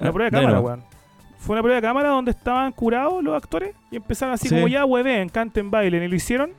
una 0.00 0.08
Ah, 0.08 0.12
prueba 0.12 0.24
de 0.24 0.30
cámara, 0.30 0.54
no. 0.56 0.60
weón. 0.60 0.82
Fue 1.38 1.54
una 1.54 1.62
prueba 1.62 1.76
de 1.76 1.82
cámara 1.82 2.08
donde 2.10 2.30
estaban 2.30 2.72
curados 2.72 3.22
los 3.22 3.34
actores 3.36 3.74
y 3.90 3.96
empezaron 3.96 4.34
así 4.34 4.48
Sí. 4.48 4.54
como 4.54 4.68
ya, 4.68 4.84
hueven, 4.86 5.28
canten, 5.28 5.70
bailen, 5.70 6.02
y 6.02 6.08
lo 6.08 6.16
hicieron 6.16 6.50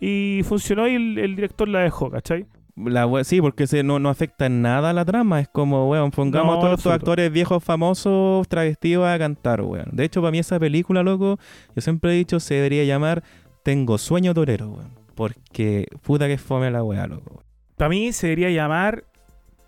y 0.00 0.40
funcionó 0.44 0.86
y 0.88 0.94
el, 0.96 1.18
el 1.18 1.36
director 1.36 1.68
la 1.68 1.80
dejó, 1.80 2.10
¿cachai? 2.10 2.46
La 2.76 3.06
we- 3.06 3.22
sí, 3.24 3.40
porque 3.40 3.66
se, 3.68 3.82
no, 3.84 3.98
no 4.00 4.08
afecta 4.08 4.46
en 4.46 4.60
nada 4.62 4.90
a 4.90 4.92
la 4.92 5.04
trama. 5.04 5.40
Es 5.40 5.48
como, 5.48 5.88
weón, 5.88 6.10
pongamos 6.10 6.54
No, 6.54 6.58
a 6.58 6.60
todos 6.64 6.78
estos 6.78 6.92
actores 6.92 7.30
viejos 7.30 7.62
famosos 7.62 8.48
travestidos 8.48 9.06
a 9.06 9.16
cantar, 9.18 9.60
weón. 9.62 9.90
De 9.92 10.04
hecho, 10.04 10.20
para 10.20 10.32
mí 10.32 10.38
esa 10.40 10.58
película, 10.58 11.02
loco, 11.04 11.38
yo 11.76 11.80
siempre 11.82 12.10
he 12.12 12.14
dicho 12.16 12.40
se 12.40 12.54
debería 12.54 12.84
llamar 12.84 13.22
Tengo 13.62 13.96
sueño 13.98 14.34
torero, 14.34 14.70
weón. 14.70 14.90
Porque 15.14 15.86
puta 16.02 16.26
que 16.26 16.36
fome 16.36 16.70
la 16.70 16.82
weá, 16.82 17.06
loco. 17.06 17.42
Para 17.76 17.88
mí 17.90 18.12
se 18.12 18.26
debería 18.26 18.50
llamar 18.50 19.04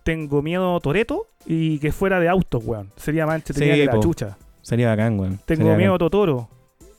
Tengo 0.02 0.42
miedo 0.42 0.78
Toreto 0.80 1.26
y 1.46 1.78
que 1.78 1.92
fuera 1.92 2.18
de 2.18 2.28
autos, 2.28 2.64
weón. 2.64 2.90
Sería 2.96 3.24
más 3.26 3.36
entretenida 3.36 3.74
Sí, 3.74 3.80
que 3.80 3.86
la 3.86 3.92
po. 3.92 4.00
chucha. 4.00 4.36
Sería 4.62 4.88
bacán, 4.88 5.18
weón. 5.20 5.38
Tengo 5.46 5.62
Sería 5.62 5.76
miedo 5.76 5.92
bacán. 5.92 6.06
Totoro, 6.06 6.48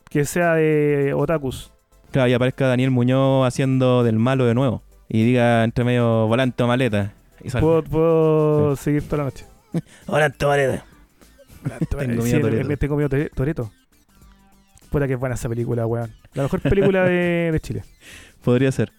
que 0.09 0.23
sea 0.23 0.53
de 0.55 1.13
Otakus. 1.13 1.71
Claro, 2.11 2.29
y 2.29 2.33
aparezca 2.33 2.67
Daniel 2.67 2.91
Muñoz 2.91 3.45
haciendo 3.45 4.03
del 4.03 4.17
malo 4.17 4.45
de 4.45 4.53
nuevo. 4.55 4.81
Y 5.09 5.25
diga 5.25 5.63
entre 5.63 5.83
medio 5.83 6.27
volante 6.27 6.63
o 6.63 6.67
maleta. 6.67 7.13
Y. 7.43 7.49
Puedo, 7.49 8.75
seguir 8.75 9.03
toda 9.03 9.17
la 9.19 9.23
noche. 9.25 9.45
Volante 10.07 10.45
o 10.45 10.49
maleta. 10.49 10.85
Tengo 11.89 12.23
miedo 12.23 12.47
el- 12.47 12.77
Tengo 12.77 12.97
miedo 12.97 13.09
Toreto. 13.33 13.71
Puta 14.89 15.07
que 15.07 15.13
es 15.13 15.19
buena 15.19 15.35
esa 15.35 15.49
película, 15.49 15.85
weón. 15.85 16.13
La 16.33 16.43
mejor 16.43 16.61
película 16.61 17.03
de, 17.03 17.49
de 17.51 17.59
Chile. 17.59 17.83
Podría 18.43 18.71
ser. 18.71 18.91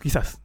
Quizás. 0.00 0.38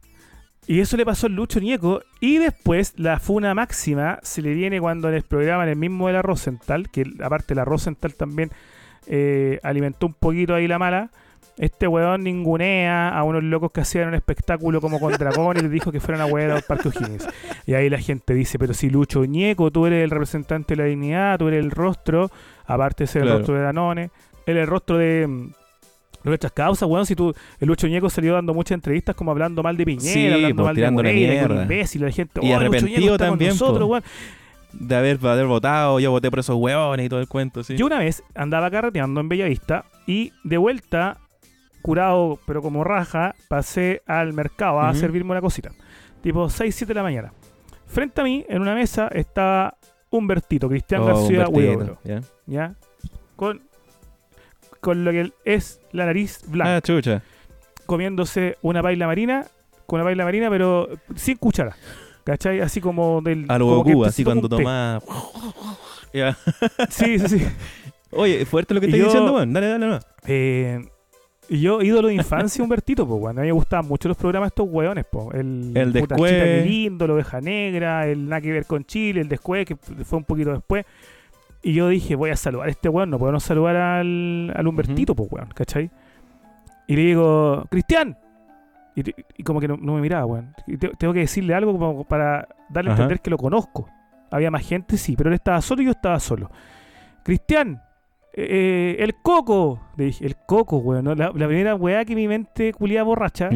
Y 0.66 0.80
eso 0.80 0.98
le 0.98 1.06
pasó 1.06 1.26
al 1.26 1.32
Lucho 1.32 1.60
Ñeco. 1.60 2.02
Y 2.20 2.36
después 2.36 2.92
la 2.98 3.18
funa 3.18 3.54
máxima 3.54 4.18
se 4.22 4.42
le 4.42 4.52
viene 4.52 4.80
cuando 4.80 5.08
en 5.08 5.14
el 5.14 5.22
programa, 5.22 5.62
en 5.62 5.70
el 5.70 5.76
mismo 5.76 6.06
de 6.08 6.12
la 6.12 6.22
Rosenthal, 6.22 6.90
que 6.90 7.04
aparte 7.22 7.54
la 7.54 7.64
Rosenthal 7.64 8.14
también 8.14 8.50
eh, 9.06 9.58
alimentó 9.62 10.06
un 10.06 10.14
poquito 10.14 10.54
ahí 10.54 10.68
la 10.68 10.78
mala. 10.78 11.10
Este 11.58 11.88
weón 11.88 12.22
ningunea 12.22 13.08
a 13.08 13.22
unos 13.24 13.42
locos 13.42 13.72
que 13.72 13.80
hacían 13.80 14.08
un 14.08 14.14
espectáculo 14.14 14.80
como 14.80 15.00
con 15.00 15.12
dragones 15.12 15.60
y 15.60 15.64
les 15.64 15.72
dijo 15.72 15.90
que 15.90 15.98
fueran 16.00 16.20
a 16.22 16.26
wear 16.26 16.50
al 16.52 16.62
Parque 16.62 16.88
O'Higgins. 16.88 17.26
Y 17.66 17.74
ahí 17.74 17.90
la 17.90 17.98
gente 17.98 18.32
dice, 18.34 18.58
pero 18.58 18.74
si 18.74 18.90
Lucho 18.90 19.24
Ñeco, 19.24 19.70
tú 19.70 19.86
eres 19.86 20.04
el 20.04 20.10
representante 20.10 20.74
de 20.76 20.82
la 20.82 20.88
dignidad, 20.88 21.38
tú 21.38 21.48
eres 21.48 21.60
el 21.64 21.70
rostro, 21.70 22.30
aparte 22.66 23.04
de 23.04 23.08
ser 23.08 23.22
Claro. 23.22 23.34
el 23.34 23.38
rostro 23.40 23.54
de 23.56 23.62
Danone, 23.62 24.10
eres 24.46 24.62
el 24.62 24.66
rostro 24.68 24.98
de 24.98 25.26
mm, 25.26 25.50
nuestras 26.24 26.52
causas, 26.52 26.88
weón, 26.88 27.06
si 27.06 27.14
tú, 27.16 27.34
el 27.60 27.66
Lucho 27.68 27.86
Ñeco 27.88 28.08
salió 28.10 28.34
dando 28.34 28.54
muchas 28.54 28.76
entrevistas 28.76 29.14
como 29.16 29.30
hablando 29.30 29.62
mal 29.62 29.76
de 29.76 29.84
Piñera, 29.84 30.12
Sí, 30.12 30.26
hablando 30.26 30.62
pues, 30.62 30.66
mal 30.66 30.76
de 30.76 30.94
con 30.94 31.06
imbécil, 31.62 32.02
la 32.04 32.10
gente, 32.12 32.40
Y 32.42 32.46
"Oh, 32.52 32.54
Lucho 32.54 32.56
arrepentido 32.56 33.00
Ñeco 33.00 33.12
está 33.14 33.24
con 33.26 33.32
también, 33.32 33.50
nosotros, 33.50 33.80
po. 33.80 33.86
weón". 33.86 34.02
De 34.72 34.94
haber, 34.96 35.18
de 35.18 35.28
haber 35.30 35.46
votado, 35.46 35.98
yo 35.98 36.10
voté 36.10 36.28
por 36.30 36.40
esos 36.40 36.54
hueones 36.56 37.06
y 37.06 37.08
todo 37.08 37.20
el 37.20 37.26
cuento, 37.26 37.64
sí. 37.64 37.74
Yo 37.76 37.86
una 37.86 37.98
vez 38.00 38.22
andaba 38.34 38.70
carreteando 38.70 39.20
en 39.20 39.28
Bellavista 39.28 39.86
y 40.06 40.32
de 40.44 40.58
vuelta, 40.58 41.16
curado 41.82 42.38
pero 42.46 42.62
como 42.62 42.84
raja, 42.84 43.34
pasé 43.48 44.02
al 44.06 44.32
mercado 44.32 44.80
a 44.80 44.94
servirme 44.94 45.30
una 45.32 45.40
cosita. 45.40 45.70
Tipo 46.22 46.48
6, 46.50 46.74
7 46.74 46.90
de 46.90 46.94
la 46.94 47.02
mañana. 47.02 47.32
Frente 47.86 48.20
a 48.20 48.24
mí, 48.24 48.44
en 48.48 48.60
una 48.60 48.74
mesa, 48.74 49.08
estaba 49.08 49.76
Humbertito, 50.10 50.68
Cristian 50.68 51.02
Oh, 51.02 51.06
García 51.06 51.48
Huidobro, 51.48 51.98
¿ya? 52.04 52.20
¿ya? 52.46 52.74
Con, 53.36 53.62
con 54.80 55.04
lo 55.04 55.10
que 55.10 55.32
es 55.44 55.80
la 55.92 56.06
nariz 56.06 56.40
blanca, 56.48 56.76
Ah, 56.76 56.80
chucha. 56.80 57.22
comiéndose 57.86 58.56
una 58.62 58.82
paila 58.82 59.06
marina, 59.06 59.46
con 59.86 60.00
una 60.00 60.04
paila 60.08 60.24
marina, 60.24 60.50
pero 60.50 60.88
sin 61.16 61.36
cuchara. 61.36 61.76
¿Cachai? 62.24 62.60
Así 62.60 62.80
como 62.82 63.22
del. 63.22 63.46
A 63.48 63.58
lo 63.58 63.66
Goku, 63.82 64.04
así 64.04 64.22
cuando 64.22 64.48
toma. 64.50 65.00
Ya. 66.12 66.36
Sí, 66.90 67.18
sí, 67.18 67.38
sí. 67.38 67.46
Oye, 68.10 68.44
fuerte 68.44 68.74
lo 68.74 68.80
que 68.80 68.86
estás 68.86 69.02
diciendo, 69.02 69.32
weón. 69.34 69.52
Dale, 69.52 69.66
dale, 69.68 69.86
no. 69.86 69.98
Eh, 70.26 70.86
y 71.48 71.60
yo, 71.60 71.80
ídolo 71.82 72.08
de 72.08 72.14
infancia, 72.14 72.62
Humbertito, 72.62 73.06
pues, 73.06 73.20
bueno, 73.20 73.40
a 73.40 73.42
mí 73.42 73.48
me 73.48 73.52
gustaban 73.52 73.86
mucho 73.86 74.08
los 74.08 74.16
programas 74.16 74.48
de 74.48 74.50
estos 74.50 74.68
hueones, 74.68 75.06
pues. 75.10 75.34
El, 75.34 75.72
El. 75.74 75.92
Chita, 75.94 76.16
qué 76.16 76.62
lindo, 76.66 77.06
la 77.06 77.14
oveja 77.14 77.40
negra, 77.40 78.06
el 78.06 78.28
nada 78.28 78.40
que 78.40 78.52
ver 78.52 78.66
con 78.66 78.84
Chile, 78.84 79.20
el 79.22 79.28
después, 79.28 79.64
que 79.66 79.76
fue 79.76 80.18
un 80.18 80.24
poquito 80.24 80.52
después. 80.52 80.84
Y 81.62 81.72
yo 81.72 81.88
dije, 81.88 82.14
voy 82.14 82.30
a 82.30 82.36
saludar 82.36 82.68
a 82.68 82.70
este 82.70 82.88
weón, 82.88 83.10
no 83.10 83.18
no 83.18 83.40
saludar 83.40 83.76
al, 83.76 84.52
al 84.54 84.66
Humbertito, 84.66 85.14
pues, 85.14 85.30
weón, 85.32 85.48
¿cachai? 85.54 85.90
Y 86.86 86.96
le 86.96 87.02
digo, 87.02 87.64
Cristian. 87.70 88.16
Y, 89.36 89.42
como 89.44 89.60
que 89.60 89.68
no, 89.68 89.76
no 89.76 89.94
me 89.94 90.00
miraba, 90.00 90.26
weón. 90.26 90.54
Y 90.66 90.76
te- 90.76 90.90
tengo 90.98 91.12
que 91.12 91.20
decirle 91.20 91.54
algo 91.54 91.72
como 91.72 92.04
para 92.04 92.48
darle 92.68 92.90
a 92.90 92.94
entender 92.94 93.20
que 93.20 93.30
lo 93.30 93.38
conozco. 93.38 93.88
Había 94.30 94.50
más 94.50 94.66
gente, 94.66 94.96
sí, 94.98 95.14
pero 95.16 95.30
él 95.30 95.34
estaba 95.34 95.60
solo 95.60 95.82
y 95.82 95.86
yo 95.86 95.92
estaba 95.92 96.18
solo. 96.20 96.50
Cristian, 97.22 97.80
eh, 98.38 98.96
el 99.00 99.14
coco. 99.16 99.80
Le 99.96 100.04
dije, 100.06 100.24
el 100.26 100.36
coco, 100.46 100.78
weón. 100.78 101.04
¿no? 101.04 101.14
La, 101.14 101.32
la 101.34 101.46
primera 101.46 101.74
weá 101.74 102.04
que 102.04 102.14
mi 102.14 102.28
mente 102.28 102.72
culiada 102.72 103.04
borracha 103.04 103.50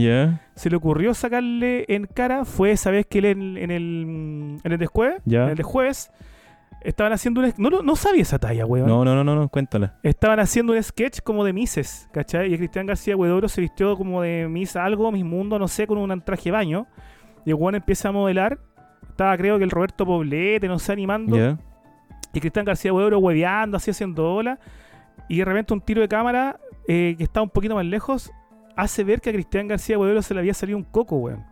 se 0.54 0.70
le 0.70 0.76
ocurrió 0.76 1.14
sacarle 1.14 1.84
en 1.88 2.06
cara 2.06 2.44
fue 2.44 2.72
esa 2.72 2.90
vez 2.90 3.06
que 3.06 3.18
él 3.18 3.24
en, 3.26 3.56
en 3.58 3.70
el, 3.70 4.58
en 4.64 4.72
el 4.72 4.78
después, 4.78 5.14
ya. 5.24 5.44
en 5.44 5.50
el 5.50 5.56
de 5.56 5.62
jueves, 5.62 6.10
estaban 6.82 7.12
haciendo 7.12 7.40
un... 7.40 7.52
No, 7.58 7.70
lo- 7.70 7.82
no 7.82 7.94
sabía 7.96 8.22
esa 8.22 8.38
talla, 8.38 8.66
weón. 8.66 8.88
No, 8.88 9.04
no, 9.04 9.14
no, 9.14 9.22
no, 9.22 9.34
no, 9.34 9.48
cuéntala. 9.48 9.98
Estaban 10.02 10.40
haciendo 10.40 10.72
un 10.72 10.82
sketch 10.82 11.20
como 11.20 11.44
de 11.44 11.52
Mises, 11.52 12.08
¿cachai? 12.12 12.52
Y 12.52 12.56
Cristian 12.58 12.86
García 12.86 13.16
Huidobro 13.16 13.48
se 13.48 13.60
vistió 13.60 13.96
como 13.96 14.20
de 14.20 14.48
Miss 14.48 14.74
algo, 14.76 15.12
Miss 15.12 15.24
Mundo, 15.24 15.58
no 15.58 15.68
sé, 15.68 15.86
con 15.86 15.98
un 15.98 16.20
traje 16.22 16.44
de 16.44 16.50
baño. 16.50 16.86
Y 17.44 17.50
el 17.50 17.54
weón 17.56 17.76
empieza 17.76 18.08
a 18.08 18.12
modelar. 18.12 18.58
Estaba 19.08 19.36
creo 19.36 19.58
que 19.58 19.64
el 19.64 19.70
Roberto 19.70 20.04
Poblete, 20.06 20.66
no 20.68 20.78
sé, 20.78 20.92
animando. 20.92 21.36
Ya. 21.36 21.58
Y 22.32 22.40
Cristian 22.40 22.64
García 22.64 22.92
Huidobro 22.92 23.18
hueveando, 23.18 23.76
así 23.76 23.90
haciendo 23.90 24.34
ola. 24.34 24.58
Y 25.28 25.38
de 25.38 25.44
repente 25.44 25.72
un 25.74 25.80
tiro 25.80 26.00
de 26.00 26.08
cámara 26.08 26.58
eh, 26.88 27.14
que 27.16 27.24
está 27.24 27.42
un 27.42 27.50
poquito 27.50 27.74
más 27.74 27.84
lejos 27.84 28.30
hace 28.76 29.04
ver 29.04 29.20
que 29.20 29.30
a 29.30 29.32
Cristian 29.32 29.68
García 29.68 29.98
Huidobro 29.98 30.22
se 30.22 30.34
le 30.34 30.40
había 30.40 30.54
salido 30.54 30.78
un 30.78 30.84
coco, 30.84 31.16
weón. 31.16 31.44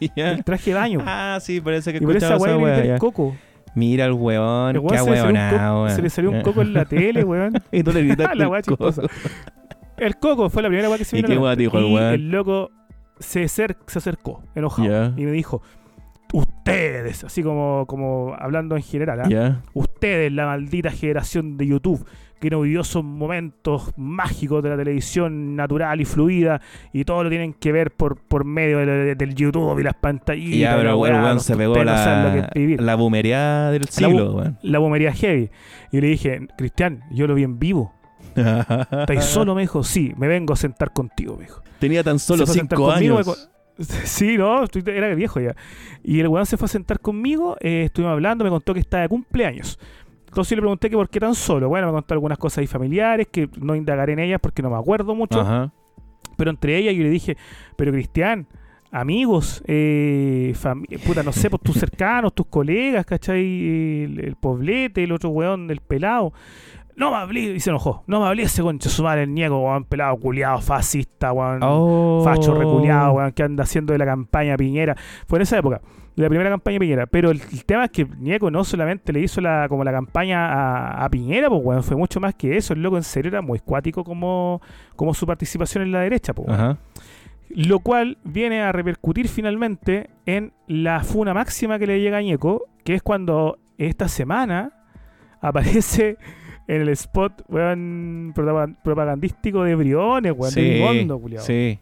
El 0.16 0.44
traje 0.44 0.70
de 0.70 0.76
baño. 0.76 1.00
Ah, 1.04 1.38
sí, 1.40 1.60
parece 1.60 1.92
que 1.92 1.98
y 1.98 2.00
por 2.00 2.16
esa 2.16 2.36
le 2.36 2.86
ya. 2.86 2.94
el 2.94 2.98
coco. 2.98 3.36
Mira 3.74 4.04
el 4.04 4.12
El 4.12 4.16
weón, 4.16 4.76
weón 4.78 4.86
qué 4.88 4.98
se, 4.98 5.10
weonado, 5.10 5.82
weón. 5.84 5.90
se 5.96 6.02
le 6.02 6.10
salió 6.10 6.30
un 6.30 6.36
Ya. 6.36 6.42
coco 6.42 6.62
en 6.62 6.72
la 6.72 6.84
tele, 6.84 7.24
weón. 7.24 7.52
Y 7.72 7.82
tú 7.82 7.92
le 7.92 8.02
gritaste 8.04 8.34
La 8.36 8.44
el 8.44 8.50
weá 8.50 8.62
coco. 8.62 8.90
chistosa. 8.90 9.12
El 9.96 10.16
coco 10.16 10.48
fue 10.50 10.62
la 10.62 10.68
primera 10.68 10.88
weá 10.88 10.98
que 10.98 11.04
se 11.04 11.18
¿Y 11.18 11.22
vino 11.22 11.46
a 11.48 11.54
qué 11.56 11.62
dijo 11.62 11.78
el 11.78 11.84
Y 11.86 11.94
weón? 11.94 12.14
el 12.14 12.30
loco 12.30 12.70
se, 13.18 13.44
acer- 13.44 13.76
se 13.86 13.98
acercó, 13.98 14.42
enojado. 14.54 15.12
Y 15.16 15.24
me 15.24 15.32
dijo, 15.32 15.62
ustedes, 16.64 17.24
así 17.24 17.42
como, 17.42 17.84
como 17.86 18.34
hablando 18.38 18.74
en 18.76 18.82
general, 18.82 19.20
¿ah? 19.20 19.28
Ya. 19.28 19.60
ustedes, 19.74 20.32
la 20.32 20.46
maldita 20.46 20.90
generación 20.90 21.56
de 21.58 21.66
YouTube, 21.66 22.06
que 22.40 22.48
no 22.50 22.62
vivió 22.62 22.80
esos 22.80 23.04
momentos 23.04 23.92
mágicos 23.96 24.62
de 24.62 24.70
la 24.70 24.76
televisión 24.78 25.56
natural 25.56 26.00
y 26.00 26.04
fluida, 26.06 26.60
y 26.92 27.04
todo 27.04 27.22
lo 27.24 27.28
tienen 27.30 27.52
que 27.52 27.70
ver 27.70 27.90
por, 27.90 28.16
por 28.16 28.44
medio 28.46 28.78
de- 28.78 29.14
del 29.14 29.34
YouTube 29.34 29.78
y 29.78 29.82
las 29.82 29.94
pantallitas. 29.94 30.54
Y 30.56 30.58
ya, 30.60 30.70
la 30.72 30.82
pero 30.82 30.98
weón 30.98 31.40
se 31.40 31.54
pegó 31.56 31.84
la, 31.84 32.50
la 32.54 32.94
boomería 32.94 33.70
del 33.70 33.82
La 33.82 33.90
siglo, 33.90 34.32
bu- 34.32 34.36
weón. 34.36 34.58
La 34.62 34.78
bombería 34.78 35.12
heavy. 35.12 35.50
Y 35.92 36.00
le 36.00 36.06
dije, 36.08 36.48
Cristian, 36.56 37.02
yo 37.12 37.26
lo 37.26 37.34
vi 37.34 37.42
en 37.44 37.58
vivo. 37.58 37.92
¿Estáis 38.34 39.24
solo? 39.24 39.54
Me 39.54 39.60
dijo, 39.62 39.84
sí, 39.84 40.12
me 40.16 40.28
vengo 40.28 40.54
a 40.54 40.56
sentar 40.56 40.92
contigo, 40.94 41.36
me 41.36 41.44
dijo. 41.44 41.60
Tenía 41.78 42.02
tan 42.02 42.18
solo 42.18 42.46
cinco 42.46 42.76
conmigo, 42.76 43.16
años. 43.16 43.18
me 43.18 43.24
co- 43.34 43.38
Sí, 44.04 44.38
no, 44.38 44.64
era 44.86 45.14
viejo 45.14 45.40
ya. 45.40 45.56
Y 46.02 46.20
el 46.20 46.28
weón 46.28 46.46
se 46.46 46.56
fue 46.56 46.66
a 46.66 46.68
sentar 46.68 47.00
conmigo, 47.00 47.56
eh, 47.60 47.84
estuvimos 47.86 48.12
hablando, 48.12 48.44
me 48.44 48.50
contó 48.50 48.74
que 48.74 48.80
está 48.80 49.00
de 49.00 49.08
cumpleaños. 49.08 49.78
Entonces 50.28 50.50
yo 50.50 50.56
le 50.56 50.62
pregunté 50.62 50.90
que 50.90 50.96
por 50.96 51.08
qué 51.08 51.20
tan 51.20 51.34
solo. 51.34 51.68
Bueno, 51.68 51.86
me 51.86 51.92
contó 51.92 52.14
algunas 52.14 52.38
cosas 52.38 52.58
ahí 52.58 52.66
familiares 52.66 53.28
que 53.30 53.48
no 53.60 53.76
indagaré 53.76 54.14
en 54.14 54.18
ellas 54.18 54.40
porque 54.42 54.62
no 54.62 54.70
me 54.70 54.76
acuerdo 54.76 55.14
mucho. 55.14 55.40
Ajá. 55.40 55.72
Pero 56.36 56.50
entre 56.50 56.76
ellas 56.76 56.94
yo 56.94 57.04
le 57.04 57.10
dije, 57.10 57.36
pero 57.76 57.92
Cristian, 57.92 58.48
amigos, 58.90 59.62
eh, 59.66 60.52
puta, 61.06 61.22
no 61.22 61.32
sé, 61.32 61.50
pues 61.50 61.62
tus 61.62 61.76
cercanos, 61.76 62.34
tus 62.34 62.46
colegas, 62.46 63.06
¿cachai? 63.06 63.44
El, 63.44 64.20
el 64.20 64.36
poblete, 64.36 65.04
el 65.04 65.12
otro 65.12 65.30
weón, 65.30 65.70
el 65.70 65.80
pelado. 65.80 66.32
No 66.96 67.10
me 67.10 67.16
hablé, 67.16 67.40
y 67.40 67.60
se 67.60 67.70
enojó. 67.70 68.04
No 68.06 68.20
me 68.20 68.26
hablé 68.26 68.44
ese 68.44 68.62
concha 68.62 68.88
su 68.88 69.02
madre, 69.02 69.24
el 69.24 69.34
ñeco, 69.34 69.58
weón, 69.58 69.84
pelado, 69.84 70.16
culiado, 70.16 70.60
fascista, 70.60 71.32
weón. 71.32 71.58
Oh. 71.62 72.22
Facho 72.24 72.54
reculeado, 72.54 73.14
weón, 73.14 73.32
que 73.32 73.42
anda 73.42 73.64
haciendo 73.64 73.92
de 73.92 73.98
la 73.98 74.06
campaña 74.06 74.56
Piñera. 74.56 74.96
Fue 75.26 75.38
en 75.38 75.42
esa 75.42 75.58
época, 75.58 75.80
la 76.14 76.28
primera 76.28 76.50
campaña 76.50 76.78
Piñera. 76.78 77.06
Pero 77.06 77.30
el, 77.30 77.40
el 77.52 77.64
tema 77.64 77.86
es 77.86 77.90
que 77.90 78.06
Ñeco 78.18 78.50
no 78.50 78.62
solamente 78.62 79.12
le 79.12 79.20
hizo 79.20 79.40
la, 79.40 79.66
como 79.68 79.82
la 79.82 79.90
campaña 79.92 80.46
a, 80.52 81.04
a 81.04 81.08
Piñera, 81.10 81.48
pues, 81.48 81.60
weón, 81.64 81.82
fue 81.82 81.96
mucho 81.96 82.20
más 82.20 82.34
que 82.34 82.56
eso. 82.56 82.74
El 82.74 82.82
loco 82.82 82.96
en 82.96 83.02
serio 83.02 83.30
era 83.30 83.42
muy 83.42 83.56
escuático 83.56 84.04
como, 84.04 84.60
como 84.94 85.14
su 85.14 85.26
participación 85.26 85.82
en 85.82 85.92
la 85.92 86.00
derecha, 86.00 86.32
pues. 86.32 86.48
Ajá. 86.48 86.78
Lo 87.50 87.80
cual 87.80 88.18
viene 88.24 88.62
a 88.62 88.72
repercutir 88.72 89.28
finalmente 89.28 90.10
en 90.26 90.52
la 90.66 91.04
funa 91.04 91.34
máxima 91.34 91.78
que 91.78 91.86
le 91.86 92.00
llega 92.00 92.18
a 92.18 92.22
Ñeco, 92.22 92.64
que 92.84 92.94
es 92.94 93.02
cuando 93.02 93.58
esta 93.78 94.08
semana 94.08 94.72
aparece 95.40 96.16
en 96.66 96.80
el 96.82 96.88
spot 96.90 97.42
weón, 97.48 98.32
propagan- 98.34 98.76
propagandístico 98.82 99.62
de 99.64 99.74
Briones, 99.74 100.32
weón, 100.36 100.54
de 100.54 100.62
Vimondo, 100.62 101.18
culiao. 101.18 101.42
sí. 101.44 101.78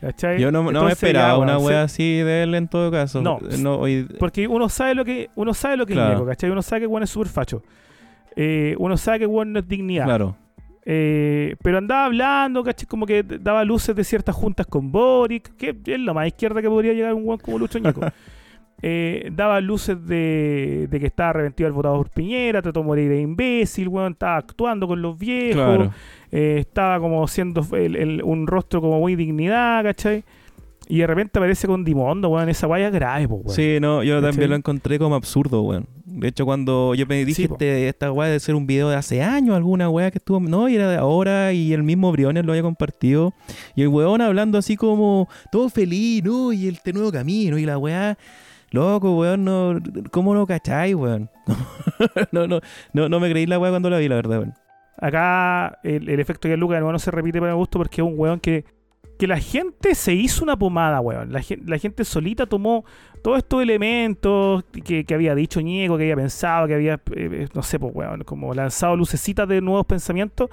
¿Cachai? 0.00 0.40
Yo 0.40 0.50
no, 0.50 0.58
no 0.58 0.62
me 0.64 0.68
Entonces, 0.70 0.94
esperaba 0.94 1.28
ya, 1.34 1.38
una 1.38 1.58
wea 1.58 1.78
se- 1.86 1.94
así 1.94 2.16
de 2.22 2.42
él 2.42 2.54
en 2.56 2.66
todo 2.66 2.90
caso. 2.90 3.22
No. 3.22 3.38
hoy- 3.78 4.08
Porque 4.18 4.48
uno 4.48 4.68
sabe 4.68 4.96
lo 4.96 5.04
que 5.04 5.30
uno 5.36 5.54
sabe 5.54 5.76
lo 5.76 5.86
que 5.86 5.92
Claro. 5.92 6.08
es 6.10 6.14
Ñeco, 6.16 6.26
¿cachai? 6.28 6.50
Uno 6.50 6.60
sabe 6.62 6.80
que 6.80 6.86
weón 6.88 7.04
es 7.04 7.10
súper 7.10 7.28
facho. 7.28 7.62
Eh, 8.34 8.74
uno 8.78 8.96
sabe 8.96 9.20
que 9.20 9.26
weón 9.26 9.52
no 9.52 9.60
es 9.60 9.68
dignidad. 9.68 10.06
claro. 10.06 10.36
Eh, 10.84 11.54
pero 11.62 11.78
andaba 11.78 12.06
hablando, 12.06 12.64
¿cachai? 12.64 12.88
Como 12.88 13.06
que 13.06 13.22
daba 13.22 13.64
luces 13.64 13.94
de 13.94 14.02
ciertas 14.02 14.34
juntas 14.34 14.66
con 14.66 14.90
Boric, 14.90 15.54
que 15.56 15.76
es 15.86 16.00
lo 16.00 16.12
más 16.14 16.26
izquierda 16.26 16.60
que 16.60 16.68
podría 16.68 16.92
llegar 16.94 17.14
un 17.14 17.22
weón 17.24 17.38
como 17.38 17.58
Lucho 17.60 17.78
Ñeco. 17.78 18.00
Eh, 18.84 19.30
daba 19.32 19.60
luces 19.60 20.04
de, 20.06 20.88
de 20.90 21.00
que 21.00 21.06
estaba 21.06 21.30
arrepentido 21.30 21.68
al 21.68 21.72
votado 21.72 21.96
por 21.98 22.10
Piñera, 22.10 22.60
trató 22.62 22.80
de 22.80 22.86
morir 22.86 23.08
de 23.08 23.20
imbécil, 23.20 23.86
weón, 23.88 24.12
estaba 24.12 24.36
actuando 24.38 24.88
con 24.88 25.00
los 25.00 25.16
viejos, 25.16 25.54
Claro. 25.54 25.92
eh, 26.32 26.56
estaba 26.58 26.98
como 26.98 27.26
siendo 27.28 27.64
el- 27.76 27.94
el- 27.94 28.22
un 28.24 28.46
rostro 28.48 28.80
como 28.80 28.98
muy 28.98 29.14
dignidad, 29.14 29.84
¿cachai? 29.84 30.24
Y 30.88 30.98
de 30.98 31.06
repente 31.06 31.38
aparece 31.38 31.68
con 31.68 31.84
Dimondo, 31.84 32.28
weón, 32.28 32.48
esa 32.48 32.66
guaya 32.66 32.90
grave, 32.90 33.28
po, 33.28 33.36
weón. 33.36 33.50
Sí, 33.54 33.78
no, 33.80 34.02
yo 34.02 34.16
¿Cachai? 34.16 34.30
también 34.32 34.50
lo 34.50 34.56
encontré 34.56 34.98
como 34.98 35.14
absurdo, 35.14 35.62
weón. 35.62 35.86
De 36.04 36.28
hecho, 36.28 36.44
cuando 36.44 36.94
yo 36.96 37.06
me 37.06 37.24
dije, 37.24 37.34
Sí, 37.46 37.48
este, 37.50 37.88
esta 37.88 38.10
weá 38.12 38.26
debe 38.28 38.40
ser 38.40 38.56
un 38.56 38.66
video 38.66 38.90
de 38.90 38.96
hace 38.96 39.22
años, 39.22 39.54
alguna 39.56 39.88
weá 39.88 40.10
que 40.10 40.18
estuvo. 40.18 40.40
No, 40.40 40.68
y 40.68 40.74
era 40.74 40.90
de 40.90 40.96
ahora, 40.96 41.52
y 41.52 41.72
el 41.72 41.84
mismo 41.84 42.10
Briones 42.10 42.44
lo 42.44 42.52
había 42.52 42.62
compartido. 42.62 43.32
Y 43.76 43.82
el 43.82 43.88
weón 43.88 44.20
hablando 44.20 44.58
así 44.58 44.76
como, 44.76 45.28
todo 45.52 45.68
feliz, 45.70 46.22
¿no? 46.24 46.52
Y 46.52 46.66
este 46.68 46.92
nuevo 46.92 47.12
camino, 47.12 47.56
y 47.58 47.64
la 47.64 47.78
weá. 47.78 48.18
Loco, 48.72 49.16
weón, 49.16 49.44
no, 49.44 49.78
¿cómo 50.10 50.34
no 50.34 50.46
cacháis, 50.46 50.94
weón? 50.94 51.30
no, 52.32 52.46
no, 52.46 52.60
no, 52.92 53.08
no 53.08 53.20
me 53.20 53.30
creí 53.30 53.46
la 53.46 53.58
weá 53.58 53.70
cuando 53.70 53.90
la 53.90 53.98
vi, 53.98 54.08
la 54.08 54.16
verdad, 54.16 54.38
weón. 54.38 54.54
Acá 54.98 55.78
el, 55.82 56.08
el 56.08 56.20
efecto 56.20 56.48
de 56.48 56.56
Luca 56.56 56.74
de 56.74 56.80
nuevo 56.80 56.92
no 56.92 56.98
se 56.98 57.10
repite 57.10 57.40
para 57.40 57.54
gusto 57.54 57.78
porque 57.78 58.00
es 58.00 58.06
un 58.06 58.14
weón 58.16 58.38
que, 58.40 58.64
que 59.18 59.26
la 59.26 59.38
gente 59.38 59.94
se 59.94 60.12
hizo 60.14 60.42
una 60.44 60.56
pomada, 60.56 61.00
weón. 61.00 61.32
La, 61.32 61.40
gen- 61.42 61.62
la 61.66 61.76
gente 61.78 62.04
solita 62.04 62.46
tomó 62.46 62.84
todos 63.22 63.38
estos 63.38 63.62
elementos 63.62 64.64
que, 64.84 65.04
que 65.04 65.14
había 65.14 65.34
dicho 65.34 65.60
Ñeco, 65.60 65.96
que 65.96 66.04
había 66.04 66.16
pensado, 66.16 66.66
que 66.66 66.74
había, 66.74 67.00
eh, 67.16 67.48
no 67.54 67.62
sé, 67.62 67.78
pues, 67.78 67.92
weón, 67.94 68.22
como 68.24 68.54
lanzado 68.54 68.96
lucecitas 68.96 69.48
de 69.48 69.60
nuevos 69.60 69.86
pensamientos. 69.86 70.48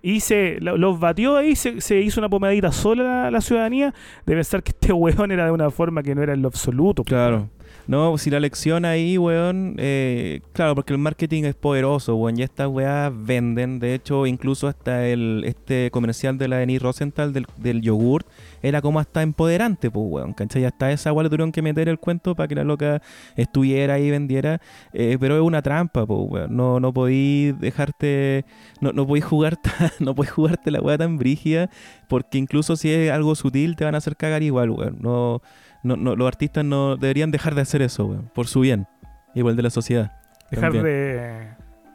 Y 0.00 0.20
se 0.20 0.58
lo- 0.60 0.76
los 0.76 1.00
batió 1.00 1.36
ahí, 1.36 1.56
se, 1.56 1.80
se 1.80 1.98
hizo 2.00 2.20
una 2.20 2.28
pomadita 2.28 2.70
sola 2.70 3.02
la, 3.24 3.30
la 3.32 3.40
ciudadanía 3.40 3.92
de 4.24 4.34
pensar 4.34 4.62
que 4.62 4.70
este 4.70 4.92
weón 4.94 5.32
era 5.32 5.44
de 5.46 5.50
una 5.50 5.70
forma 5.70 6.02
que 6.04 6.14
no 6.14 6.22
era 6.22 6.34
en 6.34 6.42
lo 6.42 6.48
absoluto. 6.48 7.02
pues, 7.02 7.08
Claro. 7.08 7.48
No, 7.88 8.18
si 8.18 8.28
la 8.28 8.38
lección 8.38 8.84
ahí, 8.84 9.16
weón, 9.16 9.76
eh, 9.78 10.42
claro, 10.52 10.74
porque 10.74 10.92
el 10.92 10.98
marketing 10.98 11.44
es 11.44 11.54
poderoso, 11.54 12.16
weón, 12.16 12.38
y 12.38 12.42
estas 12.42 12.68
weas 12.68 13.10
venden, 13.16 13.78
de 13.78 13.94
hecho, 13.94 14.26
incluso 14.26 14.68
hasta 14.68 15.06
el 15.06 15.42
este 15.46 15.90
comercial 15.90 16.36
de 16.36 16.48
la 16.48 16.58
Denis 16.58 16.82
Rosenthal 16.82 17.32
del, 17.32 17.46
del 17.56 17.80
yogurt 17.80 18.26
era 18.60 18.82
como 18.82 19.00
hasta 19.00 19.22
empoderante, 19.22 19.90
pues, 19.90 20.04
weón, 20.06 20.34
¿cachai? 20.34 20.66
Hasta 20.66 20.92
esa 20.92 21.14
wea 21.14 21.22
le 21.22 21.30
tuvieron 21.30 21.50
que 21.50 21.62
meter 21.62 21.88
el 21.88 21.98
cuento 21.98 22.34
para 22.34 22.46
que 22.46 22.56
la 22.56 22.64
loca 22.64 23.00
estuviera 23.36 23.94
ahí 23.94 24.08
y 24.08 24.10
vendiera, 24.10 24.60
eh, 24.92 25.16
pero 25.18 25.36
es 25.36 25.42
una 25.42 25.62
trampa, 25.62 26.04
pues, 26.04 26.20
weón, 26.28 26.54
no, 26.54 26.80
no 26.80 26.92
podí 26.92 27.52
dejarte, 27.52 28.44
no, 28.82 28.92
no 28.92 29.06
podí 29.06 29.22
jugar, 29.22 29.58
no 29.98 30.14
podís 30.14 30.32
jugarte 30.32 30.70
la 30.70 30.82
wea 30.82 30.98
tan 30.98 31.16
brígida, 31.16 31.70
porque 32.06 32.36
incluso 32.36 32.76
si 32.76 32.90
es 32.90 33.10
algo 33.10 33.34
sutil 33.34 33.76
te 33.76 33.86
van 33.86 33.94
a 33.94 33.98
hacer 33.98 34.14
cagar 34.14 34.42
igual, 34.42 34.68
weón, 34.68 34.98
no... 35.00 35.40
No, 35.82 35.96
no, 35.96 36.16
los 36.16 36.26
artistas 36.26 36.64
no 36.64 36.96
deberían 36.96 37.30
dejar 37.30 37.54
de 37.54 37.60
hacer 37.62 37.82
eso, 37.82 38.06
weón, 38.06 38.30
por 38.34 38.46
su 38.46 38.60
bien, 38.60 38.86
igual 39.34 39.56
de 39.56 39.62
la 39.62 39.70
sociedad. 39.70 40.12
Dejar 40.50 40.72
También. 40.72 40.84
de, 40.84 41.48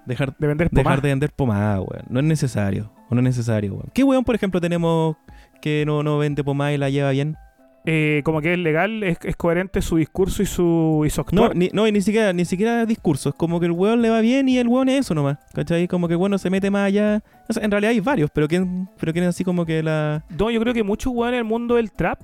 Dejar, 0.06 0.36
de 0.38 0.48
vender 0.48 0.70
dejar 0.70 0.84
pomada. 0.84 1.02
de 1.02 1.08
vender 1.10 1.32
pomada, 1.32 1.82
weón. 1.82 2.06
No 2.10 2.20
es 2.20 2.26
necesario, 2.26 2.92
o 3.10 3.16
no 3.16 3.22
es 3.22 3.26
necesario, 3.26 3.74
weón. 3.74 3.90
¿Qué 3.94 4.04
weón, 4.04 4.24
por 4.24 4.36
ejemplo, 4.36 4.60
tenemos 4.62 5.16
que 5.62 5.84
no, 5.86 6.04
no 6.04 6.18
vende 6.18 6.44
pomada 6.44 6.74
y 6.74 6.78
la 6.78 6.90
lleva 6.90 7.12
bien? 7.12 7.36
Eh, 7.86 8.22
como 8.24 8.40
que 8.40 8.54
es 8.54 8.60
legal, 8.60 9.04
es, 9.04 9.18
es 9.24 9.36
coherente 9.36 9.82
su 9.82 9.98
discurso 9.98 10.42
y 10.42 10.46
su, 10.46 11.04
y 11.06 11.10
su 11.10 11.20
No, 11.34 11.44
actuar. 11.44 11.56
ni, 11.58 11.70
no, 11.74 11.86
y 11.86 11.92
ni 11.92 12.00
siquiera, 12.02 12.32
ni 12.32 12.46
siquiera 12.46 12.86
discurso, 12.86 13.30
es 13.30 13.36
como 13.36 13.60
que 13.60 13.66
el 13.66 13.74
weón 13.74 14.02
le 14.02 14.10
va 14.10 14.22
bien 14.22 14.48
y 14.48 14.58
el 14.58 14.70
weón 14.70 14.88
es 14.88 15.02
eso 15.02 15.14
nomás, 15.14 15.38
¿cachai? 15.54 15.86
Como 15.90 16.08
que 16.08 16.14
el 16.14 16.18
weón 16.18 16.32
no 16.32 16.38
se 16.38 16.50
mete 16.50 16.72
más 16.72 16.86
allá. 16.88 17.22
O 17.50 17.52
sea, 17.54 17.62
en 17.64 17.72
realidad 17.72 17.92
hay 17.92 18.00
varios, 18.00 18.30
pero 18.34 18.48
que, 18.48 18.66
pero 18.98 19.12
que 19.12 19.20
así 19.26 19.44
como 19.44 19.66
que 19.66 19.84
la... 19.84 20.24
No, 20.38 20.50
yo 20.50 20.62
creo 20.62 20.74
que 20.74 20.82
muchos 20.84 21.12
weón 21.14 21.34
en 21.34 21.40
el 21.40 21.44
mundo 21.44 21.76
del 21.76 21.92
trap 21.92 22.24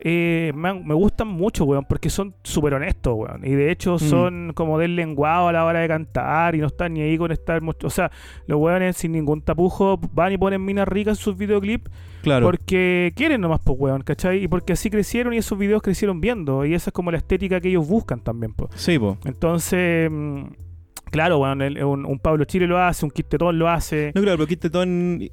eh, 0.00 0.52
me, 0.54 0.72
gustan 0.94 1.28
mucho, 1.28 1.64
weón, 1.64 1.84
porque 1.88 2.10
son 2.10 2.34
súper 2.42 2.74
honestos, 2.74 3.14
weón. 3.16 3.44
Y 3.44 3.50
de 3.54 3.70
hecho 3.70 3.98
son 3.98 4.52
como 4.54 4.78
del 4.78 4.94
lenguado 4.94 5.48
a 5.48 5.52
la 5.52 5.64
hora 5.64 5.80
de 5.80 5.88
cantar 5.88 6.54
y 6.54 6.58
no 6.58 6.66
están 6.66 6.94
ni 6.94 7.00
ahí 7.02 7.16
con 7.18 7.32
estar. 7.32 7.60
mo- 7.62 7.72
O 7.82 7.90
sea, 7.90 8.10
los 8.46 8.60
weones 8.60 8.96
sin 8.96 9.12
ningún 9.12 9.40
tapujo 9.42 9.98
van 10.12 10.32
y 10.32 10.38
ponen 10.38 10.64
minas 10.64 10.86
ricas 10.86 11.18
en 11.18 11.22
sus 11.24 11.36
videoclips 11.36 11.90
Claro. 12.22 12.44
porque 12.46 13.12
quieren 13.16 13.40
nomás, 13.40 13.60
pues, 13.64 13.78
weón, 13.80 14.02
¿cachai? 14.02 14.42
Y 14.44 14.48
porque 14.48 14.72
así 14.74 14.90
crecieron 14.90 15.32
y 15.32 15.38
esos 15.38 15.58
videos 15.58 15.80
crecieron 15.82 16.20
viendo. 16.20 16.64
Y 16.64 16.74
esa 16.74 16.90
es 16.90 16.94
como 16.94 17.10
la 17.10 17.18
estética 17.18 17.60
que 17.60 17.68
ellos 17.68 17.86
buscan 17.88 18.20
también, 18.20 18.52
pues. 18.52 18.70
Sí, 18.74 18.98
po. 18.98 19.16
Entonces, 19.24 20.10
mm, 20.10 20.42
claro, 21.10 21.38
weón, 21.38 21.62
el- 21.62 21.82
un, 21.84 22.04
un 22.04 22.18
Pablo 22.18 22.44
Chile 22.44 22.66
lo 22.66 22.78
hace, 22.78 23.04
un 23.04 23.10
Kit 23.10 23.28
Tetón 23.28 23.58
lo 23.58 23.68
hace. 23.68 24.12
No, 24.14 24.22
claro, 24.22 24.36
pero 24.38 24.46
Kid 24.48 24.58
Tetón- 24.58 25.30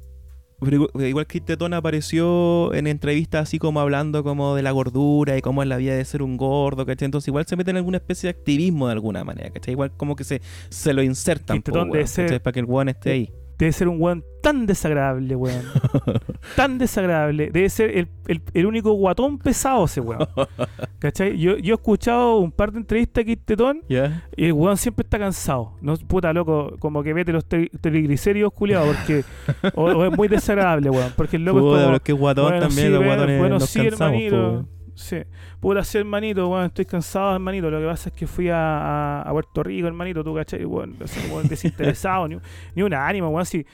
pero 0.64 0.76
igual- 0.76 1.06
igual 1.08 1.26
Kid 1.26 1.42
Tetón 1.42 1.74
apareció 1.74 2.72
en 2.74 2.86
entrevistas 2.86 3.42
así 3.44 3.58
como 3.58 3.80
hablando 3.80 4.22
como 4.24 4.54
de 4.54 4.62
la 4.62 4.70
gordura 4.70 5.36
y 5.36 5.42
cómo 5.42 5.62
es 5.62 5.68
la 5.68 5.76
vida 5.76 5.94
de 5.94 6.04
ser 6.04 6.22
un 6.22 6.36
gordo, 6.36 6.84
¿cachai? 6.86 7.06
Entonces 7.06 7.28
igual 7.28 7.46
se 7.46 7.56
mete 7.56 7.70
en 7.70 7.76
alguna 7.78 7.98
especie 7.98 8.26
de 8.32 8.38
activismo 8.38 8.86
de 8.86 8.92
alguna 8.92 9.24
manera, 9.24 9.50
¿cachai? 9.50 9.72
Igual 9.72 9.92
como 9.96 10.16
que 10.16 10.24
se, 10.24 10.40
se 10.68 10.92
lo 10.92 11.02
insertan, 11.02 11.56
po, 11.70 11.78
weón. 11.92 12.06
Para 12.40 12.52
que 12.52 12.60
el 12.60 12.66
weón 12.66 12.88
esté 12.88 13.10
ahí. 13.12 13.30
Debe 13.58 13.72
ser 13.72 13.88
un 13.88 14.00
weón 14.02 14.24
tan 14.42 14.66
desagradable, 14.66 15.36
weón. 15.36 15.62
tan 16.56 16.76
desagradable. 16.78 17.50
Debe 17.50 17.70
ser 17.70 17.90
el, 17.96 18.08
el- 18.26 18.42
el 18.52 18.66
único 18.66 18.92
guatón 18.92 19.38
pesado 19.38 19.84
ese 19.84 20.00
weón. 20.00 20.26
¿Cachai? 20.98 21.38
Yo, 21.38 21.56
yo 21.58 21.74
he 21.74 21.76
escuchado 21.76 22.38
un 22.38 22.50
par 22.50 22.72
de 22.72 22.78
entrevistas 22.78 23.22
aquí 23.22 23.36
Tetón 23.36 23.82
y 23.88 24.44
el 24.44 24.52
weón 24.52 24.76
siempre 24.76 25.02
está 25.04 25.18
cansado. 25.18 25.72
No, 25.80 25.94
puta 25.96 26.32
loco, 26.32 26.74
como 26.78 27.02
que 27.02 27.12
vete 27.12 27.32
los 27.32 27.48
tri- 27.48 27.70
triglicéridos 27.80 28.52
culiados 28.52 28.94
porque 28.96 29.24
o, 29.74 29.84
o 29.84 30.04
es 30.04 30.16
muy 30.16 30.28
desagradable, 30.28 30.90
weón. 30.90 31.12
Porque 31.16 31.36
el 31.36 31.44
loco 31.44 31.58
es 31.58 31.74
pero 31.76 31.84
como, 31.86 31.96
es 31.96 32.02
que 32.02 32.12
guatón 32.12 32.44
bueno, 32.50 32.60
también, 32.66 32.86
sí, 32.88 32.92
los 32.92 33.04
guatones 33.04 33.38
bueno, 33.38 33.58
nos 33.58 33.70
sí, 33.70 33.78
cansamos, 33.88 34.00
hermanito. 34.22 34.68
Sí. 34.94 35.18
Puta, 35.60 35.82
sí, 35.84 35.98
hermanito, 35.98 36.48
weón, 36.48 36.66
estoy 36.66 36.84
cansado, 36.84 37.32
hermanito. 37.34 37.70
Lo 37.70 37.80
que 37.80 37.86
pasa 37.86 38.10
es 38.10 38.14
que 38.14 38.26
fui 38.26 38.48
a, 38.48 38.56
a- 38.58 39.22
a 39.22 39.30
Puerto 39.32 39.62
Rico, 39.62 39.86
hermanito, 39.88 40.22
tú, 40.22 40.34
¿cachai? 40.34 40.64
Weón, 40.64 40.96
así, 41.02 41.28
weón, 41.30 41.48
desinteresado, 41.48 42.28
ni, 42.28 42.38
ni 42.74 42.82
un 42.82 42.94
ánimo, 42.94 43.28
weón. 43.30 43.44
Si, 43.46 43.66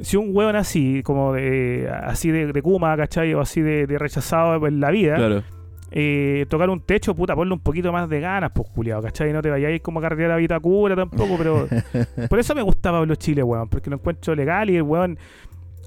si 0.00 0.16
un 0.16 0.30
weón 0.36 0.56
así, 0.56 1.02
como 1.02 1.32
de, 1.32 1.90
así 2.04 2.30
de, 2.30 2.52
de 2.52 2.62
Kuma, 2.62 2.96
¿cachai? 2.96 3.32
O 3.34 3.40
así 3.40 3.60
de, 3.62 3.86
de 3.86 3.98
rechazado 3.98 4.66
en 4.66 4.78
la 4.80 4.90
vida, 4.90 5.16
Claro. 5.16 5.42
eh, 5.90 6.44
tocar 6.50 6.68
un 6.70 6.80
techo, 6.80 7.14
puta, 7.14 7.34
ponle 7.34 7.54
un 7.54 7.60
poquito 7.60 7.90
más 7.90 8.08
de 8.08 8.20
ganas, 8.20 8.52
pues, 8.54 8.68
culiado, 8.70 9.02
¿cachai? 9.02 9.32
No 9.32 9.40
te 9.40 9.48
vayáis 9.50 9.80
como 9.80 10.00
a 10.00 10.02
carretear 10.02 10.32
a 10.32 10.36
Vitacura 10.36 10.94
tampoco, 10.94 11.36
pero 11.38 11.66
por 12.28 12.38
eso 12.38 12.54
me 12.54 12.60
gusta 12.62 12.92
Pablo 12.92 13.14
Chile, 13.14 13.42
weón, 13.42 13.68
porque 13.70 13.88
lo 13.88 13.96
encuentro 13.96 14.34
legal 14.34 14.68
y 14.68 14.76
el 14.76 14.82
weón 14.82 15.18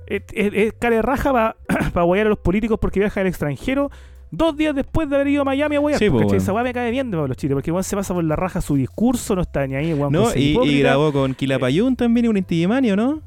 es, 0.08 0.24
es, 0.34 0.52
es 0.54 0.74
cara 0.74 0.96
de 0.96 1.02
raja 1.04 1.56
para 1.94 2.04
guayar 2.04 2.26
a 2.26 2.30
los 2.32 2.40
políticos 2.40 2.80
porque 2.82 3.00
viaja 3.00 3.22
al 3.22 3.28
extranjero 3.28 3.92
dos 4.32 4.56
días 4.58 4.74
después 4.74 5.10
de 5.10 5.16
haber 5.16 5.28
ido 5.28 5.42
a 5.42 5.46
Miami 5.46 5.76
a 5.76 5.80
Sí, 5.98 6.10
po, 6.10 6.16
¿cachai? 6.18 6.28
weón. 6.28 6.36
Esa 6.38 6.54
weá 6.54 6.64
me 6.64 6.74
cae 6.74 6.90
bien 6.92 7.12
de 7.12 7.18
Pablo 7.18 7.34
Chile, 7.36 7.54
porque 7.54 7.72
weón 7.72 7.84
se 7.84 7.96
pasa 7.96 8.14
por 8.14 8.24
la 8.24 8.36
raja 8.36 8.62
su 8.62 8.76
discurso, 8.76 9.36
no 9.36 9.42
está 9.42 9.68
ni 9.68 9.76
ahí, 9.76 9.94
weón. 9.94 10.12
No, 10.14 10.28
ser 10.28 10.42
y, 10.42 10.80
grabó 10.80 11.12
con 11.12 11.34
Quilapayún 11.36 11.96
también 11.96 12.26
y 12.26 12.30
un 12.30 12.38
Intigimanio, 12.38 12.96
¿no? 12.96 13.22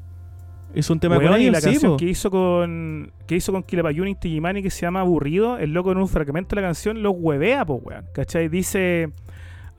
Es 0.73 0.89
un 0.89 0.99
tema 0.99 1.17
Weón, 1.17 1.31
con 1.31 1.41
y 1.41 1.49
la 1.49 1.61
sí, 1.61 1.67
canción 1.69 1.91
po. 1.93 1.97
que 1.97 2.05
hizo 2.05 2.29
con 2.29 3.11
que 3.27 3.35
hizo 3.37 3.53
con 3.53 3.63
Quilapayún 3.63 4.09
y 4.09 4.15
Tigimani 4.15 4.61
que 4.61 4.69
se 4.69 4.81
llama 4.81 4.99
Aburrido, 4.99 5.57
el 5.57 5.71
loco 5.73 5.93
en 5.93 5.99
un 5.99 6.07
fragmento 6.09 6.53
de 6.55 6.61
la 6.61 6.67
canción 6.67 7.01
los 7.01 7.13
huevea, 7.17 7.63
pues 7.65 7.79
weón. 7.83 8.05
¿Cachai? 8.13 8.49
Dice 8.49 9.09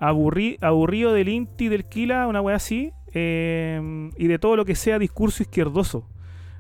aburri- 0.00 0.56
aburrido 0.62 1.12
del 1.12 1.28
Inti 1.28 1.68
del 1.68 1.84
Quila, 1.84 2.26
una 2.28 2.40
weá 2.40 2.56
así, 2.56 2.92
eh, 3.12 4.08
y 4.16 4.26
de 4.26 4.38
todo 4.38 4.56
lo 4.56 4.64
que 4.64 4.74
sea 4.74 4.98
discurso 4.98 5.42
izquierdoso. 5.42 6.06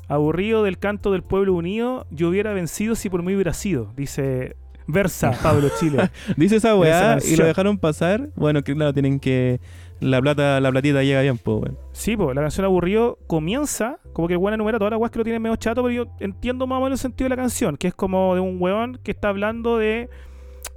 Aburrido 0.08 0.62
del 0.62 0.78
canto 0.78 1.12
del 1.12 1.22
pueblo 1.22 1.54
unido, 1.54 2.06
yo 2.10 2.28
hubiera 2.28 2.52
vencido 2.52 2.94
si 2.94 3.10
por 3.10 3.22
mí 3.22 3.34
hubiera 3.34 3.52
sido, 3.52 3.92
dice 3.96 4.56
Versa 4.86 5.32
Pablo 5.42 5.68
Chile. 5.80 6.10
Dice 6.36 6.56
esa 6.56 6.68
Esa 6.68 6.76
weá 6.76 7.18
y 7.24 7.36
lo 7.36 7.44
dejaron 7.44 7.78
pasar. 7.78 8.28
Bueno, 8.36 8.62
que 8.62 8.74
claro, 8.74 8.92
tienen 8.92 9.18
que 9.18 9.60
La 10.00 10.20
plata, 10.20 10.60
la 10.60 10.70
platita 10.70 11.02
llega 11.02 11.22
bien, 11.22 11.38
pues, 11.38 11.62
weón. 11.62 11.78
Sí, 11.92 12.16
pues 12.16 12.34
la 12.34 12.42
canción 12.42 12.64
aburrido 12.66 13.18
comienza 13.26 13.98
como 14.12 14.28
que 14.28 14.34
el 14.34 14.38
weón 14.38 14.54
enumera 14.54 14.78
todas 14.78 14.92
las 14.92 15.00
weas 15.00 15.10
que 15.10 15.18
lo 15.18 15.24
tienen 15.24 15.42
medio 15.42 15.56
chato, 15.56 15.82
pero 15.82 15.92
yo 15.92 16.06
entiendo 16.20 16.66
más 16.66 16.78
o 16.78 16.84
menos 16.84 17.00
el 17.00 17.02
sentido 17.02 17.26
de 17.26 17.30
la 17.30 17.42
canción, 17.42 17.76
que 17.76 17.88
es 17.88 17.94
como 17.94 18.34
de 18.34 18.40
un 18.40 18.58
weón 18.60 19.00
que 19.02 19.10
está 19.10 19.28
hablando 19.28 19.78
de 19.78 20.08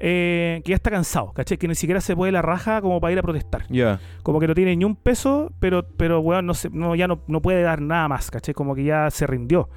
eh, 0.02 0.62
que 0.64 0.70
ya 0.70 0.76
está 0.76 0.90
cansado, 0.92 1.32
¿cachai? 1.34 1.58
Que 1.58 1.68
ni 1.68 1.76
siquiera 1.76 2.02
se 2.02 2.16
puede 2.16 2.32
la 2.32 2.42
raja 2.42 2.82
como 2.82 3.00
para 3.02 3.14
ir 3.14 3.20
a 3.20 3.22
protestar. 3.22 3.64
Ya. 3.70 4.00
Como 4.24 4.40
que 4.40 4.48
no 4.48 4.56
tiene 4.56 4.76
ni 4.76 4.86
un 4.86 4.96
peso, 4.96 5.52
pero, 5.60 5.86
pero 5.98 6.20
weón, 6.22 6.46
no, 6.46 6.54
se- 6.54 6.70
no, 6.70 6.96
ya 6.96 7.08
no, 7.08 7.22
no 7.28 7.42
puede 7.42 7.62
dar 7.62 7.82
nada 7.82 8.08
más, 8.08 8.32
¿cachai? 8.32 8.54
Como 8.54 8.76
que 8.76 8.84
ya 8.84 9.10
se 9.12 9.28
rindió. 9.28 9.70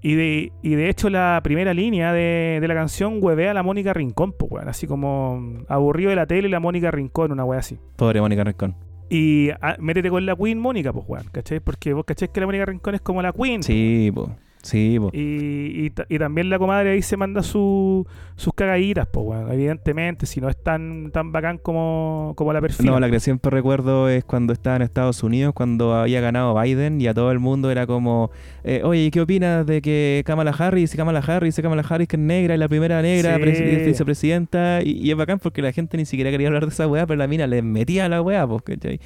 Y 0.00 0.16
de, 0.16 0.52
y 0.62 0.74
de 0.74 0.90
hecho 0.90 1.08
la 1.08 1.40
primera 1.42 1.72
línea 1.72 2.12
de, 2.12 2.58
de 2.60 2.68
la 2.68 2.74
canción 2.74 3.18
huevea 3.22 3.52
a 3.52 3.54
la 3.54 3.62
Mónica 3.62 3.94
Rincón, 3.94 4.32
pues 4.38 4.52
weón, 4.52 4.68
así 4.68 4.86
como 4.86 5.62
aburrido 5.68 6.10
de 6.10 6.16
la 6.16 6.26
tele 6.26 6.48
la 6.50 6.60
Mónica 6.60 6.90
Rincón, 6.90 7.32
una 7.32 7.44
wea 7.44 7.60
así. 7.60 7.78
Pobre 7.96 8.20
Mónica 8.20 8.44
Rincón. 8.44 8.76
Y 9.08 9.50
ah, 9.62 9.76
métete 9.78 10.10
con 10.10 10.26
la 10.26 10.34
Queen 10.36 10.58
Mónica, 10.58 10.92
pues 10.92 11.06
weón, 11.08 11.24
¿cachai? 11.32 11.60
Porque 11.60 11.92
vos 11.94 12.04
cachai 12.04 12.28
que 12.32 12.40
la 12.40 12.46
Mónica 12.46 12.66
Rincón 12.66 12.94
es 12.94 13.00
como 13.00 13.22
la 13.22 13.32
Queen. 13.32 13.62
Sí, 13.62 14.10
po. 14.14 14.30
Sí, 14.64 14.96
po. 14.98 15.10
Y, 15.12 15.84
y, 15.84 15.90
ta- 15.90 16.06
y 16.08 16.18
también 16.18 16.48
la 16.48 16.58
comadre 16.58 16.92
ahí 16.92 17.02
se 17.02 17.18
manda 17.18 17.42
su, 17.42 18.06
sus 18.34 18.54
cagaditas, 18.54 19.06
pues 19.06 19.26
weón, 19.26 19.52
evidentemente, 19.52 20.24
si 20.24 20.40
no 20.40 20.48
es 20.48 20.56
tan, 20.60 21.10
tan 21.12 21.32
bacán 21.32 21.58
como, 21.58 22.32
como 22.34 22.50
la 22.52 22.62
perfil. 22.62 22.86
No, 22.86 22.98
la 22.98 23.10
que 23.10 23.20
siempre 23.20 23.50
recuerdo 23.50 24.08
es 24.08 24.24
cuando 24.24 24.54
estaba 24.54 24.76
en 24.76 24.82
Estados 24.82 25.22
Unidos, 25.22 25.52
cuando 25.54 25.94
había 25.94 26.22
ganado 26.22 26.58
Biden 26.58 26.98
y 26.98 27.06
a 27.08 27.12
todo 27.14 27.30
el 27.30 27.40
mundo 27.40 27.70
era 27.70 27.86
como, 27.86 28.30
eh, 28.64 28.80
oye, 28.84 29.10
¿qué 29.10 29.20
opinas 29.20 29.66
de 29.66 29.82
que 29.82 30.22
Kamala 30.24 30.52
Harris 30.58 30.94
y 30.94 30.96
Kamala 30.96 31.18
Harris 31.20 31.58
y 31.58 31.62
Kamala 31.62 31.84
Harris 31.86 32.08
que 32.08 32.16
es 32.16 32.22
negra 32.22 32.54
y 32.54 32.58
la 32.58 32.68
primera 32.68 33.02
negra 33.02 33.36
Sí. 33.36 33.62
vicepresidenta? 33.86 34.80
Y, 34.82 34.92
y 35.06 35.10
es 35.10 35.16
bacán 35.16 35.38
porque 35.38 35.60
la 35.60 35.72
gente 35.72 35.98
ni 35.98 36.06
siquiera 36.06 36.30
quería 36.30 36.48
hablar 36.48 36.64
de 36.64 36.70
esa 36.72 36.86
weá, 36.88 37.06
pero 37.06 37.18
la 37.18 37.26
mina 37.26 37.46
le 37.46 37.60
metía 37.60 38.06
a 38.06 38.08
la 38.08 38.22
weá, 38.22 38.46
pues, 38.46 38.62
¿cachai? 38.62 38.98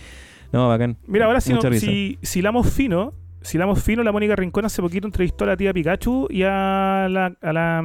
No, 0.52 0.68
bacán. 0.68 0.96
Mira, 1.06 1.26
ahora 1.26 1.40
si, 1.40 1.52
no, 1.52 1.60
si, 1.72 2.18
si 2.22 2.38
hilamos 2.38 2.70
fino, 2.72 3.12
si 3.40 3.56
hilamos 3.56 3.82
fino, 3.82 4.02
la 4.02 4.12
Mónica 4.12 4.36
Rincón 4.36 4.64
hace 4.64 4.82
poquito 4.82 5.06
entrevistó 5.06 5.44
a 5.44 5.48
la 5.48 5.56
tía 5.56 5.72
Pikachu 5.72 6.26
y 6.30 6.42
a 6.42 7.06
la, 7.10 7.36
a 7.40 7.52
la 7.52 7.82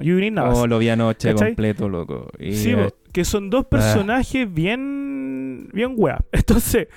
Yuri 0.00 0.30
Navas. 0.30 0.58
Oh, 0.58 0.66
lo 0.66 0.78
vi 0.78 0.88
anoche 0.88 1.30
¿Cachai? 1.32 1.48
completo, 1.48 1.88
loco. 1.88 2.28
Y, 2.38 2.52
Sí, 2.52 2.72
eh, 2.72 2.90
que 3.12 3.24
son 3.24 3.50
dos 3.50 3.66
personajes 3.66 4.52
bien 4.52 5.68
bien 5.72 5.94
wea. 5.96 6.18
Entonces, 6.32 6.88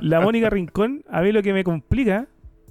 la 0.00 0.20
Mónica 0.20 0.50
Rincón, 0.50 1.04
a 1.08 1.20
mí 1.22 1.32
lo 1.32 1.42
que 1.42 1.52
me 1.52 1.64
complica 1.64 2.26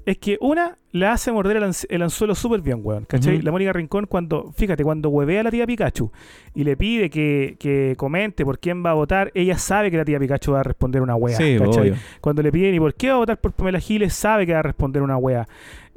es 0.05 0.17
que 0.17 0.37
una 0.41 0.77
la 0.93 1.11
hace 1.11 1.31
morder 1.31 1.57
el, 1.57 1.63
anz- 1.63 1.85
el 1.89 2.01
anzuelo 2.03 2.35
súper 2.35 2.61
bien, 2.61 2.79
weón. 2.83 3.03
¿Cachai? 3.05 3.41
La 3.41 3.51
Mónica 3.51 3.73
Rincón, 3.73 4.05
cuando, 4.05 4.51
fíjate, 4.55 4.83
cuando 4.83 5.09
huevea 5.09 5.41
a 5.41 5.43
la 5.43 5.51
tía 5.51 5.65
Pikachu 5.67 6.11
y 6.55 6.63
le 6.63 6.77
pide 6.77 7.09
que, 7.09 7.55
que 7.59 7.95
comente 7.97 8.45
por 8.45 8.59
quién 8.59 8.85
va 8.85 8.91
a 8.91 8.93
votar, 8.93 9.31
ella 9.33 9.57
sabe 9.57 9.89
que 9.91 9.97
la 9.97 10.05
tía 10.05 10.19
Pikachu 10.19 10.51
va 10.53 10.59
a 10.61 10.63
responder 10.63 11.01
una 11.01 11.15
wea. 11.15 11.35
sí, 11.35 11.57
¿cachai? 11.59 11.81
obvio. 11.81 11.95
Cuando 12.21 12.41
le 12.43 12.51
piden, 12.51 12.75
¿y 12.75 12.79
por 12.79 12.93
qué 12.93 13.09
va 13.09 13.15
a 13.15 13.17
votar 13.17 13.41
por 13.41 13.51
Pamela 13.53 13.79
Giles? 13.79 14.13
Sabe 14.13 14.45
que 14.45 14.53
va 14.53 14.59
a 14.59 14.63
responder 14.63 15.01
una 15.01 15.17
wea. 15.17 15.47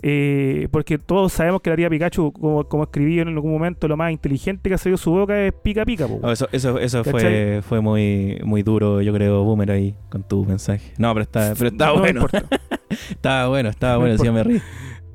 Eh, 0.03 0.69
porque 0.73 0.99
todos 0.99 1.33
sabemos 1.33 1.63
que 1.63 1.71
la 1.71 1.77
tía 1.77 1.89
Pikachu, 1.89 2.31
como, 2.33 2.65
como 2.65 2.83
escribí 2.85 3.19
en 3.21 3.29
algún 3.29 3.51
momento, 3.53 3.89
lo 3.89 3.97
más 3.97 4.13
inteligente 4.13 4.69
que 4.69 4.75
ha 4.75 4.79
salido 4.79 4.99
su 4.99 5.11
boca 5.11 5.47
es 5.47 5.53
pica 5.55 5.85
pica. 5.87 6.07
po, 6.07 6.21
Oh, 6.23 6.31
eso 6.31 6.47
eso, 6.53 6.79
eso 6.79 7.03
fue, 7.05 7.61
fue 7.67 7.81
muy, 7.81 8.39
muy 8.45 8.63
duro, 8.63 9.01
yo 9.01 9.13
creo, 9.15 9.43
Boomer 9.45 9.71
ahí 9.71 9.95
con 10.11 10.23
tu 10.23 10.45
mensaje. 10.45 10.93
No, 10.99 11.13
pero 11.15 11.23
está, 11.23 11.55
pero 11.57 11.69
está 11.69 11.87
No 11.87 11.99
bueno. 11.99 12.27
Estaba 13.11 13.49
bueno, 13.49 13.69
estaba 13.69 13.95
No 13.95 14.01
bueno, 14.01 14.17
sí, 14.19 14.27
importa. 14.27 14.49
me 14.49 14.55
reí. 14.59 14.63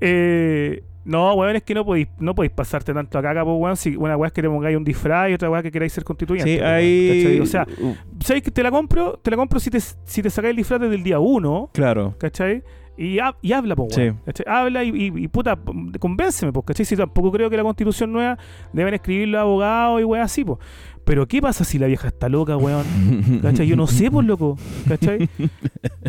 Eh, 0.02 0.84
no, 1.04 1.34
weón, 1.34 1.56
es 1.56 1.64
que 1.64 1.74
no 1.74 1.84
podéis, 1.84 2.10
no 2.20 2.36
podéis 2.36 2.52
pasarte 2.52 2.94
tanto 2.94 3.18
a 3.18 3.22
caca, 3.22 3.44
po, 3.44 3.56
weón. 3.56 3.76
Si 3.78 3.96
una 3.96 4.18
weá 4.18 4.28
es 4.28 4.34
que 4.34 4.42
te 4.42 4.50
pongáis 4.50 4.78
un 4.78 4.84
disfraz 4.84 5.30
y 5.30 5.34
otra 5.34 5.50
weá 5.50 5.64
que 5.64 5.72
queráis 5.72 5.94
ser 5.94 6.04
constituyente. 6.04 6.58
Sí, 6.58 6.60
ahí. 6.60 7.24
¿cachai? 7.24 7.40
O 7.40 7.46
sea, 7.46 7.68
uh, 7.80 7.94
¿sabéis 8.20 8.44
que 8.44 8.52
te 8.52 8.62
la 8.62 8.72
compro? 8.72 9.20
Te 9.22 9.32
la 9.32 9.38
compro 9.38 9.60
si 9.60 9.70
te, 9.70 9.80
si 9.80 10.22
te 10.22 10.30
sacáis 10.30 10.52
el 10.52 10.58
disfraz 10.58 10.82
desde 10.82 10.96
el 10.96 11.04
día 11.04 11.20
uno, 11.20 11.70
claro. 11.74 12.16
¿cachai? 12.20 12.64
Y, 13.04 13.18
hab- 13.18 13.36
y 13.42 13.52
habla, 13.54 13.74
weón. 13.76 13.90
Sí. 13.92 14.10
Habla 14.46 14.84
y, 14.84 14.90
y, 14.90 15.24
y, 15.24 15.28
puta, 15.28 15.58
convénceme, 16.00 16.52
po, 16.54 16.62
¿cachai? 16.62 16.86
Si 16.86 16.96
tampoco 16.96 17.32
creo 17.32 17.50
que 17.50 17.58
la 17.58 17.64
constitución 17.64 18.12
nueva 18.14 18.38
deben 18.74 18.94
escribir 18.94 19.30
los 19.30 19.42
abogados 19.42 20.02
y 20.02 20.04
weá 20.04 20.24
así, 20.24 20.44
po. 20.46 20.60
Pero 21.04 21.28
¿qué 21.28 21.42
pasa 21.42 21.64
si 21.64 21.80
la 21.80 21.88
vieja 21.88 22.10
está 22.10 22.30
loca, 22.30 22.56
weón? 22.58 22.86
¿Cachai? 23.42 23.66
Yo 23.66 23.76
no 23.76 23.88
sé, 23.88 24.12
por 24.12 24.24
loco. 24.24 24.56
¿Cachai? 24.88 25.28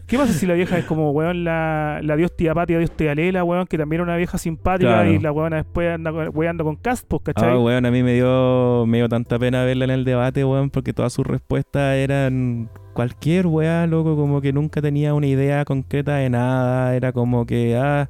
¿Qué 0.07 0.18
pasa 0.18 0.34
si 0.34 0.47
la 0.47 0.53
vieja 0.53 0.76
es 0.76 0.84
como, 0.84 1.12
weón, 1.12 1.45
la, 1.45 2.01
la 2.03 2.14
Dios 2.14 2.36
tía 2.36 2.55
Patia, 2.55 2.76
Dios 2.76 2.90
tía 2.95 3.14
Lela, 3.14 3.43
weón, 3.43 3.66
que 3.66 3.78
también 3.78 4.01
era 4.01 4.05
una 4.05 4.16
vieja 4.18 4.36
simpática 4.36 4.90
Claro. 4.93 5.11
y 5.11 5.18
la 5.18 5.32
weona 5.32 5.57
después 5.57 5.90
anda 5.90 6.12
con- 6.12 6.30
weando 6.34 6.62
con 6.64 6.76
cast, 6.76 7.07
pues, 7.09 7.22
¿cachai? 7.24 7.53
Ah, 7.53 7.59
weón, 7.59 7.86
a 7.86 7.90
mí 7.90 8.03
me 8.03 8.12
dio, 8.14 8.84
me 8.86 8.99
dio 8.99 9.09
tanta 9.09 9.38
pena 9.38 9.64
verla 9.64 9.86
en 9.86 9.90
el 9.93 10.05
debate, 10.05 10.45
weón, 10.45 10.68
porque 10.68 10.93
todas 10.93 11.12
sus 11.14 11.26
respuestas 11.26 11.97
eran 11.97 12.68
cualquier 12.93 13.47
weá, 13.47 13.86
loco, 13.86 14.16
como 14.16 14.40
que 14.40 14.53
nunca 14.53 14.82
tenía 14.82 15.14
una 15.14 15.26
idea 15.26 15.64
concreta 15.64 16.16
de 16.16 16.30
nada, 16.30 16.95
era 16.95 17.12
como 17.12 17.47
que, 17.47 17.76
ah, 17.76 18.09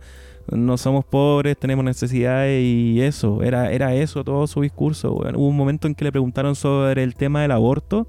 no 0.51 0.77
somos 0.77 1.05
pobres, 1.05 1.57
tenemos 1.57 1.85
necesidades 1.85 2.63
y 2.63 3.01
eso, 3.01 3.43
era, 3.43 3.71
era 3.71 3.95
eso 3.95 4.25
todo 4.25 4.47
su 4.47 4.63
discurso. 4.63 5.13
Hubo 5.13 5.49
un 5.49 5.57
momento 5.57 5.87
en 5.87 5.95
que 5.95 6.05
le 6.05 6.13
preguntaron 6.13 6.55
sobre 6.55 7.03
el 7.03 7.15
tema 7.15 7.43
del 7.43 7.53
aborto 7.53 8.07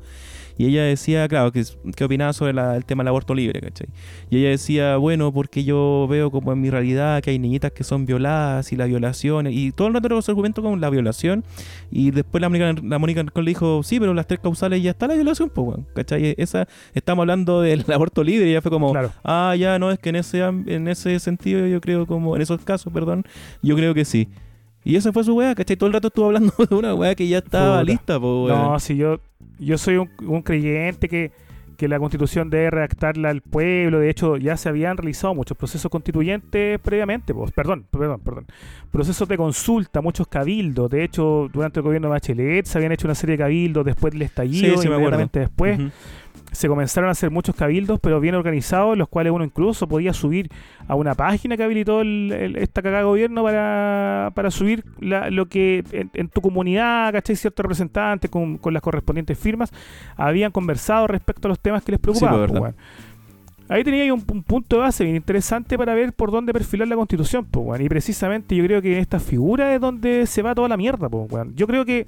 y 0.57 0.65
ella 0.67 0.83
decía, 0.83 1.27
claro, 1.27 1.51
que, 1.51 1.63
que 1.95 2.03
opinaba 2.03 2.33
sobre 2.33 2.53
la- 2.53 2.75
el 2.75 2.85
tema 2.85 3.03
del 3.03 3.09
aborto 3.09 3.33
libre, 3.33 3.59
¿cachai? 3.61 3.87
Y 4.29 4.37
ella 4.37 4.49
decía, 4.49 4.97
bueno, 4.97 5.31
porque 5.33 5.63
yo 5.63 6.07
veo 6.09 6.29
como 6.31 6.51
en 6.53 6.61
mi 6.61 6.69
realidad 6.69 7.21
que 7.23 7.31
hay 7.31 7.39
niñitas 7.39 7.71
que 7.71 7.83
son 7.83 8.05
violadas 8.05 8.71
y 8.71 8.75
la 8.75 8.85
violación, 8.85 9.47
y 9.47 9.71
todo 9.71 9.87
el 9.87 9.93
rato 9.93 10.07
era 10.07 10.21
su 10.21 10.31
argumento 10.31 10.61
con 10.61 10.79
la 10.79 10.89
violación, 10.89 11.43
y 11.91 12.11
después 12.11 12.41
la 12.41 12.49
Mónica, 12.49 12.73
la 12.83 12.99
Mónica 12.99 13.23
le 13.35 13.41
dijo, 13.51 13.81
sí, 13.83 13.99
pero 13.99 14.13
las 14.13 14.27
tres 14.27 14.39
causales 14.41 14.81
ya 14.83 14.91
está 14.91 15.07
la 15.07 15.15
violación, 15.15 15.49
pues, 15.49 15.67
weón, 15.67 15.87
¿cachai? 15.95 16.35
Esa, 16.37 16.67
estamos 16.93 17.23
hablando 17.23 17.61
del 17.61 17.83
aborto 17.93 18.23
libre, 18.23 18.47
y 18.47 18.51
ella 18.51 18.61
fue 18.61 18.71
como, 18.71 18.91
Claro. 18.91 19.11
ah, 19.23 19.55
ya, 19.57 19.79
no, 19.79 19.91
es 19.91 19.99
que 19.99 20.09
en 20.09 20.17
ese, 20.17 20.39
en 20.43 20.87
ese 20.87 21.19
sentido 21.19 21.65
yo 21.67 21.81
creo 21.81 22.05
como, 22.05 22.35
en 22.35 22.41
esos 22.41 22.61
casos, 22.63 22.91
perdón, 22.93 23.23
yo 23.61 23.75
creo 23.75 23.93
que 23.93 24.05
sí. 24.05 24.29
Y 24.85 24.97
esa 24.97 25.13
fue 25.13 25.23
su 25.23 25.33
weá, 25.33 25.55
¿cachai? 25.55 25.77
Todo 25.77 25.87
el 25.87 25.93
rato 25.93 26.09
estuvo 26.09 26.25
hablando 26.25 26.53
de 26.69 26.75
una 26.75 26.93
weá 26.93 27.15
que 27.15 27.25
ya 27.27 27.37
estaba 27.37 27.79
Puta. 27.79 27.83
lista, 27.91 28.19
pues, 28.19 28.31
weón. 28.51 28.61
No, 28.73 28.79
si 28.81 28.97
yo, 28.97 29.17
yo 29.64 29.78
soy 29.78 29.97
un, 29.97 30.09
un 30.26 30.41
creyente 30.41 31.07
que, 31.07 31.32
que 31.78 31.88
la 31.88 31.99
constitución 31.99 32.49
debe 32.49 32.70
redactarla 32.70 33.30
al 33.30 33.41
pueblo. 33.41 33.99
De 33.99 34.09
hecho, 34.09 34.38
ya 34.38 34.57
se 34.57 34.70
habían 34.70 34.97
realizado 34.97 35.36
muchos 35.36 35.57
procesos 35.57 35.91
constituyentes 35.91 36.80
previamente. 36.80 37.34
Pues, 37.34 37.51
perdón, 37.51 37.86
perdón, 37.89 38.22
perdón. 38.22 38.45
Procesos 38.91 39.28
de 39.28 39.38
consulta, 39.38 40.01
muchos 40.01 40.28
cabildos. 40.28 40.89
De 40.89 41.03
hecho, 41.03 41.49
durante 41.51 41.80
el 41.80 41.84
gobierno 41.84 42.07
de 42.07 42.11
Bachelet 42.11 42.66
se 42.66 42.78
habían 42.78 42.91
hecho 42.91 43.07
una 43.07 43.16
serie 43.16 43.38
de 43.38 43.43
cabildos 43.43 43.86
después 43.86 44.14
del 44.14 44.22
estallido, 44.24 44.76
Sí, 44.76 44.84
sí, 44.84 44.88
inmediatamente 44.88 45.39
después. 45.39 45.80
Se 46.53 46.69
comenzaron 46.69 47.09
a 47.09 47.11
hacer 47.11 47.29
muchos 47.31 47.55
cabildos, 47.55 47.99
pero 47.99 48.19
bien 48.21 48.35
organizados, 48.35 48.97
los 48.97 49.09
cuales 49.09 49.33
uno 49.33 49.43
incluso 49.43 49.87
podía 49.87 50.13
subir 50.13 50.49
a 50.87 50.95
una 50.95 51.13
página 51.15 51.57
que 51.57 51.63
habilitó 51.63 51.99
el- 52.01 52.31
el- 52.31 52.55
esta 52.55 52.81
cagada 52.81 52.99
de 53.01 53.05
gobierno 53.09 53.43
para, 53.43 54.31
para 54.33 54.49
subir 54.51 54.85
la- 54.99 55.29
lo 55.29 55.47
que 55.47 55.83
en, 55.91 56.09
en 56.13 56.29
tu 56.29 56.39
comunidad, 56.39 57.11
¿cachai? 57.11 57.35
Ciertos 57.35 57.63
representantes 57.63 58.31
con, 58.31 58.57
con 58.57 58.73
las 58.73 58.81
correspondientes 58.81 59.37
firmas 59.37 59.71
habían 60.15 60.51
conversado 60.51 61.07
respecto 61.07 61.47
a 61.47 61.49
los 61.49 61.59
temas 61.59 61.83
que 61.83 61.91
les 61.91 61.99
preocupaban. 61.99 62.35
pues, 62.37 62.51
pues, 62.51 62.61
verdad. 62.61 62.75
weón. 62.75 62.75
Ahí 63.69 63.83
tenía 63.85 64.03
ahí 64.03 64.11
un, 64.11 64.21
un 64.29 64.43
punto 64.43 64.75
de 64.75 64.81
base 64.81 65.05
bien 65.05 65.15
interesante 65.15 65.77
para 65.77 65.95
ver 65.95 66.11
por 66.13 66.31
dónde 66.31 66.51
perfilar 66.53 66.87
la 66.87 66.95
constitución, 66.95 67.45
pues, 67.49 67.65
weón. 67.65 67.81
y 67.81 67.89
precisamente 67.89 68.55
yo 68.55 68.63
creo 68.65 68.81
que 68.81 68.93
en 68.93 68.99
esta 68.99 69.19
figura 69.19 69.73
es 69.73 69.79
donde 69.81 70.27
se 70.27 70.41
va 70.41 70.53
toda 70.53 70.67
la 70.67 70.77
mierda. 70.77 71.09
pues, 71.09 71.31
weón. 71.31 71.55
Yo 71.55 71.65
creo 71.65 71.85
que 71.85 72.05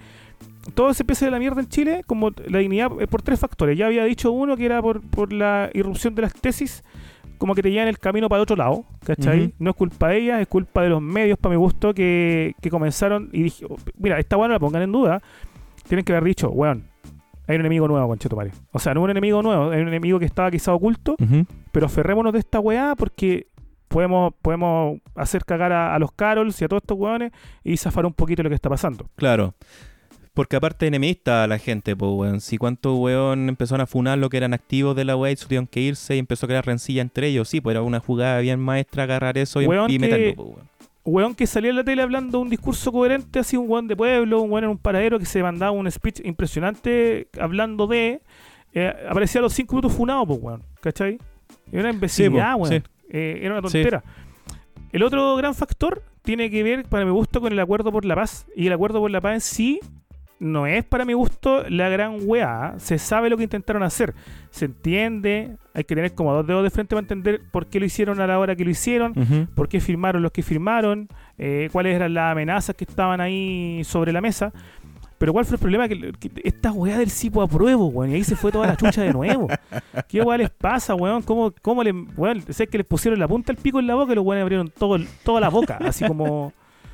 todo 0.73 0.93
se 0.93 1.03
empieza 1.03 1.25
de 1.25 1.31
la 1.31 1.39
mierda 1.39 1.61
en 1.61 1.67
Chile, 1.67 2.03
como 2.07 2.31
la 2.47 2.59
dignidad, 2.59 2.91
eh, 2.99 3.07
por 3.07 3.21
tres 3.21 3.39
factores. 3.39 3.77
Ya 3.77 3.85
había 3.87 4.03
dicho 4.05 4.31
uno 4.31 4.57
que 4.57 4.65
era 4.65 4.81
por, 4.81 5.01
por 5.01 5.31
la 5.31 5.69
irrupción 5.73 6.15
de 6.15 6.23
las 6.23 6.33
tesis, 6.33 6.83
como 7.37 7.53
que 7.53 7.61
te 7.61 7.71
llevan 7.71 7.87
el 7.87 7.99
camino 7.99 8.29
para 8.29 8.39
el 8.39 8.43
otro 8.43 8.55
lado, 8.55 8.85
¿cachai? 9.05 9.45
Ujú. 9.45 9.53
No 9.59 9.69
es 9.71 9.75
culpa 9.75 10.09
de 10.09 10.17
ellas, 10.17 10.41
es 10.41 10.47
culpa 10.47 10.83
de 10.83 10.89
los 10.89 11.01
medios, 11.01 11.37
para 11.37 11.51
mi 11.53 11.57
gusto, 11.57 11.93
que, 11.93 12.55
que 12.61 12.69
comenzaron 12.69 13.29
y 13.31 13.43
dije, 13.43 13.65
oh, 13.69 13.75
mira, 13.97 14.19
esta 14.19 14.37
weá 14.37 14.47
no 14.47 14.53
la 14.53 14.59
pongan 14.59 14.81
en 14.81 14.91
duda. 14.91 15.21
Tienen 15.87 16.03
que 16.03 16.13
haber 16.13 16.23
dicho, 16.23 16.49
weón, 16.49 16.85
hay 17.47 17.55
un 17.55 17.61
enemigo 17.61 17.87
nuevo, 17.87 18.07
conchetumare. 18.07 18.51
O 18.71 18.79
sea, 18.79 18.93
no 18.93 19.01
un 19.03 19.09
enemigo 19.11 19.43
nuevo, 19.43 19.69
hay 19.69 19.81
un 19.81 19.87
enemigo 19.87 20.17
que 20.17 20.25
estaba 20.25 20.49
quizá 20.49 20.73
oculto, 20.73 21.15
pero 21.71 21.85
aferrémonos 21.85 22.33
de 22.33 22.39
esta 22.39 22.59
weá 22.59 22.95
porque 22.97 23.47
podemos, 23.87 24.33
podemos 24.41 24.99
hacer 25.13 25.45
cagar 25.45 25.71
a, 25.71 25.93
a 25.93 25.99
los 25.99 26.11
Carols 26.11 26.59
y 26.61 26.65
a 26.65 26.67
todos 26.67 26.81
estos 26.81 26.97
weones 26.97 27.31
y 27.63 27.77
zafar 27.77 28.05
un 28.05 28.13
poquito 28.13 28.41
lo 28.43 28.49
que 28.49 28.55
está 28.55 28.69
pasando. 28.69 29.07
Claro. 29.15 29.53
Porque 30.35 30.57
aparte 30.57 30.85
enemista 30.85 31.47
la 31.47 31.57
gente, 31.57 31.95
pues, 31.95 32.11
weón. 32.13 32.41
Si 32.41 32.57
cuántos 32.59 32.95
weón 32.99 33.49
empezaron 33.49 33.81
a 33.81 33.87
funar 33.87 34.17
lo 34.19 34.29
que 34.29 34.37
eran 34.37 34.53
activos 34.53 34.95
de 34.95 35.05
la 35.05 35.15
weá 35.15 35.31
y 35.31 35.35
tuvieron 35.35 35.65
que 35.65 35.79
irse 35.79 36.15
y 36.15 36.19
empezó 36.19 36.45
a 36.45 36.49
crear 36.49 36.65
rencilla 36.65 37.01
entre 37.01 37.27
ellos. 37.27 37.49
Sí, 37.49 37.61
pues 37.61 37.73
era 37.73 37.81
una 37.81 37.99
jugada 38.01 38.39
bien 38.41 38.59
maestra 38.59 39.03
agarrar 39.03 39.37
eso 39.39 39.61
y, 39.61 39.65
Weón 39.65 39.89
y 39.89 39.93
que- 39.93 39.99
meterlo, 39.99 40.35
pues, 40.35 40.47
weón. 40.57 40.69
weón 41.05 41.35
que 41.35 41.47
salía 41.47 41.69
en 41.71 41.77
la 41.77 41.83
tele 41.83 42.01
hablando 42.01 42.39
un 42.39 42.49
discurso 42.49 42.91
coherente, 42.91 43.39
así 43.39 43.55
un 43.57 43.69
weón 43.69 43.87
de 43.87 43.95
pueblo, 43.95 44.41
un 44.41 44.51
weón 44.51 44.65
en 44.65 44.69
un 44.71 44.77
paradero 44.77 45.17
que 45.19 45.25
se 45.25 45.41
mandaba 45.41 45.71
un 45.71 45.89
speech 45.89 46.19
impresionante 46.25 47.27
hablando 47.39 47.87
de. 47.87 48.21
eh, 48.73 48.93
aparecía 49.09 49.39
a 49.39 49.43
los 49.43 49.53
cinco 49.53 49.75
minutos 49.75 49.93
funado, 49.93 50.25
pues 50.27 50.39
weón, 50.41 50.63
¿cachai? 50.81 51.17
Era 51.71 51.81
una 51.83 51.91
imbecilidad, 51.91 52.53
po, 52.53 52.63
weón. 52.63 52.73
sí. 52.73 52.89
Eh, 53.09 53.39
era 53.41 53.57
una 53.57 53.69
Sí. 53.69 53.77
tontera. 53.81 54.03
El 54.91 55.03
otro 55.03 55.35
gran 55.37 55.55
factor 55.55 56.03
tiene 56.23 56.49
que 56.49 56.61
ver, 56.63 56.83
para 56.85 57.05
mi 57.05 57.11
gusto, 57.11 57.39
con 57.39 57.53
el 57.53 57.59
acuerdo 57.59 57.91
por 57.91 58.03
la 58.03 58.15
paz. 58.15 58.47
Y 58.55 58.67
el 58.67 58.73
acuerdo 58.73 58.99
por 58.99 59.11
la 59.11 59.21
paz 59.21 59.33
en 59.35 59.41
sí 59.41 59.79
no 60.39 60.67
es 60.67 60.83
para 60.83 61.05
mi 61.05 61.13
gusto 61.13 61.63
la 61.69 61.89
gran 61.89 62.17
weá. 62.23 62.75
Se 62.77 62.97
sabe 62.97 63.29
lo 63.29 63.37
que 63.37 63.43
intentaron 63.43 63.83
hacer. 63.83 64.13
Se 64.49 64.65
entiende. 64.65 65.57
Hay 65.73 65.83
que 65.83 65.95
tener 65.95 66.13
como 66.13 66.33
dos 66.33 66.45
dedos 66.45 66.63
de 66.63 66.69
frente 66.69 66.95
para 66.95 67.03
entender 67.03 67.41
por 67.51 67.67
qué 67.67 67.79
lo 67.79 67.85
hicieron 67.85 68.19
a 68.19 68.27
la 68.27 68.37
hora 68.39 68.55
que 68.55 68.65
lo 68.65 68.71
hicieron. 68.71 69.13
Por 69.55 69.69
qué 69.69 69.79
firmaron 69.79 70.21
los 70.21 70.31
que 70.31 70.43
firmaron, 70.43 71.07
eh, 71.37 71.69
cuáles 71.71 71.95
eran 71.95 72.13
las 72.13 72.31
amenazas 72.31 72.75
que 72.75 72.83
estaban 72.83 73.21
ahí 73.21 73.83
sobre 73.83 74.11
la 74.11 74.21
mesa. 74.21 74.51
Pero 75.17 75.31
cuál 75.31 75.45
fue 75.45 75.55
el 75.55 75.61
problema, 75.61 75.87
que, 75.87 76.11
que 76.13 76.29
esta 76.43 76.73
weá 76.73 76.97
del 76.97 77.09
Cipo 77.09 77.41
apruebo, 77.41 77.87
weón, 77.87 78.11
y 78.11 78.15
ahí 78.15 78.23
se 78.25 78.35
fue 78.35 78.51
toda 78.51 78.67
la 78.67 78.75
chucha 78.75 79.01
de 79.01 79.13
nuevo. 79.13 79.47
¿Qué 80.09 80.21
weá 80.21 80.37
les 80.37 80.49
pasa, 80.49 80.93
weón? 80.93 81.21
¿Cómo, 81.21 81.53
cómo 81.61 81.83
le, 81.83 81.93
weón, 81.93 82.43
sé 82.49 82.67
que 82.67 82.77
les 82.77 82.85
pusieron 82.85 83.17
la 83.17 83.27
punta 83.27 83.53
del 83.53 83.61
pico 83.61 83.79
en 83.79 83.87
la 83.87 83.95
boca 83.95 84.11
y 84.11 84.15
los 84.15 84.25
weones 84.25 84.41
abrieron 84.41 84.69
todo, 84.69 84.97
toda 85.23 85.39
la 85.39 85.49
boca, 85.49 85.77
así 85.81 86.05
como 86.05 86.51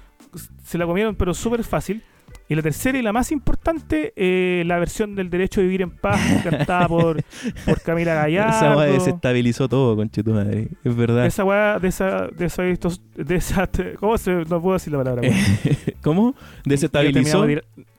se 0.63 0.77
la 0.77 0.85
comieron, 0.85 1.15
pero 1.15 1.33
súper 1.33 1.63
fácil. 1.63 2.03
Y 2.51 2.55
la 2.55 2.61
tercera 2.61 2.97
y 2.97 3.01
la 3.01 3.13
más 3.13 3.31
importante, 3.31 4.11
eh, 4.17 4.63
la 4.65 4.77
versión 4.77 5.15
del 5.15 5.29
derecho 5.29 5.61
a 5.61 5.63
vivir 5.63 5.81
en 5.83 5.89
paz, 5.91 6.19
cantada 6.43 6.85
por, 6.89 7.23
por 7.65 7.81
Camila 7.81 8.13
Gallardo. 8.13 8.57
Esa 8.57 8.75
weá 8.75 8.87
desestabilizó 8.91 9.69
todo, 9.69 9.95
conche 9.95 10.21
tu 10.21 10.33
madre. 10.33 10.67
Es 10.83 10.93
verdad. 10.93 11.25
Esa 11.25 11.45
weá, 11.45 11.79
de 11.79 11.87
esa, 11.87 12.27
de 12.27 12.45
esa, 12.45 12.65
estos- 12.67 13.01
de 13.15 13.35
esa, 13.35 13.69
¿cómo 13.99 14.17
se, 14.17 14.33
no 14.49 14.61
puedo 14.61 14.73
decir 14.73 14.91
la 14.91 14.99
palabra? 14.99 15.21
¿Cómo? 16.01 16.35
Desestabilizó. 16.65 17.45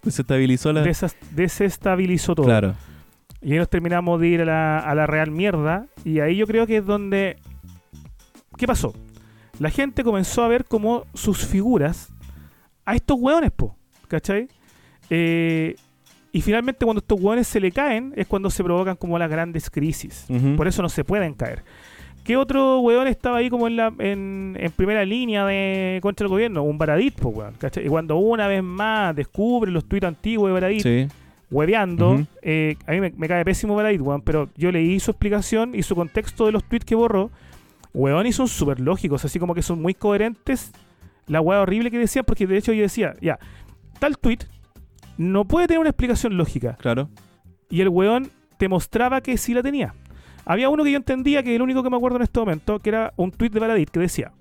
Desestabilizó 0.02 0.72
la. 0.74 0.84
desas- 0.84 1.16
desestabilizó 1.30 2.34
todo. 2.34 2.44
Claro. 2.44 2.74
Y 3.40 3.52
ahí 3.52 3.58
nos 3.58 3.70
terminamos 3.70 4.20
de 4.20 4.28
ir 4.28 4.42
a 4.42 4.44
la, 4.44 4.78
a 4.80 4.94
la 4.94 5.06
real 5.06 5.30
mierda. 5.30 5.86
Y 6.04 6.20
ahí 6.20 6.36
yo 6.36 6.46
creo 6.46 6.66
que 6.66 6.76
es 6.76 6.84
donde. 6.84 7.38
¿Qué 8.58 8.66
pasó? 8.66 8.92
La 9.58 9.70
gente 9.70 10.04
comenzó 10.04 10.44
a 10.44 10.48
ver 10.48 10.66
como 10.66 11.06
sus 11.14 11.46
figuras 11.46 12.12
a 12.84 12.94
estos 12.94 13.16
hueones, 13.18 13.50
po. 13.50 13.78
¿Cachai? 14.12 14.46
Eh, 15.08 15.74
y 16.32 16.42
finalmente 16.42 16.84
cuando 16.84 17.00
estos 17.00 17.18
hueones 17.18 17.46
se 17.48 17.60
le 17.60 17.72
caen 17.72 18.12
es 18.14 18.26
cuando 18.26 18.50
se 18.50 18.62
provocan 18.62 18.94
como 18.94 19.18
las 19.18 19.30
grandes 19.30 19.70
crisis. 19.70 20.26
Por 20.54 20.68
eso 20.68 20.82
no 20.82 20.90
se 20.90 21.02
pueden 21.02 21.32
caer. 21.32 21.62
¿Qué 22.24 22.36
otro 22.36 22.80
weón 22.80 23.08
estaba 23.08 23.38
ahí 23.38 23.48
como 23.48 23.66
en 23.66 23.76
la 23.76 23.90
en, 23.98 24.54
en 24.60 24.70
primera 24.72 25.02
línea 25.06 25.46
de 25.46 25.98
contra 26.02 26.24
el 26.24 26.28
gobierno? 26.28 26.62
Un 26.62 26.76
Baradit, 26.76 27.14
po, 27.18 27.30
weón. 27.30 27.54
¿cachai? 27.58 27.86
Y 27.86 27.88
cuando 27.88 28.16
una 28.18 28.46
vez 28.48 28.62
más 28.62 29.16
descubre 29.16 29.70
los 29.72 29.86
tuits 29.86 30.04
antiguos 30.06 30.48
de 30.48 30.52
Baradit, 30.52 30.82
Sí. 30.82 31.08
hueveando, 31.50 32.22
eh, 32.42 32.76
a 32.86 32.92
mí 32.92 33.00
me, 33.00 33.10
me 33.16 33.28
cae 33.28 33.44
pésimo 33.46 33.74
Baradit, 33.74 34.00
weón, 34.02 34.20
pero 34.20 34.50
yo 34.58 34.70
leí 34.70 35.00
su 35.00 35.10
explicación 35.10 35.74
y 35.74 35.82
su 35.82 35.94
contexto 35.94 36.44
de 36.46 36.52
los 36.52 36.64
tweets 36.64 36.84
que 36.84 36.94
borró, 36.94 37.30
weón, 37.94 38.26
y 38.26 38.32
son 38.32 38.46
súper 38.46 38.78
lógicos, 38.78 39.24
así 39.24 39.38
como 39.38 39.54
que 39.54 39.62
son 39.62 39.80
muy 39.80 39.94
coherentes. 39.94 40.70
La 41.28 41.40
weá 41.40 41.60
horrible 41.60 41.88
que 41.90 41.98
decían, 41.98 42.24
porque 42.26 42.46
de 42.48 42.56
hecho 42.58 42.72
yo 42.72 42.82
decía, 42.82 43.14
ya, 43.20 43.38
tal 44.02 44.18
tweet 44.18 44.38
no 45.16 45.44
puede 45.44 45.66
tener 45.68 45.78
una 45.80 45.90
explicación 45.90 46.36
lógica. 46.36 46.76
Claro. 46.80 47.08
Y 47.70 47.80
el 47.80 47.88
weón 47.88 48.30
te 48.58 48.68
mostraba 48.68 49.20
que 49.20 49.36
sí 49.36 49.54
la 49.54 49.62
tenía. 49.62 49.94
Había 50.44 50.68
uno 50.68 50.82
que 50.84 50.90
yo 50.90 50.96
entendía, 50.96 51.42
que 51.42 51.50
es 51.50 51.56
el 51.56 51.62
único 51.62 51.82
que 51.82 51.90
me 51.90 51.96
acuerdo 51.96 52.16
en 52.16 52.22
este 52.22 52.40
momento, 52.40 52.78
que 52.80 52.88
era 52.90 53.12
un 53.16 53.30
tweet 53.30 53.50
de 53.50 53.60
Baradit 53.60 53.90
que 53.90 54.00
decía: 54.00 54.32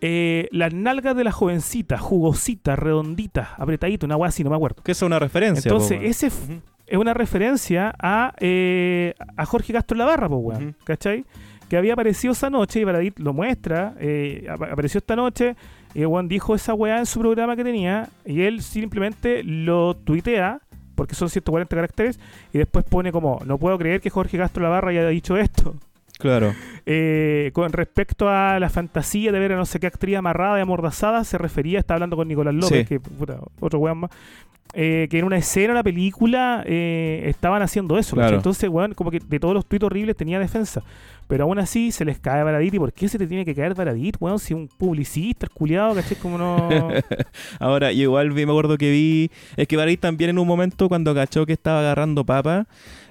eh, 0.00 0.46
Las 0.52 0.72
nalgas 0.72 1.16
de 1.16 1.24
la 1.24 1.32
jovencita, 1.32 1.98
jugosita, 1.98 2.76
redondita, 2.76 3.54
apretadita, 3.56 4.06
una 4.06 4.16
weá 4.16 4.28
así, 4.28 4.44
no 4.44 4.50
me 4.50 4.56
acuerdo. 4.56 4.82
Que 4.84 4.92
es 4.92 5.02
una 5.02 5.18
referencia. 5.18 5.68
Entonces, 5.68 5.98
po, 5.98 6.04
ese 6.04 6.26
es 6.28 6.96
una 6.98 7.12
referencia 7.14 7.92
a, 7.98 8.34
eh, 8.38 9.14
a 9.36 9.44
Jorge 9.46 9.72
Castro 9.72 9.96
Lavarra, 9.98 10.28
pues, 10.28 10.40
weón. 10.42 10.68
Ujú. 10.68 10.74
¿Cachai? 10.84 11.24
Que 11.68 11.76
había 11.76 11.94
aparecido 11.94 12.32
esa 12.32 12.48
noche 12.50 12.80
y 12.80 12.84
Baradit 12.84 13.18
lo 13.18 13.32
muestra. 13.34 13.94
eh, 13.98 14.46
ap- 14.48 14.62
apareció 14.62 14.98
esta 14.98 15.16
noche 15.16 15.56
y 15.94 16.00
el 16.02 16.06
weón 16.08 16.28
dijo 16.28 16.54
esa 16.54 16.74
weá 16.74 16.98
en 16.98 17.06
su 17.06 17.20
programa 17.20 17.56
que 17.56 17.64
tenía 17.64 18.08
y 18.24 18.42
él 18.42 18.62
simplemente 18.62 19.42
lo 19.42 19.94
tuitea 19.96 20.60
porque 20.94 21.14
son 21.14 21.30
140 21.30 21.74
caracteres 21.74 22.18
y 22.52 22.58
después 22.58 22.84
pone 22.84 23.12
como 23.12 23.40
no 23.46 23.56
puedo 23.58 23.78
creer 23.78 24.00
que 24.00 24.10
Jorge 24.10 24.36
Castro 24.38 24.62
Lavarra 24.62 24.90
haya 24.90 25.08
dicho 25.08 25.36
esto. 25.36 25.74
Claro. 26.18 26.52
Eh, 26.90 27.50
con 27.52 27.70
respecto 27.70 28.30
a 28.30 28.58
la 28.58 28.70
fantasía 28.70 29.30
de 29.30 29.38
ver 29.38 29.52
a 29.52 29.56
no 29.56 29.66
sé 29.66 29.78
qué 29.78 29.86
actriz 29.86 30.16
amarrada 30.16 30.58
y 30.58 30.62
amordazada, 30.62 31.22
se 31.22 31.36
refería, 31.36 31.80
está 31.80 31.92
hablando 31.92 32.16
con 32.16 32.26
Nicolás 32.28 32.54
López, 32.54 32.78
Sí. 32.78 32.84
que 32.86 32.98
puta, 32.98 33.40
otro 33.60 33.78
weón 33.78 33.98
más, 33.98 34.10
eh, 34.74 35.08
que 35.10 35.18
en 35.18 35.24
una 35.24 35.36
escena, 35.38 35.72
una 35.72 35.82
película, 35.82 36.62
eh, 36.66 37.22
estaban 37.26 37.62
haciendo 37.62 37.98
eso. 37.98 38.16
Claro. 38.16 38.36
Entonces, 38.36 38.68
weón, 38.68 38.94
como 38.94 39.10
que 39.10 39.18
de 39.20 39.40
todos 39.40 39.54
los 39.54 39.66
tuits 39.66 39.84
horribles 39.84 40.16
tenía 40.16 40.38
defensa. 40.38 40.82
Pero 41.26 41.44
aún 41.44 41.58
así 41.58 41.92
se 41.92 42.06
les 42.06 42.18
cae 42.18 42.42
Baradit. 42.42 42.72
¿Y 42.74 42.78
por 42.78 42.90
qué 42.92 43.06
se 43.06 43.18
te 43.18 43.26
tiene 43.26 43.44
que 43.44 43.54
caer 43.54 43.74
Baradit, 43.74 44.16
weón? 44.18 44.38
Si 44.38 44.54
un 44.54 44.66
publicista, 44.68 45.44
el 45.46 45.50
culiado, 45.50 45.94
¿cachai? 45.94 46.16
Como 46.16 46.38
no... 46.38 46.68
Ahora, 47.60 47.92
yo 47.92 48.02
igual 48.04 48.30
vi- 48.30 48.46
me 48.46 48.52
acuerdo 48.52 48.78
que 48.78 48.90
vi. 48.90 49.30
Es 49.56 49.68
que 49.68 49.76
Baradit 49.76 50.00
también 50.00 50.30
en 50.30 50.38
un 50.38 50.46
momento, 50.46 50.88
cuando 50.88 51.14
cachó 51.14 51.44
que 51.44 51.52
estaba 51.52 51.80
agarrando 51.80 52.24
papa, 52.24 52.66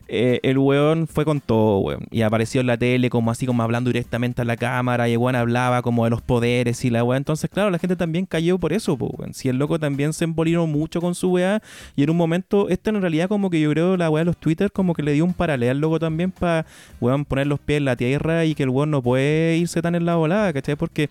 eh, 0.07 0.39
el 0.43 0.57
weón 0.57 1.07
fue 1.07 1.25
con 1.25 1.41
todo, 1.41 1.79
weón. 1.79 2.05
Y 2.11 2.21
apareció 2.21 2.61
en 2.61 2.67
la 2.67 2.77
tele 2.77 3.09
como 3.09 3.31
así, 3.31 3.45
como 3.45 3.63
hablando 3.63 3.89
directamente 3.89 4.41
a 4.41 4.45
la 4.45 4.57
cámara. 4.57 5.09
Y 5.09 5.13
el 5.13 5.17
weón 5.17 5.35
hablaba 5.35 5.81
como 5.81 6.05
de 6.05 6.09
los 6.09 6.21
poderes 6.21 6.83
y 6.85 6.89
la 6.89 7.03
weá. 7.03 7.17
Entonces, 7.17 7.49
claro, 7.49 7.69
la 7.69 7.79
gente 7.79 7.95
también 7.95 8.25
cayó 8.25 8.57
por 8.57 8.73
eso, 8.73 8.97
po, 8.97 9.07
weón. 9.17 9.33
Si 9.33 9.49
el 9.49 9.57
loco 9.57 9.79
también 9.79 10.13
se 10.13 10.23
embolinó 10.23 10.67
mucho 10.67 11.01
con 11.01 11.15
su 11.15 11.31
weá. 11.31 11.61
Y 11.95 12.03
en 12.03 12.09
un 12.09 12.17
momento, 12.17 12.69
esto 12.69 12.89
en 12.89 13.01
realidad, 13.01 13.27
como 13.27 13.49
que 13.49 13.59
yo 13.59 13.69
creo 13.71 13.97
la 13.97 14.09
weá 14.09 14.21
de 14.21 14.25
los 14.25 14.37
Twitter, 14.37 14.71
como 14.71 14.93
que 14.93 15.03
le 15.03 15.13
dio 15.13 15.25
un 15.25 15.33
paralelo 15.33 15.71
al 15.71 15.79
loco 15.79 15.99
también 15.99 16.31
para, 16.31 16.65
weón, 17.01 17.25
poner 17.25 17.47
los 17.47 17.59
pies 17.59 17.77
en 17.77 17.85
la 17.85 17.95
tierra 17.95 18.45
y 18.45 18.55
que 18.55 18.63
el 18.63 18.69
weón 18.69 18.91
no 18.91 19.01
puede 19.01 19.57
irse 19.57 19.81
tan 19.81 19.95
en 19.95 20.05
la 20.05 20.15
volada, 20.15 20.53
¿cachai? 20.53 20.75
Porque 20.75 21.09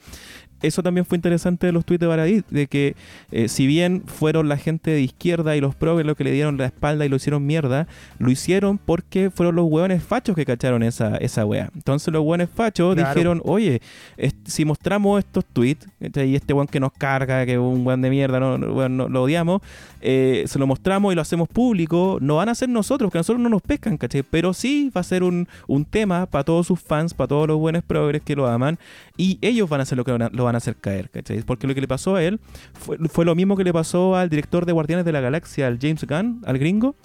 eso 0.62 0.82
también 0.82 1.04
fue 1.04 1.16
interesante 1.16 1.66
de 1.66 1.72
los 1.72 1.84
tweets 1.84 2.00
de 2.00 2.06
Baradit, 2.06 2.46
de 2.48 2.66
que 2.66 2.96
eh, 3.30 3.48
si 3.48 3.66
bien 3.66 4.02
fueron 4.06 4.48
la 4.48 4.56
gente 4.56 4.90
de 4.90 5.00
izquierda 5.00 5.56
y 5.56 5.60
los 5.60 5.74
progres 5.74 6.06
los 6.06 6.16
que 6.16 6.24
le 6.24 6.32
dieron 6.32 6.56
la 6.58 6.66
espalda 6.66 7.04
y 7.04 7.08
lo 7.08 7.16
hicieron 7.16 7.44
mierda, 7.46 7.86
lo 8.18 8.30
hicieron 8.30 8.78
porque 8.78 9.30
fueron 9.30 9.56
los 9.56 9.66
hueones 9.68 10.02
fachos 10.02 10.34
que 10.36 10.44
cacharon 10.44 10.82
esa, 10.82 11.16
esa 11.16 11.44
wea. 11.44 11.70
Entonces 11.74 12.12
los 12.12 12.22
hueones 12.22 12.48
fachos 12.54 12.94
Claro. 12.94 13.10
dijeron, 13.10 13.42
oye, 13.44 13.80
es- 14.16 14.34
si 14.44 14.64
mostramos 14.64 15.18
estos 15.18 15.44
tweets, 15.44 15.86
y 16.00 16.34
este 16.34 16.52
hueón 16.52 16.66
que 16.66 16.80
nos 16.80 16.92
carga, 16.92 17.44
que 17.46 17.52
es 17.54 17.58
un 17.58 17.86
hueón 17.86 18.02
de 18.02 18.10
mierda, 18.10 18.40
no, 18.40 18.58
no, 18.58 18.88
no- 18.88 19.08
lo 19.08 19.22
odiamos, 19.22 19.60
eh, 20.00 20.44
se 20.46 20.58
lo 20.58 20.66
mostramos 20.66 21.12
y 21.12 21.16
lo 21.16 21.22
hacemos 21.22 21.48
público, 21.48 22.18
no 22.20 22.36
van 22.36 22.48
a 22.48 22.54
ser 22.54 22.68
nosotros, 22.68 23.10
que 23.10 23.18
a 23.18 23.20
nosotros 23.20 23.42
no 23.42 23.48
nos 23.48 23.62
pescan, 23.62 23.96
¿cachai? 23.96 24.22
Pero 24.22 24.52
sí 24.54 24.90
va 24.96 25.00
a 25.00 25.04
ser 25.04 25.22
un, 25.22 25.48
un 25.66 25.84
tema 25.84 26.26
para 26.26 26.44
todos 26.44 26.66
sus 26.66 26.80
fans, 26.80 27.12
para 27.14 27.28
todos 27.28 27.48
los 27.48 27.58
buenos 27.58 27.82
progres 27.82 28.22
que 28.22 28.36
lo 28.36 28.46
aman, 28.46 28.78
y 29.16 29.38
ellos 29.42 29.68
van 29.68 29.80
a 29.80 29.84
ser 29.84 29.98
lo 29.98 30.04
que 30.04 30.16
lo 30.32 30.45
van 30.46 30.54
a 30.54 30.58
hacer 30.58 30.76
caer, 30.76 31.10
¿cachai? 31.10 31.42
Porque 31.42 31.66
lo 31.66 31.74
que 31.74 31.80
le 31.80 31.88
pasó 31.88 32.16
a 32.16 32.22
él 32.22 32.40
fue, 32.72 32.96
fue 33.08 33.24
lo 33.24 33.34
mismo 33.34 33.56
que 33.56 33.64
le 33.64 33.72
pasó 33.72 34.16
al 34.16 34.30
director 34.30 34.64
de 34.66 34.72
Guardianes 34.72 35.04
de 35.04 35.12
la 35.12 35.20
Galaxia, 35.20 35.66
al 35.66 35.78
James 35.80 36.06
Gunn, 36.06 36.42
al 36.46 36.58
gringo. 36.58 36.96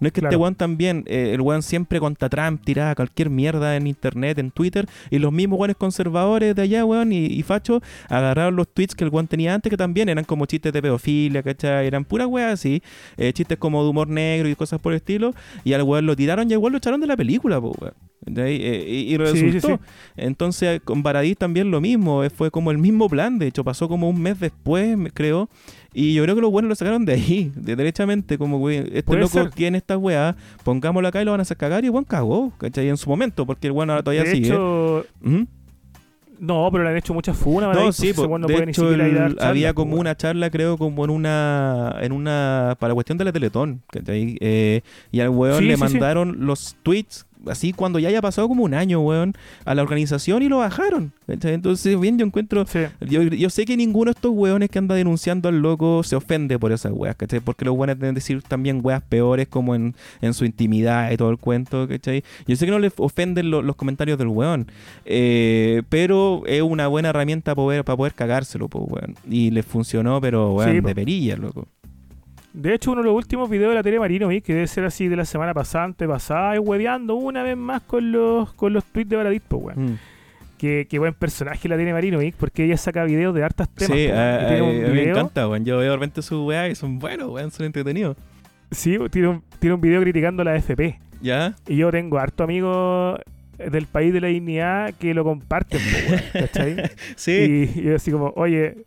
No 0.00 0.06
es 0.08 0.12
que 0.12 0.20
este 0.20 0.28
Claro. 0.28 0.38
weón 0.38 0.54
también, 0.54 1.04
eh, 1.06 1.30
el 1.34 1.40
weón 1.40 1.62
siempre 1.62 2.00
contra 2.00 2.28
Trump 2.28 2.62
tiraba 2.64 2.94
cualquier 2.94 3.30
mierda 3.30 3.76
en 3.76 3.86
internet, 3.86 4.38
en 4.38 4.50
Twitter, 4.50 4.86
y 5.10 5.18
los 5.18 5.32
mismos 5.32 5.58
weones 5.58 5.76
conservadores 5.76 6.54
de 6.54 6.62
allá, 6.62 6.84
weón, 6.84 7.12
y, 7.12 7.26
y 7.26 7.42
facho, 7.42 7.80
agarraron 8.08 8.56
los 8.56 8.68
tweets 8.68 8.94
que 8.94 9.04
el 9.04 9.10
weón 9.10 9.26
tenía 9.28 9.54
antes, 9.54 9.70
que 9.70 9.76
también 9.76 10.08
eran 10.08 10.24
como 10.24 10.46
chistes 10.46 10.72
de 10.72 10.82
pedofilia, 10.82 11.42
¿cachai? 11.42 11.86
Eran 11.86 12.04
puras 12.04 12.26
weas 12.26 12.52
así, 12.54 12.82
eh, 13.16 13.32
chistes 13.32 13.58
como 13.58 13.82
de 13.82 13.90
humor 13.90 14.08
negro 14.08 14.48
y 14.48 14.54
cosas 14.54 14.80
por 14.80 14.92
el 14.92 14.96
estilo, 14.96 15.34
y 15.64 15.72
al 15.72 15.82
weón 15.82 16.06
lo 16.06 16.16
tiraron 16.16 16.50
y 16.50 16.54
al 16.54 16.58
weón 16.58 16.72
lo 16.72 16.78
echaron 16.78 17.00
de 17.00 17.06
la 17.06 17.16
película, 17.16 17.60
po, 17.60 17.72
weón. 17.80 17.94
Eh, 18.26 18.86
y, 18.88 19.12
y 19.12 19.16
resultó. 19.18 19.52
sí, 19.52 19.60
sí. 19.60 19.74
Entonces, 20.16 20.80
con 20.82 21.02
Baradí 21.02 21.34
también 21.34 21.70
lo 21.70 21.82
mismo, 21.82 22.22
fue 22.34 22.50
como 22.50 22.70
el 22.70 22.78
mismo 22.78 23.06
plan, 23.08 23.38
de 23.38 23.48
hecho, 23.48 23.64
pasó 23.64 23.86
como 23.88 24.08
un 24.08 24.20
mes 24.22 24.40
después, 24.40 24.96
me- 24.96 25.10
creo, 25.10 25.50
y 25.94 26.12
yo 26.14 26.22
creo 26.24 26.34
que 26.34 26.40
los 26.42 26.50
buenos 26.50 26.68
lo 26.68 26.74
sacaron 26.74 27.04
de 27.06 27.14
ahí, 27.14 27.52
de 27.54 27.76
derechamente, 27.76 28.36
como, 28.36 28.58
güey, 28.58 28.78
este 28.92 29.16
loco 29.16 29.28
ser. 29.32 29.50
tiene 29.50 29.78
estas 29.78 29.96
weas, 29.98 30.34
pongámoslo 30.64 31.08
acá 31.08 31.22
y 31.22 31.24
lo 31.24 31.30
van 31.30 31.40
a 31.40 31.42
hacer 31.42 31.56
cagar, 31.56 31.84
y 31.84 31.86
el 31.86 31.92
weón 31.92 32.04
cagó, 32.04 32.52
¿cachai? 32.58 32.88
En 32.88 32.96
su 32.96 33.08
momento, 33.08 33.46
porque 33.46 33.68
el 33.68 33.72
weón 33.72 33.90
ahora 33.90 34.02
todavía 34.02 34.24
de 34.24 34.32
sigue. 34.32 34.48
hecho, 34.48 35.06
Ujú. 35.24 35.46
no, 36.40 36.68
pero 36.72 36.84
le 36.84 36.90
han 36.90 36.96
hecho 36.96 37.14
muchas 37.14 37.36
funas. 37.36 37.74
No, 37.74 37.92
sí, 37.92 38.12
pues, 38.12 38.28
no 38.28 38.46
de 38.46 38.66
ni 38.66 38.70
hecho 38.72 38.92
el- 38.92 38.98
charlas, 39.00 39.34
había 39.44 39.72
como 39.72 39.96
una 39.96 40.16
charla, 40.16 40.50
creo, 40.50 40.76
como 40.76 41.04
en 41.04 41.10
una, 41.10 41.96
en 42.00 42.12
una, 42.12 42.76
para 42.80 42.90
la 42.90 42.94
cuestión 42.94 43.16
de 43.18 43.24
la 43.24 43.32
Teletón, 43.32 43.82
¿cachai? 43.90 44.36
Eh, 44.40 44.82
y 45.12 45.20
al 45.20 45.28
weón 45.30 45.60
Sí, 45.60 45.64
le 45.66 45.76
sí, 45.76 45.82
sí. 45.86 45.92
mandaron 45.92 46.44
los 46.44 46.76
tweets, 46.82 47.26
así 47.48 47.72
cuando 47.72 47.98
ya 47.98 48.08
haya 48.08 48.22
pasado 48.22 48.48
como 48.48 48.64
un 48.64 48.74
año, 48.74 49.00
weón, 49.00 49.34
a 49.64 49.74
la 49.74 49.82
organización 49.82 50.42
y 50.42 50.48
lo 50.48 50.58
bajaron. 50.58 51.12
Entonces, 51.28 51.98
bien, 51.98 52.18
yo 52.18 52.26
encuentro, 52.26 52.66
Sí. 52.66 52.80
yo, 53.08 53.22
yo 53.22 53.50
sé 53.50 53.64
que 53.64 53.76
ninguno 53.76 54.10
de 54.10 54.16
estos 54.16 54.32
weones 54.34 54.70
que 54.70 54.78
anda 54.78 54.94
denunciando 54.94 55.48
al 55.48 55.60
loco 55.60 56.02
se 56.02 56.16
ofende 56.16 56.58
por 56.58 56.72
esas 56.72 56.92
weas, 56.92 57.16
¿cachai? 57.16 57.40
Porque 57.40 57.64
los 57.64 57.74
weones 57.76 57.98
deben 57.98 58.14
decir 58.14 58.42
también 58.42 58.80
weas 58.82 59.02
peores 59.02 59.48
como 59.48 59.74
en, 59.74 59.94
en 60.20 60.34
su 60.34 60.44
intimidad 60.44 61.10
y 61.10 61.16
todo 61.16 61.30
el 61.30 61.38
cuento, 61.38 61.88
¿cachai? 61.88 62.22
Yo 62.46 62.56
sé 62.56 62.66
que 62.66 62.70
no 62.72 62.78
les 62.78 62.92
ofenden 62.98 63.50
lo- 63.50 63.62
los 63.62 63.76
comentarios 63.76 64.18
del 64.18 64.28
weón, 64.28 64.66
eh, 65.04 65.82
pero 65.88 66.42
es 66.46 66.62
una 66.62 66.86
buena 66.88 67.10
herramienta 67.10 67.54
para 67.54 67.64
poder, 67.64 67.84
para 67.84 67.96
poder 67.96 68.14
cagárselo, 68.14 68.68
pues, 68.68 68.84
weón. 68.88 69.14
Y 69.30 69.50
les 69.50 69.64
funcionó, 69.64 70.20
pero 70.20 70.52
weón, 70.54 70.72
Sí, 70.74 70.80
po. 70.80 70.88
de 70.88 70.94
perilla, 70.94 71.36
loco. 71.36 71.66
De 72.54 72.72
hecho, 72.72 72.92
uno 72.92 73.02
de 73.02 73.08
los 73.08 73.16
últimos 73.16 73.50
videos 73.50 73.70
de 73.70 73.74
la 73.74 73.82
tele 73.82 73.98
Marino, 73.98 74.28
que 74.28 74.54
debe 74.54 74.66
ser 74.68 74.84
así 74.84 75.08
de 75.08 75.16
la 75.16 75.24
semana 75.24 75.52
pasada, 75.52 75.84
antepasada, 75.86 76.54
y 76.54 76.58
hueveando 76.60 77.16
una 77.16 77.42
vez 77.42 77.56
más 77.56 77.82
con 77.82 78.12
los, 78.12 78.52
con 78.54 78.72
los 78.72 78.84
tweets 78.84 79.10
de 79.10 79.16
Baradit, 79.16 79.42
po, 79.42 79.56
weón. 79.56 79.84
Mm. 79.94 79.98
Que, 80.56 80.86
que 80.88 80.98
buen 81.00 81.14
personaje 81.14 81.68
la 81.68 81.76
tiene 81.76 81.92
Marino, 81.92 82.18
¿vi? 82.18 82.30
porque 82.30 82.64
ella 82.64 82.76
saca 82.76 83.02
videos 83.04 83.34
de 83.34 83.42
hartas 83.42 83.68
temas. 83.68 83.98
Sí, 83.98 84.06
po, 84.06 84.14
weón. 84.14 84.18
a, 84.84 84.86
a- 84.88 84.90
me 84.92 85.02
encanta, 85.02 85.48
weón. 85.48 85.64
Yo 85.64 85.78
veo 85.78 85.90
de 85.90 85.96
repente 85.96 86.22
sus 86.22 86.46
weas 86.46 86.70
y 86.70 86.74
son 86.76 86.98
buenos, 87.00 87.28
weón, 87.28 87.50
son 87.50 87.66
entretenidos. 87.66 88.16
Sí, 88.70 88.96
tiene 89.10 89.28
un, 89.28 89.42
tiene 89.58 89.74
un 89.74 89.80
video 89.80 90.00
criticando 90.00 90.42
la 90.44 90.54
FP. 90.56 90.98
¿Ya? 91.20 91.54
Y 91.66 91.76
yo 91.76 91.90
tengo 91.90 92.18
harto 92.18 92.44
amigos 92.44 93.18
del 93.58 93.86
país 93.86 94.12
de 94.12 94.20
la 94.20 94.28
dignidad 94.28 94.94
que 94.94 95.12
lo 95.12 95.24
comparten, 95.24 95.80
weón, 96.08 96.20
¿cachai? 96.32 96.76
Sí. 97.16 97.70
Y, 97.74 97.80
y 97.80 97.82
yo 97.82 97.96
así 97.96 98.10
como, 98.12 98.32
oye, 98.36 98.84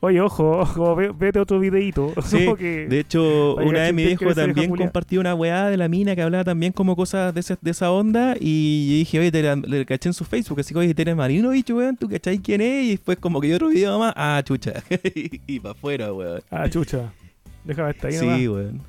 oye, 0.00 0.20
ojo, 0.20 0.58
ojo, 0.58 0.94
ve- 0.96 1.12
vete 1.16 1.38
otro 1.38 1.58
videito. 1.58 2.12
Sí, 2.24 2.46
que- 2.58 2.86
de 2.88 3.00
hecho, 3.00 3.54
una 3.56 3.80
vez 3.80 3.94
mi 3.94 4.04
¿quién 4.04 4.18
viejo 4.18 4.34
también 4.34 4.70
compartió 4.76 5.20
una 5.20 5.34
weá 5.34 5.66
de 5.70 5.76
la 5.76 5.88
mina 5.88 6.14
que 6.14 6.22
hablaba 6.22 6.44
también 6.44 6.72
como 6.72 6.94
cosas 6.96 7.32
de, 7.34 7.40
ese- 7.40 7.56
de 7.60 7.70
esa 7.70 7.90
onda 7.90 8.36
y 8.38 8.88
yo 8.90 8.94
dije, 8.98 9.18
oye, 9.20 9.32
te 9.32 9.42
la- 9.42 9.56
le 9.56 9.84
caché 9.86 10.08
en 10.08 10.12
su 10.14 10.24
Facebook, 10.24 10.60
así 10.60 10.72
que, 10.74 10.80
oye, 10.80 10.94
Tere 10.94 11.14
Marinovich, 11.14 11.70
weón, 11.70 11.96
¿tú 11.96 12.08
cachai 12.08 12.38
quién 12.38 12.60
es? 12.60 12.84
Y 12.84 12.90
después 12.90 13.18
como 13.18 13.40
que 13.40 13.48
yo 13.48 13.56
otro 13.56 13.68
video 13.68 13.98
más, 13.98 14.12
ah, 14.16 14.40
chucha, 14.44 14.72
y, 15.14 15.60
para 15.60 15.72
afuera, 15.72 16.12
weón. 16.12 16.40
Ah, 16.50 16.68
chucha. 16.68 17.12
Déjame 17.64 17.90
estar 17.90 18.10
ahí. 18.10 18.16
Sí, 18.18 18.48
weón. 18.48 18.80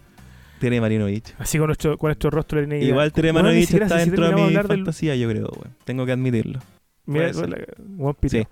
Tere 0.60 0.82
Marinovich. 0.82 1.36
Así 1.38 1.58
con 1.60 1.68
nuestro, 1.68 1.98
con 2.00 2.08
nuestro 2.08 2.32
rostro 2.32 2.66
de. 2.66 2.84
Igual 2.84 3.12
Tere 3.14 3.32
Marinovich 3.32 3.72
está 3.74 3.98
dentro 3.98 4.28
de 4.28 4.36
mi 4.36 4.54
del- 4.54 4.64
fantasía, 4.66 5.16
yo 5.16 5.30
creo, 5.30 5.50
weón. 5.56 5.76
Tengo 5.86 6.06
que 6.06 6.12
admitirlo. 6.12 6.60
Mira, 7.08 7.32
buen. 7.32 8.16
Sí. 8.28 8.46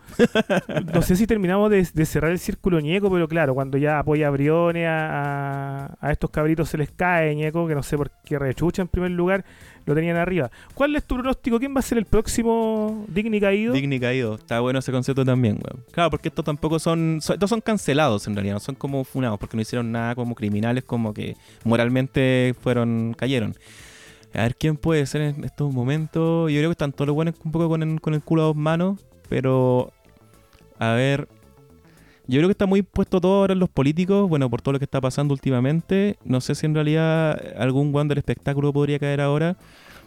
No 0.94 1.02
sé 1.02 1.16
si 1.18 1.28
terminamos 1.28 1.70
de, 1.70 1.88
de 1.94 2.06
cerrar 2.06 2.32
el 2.32 2.40
círculo 2.40 2.80
ñeco, 2.80 3.12
pero 3.12 3.28
claro, 3.28 3.54
cuando 3.54 3.78
ya 3.78 4.00
apoya 4.00 4.30
a 4.30 4.32
a- 4.88 5.98
a 6.00 6.12
estos 6.12 6.30
cabritos 6.30 6.70
se 6.70 6.78
les 6.78 6.90
cae 6.92 7.36
ñeco, 7.36 7.68
que 7.68 7.76
no 7.76 7.84
sé 7.84 7.98
por 7.98 8.12
qué 8.24 8.40
rechucha 8.40 8.82
en 8.82 8.88
primer 8.88 9.12
lugar, 9.12 9.44
lo 9.86 9.94
tenían 9.94 10.16
arriba. 10.18 10.50
¿Cuál 10.74 10.96
es 10.96 11.04
tu 11.04 11.16
pronóstico? 11.16 11.60
¿Quién 11.60 11.76
va 11.76 11.80
a 11.80 11.84
ser 11.84 11.98
el 11.98 12.06
próximo 12.06 13.06
Digni 13.08 13.40
Caído? 13.40 13.74
Digni 13.74 14.00
caído. 14.00 14.36
Está 14.36 14.60
bueno 14.62 14.80
ese 14.80 14.92
concepto 14.92 15.24
también, 15.26 15.60
weón. 15.64 15.84
Claro, 15.92 16.10
porque 16.10 16.30
estos 16.30 16.44
tampoco 16.46 16.80
son, 16.80 17.20
son- 17.22 17.34
Estos 17.36 17.50
son 17.50 17.62
cancelados 17.62 18.26
en 18.28 18.36
realidad, 18.36 18.56
no 18.56 18.60
son 18.62 18.76
como 18.76 19.04
funados, 19.04 19.38
porque 19.38 19.58
no 19.58 19.62
hicieron 19.62 19.92
nada 19.92 20.16
como 20.16 20.34
criminales, 20.34 20.84
como 20.86 21.14
que 21.14 21.36
moralmente 21.64 22.56
fueron. 22.62 23.14
cayeron. 23.18 23.54
A 24.36 24.44
ver 24.44 24.56
quién 24.56 24.76
puede 24.76 25.06
ser 25.06 25.22
en 25.22 25.44
estos 25.44 25.74
momentos. 25.74 26.52
Yo 26.52 26.58
creo 26.58 26.70
que 26.70 26.74
están 26.74 26.92
todos 26.92 27.08
los 27.08 27.16
buenos 27.16 27.36
un 27.44 27.52
poco 27.52 27.70
con 27.70 27.82
el, 27.82 28.22
culo 28.22 28.42
a 28.42 28.46
dos 28.46 28.56
manos, 28.56 29.00
pero. 29.30 29.94
A 30.78 30.92
ver. 30.92 31.28
Yo 32.28 32.40
creo 32.40 32.48
que 32.48 32.54
está 32.54 32.66
muy 32.66 32.82
puesto 32.82 33.22
todo 33.22 33.36
ahora 33.36 33.54
en 33.54 33.60
los 33.60 33.70
políticos, 33.70 34.28
bueno, 34.28 34.50
por 34.50 34.60
todo 34.60 34.74
lo 34.74 34.80
que 34.80 34.86
está 34.86 35.00
pasando 35.00 35.34
últimamente. 35.34 36.18
No 36.24 36.42
sé 36.42 36.56
si 36.56 36.66
en 36.66 36.74
realidad 36.74 37.40
algún 37.56 37.92
guan 37.92 38.08
del 38.08 38.18
espectáculo 38.18 38.74
podría 38.74 38.98
caer 38.98 39.22
ahora. 39.22 39.58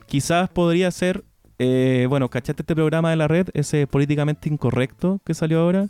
Quizás 0.06 0.48
podría 0.50 0.90
ser, 0.90 1.22
eh, 1.60 2.06
bueno, 2.08 2.28
¿cachaste 2.28 2.62
este 2.62 2.74
programa 2.74 3.10
de 3.10 3.16
la 3.16 3.28
red? 3.28 3.48
Ese 3.54 3.86
políticamente 3.86 4.48
incorrecto 4.48 5.20
que 5.24 5.32
salió 5.32 5.60
ahora. 5.60 5.86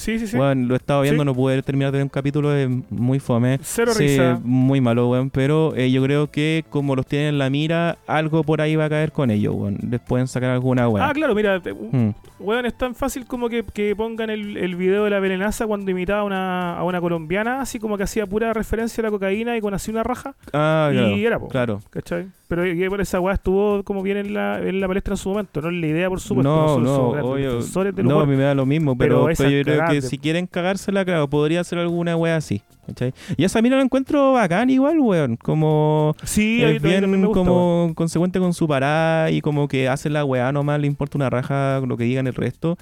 Sí, 0.00 0.18
sí, 0.18 0.26
sí. 0.26 0.36
Bueno, 0.36 0.66
lo 0.68 0.74
he 0.74 0.76
estado 0.78 1.02
viendo, 1.02 1.22
Sí. 1.22 1.26
no 1.26 1.34
pude 1.34 1.62
terminar 1.62 1.92
de 1.92 1.98
ver 1.98 2.02
un 2.04 2.08
capítulo, 2.08 2.54
es 2.54 2.68
muy 2.90 3.20
fome. 3.20 3.58
Cero 3.62 3.92
Sí, 3.94 4.04
risa. 4.08 4.40
muy 4.42 4.80
malo, 4.80 5.08
weón. 5.08 5.30
Pero 5.30 5.74
eh, 5.76 5.90
yo 5.90 6.02
creo 6.02 6.30
que 6.30 6.64
como 6.70 6.96
los 6.96 7.06
tienen 7.06 7.28
en 7.28 7.38
la 7.38 7.50
mira, 7.50 7.98
algo 8.06 8.42
por 8.42 8.60
ahí 8.60 8.76
va 8.76 8.86
a 8.86 8.88
caer 8.88 9.12
con 9.12 9.30
ellos, 9.30 9.54
weón. 9.54 9.78
Les 9.90 10.00
pueden 10.00 10.26
sacar 10.26 10.50
alguna 10.50 10.88
weón. 10.88 11.06
Ah, 11.08 11.12
claro, 11.12 11.34
mira, 11.34 11.60
te- 11.60 11.72
un- 11.72 11.90
Mm. 12.08 12.14
weón, 12.42 12.66
es 12.66 12.74
tan 12.76 12.94
fácil 12.94 13.26
como 13.26 13.48
que, 13.48 13.62
que 13.64 13.94
pongan 13.94 14.30
el, 14.30 14.56
el 14.56 14.76
video 14.76 15.04
de 15.04 15.10
la 15.10 15.20
velenaza 15.20 15.66
cuando 15.66 15.90
imitaba 15.90 16.20
a 16.20 16.24
una, 16.24 16.76
a 16.78 16.84
una 16.84 17.00
colombiana, 17.00 17.60
así 17.60 17.78
como 17.78 17.96
que 17.96 18.04
hacía 18.04 18.26
pura 18.26 18.52
referencia 18.52 19.02
a 19.02 19.04
la 19.04 19.10
cocaína 19.10 19.56
y 19.56 19.60
con 19.60 19.74
así 19.74 19.90
una 19.90 20.02
raja, 20.02 20.34
Ah, 20.52 20.88
claro. 20.92 21.16
y 21.16 21.24
era, 21.26 21.38
po, 21.38 21.48
Claro. 21.48 21.80
¿cachai? 21.90 22.26
Pero 22.50 22.64
esa 23.00 23.20
weá 23.20 23.34
estuvo 23.34 23.84
como 23.84 24.02
bien 24.02 24.16
en 24.16 24.34
la, 24.34 24.58
en 24.58 24.80
la 24.80 24.88
palestra 24.88 25.14
en 25.14 25.18
su 25.18 25.28
momento, 25.28 25.62
no 25.62 25.68
es 25.68 25.74
la 25.74 25.86
idea, 25.86 26.08
por 26.08 26.18
supuesto. 26.18 26.50
No, 26.50 26.80
no, 26.80 27.10
obvio. 27.10 27.60
del 27.60 28.04
No, 28.04 28.18
a 28.18 28.26
mí 28.26 28.34
me 28.34 28.42
da 28.42 28.56
lo 28.56 28.66
mismo, 28.66 28.98
Pero 28.98 29.20
pero, 29.20 29.30
esa 29.30 29.44
pero 29.44 29.56
yo 29.56 29.62
creo 29.62 29.88
que 29.88 30.02
si 30.02 30.18
quieren 30.18 30.48
cagársela, 30.48 31.04
claro, 31.04 31.30
podría 31.30 31.62
ser 31.62 31.78
alguna 31.78 32.16
wea 32.16 32.34
así. 32.34 32.60
¿Cachai? 32.90 33.12
Y 33.36 33.44
esa 33.44 33.62
mina 33.62 33.76
la 33.76 33.82
encuentro 33.82 34.32
bacán 34.32 34.70
igual, 34.70 35.00
weón. 35.00 35.36
Como 35.36 36.14
Sí, 36.24 36.62
es 36.62 36.80
bien 36.82 37.00
gusta, 37.04 37.18
weón. 37.20 37.32
como 37.32 37.92
consecuente 37.94 38.38
con 38.38 38.52
su 38.54 38.68
parada 38.68 39.30
y 39.30 39.40
como 39.40 39.66
que 39.68 39.88
hace 39.88 40.10
la 40.10 40.24
weá 40.24 40.52
nomás, 40.52 40.80
le 40.80 40.86
importa 40.86 41.16
una 41.18 41.30
raja 41.30 41.80
lo 41.86 41.96
que 41.96 42.04
digan 42.04 42.26
el 42.26 42.34
resto. 42.34 42.76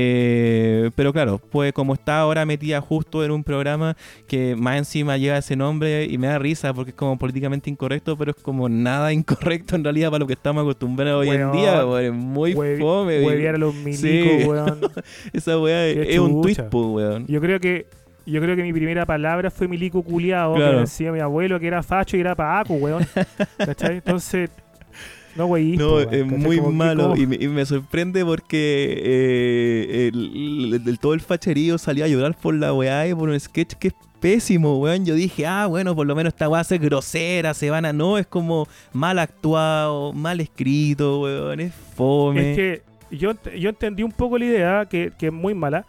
Eh, 0.00 0.90
pero 0.94 1.12
claro, 1.12 1.40
pues 1.50 1.72
como 1.72 1.94
está 1.94 2.20
ahora 2.20 2.44
metida 2.44 2.80
justo 2.80 3.24
en 3.24 3.30
un 3.30 3.44
programa 3.44 3.96
que 4.26 4.54
más 4.56 4.76
encima 4.76 5.16
lleva 5.16 5.38
ese 5.38 5.56
nombre 5.56 6.04
y 6.04 6.18
me 6.18 6.26
da 6.26 6.38
risa 6.38 6.74
porque 6.74 6.90
es 6.90 6.96
como 6.96 7.18
políticamente 7.18 7.70
incorrecto, 7.70 8.16
pero 8.16 8.32
es 8.32 8.36
como 8.42 8.68
nada 8.68 9.12
incorrecto 9.12 9.76
en 9.76 9.84
realidad 9.84 10.08
para 10.10 10.20
lo 10.20 10.26
que 10.26 10.34
estamos 10.34 10.62
acostumbrados 10.62 11.20
hoy 11.26 11.28
en 11.36 11.52
día, 11.52 11.84
weón. 11.86 12.04
Es 12.04 12.12
muy 12.12 12.54
Hue- 12.54 12.78
fome. 12.78 13.48
a 13.48 13.52
los 13.58 13.74
milicos, 13.74 14.00
Sí. 14.42 14.46
weón. 14.48 14.78
Esa 15.32 15.58
weá 15.58 15.86
es, 15.86 16.08
es 16.10 16.18
un 16.18 16.42
tweet, 16.42 16.56
po, 16.70 16.86
weón. 16.92 17.26
Yo 17.26 17.40
creo 17.40 17.58
que 17.60 17.86
yo 18.30 18.40
creo 18.40 18.56
que 18.56 18.62
mi 18.62 18.72
primera 18.72 19.06
palabra 19.06 19.50
fue 19.50 19.68
milico 19.68 20.02
culiado, 20.02 20.54
Claro. 20.54 20.72
que 20.74 20.80
decía 20.80 21.12
mi 21.12 21.20
abuelo 21.20 21.58
que 21.60 21.66
era 21.66 21.82
facho 21.82 22.16
y 22.16 22.20
era 22.20 22.34
paco, 22.34 22.74
weón. 22.74 23.06
¿Cachai? 23.58 23.96
Entonces, 23.96 24.50
no, 25.36 25.46
güey. 25.46 25.76
No, 25.76 26.00
es 26.00 26.26
muy 26.26 26.60
malo 26.60 27.14
y 27.16 27.26
me, 27.26 27.36
y 27.36 27.46
me 27.48 27.64
sorprende 27.64 28.24
porque 28.24 28.94
eh, 29.04 30.10
el, 30.12 30.72
el- 30.74 30.88
el- 30.88 30.98
todo 30.98 31.14
el 31.14 31.20
facherío 31.20 31.78
salió 31.78 32.04
a 32.04 32.08
llorar 32.08 32.36
por 32.36 32.54
la 32.54 32.72
weá 32.74 33.06
y 33.08 33.14
por 33.14 33.28
un 33.28 33.38
sketch 33.38 33.74
que 33.74 33.88
es 33.88 33.94
pésimo, 34.20 34.78
weón. 34.80 35.04
Yo 35.06 35.14
dije, 35.14 35.46
ah, 35.46 35.66
bueno, 35.66 35.94
por 35.94 36.06
lo 36.06 36.14
menos 36.16 36.32
esta 36.32 36.48
weá 36.48 36.62
es 36.62 36.80
grosera, 36.80 37.54
se 37.54 37.70
van 37.70 37.84
a... 37.84 37.92
No, 37.92 38.18
es 38.18 38.26
como 38.26 38.66
mal 38.92 39.18
actuado, 39.20 40.12
mal 40.12 40.40
escrito, 40.40 41.20
weón, 41.22 41.60
es 41.60 41.72
fome. 41.94 42.50
Es 42.50 42.56
que 42.56 42.82
yo, 43.16 43.32
yo 43.56 43.70
entendí 43.70 44.02
un 44.02 44.12
poco 44.12 44.36
la 44.38 44.44
idea, 44.44 44.86
que, 44.90 45.12
que 45.16 45.26
es 45.28 45.32
muy 45.32 45.54
mala. 45.54 45.86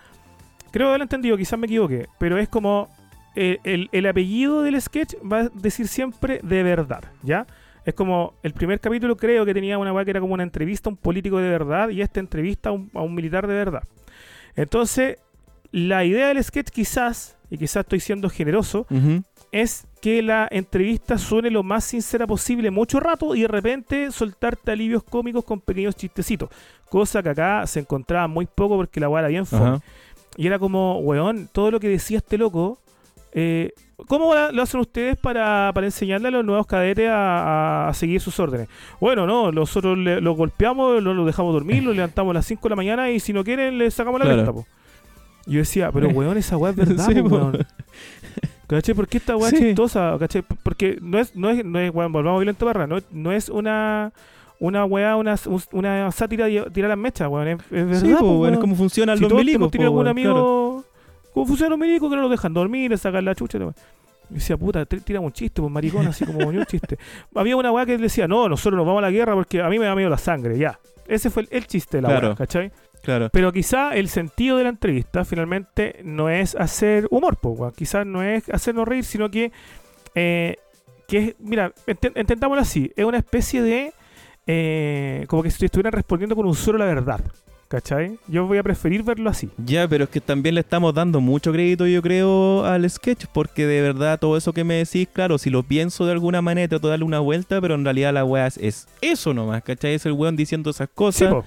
Creo 0.72 0.90
haberlo 0.90 1.04
entendido, 1.04 1.38
quizás 1.38 1.58
me 1.58 1.66
equivoqué, 1.66 2.08
pero 2.20 2.38
es 2.38 2.48
como 2.48 2.90
eh, 3.36 3.58
el, 3.64 3.90
el 3.92 4.06
apellido 4.06 4.62
del 4.64 4.80
sketch 4.82 5.16
va 5.20 5.42
a 5.42 5.50
decir 5.50 5.88
siempre 5.88 6.40
de 6.44 6.64
verdad, 6.64 7.04
¿ya? 7.24 7.48
Es 7.86 7.94
como 7.94 8.34
el 8.44 8.54
primer 8.54 8.80
capítulo 8.80 9.18
creo 9.18 9.46
que 9.46 9.54
tenía 9.54 9.78
una 9.78 9.94
weá 9.94 10.06
que 10.06 10.12
era 10.12 10.20
como 10.20 10.34
una 10.34 10.44
entrevista 10.44 10.90
a 10.90 10.92
un 10.92 10.98
político 10.98 11.38
de 11.38 11.50
verdad 11.50 11.90
y 11.90 12.02
esta 12.02 12.20
entrevista 12.20 12.70
a 12.70 12.72
un, 12.74 12.92
a 12.94 13.02
un 13.02 13.16
militar 13.16 13.48
de 13.48 13.54
verdad. 13.54 13.84
Entonces, 14.56 15.18
la 15.72 16.04
idea 16.04 16.28
del 16.28 16.44
sketch 16.44 16.70
quizás, 16.70 17.38
y 17.50 17.58
quizás 17.58 17.82
estoy 17.82 18.00
siendo 18.00 18.30
generoso, 18.30 18.86
es 19.52 19.88
que 20.02 20.22
la 20.22 20.48
entrevista 20.52 21.18
suene 21.18 21.50
lo 21.50 21.64
más 21.64 21.84
sincera 21.84 22.28
posible 22.28 22.70
mucho 22.72 23.00
rato 23.00 23.36
y 23.36 23.42
de 23.42 23.48
repente 23.48 24.12
soltarte 24.12 24.72
alivios 24.72 25.04
cómicos 25.04 25.44
con 25.44 25.60
pequeños 25.60 25.96
chistecitos. 25.96 26.50
Cosa 26.90 27.24
que 27.24 27.30
acá 27.30 27.66
se 27.68 27.80
encontraba 27.80 28.28
muy 28.28 28.46
poco 28.46 28.76
porque 28.78 29.00
la 29.00 29.10
weá 29.10 29.22
era 29.22 29.30
bien 29.30 29.46
fome. 29.46 29.80
Y 30.38 30.48
era 30.48 30.60
como, 30.60 31.00
weón, 31.00 31.50
todo 31.52 31.72
lo 31.72 31.80
que 31.80 31.90
decía 31.90 32.18
este 32.20 32.38
loco, 32.38 32.80
eh, 33.34 33.72
¿cómo 34.08 34.34
lo 34.34 34.62
hacen 34.64 34.80
ustedes 34.80 35.18
para, 35.18 35.72
para 35.74 35.88
enseñarle 35.88 36.30
a 36.30 36.32
los 36.32 36.46
nuevos 36.46 36.66
cadetes 36.66 37.10
a, 37.10 37.16
a- 37.86 37.90
a 37.90 37.94
seguir 37.94 38.22
sus 38.22 38.40
órdenes? 38.40 38.68
Bueno, 39.02 39.28
no, 39.28 39.52
nosotros 39.52 39.98
le- 39.98 40.22
los 40.22 40.38
golpeamos, 40.38 41.04
los, 41.04 41.16
los 41.16 41.26
dejamos 41.26 41.54
dormir, 41.54 41.84
los 41.84 41.96
levantamos 41.96 42.32
a 42.32 42.36
las 42.36 42.46
5 42.46 42.62
de 42.64 42.70
la 42.70 42.76
mañana 42.76 43.12
y 43.12 43.20
si 43.20 43.34
no 43.34 43.44
quieren 43.44 43.78
le 43.78 43.92
sacamos 43.92 44.20
la 44.20 44.26
Claro. 44.26 44.38
venta, 44.44 44.54
po. 44.54 44.66
Yo 45.46 45.60
decía, 45.60 45.92
pero 45.92 46.08
weón, 46.14 46.38
esa 46.38 46.58
weá 46.58 46.72
es 46.72 46.78
verdad, 46.78 47.06
Sí, 47.06 47.22
po, 47.22 47.30
po. 47.30 47.36
weón. 47.36 47.68
¿Cachai? 48.68 48.94
¿Por 48.94 49.08
qué 49.08 49.18
esta 49.18 49.36
weá 49.36 49.50
Sí. 49.50 49.56
es 49.56 49.62
chistosa? 49.64 50.16
¿Cachai? 50.20 50.44
P- 50.44 50.56
Porque 50.62 50.98
no 51.02 51.18
es, 51.18 51.36
no 51.36 51.50
es, 51.50 51.66
no 51.66 51.80
es, 51.80 51.94
weón, 51.94 52.12
volvamos 52.12 52.40
violento 52.40 52.66
barra, 52.68 52.86
no, 52.88 53.00
no 53.12 53.32
es 53.32 53.50
una 53.50 54.14
una 54.60 54.86
weá, 54.86 55.16
una, 55.16 55.36
una 55.72 56.12
sátira 56.12 56.48
tirar 56.72 56.90
las 56.90 56.98
mechas, 56.98 57.28
weón. 57.30 57.48
Es, 57.48 57.60
es 57.60 57.70
verdad, 57.72 58.00
Sí, 58.02 58.12
po, 58.14 58.20
po, 58.20 58.40
weón, 58.40 58.54
es 58.56 58.60
como 58.60 58.76
funcionan 58.76 59.18
Si 59.18 59.24
los 59.24 59.34
milicos, 59.34 59.72
po, 59.72 59.82
algún 59.82 60.00
claro. 60.04 60.10
amigo. 60.10 60.86
¿Cómo 61.34 61.46
funcionan 61.46 61.72
los 61.72 61.80
milicos 61.80 62.10
que 62.10 62.16
no 62.16 62.22
los 62.24 62.32
dejan 62.32 62.54
dormir, 62.54 62.92
les 62.92 63.02
sacan 63.02 63.24
la 63.26 63.36
chucha? 63.36 63.58
y 64.32 64.34
decía, 64.36 64.58
puta, 64.58 64.86
t- 64.86 65.00
tira 65.02 65.20
un 65.20 65.32
chiste, 65.32 65.62
pues 65.62 65.72
maricón, 65.72 66.06
así 66.08 66.26
como 66.26 66.40
un 66.48 66.66
chiste. 66.66 66.98
Había 67.36 67.56
una 67.56 67.72
weá 67.72 67.86
que 67.86 67.98
decía, 67.98 68.28
no, 68.28 68.48
nosotros 68.50 68.78
nos 68.78 68.86
vamos 68.86 69.00
a 69.00 69.02
la 69.04 69.12
guerra 69.12 69.34
porque 69.34 69.62
a 69.62 69.70
mí 69.70 69.80
me 69.80 69.86
da 69.86 69.96
miedo 69.96 70.10
la 70.10 70.18
sangre, 70.18 70.58
ya. 70.58 70.80
Ese 71.08 71.30
fue 71.32 71.44
el, 71.44 71.48
el 71.52 71.66
chiste 71.68 71.98
de 71.98 72.02
la 72.04 72.10
Claro. 72.10 72.28
weá, 72.30 72.36
¿cachai? 72.36 72.72
Claro. 73.02 73.30
Pero 73.32 73.52
quizá 73.54 73.96
el 73.96 74.10
sentido 74.10 74.58
de 74.58 74.64
la 74.64 74.70
entrevista 74.70 75.24
finalmente 75.26 76.02
no 76.04 76.30
es 76.30 76.54
hacer 76.56 77.08
humor, 77.12 77.38
pues, 77.42 77.58
weón. 77.58 77.74
Quizás 77.76 78.06
no 78.06 78.22
es 78.22 78.48
hacernos 78.50 78.88
reír, 78.88 79.04
sino 79.06 79.32
que, 79.32 79.52
eh, 80.16 80.58
que 81.08 81.18
es, 81.20 81.36
mira, 81.40 81.72
ent- 81.88 82.12
entendámoslo 82.14 82.62
así, 82.62 82.92
es 82.96 83.06
una 83.06 83.18
especie 83.18 83.64
de, 83.64 83.94
eh, 84.52 85.26
como 85.28 85.44
que 85.44 85.52
si 85.52 85.64
estuvieran 85.64 85.94
respondiendo 85.94 86.36
con 86.36 86.48
un 86.48 86.56
solo 86.56 86.80
la 86.80 86.86
verdad, 86.86 87.20
¿cachai? 87.68 88.18
Yo 88.28 88.48
voy 88.48 88.58
a 88.58 88.64
preferir 88.64 89.04
verlo 89.04 89.30
así. 89.30 89.48
Ya, 89.64 89.88
pero 89.88 90.06
es 90.06 90.10
que 90.10 90.22
también 90.22 90.56
le 90.56 90.62
estamos 90.62 90.92
dando 90.92 91.22
mucho 91.22 91.52
crédito, 91.52 91.86
yo 91.86 92.02
creo, 92.02 92.66
al 92.66 92.90
sketch, 92.90 93.28
porque 93.32 93.68
de 93.68 93.84
verdad 93.84 94.20
todo 94.20 94.36
eso 94.38 94.52
que 94.52 94.64
me 94.64 94.74
decís, 94.74 95.08
claro, 95.14 95.38
si 95.38 95.52
lo 95.52 95.62
pienso 95.62 96.08
de 96.08 96.14
alguna 96.14 96.42
manera, 96.42 96.68
trato 96.68 96.88
de 96.88 96.94
darle 96.94 97.06
una 97.06 97.20
vuelta, 97.20 97.62
pero 97.62 97.76
en 97.76 97.84
realidad 97.84 98.12
la 98.12 98.26
weá 98.26 98.48
es, 98.48 98.58
es 98.58 98.88
eso 99.02 99.36
nomás, 99.36 99.62
¿cachai? 99.62 99.94
Es 99.94 100.08
el 100.08 100.14
weón 100.14 100.36
diciendo 100.36 100.72
esas 100.72 100.90
cosas 100.90 101.46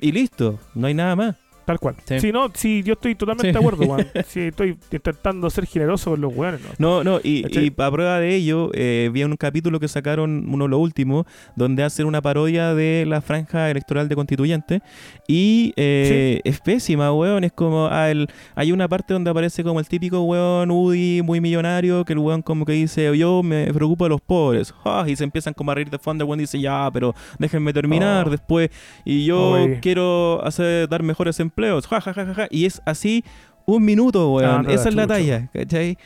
y 0.00 0.10
listo, 0.10 0.58
no 0.74 0.88
hay 0.88 0.94
nada 0.94 1.14
más. 1.14 1.36
Tal 1.64 1.78
cual. 1.78 1.96
Sí. 2.04 2.20
Sí, 2.20 2.32
no, 2.32 2.50
sí, 2.52 2.82
yo 2.84 2.92
estoy 2.92 3.14
totalmente 3.14 3.48
Sí. 3.48 3.52
de 3.52 3.58
acuerdo, 3.58 3.84
weón. 3.84 4.06
Sí, 4.26 4.40
estoy 4.40 4.76
intentando 4.92 5.48
ser 5.48 5.66
generoso 5.66 6.10
con 6.10 6.20
los 6.20 6.34
weones, 6.36 6.60
¿no? 6.78 7.02
No, 7.02 7.04
no, 7.04 7.20
y, 7.24 7.44
y 7.50 7.72
a 7.78 7.90
prueba 7.90 8.18
de 8.20 8.34
ello, 8.34 8.70
eh, 8.74 9.08
vi 9.12 9.24
un 9.24 9.36
capítulo 9.36 9.80
que 9.80 9.88
sacaron, 9.88 10.44
uno 10.48 10.64
de 10.64 10.68
los 10.70 10.78
últimos, 10.80 11.24
donde 11.56 11.82
hacen 11.82 12.04
una 12.06 12.20
parodia 12.20 12.74
de 12.74 13.04
la 13.06 13.22
franja 13.22 13.70
electoral 13.70 14.08
de 14.08 14.14
constituyente. 14.14 14.82
Y 15.26 15.72
eh, 15.76 16.40
es 16.44 16.60
pésima, 16.60 17.12
weón. 17.14 17.44
Es 17.44 17.52
como, 17.52 17.86
ah, 17.90 18.10
el- 18.10 18.28
hay 18.54 18.70
una 18.72 18.86
parte 18.88 19.14
donde 19.14 19.30
aparece 19.30 19.64
como 19.64 19.80
el 19.80 19.88
típico 19.88 20.20
weón 20.22 20.70
Udi 20.70 21.22
muy 21.22 21.40
millonario, 21.40 22.04
que 22.04 22.12
el 22.12 22.18
weón 22.18 22.42
como 22.42 22.66
que 22.66 22.72
dice, 22.72 23.16
yo 23.16 23.42
me 23.42 23.72
preocupo 23.72 24.04
de 24.04 24.10
los 24.10 24.20
pobres. 24.20 24.74
Ah, 24.84 25.04
y 25.06 25.16
se 25.16 25.24
empiezan 25.24 25.54
como 25.54 25.70
a 25.70 25.74
reír 25.76 25.88
de 25.88 25.98
fondo, 25.98 26.24
el 26.24 26.28
weón 26.28 26.40
dice, 26.40 26.60
ya, 26.60 26.90
pero 26.92 27.14
déjenme 27.38 27.72
terminar 27.72 28.26
Oh. 28.26 28.30
después. 28.30 28.68
Y 29.04 29.24
yo 29.24 29.66
quiero 29.80 30.44
hacer, 30.44 30.88
dar 30.88 31.02
mejores 31.02 31.40
empleos. 31.40 31.53
Ja, 31.56 32.00
ja, 32.00 32.12
ja, 32.14 32.24
ja, 32.26 32.34
ja. 32.34 32.46
Y 32.50 32.64
es 32.66 32.82
así 32.86 33.24
un 33.66 33.84
minuto, 33.84 34.32
weón. 34.32 34.66
Ah, 34.68 34.72
Esa 34.72 34.88
es 34.88 34.94
la 34.94 35.06
talla, 35.06 35.48
¿cachai? 35.52 35.96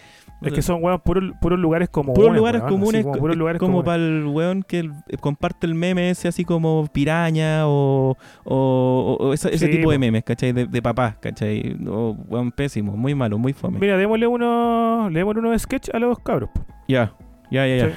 Es 0.40 0.52
que 0.52 0.62
son 0.62 0.84
weón 0.84 1.00
puros, 1.00 1.32
puros 1.40 1.58
lugares 1.58 1.88
comunes. 1.88 2.14
puros 2.14 2.36
lugares 2.36 2.60
weón, 2.60 2.72
comunes, 2.72 3.02
como 3.02 3.18
puros 3.18 3.34
es 3.34 3.38
lugares 3.38 3.58
como 3.58 3.72
comunes. 3.82 3.86
para 3.86 3.96
el 4.04 4.26
weón 4.26 4.62
que 4.62 4.78
el- 4.78 4.92
eh, 5.08 5.16
comparte 5.18 5.66
el 5.66 5.74
meme 5.74 6.10
ese 6.10 6.28
así 6.28 6.44
como 6.44 6.86
piraña 6.92 7.66
o, 7.66 8.16
o- 8.44 9.16
o 9.18 9.32
esa- 9.32 9.48
ese 9.48 9.66
Sí, 9.66 9.72
tipo 9.72 9.90
de 9.90 9.98
memes, 9.98 10.22
¿cachai? 10.22 10.52
De, 10.52 10.66
de 10.66 10.80
papás, 10.80 11.16
¿cachai? 11.18 11.76
O 11.88 12.16
weón 12.28 12.52
pésimo, 12.52 12.96
muy 12.96 13.16
malo, 13.16 13.36
muy 13.36 13.52
fome. 13.52 13.80
Mira, 13.80 13.96
démosle 13.96 14.28
unos, 14.28 15.12
démosle 15.12 15.40
unos 15.40 15.60
sketch 15.62 15.88
a 15.92 15.98
los 15.98 16.16
cabros. 16.20 16.50
Ya, 16.86 17.12
ya, 17.50 17.66
ya, 17.66 17.76
ya. 17.88 17.92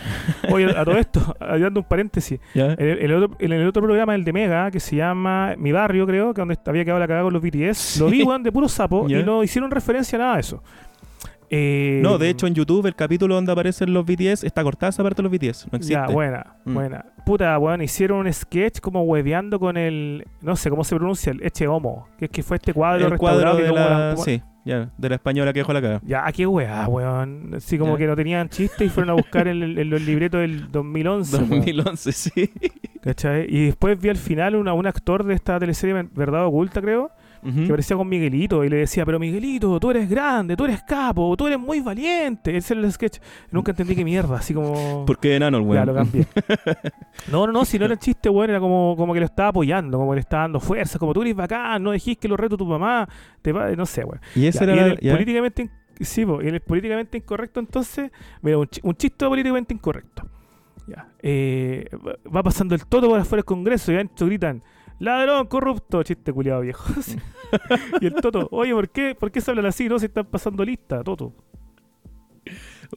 Oye, 0.54 0.66
a 0.70 0.84
todo 0.86 0.98
esto, 0.98 1.36
dando 1.40 1.80
un 1.82 1.86
paréntesis. 1.86 2.40
En 2.56 2.76
el, 2.80 3.14
otro, 3.14 3.38
en 3.40 3.52
el 3.52 3.68
otro 3.68 3.82
programa, 3.84 4.16
el 4.16 4.24
de 4.24 4.34
Mega, 4.34 4.72
que 4.72 4.80
se 4.80 4.96
llama 4.96 5.56
Mi 5.58 5.72
Barrio, 5.72 6.06
creo, 6.08 6.34
que 6.34 6.42
donde 6.42 6.58
había 6.66 6.84
quedado 6.86 7.00
la 7.00 7.08
cagada 7.08 7.24
con 7.26 7.34
los 7.34 7.42
BTS, 7.42 8.00
lo 8.00 8.08
vi, 8.08 8.24
weón, 8.24 8.44
de 8.44 8.52
puro 8.52 8.68
sapo, 8.68 9.08
y 9.10 9.24
no 9.24 9.44
hicieron 9.44 9.70
referencia 9.72 10.18
a 10.18 10.20
nada 10.20 10.34
de 10.36 10.40
eso. 10.42 10.64
Eh, 11.54 12.00
No, 12.02 12.18
de 12.18 12.30
hecho 12.30 12.48
en 12.48 12.54
YouTube 12.56 12.86
el 12.86 12.96
capítulo 12.96 13.36
donde 13.36 13.52
aparecen 13.52 13.94
los 13.94 14.06
BTS 14.06 14.46
está 14.46 14.64
cortada 14.64 14.90
esa 14.90 15.04
parte 15.04 15.22
de 15.22 15.24
los 15.24 15.32
BTS, 15.34 15.68
no 15.70 15.76
existe. 15.76 15.94
Ya, 15.96 16.06
buena, 16.08 16.56
Mm. 16.64 16.74
buena. 16.74 17.06
Puta, 17.26 17.58
weón, 17.60 17.82
hicieron 17.82 18.20
un 18.26 18.32
sketch 18.32 18.80
como 18.80 19.04
hueveando 19.04 19.60
con 19.60 19.76
el, 19.76 20.26
no 20.42 20.56
sé 20.56 20.70
cómo 20.70 20.86
se 20.86 20.96
pronuncia, 20.96 21.34
el 21.34 21.44
Eche 21.44 21.68
Homo, 21.68 22.08
que 22.18 22.26
es 22.26 22.32
que 22.32 22.42
fue 22.42 22.56
este 22.56 22.74
cuadro 22.74 23.06
el 23.08 23.18
cuadro 23.18 23.52
restaurado 23.54 23.58
de 23.58 23.68
como 23.70 23.80
la, 24.00 24.12
como- 24.14 24.24
sí, 24.24 24.42
ya, 24.66 24.90
de 24.98 25.10
la 25.10 25.16
española 25.16 25.54
que 25.54 25.60
dejó 25.60 25.74
la 25.74 25.82
caga. 25.82 26.02
Ya, 26.06 26.32
qué 26.32 26.46
weá, 26.48 26.88
weón. 26.88 27.54
Así 27.56 27.78
como 27.78 27.94
Ya. 27.94 27.98
que 28.00 28.08
no 28.08 28.16
tenían 28.16 28.50
chiste 28.50 28.86
y 28.86 28.90
fueron 28.90 29.10
a 29.12 29.14
buscar 29.14 29.48
en, 29.48 29.62
el- 29.64 29.78
en 29.80 29.90
los 29.90 30.02
libretos 30.02 30.42
del 30.42 30.72
2011. 30.72 31.38
weón. 31.38 31.50
2011, 31.50 32.12
sí. 32.12 32.52
¿Cachai? 33.02 33.46
Y 33.50 33.66
después 33.68 34.00
vi 34.00 34.10
al 34.10 34.18
final 34.18 34.56
una, 34.56 34.74
un 34.74 34.86
actor 34.86 35.24
de 35.24 35.34
esta 35.34 35.60
teleserie 35.60 36.08
Verdad 36.14 36.46
Oculta, 36.46 36.82
creo, 36.82 37.12
Que 37.42 37.68
parecía 37.68 37.98
con 37.98 38.08
Miguelito 38.08 38.64
y 38.64 38.70
le 38.70 38.78
decía, 38.78 39.06
pero 39.06 39.20
Miguelito, 39.20 39.80
tú 39.80 39.90
eres 39.92 40.10
grande, 40.10 40.56
tú 40.56 40.66
eres 40.66 40.84
capo, 40.84 41.36
tú 41.36 41.48
eres 41.48 41.60
muy 41.60 41.80
valiente. 41.80 42.56
Ese 42.56 42.74
era 42.76 42.84
el 42.84 42.92
sketch. 42.92 43.18
Nunca 43.52 43.72
entendí 43.72 43.96
qué 43.96 44.04
mierda, 44.06 44.38
así 44.38 44.54
como... 44.54 45.06
¿Por 45.08 45.18
qué 45.20 45.36
enano 45.36 45.58
el 45.58 45.74
Ya, 45.74 45.86
lo 45.86 45.94
cambié. 45.96 46.26
No, 47.32 47.46
no, 47.48 47.54
no, 47.54 47.66
si 47.66 47.78
no 47.80 47.86
era 47.86 47.94
el 47.96 48.00
chiste, 48.00 48.30
weón, 48.30 48.50
era 48.50 48.60
como, 48.60 48.96
como 48.98 49.14
que 49.14 49.20
lo 49.20 49.26
estaba 49.26 49.50
apoyando, 49.50 49.98
como 49.98 50.12
que 50.12 50.16
le 50.16 50.22
estaba 50.22 50.44
dando 50.44 50.60
fuerza, 50.60 50.98
como 51.00 51.14
tú 51.14 51.22
eres 51.22 51.36
bacán, 51.36 51.82
no 51.84 51.92
dejís 51.92 52.18
que 52.18 52.28
lo 52.28 52.36
reto 52.38 52.58
tu 52.58 52.66
mamá, 52.66 53.08
te 53.42 53.52
va, 53.52 53.70
no 53.72 53.86
sé, 53.86 54.04
weón. 54.04 54.20
y 54.36 54.50
Ya, 54.52 54.64
era 54.64 54.76
y 54.76 54.80
el 54.92 55.00
ya. 55.00 55.14
políticamente 55.14 55.70
sí, 56.00 56.26
po, 56.26 56.42
y 56.42 56.48
el 56.48 56.60
políticamente 56.62 57.18
incorrecto 57.18 57.60
entonces, 57.60 58.12
mira, 58.42 58.58
un, 58.58 58.68
chi- 58.68 58.82
un 58.84 58.96
chiste 58.96 59.26
políticamente 59.28 59.74
incorrecto. 59.74 60.28
Ya. 60.88 61.08
eh, 61.22 61.88
va- 62.06 62.16
va 62.36 62.44
pasando 62.44 62.74
el 62.76 62.86
todo 62.88 63.08
por 63.10 63.20
afuera 63.20 63.40
del 63.42 63.46
Congreso 63.46 63.92
y 63.92 63.96
adentro 63.96 64.26
gritan, 64.28 64.64
ladrón, 65.04 65.48
corrupto, 65.48 66.04
chiste 66.04 66.32
culiado 66.32 66.62
viejo. 66.62 66.86
Y 68.02 68.06
el 68.06 68.14
Toto, 68.14 68.48
oye, 68.52 68.74
¿por 68.74 68.90
qué, 68.90 69.16
¿por 69.16 69.32
qué 69.32 69.42
se 69.42 69.52
hablan 69.52 69.66
así? 69.66 69.90
No, 69.90 70.00
se 70.00 70.08
están 70.08 70.26
pasando 70.26 70.64
lista, 70.64 71.04
Toto. 71.04 71.34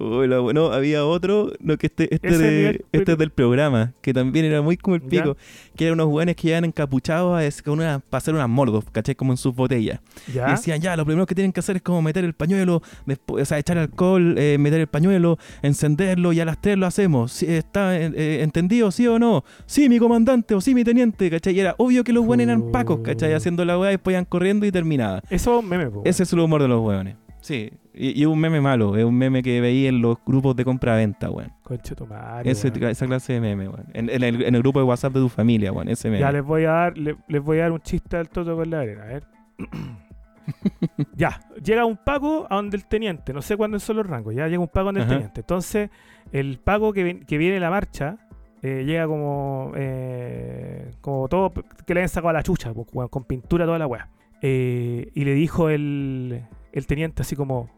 Uy, 0.00 0.26
la- 0.28 0.40
no, 0.52 0.72
había 0.72 1.04
otro, 1.04 1.52
no, 1.60 1.76
que 1.76 1.86
este, 1.86 2.12
este, 2.14 2.36
de- 2.38 2.84
este 2.92 3.12
es 3.12 3.18
del 3.18 3.30
programa, 3.30 3.92
que 4.00 4.12
también 4.12 4.44
era 4.44 4.60
muy 4.62 4.76
como 4.76 4.96
el 4.96 5.02
Ya. 5.02 5.08
pico, 5.08 5.36
que 5.76 5.86
eran 5.86 6.00
unos 6.00 6.12
hueones 6.12 6.36
que 6.36 6.48
iban 6.48 6.64
encapuchados 6.64 7.38
a, 7.40 7.62
con 7.62 7.74
una, 7.78 8.00
para 8.00 8.18
hacer 8.18 8.34
unas 8.34 8.48
mordos, 8.48 8.84
¿cachai? 8.92 9.14
Como 9.14 9.32
en 9.32 9.36
sus 9.36 9.54
botellas. 9.54 10.00
Y 10.28 10.32
Ya. 10.32 10.46
decían, 10.50 10.80
ya, 10.80 10.96
lo 10.96 11.04
primero 11.04 11.26
que 11.26 11.34
tienen 11.34 11.52
que 11.52 11.60
hacer 11.60 11.76
es 11.76 11.82
como 11.82 12.02
meter 12.02 12.24
el 12.24 12.34
pañuelo, 12.34 12.82
después, 13.06 13.42
o 13.42 13.44
sea, 13.46 13.58
echar 13.58 13.78
alcohol, 13.78 14.34
eh, 14.38 14.56
meter 14.58 14.80
el 14.80 14.86
pañuelo, 14.88 15.38
encenderlo 15.62 16.32
y 16.32 16.40
a 16.40 16.44
las 16.44 16.60
tres 16.60 16.76
lo 16.76 16.86
hacemos. 16.86 17.42
¿Está 17.42 17.96
eh, 17.98 18.12
eh, 18.14 18.40
entendido, 18.42 18.90
sí 18.90 19.06
o 19.06 19.18
no? 19.18 19.44
Sí, 19.66 19.88
mi 19.88 19.98
comandante 19.98 20.54
o 20.54 20.60
sí, 20.60 20.74
mi 20.74 20.84
teniente, 20.84 21.30
¿cachai? 21.30 21.54
Y 21.54 21.60
era 21.60 21.74
obvio 21.78 22.04
que 22.04 22.12
los 22.12 22.24
hueones 22.24 22.48
eran 22.48 22.70
pacos, 22.72 23.00
¿cachai? 23.02 23.32
Oh. 23.32 23.36
Haciendo 23.36 23.64
la 23.64 23.78
hueá 23.78 23.90
y 23.90 23.94
después 23.94 24.14
iban 24.14 24.24
corriendo 24.24 24.66
y 24.66 24.72
terminaba. 24.72 25.22
Eso 25.30 25.58
es 25.58 25.62
un 25.64 25.68
meme, 25.68 25.90
po. 25.90 26.02
Ese 26.04 26.22
es 26.24 26.32
el 26.32 26.40
humor 26.40 26.62
de 26.62 26.68
los 26.68 26.80
hueones. 26.84 27.16
Sí, 27.40 27.70
y, 27.94 28.20
es 28.22 28.26
un 28.26 28.38
meme 28.38 28.60
malo, 28.60 28.96
es 28.96 29.04
un 29.04 29.14
meme 29.16 29.42
que 29.42 29.60
veía 29.60 29.88
en 29.88 30.02
los 30.02 30.16
grupos 30.26 30.56
de 30.56 30.64
compra-venta, 30.64 31.30
weón. 31.30 31.52
Conche 31.62 31.94
tu 31.94 32.06
madre, 32.06 32.50
Ese- 32.50 32.68
weón. 32.70 32.90
esa 32.90 33.06
clase 33.06 33.34
de 33.34 33.40
meme, 33.40 33.68
weón. 33.68 33.86
En, 33.94 34.10
en 34.10 34.22
el, 34.22 34.42
en 34.42 34.54
el 34.54 34.60
grupo 34.62 34.78
de 34.80 34.84
WhatsApp 34.84 35.12
de 35.14 35.20
tu 35.20 35.28
familia, 35.28 35.72
weón. 35.72 35.88
Ese 35.88 36.08
meme. 36.08 36.20
Ya 36.20 36.32
les 36.32 36.44
voy 36.44 36.64
a 36.64 36.70
dar, 36.70 36.98
le- 36.98 37.16
les 37.28 37.42
voy 37.42 37.58
a 37.58 37.62
dar 37.62 37.72
un 37.72 37.80
chiste 37.80 38.16
al 38.16 38.28
Toto 38.28 38.56
con 38.56 38.68
la 38.70 38.80
arena, 38.80 39.02
a 39.02 39.06
ver. 39.06 39.24
ya, 41.16 41.40
llega 41.62 41.84
un 41.84 41.96
Paco 41.96 42.46
a 42.50 42.56
donde 42.56 42.76
el 42.76 42.84
teniente, 42.86 43.32
no 43.32 43.42
sé 43.42 43.56
cuándo 43.56 43.78
son 43.78 43.96
los 43.96 44.06
rangos, 44.06 44.34
ya 44.34 44.46
llega 44.48 44.60
un 44.60 44.68
Paco 44.68 44.86
donde 44.86 45.02
el 45.02 45.08
teniente. 45.08 45.40
Entonces, 45.40 45.90
el 46.32 46.58
Paco 46.58 46.92
que, 46.92 47.20
que 47.20 47.38
viene 47.38 47.56
en 47.56 47.62
la 47.62 47.70
marcha 47.70 48.18
eh, 48.62 48.84
llega 48.86 49.06
como 49.06 49.72
eh, 49.76 50.90
como 51.00 51.28
todo 51.28 51.52
que 51.86 51.94
le 51.94 52.00
hayan 52.00 52.08
sacado 52.08 52.30
a 52.30 52.32
la 52.34 52.42
chucha, 52.42 52.72
con 53.10 53.24
pintura 53.24 53.64
toda 53.66 53.78
la 53.78 53.86
weá. 53.86 54.08
Eh, 54.42 55.10
y 55.14 55.24
le 55.24 55.32
dijo 55.34 55.70
el, 55.70 56.42
el 56.72 56.86
teniente 56.86 57.22
así 57.22 57.34
como, 57.36 57.70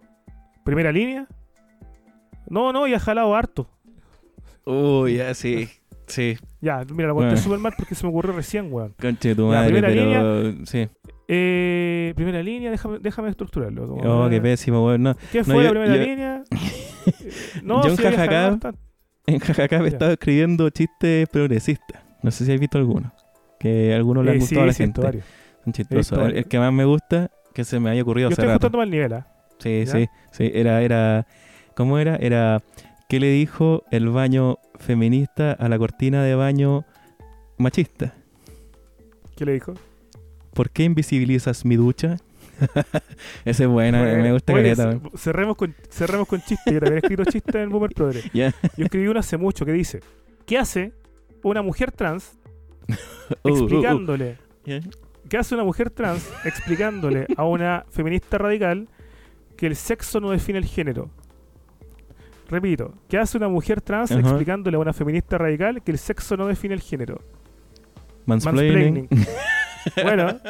primera 0.66 0.92
línea. 0.92 1.26
No, 2.48 2.72
no, 2.72 2.86
ya 2.86 2.96
ha 2.96 3.00
jalado 3.00 3.34
harto. 3.34 3.70
Uy, 4.66 5.14
ya, 5.16 5.32
sí. 5.34 5.68
Sí, 6.06 6.36
Ya, 6.60 6.84
mira, 6.94 7.08
lo 7.08 7.14
conté 7.14 7.30
Bueno. 7.30 7.42
súper 7.42 7.58
mal 7.58 7.72
porque 7.76 7.96
se 7.96 8.04
me 8.04 8.10
ocurrió 8.10 8.32
recién, 8.32 8.72
weón. 8.72 8.94
conche 9.00 9.34
tu 9.34 9.46
madre, 9.48 9.64
primera 9.72 9.88
pero. 9.88 10.64
Sí. 10.66 10.88
Eh, 11.26 12.12
primera 12.14 12.40
línea, 12.44 12.70
déjame, 12.70 12.98
déjame 13.00 13.28
estructurarlo. 13.30 13.88
como, 13.88 14.24
Oh, 14.24 14.28
qué 14.28 14.36
eh, 14.36 14.40
pésimo, 14.40 14.86
weón. 14.86 15.02
No. 15.02 15.16
¿Qué 15.32 15.38
No, 15.38 15.44
fue 15.44 15.64
la 15.64 15.70
primera 15.70 15.96
yo- 15.96 16.02
línea? 16.02 16.42
no, 17.64 17.82
Yo 17.82 17.90
en 17.90 17.96
Jajacá- 17.96 18.50
bastante. 18.50 18.78
En 19.26 19.38
Jajaca 19.40 19.78
me 19.80 19.88
estaba 19.88 20.12
escribiendo 20.12 20.70
chistes 20.70 21.28
progresistas. 21.28 22.00
No 22.22 22.30
sé 22.30 22.44
si 22.44 22.52
has 22.52 22.60
visto 22.60 22.78
alguno. 22.78 23.12
Que 23.58 23.92
algunos 23.92 24.24
le 24.24 24.30
han 24.30 24.36
Eh, 24.36 24.40
gustado 24.40 24.62
a 24.62 24.66
la 24.66 24.72
gente. 24.74 25.02
Son 25.64 25.72
chistosos. 25.72 26.10
visto 26.10 26.26
El, 26.26 26.36
el 26.36 26.44
que 26.46 26.58
más 26.60 26.72
me 26.72 26.84
gusta, 26.84 27.32
que 27.52 27.64
se 27.64 27.80
me 27.80 27.90
haya 27.90 28.02
ocurrido 28.02 28.28
Yo 28.28 28.34
hace 28.34 28.42
estoy 28.42 28.46
rato. 28.46 28.66
ajustando 28.66 28.78
mal 28.78 28.90
nivel, 28.90 29.12
¿ah? 29.14 29.26
Sí, 29.58 29.84
¿Ya? 29.84 29.92
sí, 29.92 30.06
sí. 30.32 30.50
Era, 30.54 30.82
era. 30.82 31.26
¿Cómo 31.74 31.98
era? 31.98 32.16
Era. 32.16 32.62
¿Qué 33.08 33.20
le 33.20 33.30
dijo 33.30 33.84
el 33.90 34.08
baño 34.08 34.58
feminista 34.78 35.52
a 35.52 35.68
la 35.68 35.78
cortina 35.78 36.22
de 36.24 36.34
baño 36.34 36.84
machista? 37.56 38.14
¿Qué 39.36 39.44
le 39.44 39.52
dijo? 39.52 39.74
¿Por 40.54 40.70
qué 40.70 40.84
invisibilizas 40.84 41.64
mi 41.64 41.76
ducha? 41.76 42.16
Ese 43.44 43.64
es 43.64 43.68
bueno, 43.68 43.98
Bueno, 43.98 44.22
me 44.22 44.32
gusta 44.32 44.52
weón. 44.54 45.02
cerremos 45.16 45.56
con, 45.56 45.74
cerremos 45.90 46.26
con 46.26 46.40
chistes. 46.40 46.72
Yo 46.72 46.80
también 46.80 46.94
he 46.94 46.98
escrito 46.98 47.24
chistes 47.24 47.54
en 47.54 47.68
Boomer 47.70 47.90
Progress. 47.90 48.30
Ya. 48.32 48.54
Yo 48.76 48.84
escribí 48.84 49.06
uno 49.08 49.20
hace 49.20 49.36
mucho 49.36 49.64
que 49.66 49.72
dice: 49.72 50.00
¿Qué 50.46 50.56
hace 50.58 50.92
una 51.42 51.62
mujer 51.62 51.92
trans 51.92 52.38
Uh, 53.42 53.48
uh, 53.48 53.52
uh. 53.52 53.58
explicándole? 53.58 54.36
¿Qué 55.28 55.36
hace 55.36 55.54
una 55.54 55.64
mujer 55.64 55.90
trans 55.90 56.28
explicándole 56.44 57.26
a 57.36 57.44
una 57.44 57.84
feminista 57.90 58.38
radical 58.38 58.88
que 59.56 59.66
el 59.66 59.76
sexo 59.76 60.20
no 60.20 60.30
define 60.30 60.58
el 60.58 60.64
género? 60.66 61.10
Repito, 62.48 62.94
¿qué 63.08 63.18
hace 63.18 63.36
una 63.38 63.48
mujer 63.48 63.80
trans 63.80 64.12
Ajá. 64.12 64.20
explicándole 64.20 64.76
a 64.76 64.80
una 64.80 64.92
feminista 64.92 65.36
radical 65.38 65.82
que 65.82 65.90
el 65.92 65.98
sexo 65.98 66.36
no 66.36 66.46
define 66.46 66.74
el 66.74 66.80
género? 66.80 67.20
Mansplaining. 68.26 69.08
bueno, 70.04 70.38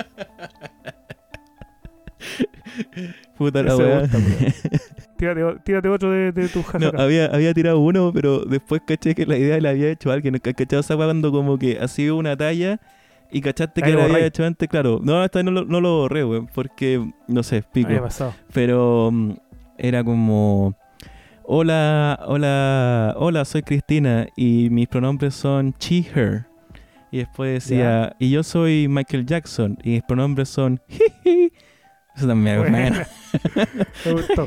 Puta 3.39 3.62
la 3.62 3.77
weá. 3.77 4.03
tírate, 5.19 5.41
tírate 5.65 5.89
otro 5.89 6.11
de, 6.11 6.33
de 6.33 6.49
tu 6.49 6.65
No, 6.78 6.91
había, 7.01 7.27
había 7.27 7.55
tirado 7.55 7.78
uno, 7.81 8.11
pero 8.12 8.41
después 8.41 8.83
caché 8.87 9.15
que 9.15 9.24
la 9.27 9.37
idea 9.37 9.61
la 9.61 9.70
había 9.70 9.89
hecho 9.91 10.11
alguien. 10.11 10.39
¿Ca- 10.39 10.53
¿Cachado 10.53 10.81
esa 10.81 10.97
cuando 10.97 11.31
como 11.33 11.59
que 11.59 11.78
hacía 11.81 12.12
una 12.15 12.37
talla 12.37 12.81
y 13.37 13.41
cachaste 13.41 13.83
que 13.83 13.91
lo 13.91 14.03
había 14.03 14.25
hecho 14.25 14.45
antes? 14.45 14.69
Claro. 14.69 15.01
No, 15.03 15.23
esta 15.25 15.43
no 15.43 15.51
lo, 15.51 15.65
no 15.65 15.81
lo 15.81 15.99
borré, 15.99 16.25
weón, 16.25 16.47
porque, 16.55 17.05
no 17.29 17.43
sé, 17.43 17.63
pico. 17.63 17.89
Había 17.89 18.03
pasado. 18.03 18.35
pero 18.53 19.11
mm, 19.13 19.33
era 19.79 20.03
como 20.03 20.75
hola 21.45 22.19
hola 22.27 23.15
hola 23.19 23.45
soy 23.45 23.63
Cristina 23.63 24.27
y 24.37 24.69
mis 24.71 24.89
pronombres 24.89 25.35
son 25.35 25.75
she 25.79 26.05
her 26.15 26.47
y 27.13 27.19
después 27.19 27.63
decía 27.69 28.17
y 28.19 28.31
yo 28.31 28.43
soy 28.43 28.89
Michael 28.89 29.27
Jackson 29.27 29.79
y 29.85 29.91
mis 29.91 30.03
pronombres 30.03 30.49
son 30.49 30.81
jiji 30.89 31.53
eso 32.17 32.27
también 32.27 32.57
es 32.57 32.71
bueno 32.71 32.99
Me 34.07 34.13
gustó. 34.13 34.47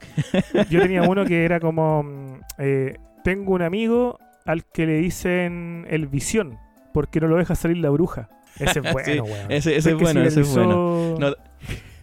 Yo 0.70 0.80
tenía 0.80 1.02
uno 1.02 1.24
que 1.24 1.44
era 1.44 1.58
como: 1.58 2.04
mm, 2.04 2.40
eh, 2.58 2.96
Tengo 3.24 3.54
un 3.54 3.62
amigo 3.62 4.18
al 4.46 4.64
que 4.64 4.86
le 4.86 4.98
dicen 4.98 5.86
el 5.90 6.06
visión 6.06 6.58
porque 6.92 7.20
no 7.20 7.28
lo 7.28 7.36
deja 7.36 7.54
salir 7.54 7.78
la 7.78 7.90
bruja. 7.90 8.28
Ese 8.58 8.80
es 8.80 8.92
bueno, 8.92 9.12
Sí, 9.12 9.20
weón. 9.20 9.50
ese- 9.52 9.76
ese 9.76 9.90
Es 9.90 9.96
bueno, 9.98 10.22
ese 10.22 10.40
es 10.40 10.48
viralizó- 10.56 11.18
No, 11.18 11.34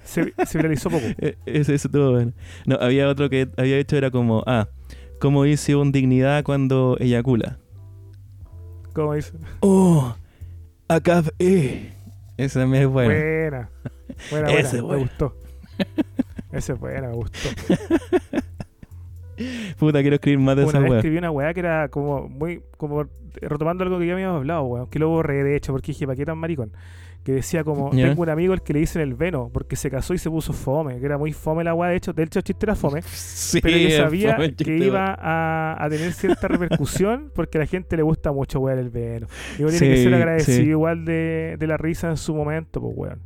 Se, 0.03 0.33
se 0.45 0.57
viralizó 0.57 0.89
poco. 0.89 1.05
Eh, 1.19 1.37
Ese, 1.45 1.75
estuvo 1.75 2.11
bueno. 2.11 2.31
No, 2.65 2.75
había 2.77 3.07
otro 3.09 3.29
que 3.29 3.49
había 3.57 3.77
hecho, 3.77 3.97
era 3.97 4.09
como, 4.11 4.43
ah, 4.47 4.67
¿cómo 5.19 5.43
dice 5.43 5.75
un 5.75 5.91
dignidad 5.91 6.43
cuando 6.43 6.95
eyacula? 6.99 7.57
¿Cómo 8.93 9.13
dice? 9.13 9.33
Oh, 9.59 10.15
acá 10.87 11.23
eh. 11.39 11.93
Ese 12.37 12.59
también 12.59 12.83
es 12.83 12.89
bueno. 12.89 13.09
Buena. 13.13 13.69
Buena, 14.31 14.47
buena. 14.47 14.51
Ese 14.53 14.67
es 14.67 14.73
me 14.75 14.81
bueno. 14.81 15.01
gustó. 15.01 15.35
Ese 16.51 16.73
es 16.73 16.79
buena, 16.79 17.09
me 17.09 17.15
gustó. 17.15 17.49
Puta, 19.77 20.01
quiero 20.01 20.15
escribir 20.15 20.39
más 20.39 20.55
de 20.55 20.63
Una 20.63 20.69
esa 20.71 20.79
vez 20.79 20.89
weá. 20.89 20.99
escribí 20.99 21.17
una 21.17 21.31
weá 21.31 21.53
que 21.53 21.59
era 21.61 21.89
como 21.89 22.27
muy, 22.27 22.61
como 22.77 23.05
retomando 23.41 23.83
algo 23.83 23.99
que 23.99 24.07
ya 24.07 24.13
habíamos 24.13 24.37
hablado, 24.37 24.63
weón, 24.63 24.87
que 24.89 24.99
lo 24.99 25.09
borré 25.09 25.43
de 25.43 25.55
hecho 25.55 25.71
porque 25.71 25.91
dije, 25.91 26.05
¿para 26.05 26.15
qué 26.15 26.25
tan 26.25 26.37
maricón? 26.37 26.71
Que 27.23 27.33
decía 27.33 27.63
como, 27.65 27.89
tengo 27.89 28.21
un 28.21 28.29
amigo 28.29 28.53
el 28.53 28.61
que 28.61 28.71
le 28.71 28.79
dicen 28.79 29.01
el 29.01 29.13
veno, 29.13 29.49
porque 29.51 29.75
se 29.75 29.91
casó 29.91 30.13
y 30.13 30.17
se 30.17 30.29
puso 30.29 30.53
fome, 30.53 30.97
que 30.99 31.05
era 31.05 31.17
muy 31.17 31.33
fome 31.33 31.61
la 31.63 31.73
weá, 31.73 31.89
de 31.89 31.97
hecho, 31.97 32.13
de 32.13 32.23
hecho 32.23 32.39
el 32.39 32.43
chiste 32.43 32.65
era 32.65 32.75
fome, 32.75 33.01
Sí, 33.05 33.59
pero 33.61 33.75
es 33.75 33.97
sabía 33.97 34.35
fome 34.35 34.55
que 34.55 34.77
iba 34.77 35.13
a, 35.19 35.83
a 35.83 35.89
tener 35.89 36.13
cierta 36.13 36.47
repercusión 36.47 37.29
porque 37.35 37.57
a 37.57 37.61
la 37.61 37.67
gente 37.67 37.97
le 37.97 38.03
gusta 38.03 38.31
mucho 38.31 38.59
weá 38.61 38.75
el 38.79 38.89
veno. 38.89 39.27
Y 39.59 39.63
uno 39.63 39.71
tiene 39.71 39.95
que 39.95 40.03
ser 40.03 40.13
agradecido 40.13 40.57
sí. 40.63 40.69
igual 40.69 41.03
de, 41.05 41.57
de 41.59 41.67
la 41.67 41.75
risa 41.75 42.09
en 42.09 42.17
su 42.17 42.33
momento, 42.33 42.79
pues 42.81 42.93
weón. 42.95 43.19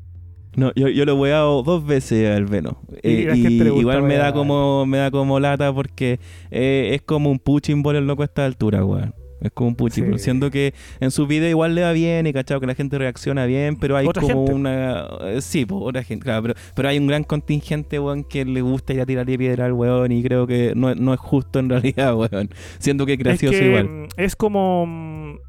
No, 0.55 0.71
yo, 0.75 0.89
yo 0.89 1.05
lo 1.05 1.13
he 1.13 1.15
weado 1.15 1.63
dos 1.63 1.85
veces 1.85 2.29
al 2.35 2.45
Veno. 2.45 2.81
Y 3.03 3.27
Eh, 3.27 3.71
igual 3.77 4.03
me 4.03 4.15
da 4.15 4.33
como 4.33 4.85
me 4.85 4.97
da 4.97 5.09
como 5.11 5.39
lata 5.39 5.73
porque 5.73 6.19
eh, 6.49 6.91
es 6.93 7.01
como 7.01 7.29
un 7.31 7.39
puching 7.39 7.81
ball 7.83 7.95
el 7.95 8.05
loco 8.07 8.21
a 8.23 8.25
esta 8.25 8.45
altura, 8.45 8.83
weón. 8.83 9.13
Es 9.41 9.49
como 9.53 9.69
un 9.69 9.75
puching 9.75 10.13
Sí. 10.19 10.19
Siendo 10.25 10.51
que 10.51 10.75
en 10.99 11.09
sus 11.09 11.27
videos 11.27 11.49
igual 11.49 11.73
le 11.73 11.81
va 11.81 11.93
bien 11.93 12.27
y 12.27 12.33
cachado 12.33 12.59
que 12.59 12.67
la 12.67 12.75
gente 12.75 12.97
reacciona 12.99 13.45
bien, 13.47 13.75
pero 13.75 13.97
hay 13.97 14.05
como 14.07 14.27
gente. 14.27 14.53
una. 14.53 15.07
eh, 15.21 15.41
sí, 15.41 15.65
pues, 15.65 15.81
otra 15.83 16.03
gente, 16.03 16.25
claro, 16.25 16.43
pero, 16.43 16.53
pero 16.75 16.89
hay 16.89 16.99
un 16.99 17.07
gran 17.07 17.23
contingente, 17.23 17.97
weón, 17.99 18.23
que 18.23 18.45
le 18.45 18.61
gusta 18.61 18.93
ir 18.93 19.01
a 19.01 19.05
tirarle 19.07 19.37
piedra 19.39 19.65
al 19.65 19.73
weón 19.73 20.11
y 20.11 20.21
creo 20.21 20.45
que 20.45 20.73
no, 20.75 20.93
no 20.93 21.13
es 21.13 21.19
justo 21.19 21.57
en 21.57 21.69
realidad, 21.71 22.13
weón. 22.15 22.49
Siendo 22.77 23.05
que 23.07 23.13
es 23.13 23.19
gracioso 23.19 23.55
es 23.55 23.61
que, 23.61 23.67
igual. 23.67 23.89
mm, 23.89 24.07
Es 24.17 24.35
como. 24.35 25.39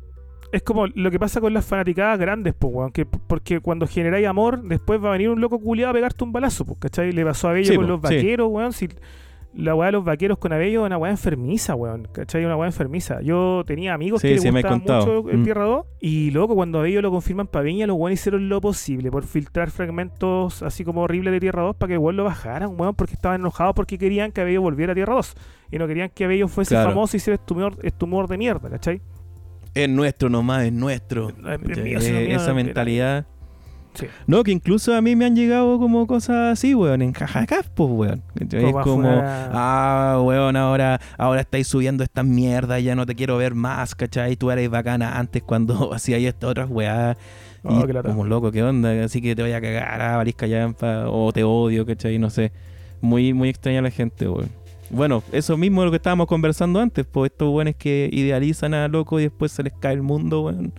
Es 0.53 0.62
como 0.62 0.87
lo 0.87 1.11
que 1.11 1.19
pasa 1.19 1.41
con 1.41 1.53
las 1.55 1.65
fanaticadas 1.65 2.19
grandes, 2.19 2.55
pues, 2.57 2.73
weón. 2.74 2.93
Que, 2.93 3.07
porque 3.07 3.61
cuando 3.61 3.87
generáis 3.87 4.27
amor, 4.27 4.62
después 4.62 5.03
va 5.03 5.09
a 5.09 5.12
venir 5.12 5.31
un 5.31 5.41
loco 5.41 5.59
culiado 5.59 5.91
a 5.91 5.95
pegarte 5.95 6.23
un 6.24 6.33
balazo, 6.33 6.65
pues, 6.66 6.79
¿cachai? 6.79 7.11
Le 7.12 7.24
pasó 7.24 7.49
a 7.49 7.53
Bello 7.53 7.66
Sí, 7.73 7.77
con 7.77 7.87
po, 7.87 7.93
los 7.93 8.01
sí. 8.09 8.15
vaqueros, 8.16 8.49
weón. 8.51 8.73
Si 8.73 8.89
la 9.55 9.74
weá 9.74 9.87
de 9.87 9.93
los 9.93 10.05
vaqueros 10.05 10.39
con 10.39 10.51
Abello 10.55 10.81
es 10.83 10.87
una 10.87 10.97
weá 10.97 11.11
enfermiza, 11.11 11.74
weón. 11.74 12.09
¿Cachai? 12.12 12.45
Una 12.45 12.57
weá 12.57 12.66
enfermiza. 12.69 13.20
Yo 13.23 13.65
tenía 13.66 13.93
amigos 13.95 14.20
Sí, 14.23 14.29
que 14.29 14.39
sí, 14.39 14.51
les 14.51 14.53
gustaba 14.62 14.77
mucho 14.77 15.29
el 15.31 15.39
Mm. 15.39 15.45
Tierra 15.45 15.65
2. 15.65 15.87
Y 16.01 16.31
luego 16.31 16.55
cuando 16.55 16.79
Abello 16.79 17.03
lo 17.03 17.11
confirman 17.11 17.47
para 17.47 17.62
Viña, 17.62 17.87
los 17.87 17.97
weones 17.99 18.20
hicieron 18.20 18.49
lo 18.49 18.61
posible 18.62 19.11
por 19.11 19.24
filtrar 19.24 19.70
fragmentos 19.70 20.62
así 20.62 20.85
como 20.85 21.03
horribles 21.03 21.33
de 21.33 21.41
Tierra 21.41 21.62
2 21.62 21.77
para 21.77 21.89
que 21.89 21.95
el 21.95 21.99
weón 21.99 22.16
lo 22.16 22.24
bajaran, 22.24 22.79
weón, 22.79 22.95
porque 22.95 23.15
estaban 23.15 23.41
enojados 23.41 23.74
porque 23.74 23.99
querían 23.99 24.33
que 24.33 24.41
Abello 24.41 24.62
volviera 24.62 24.93
a 24.93 24.95
Tierra 24.95 25.15
2. 25.15 25.35
Y 25.70 25.79
no 25.79 25.87
querían 25.87 26.11
que 26.15 26.24
Abello 26.24 26.49
fuese 26.49 26.74
Claro. 26.74 26.91
famoso 26.91 27.16
y 27.16 27.19
hiciera 27.19 27.35
estumor, 27.35 27.77
estumor 27.83 28.29
de 28.29 28.39
mierda, 28.39 28.70
¿cachai? 28.70 29.01
Es 29.74 29.89
nuestro 29.89 30.28
nomás, 30.28 30.65
es 30.65 30.73
nuestro. 30.73 31.31
Es- 31.31 31.61
mío, 31.61 31.99
es 31.99 32.11
mío, 32.11 32.36
esa 32.36 32.55
mentalidad. 32.55 33.27
Sí. 33.94 34.07
No, 34.27 34.43
que 34.43 34.53
incluso 34.53 34.94
a 34.94 35.03
mí 35.03 35.15
me 35.16 35.27
han 35.27 35.36
llegado 35.36 35.78
como 35.78 36.07
cosas 36.07 36.53
así, 36.53 36.74
weón, 36.74 37.03
en 37.03 37.12
jajacas, 37.12 37.70
pues, 37.74 37.90
weón. 37.90 38.23
Es 38.40 38.73
Como 38.82 39.11
ah, 39.23 40.19
weón, 40.24 40.57
ahora, 40.57 40.99
ahora 41.19 41.43
estáis 41.43 41.66
subiendo 41.66 42.03
estas 42.03 42.24
mierdas, 42.24 42.82
ya 42.82 42.94
no 42.94 43.05
te 43.05 43.15
quiero 43.15 43.36
ver 43.36 43.55
más, 43.55 43.94
¿cachai? 43.94 44.36
Tú 44.36 44.51
eres 44.51 44.70
bacana 44.70 45.19
antes 45.19 45.43
cuando 45.43 45.74
hacías 45.94 46.23
estas 46.23 46.51
otras 46.51 46.70
weas. 46.70 47.16
Oh, 47.65 47.86
lata. 47.86 48.09
como 48.09 48.24
loco, 48.24 48.51
¿qué 48.51 48.62
onda? 48.62 49.05
Así 49.05 49.20
que 49.20 49.36
te 49.36 49.43
voy 49.43 49.53
a 49.53 49.61
cagar, 49.61 50.01
ah, 50.01 50.16
varisca 50.16 50.47
llampa, 50.47 51.05
o 51.09 51.31
te 51.32 51.44
odio, 51.44 51.85
¿cachai? 51.86 52.19
No 52.19 52.31
sé. 52.31 52.51
Muy, 53.03 53.35
muy 53.35 53.51
extraña 53.51 53.82
la 53.82 53.90
gente, 53.90 54.27
weón. 54.27 54.61
Bueno, 54.93 55.23
eso 55.32 55.56
mismo 55.56 55.81
es 55.82 55.86
lo 55.86 55.90
que 55.90 55.97
estábamos 55.97 56.27
conversando 56.27 56.78
antes, 56.78 57.06
pues 57.06 57.32
estos 57.32 57.48
weones 57.52 57.74
que 57.77 58.09
idealizan 58.12 58.74
a 58.74 58.89
loco 58.89 59.19
y 59.19 59.24
después 59.24 59.51
se 59.51 59.62
les 59.62 59.73
cae 59.73 59.94
el 59.94 60.02
mundo, 60.02 60.43
weón. 60.43 60.73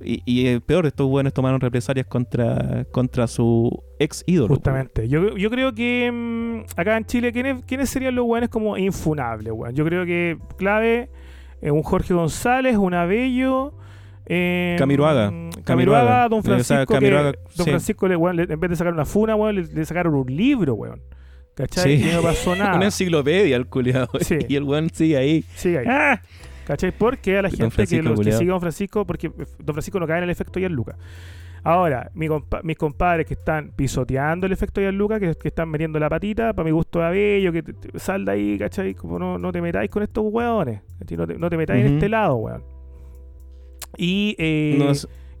Y, 0.00 0.22
y 0.26 0.60
peor, 0.60 0.86
estos 0.86 1.06
weones 1.10 1.32
tomaron 1.32 1.58
represalias 1.60 2.06
contra, 2.06 2.84
contra 2.92 3.26
su 3.26 3.82
ex 3.98 4.22
ídolo. 4.26 4.54
Justamente. 4.54 5.08
Yo, 5.08 5.36
yo 5.36 5.50
creo 5.50 5.74
que 5.74 6.10
mm, 6.12 6.78
acá 6.78 6.96
en 6.96 7.06
Chile, 7.06 7.32
¿quiénes, 7.32 7.64
quiénes 7.64 7.88
serían 7.90 8.14
los 8.14 8.26
weones 8.26 8.50
como 8.50 8.76
infunables, 8.76 9.52
weón? 9.52 9.74
Yo 9.74 9.84
creo 9.84 10.04
que 10.04 10.38
clave, 10.58 11.08
eh, 11.62 11.70
un 11.70 11.82
Jorge 11.82 12.14
González, 12.14 12.76
un 12.76 12.94
Abello. 12.94 13.72
Eh, 14.26 14.76
Camiroaga. 14.78 15.30
mm, 15.30 15.50
Camiroaga. 15.64 16.28
Don 16.28 16.40
o 16.40 16.42
sea, 16.42 16.84
Francisco. 16.84 16.98
que- 16.98 17.10
don. 17.56 17.66
Francisco, 17.66 18.06
le, 18.06 18.16
weón, 18.16 18.36
le- 18.36 18.42
en 18.52 18.60
vez 18.60 18.70
de 18.70 18.76
sacar 18.76 18.92
una 18.92 19.06
funa, 19.06 19.34
weón, 19.34 19.56
le, 19.56 19.62
le 19.64 19.84
sacaron 19.86 20.14
un 20.14 20.26
libro, 20.26 20.74
weón. 20.74 21.00
¿Cachai? 21.56 21.98
Sí. 21.98 22.08
Y 22.08 22.12
no 22.12 22.22
pasó 22.22 22.54
nada. 22.56 22.76
Una 22.76 22.84
enciclopedia, 22.84 23.56
el 23.56 23.66
culiado. 23.66 24.08
Sí. 24.20 24.38
Y 24.48 24.54
el 24.56 24.62
weón 24.62 24.88
sigue 24.92 25.16
ahí. 25.16 25.44
Sigue 25.56 25.78
ahí. 25.78 25.86
¡Ah! 25.88 26.22
¿Cachai? 26.66 26.92
Porque 26.96 27.38
a 27.38 27.42
la 27.42 27.48
gente 27.50 27.86
que, 27.86 28.02
los 28.02 28.18
que 28.20 28.32
sigue 28.32 28.50
a 28.50 28.52
Don 28.52 28.60
Francisco, 28.60 29.04
porque 29.06 29.28
Don 29.28 29.74
Francisco 29.74 29.98
no 30.00 30.06
cae 30.06 30.18
en 30.18 30.24
el 30.24 30.30
efecto 30.30 30.58
Gianluca. 30.60 30.96
Ahora, 31.62 32.10
mi 32.14 32.28
compa- 32.28 32.60
mis 32.62 32.76
compadres 32.76 33.26
que 33.26 33.34
están 33.34 33.72
pisoteando 33.74 34.46
el 34.46 34.52
efecto 34.52 34.80
Gianluca, 34.80 35.18
que, 35.18 35.34
que 35.34 35.48
están 35.48 35.68
metiendo 35.68 35.98
la 35.98 36.08
patita, 36.08 36.52
para 36.52 36.64
mi 36.64 36.70
gusto 36.70 37.00
de 37.00 37.06
abello, 37.06 37.52
que 37.52 37.62
te- 37.62 37.72
te- 37.72 37.98
sal 37.98 38.24
de 38.24 38.32
ahí, 38.32 38.58
¿cachai? 38.58 38.94
Como 38.94 39.18
no, 39.18 39.36
no 39.38 39.50
te 39.50 39.60
metáis 39.60 39.90
con 39.90 40.02
estos 40.02 40.24
hueones. 40.28 40.80
No 41.16 41.26
te, 41.26 41.38
no 41.38 41.50
te 41.50 41.56
metáis 41.56 41.86
en 41.86 41.94
este 41.94 42.08
lado, 42.08 42.36
weón. 42.36 42.62
Y, 43.96 44.36
eh, 44.38 44.76
No 44.78 44.92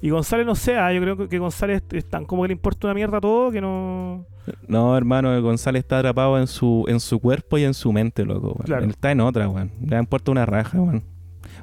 y 0.02 0.10
González 0.10 0.46
no 0.46 0.54
sé, 0.54 0.76
ah, 0.76 0.92
yo 0.92 1.00
creo 1.00 1.28
que, 1.28 1.38
González 1.38 1.82
es 1.92 2.04
tan 2.08 2.24
como 2.24 2.42
que 2.42 2.48
le 2.48 2.52
importa 2.52 2.86
una 2.86 2.94
mierda 2.94 3.20
todo 3.20 3.50
que 3.50 3.60
no... 3.60 4.26
No, 4.68 4.96
hermano, 4.96 5.40
González 5.42 5.80
está 5.80 5.98
atrapado 5.98 6.38
en 6.38 6.46
su, 6.46 6.84
en 6.88 7.00
su 7.00 7.18
cuerpo 7.18 7.58
y 7.58 7.64
en 7.64 7.74
su 7.74 7.92
mente, 7.92 8.24
loco. 8.24 8.48
weón. 8.48 8.64
Claro. 8.64 8.84
Él 8.84 8.90
está 8.90 9.10
en 9.10 9.20
otra, 9.20 9.48
weón. 9.48 9.72
Le 9.84 9.98
importa 9.98 10.30
una 10.30 10.46
raja, 10.46 10.80
weón. 10.80 11.02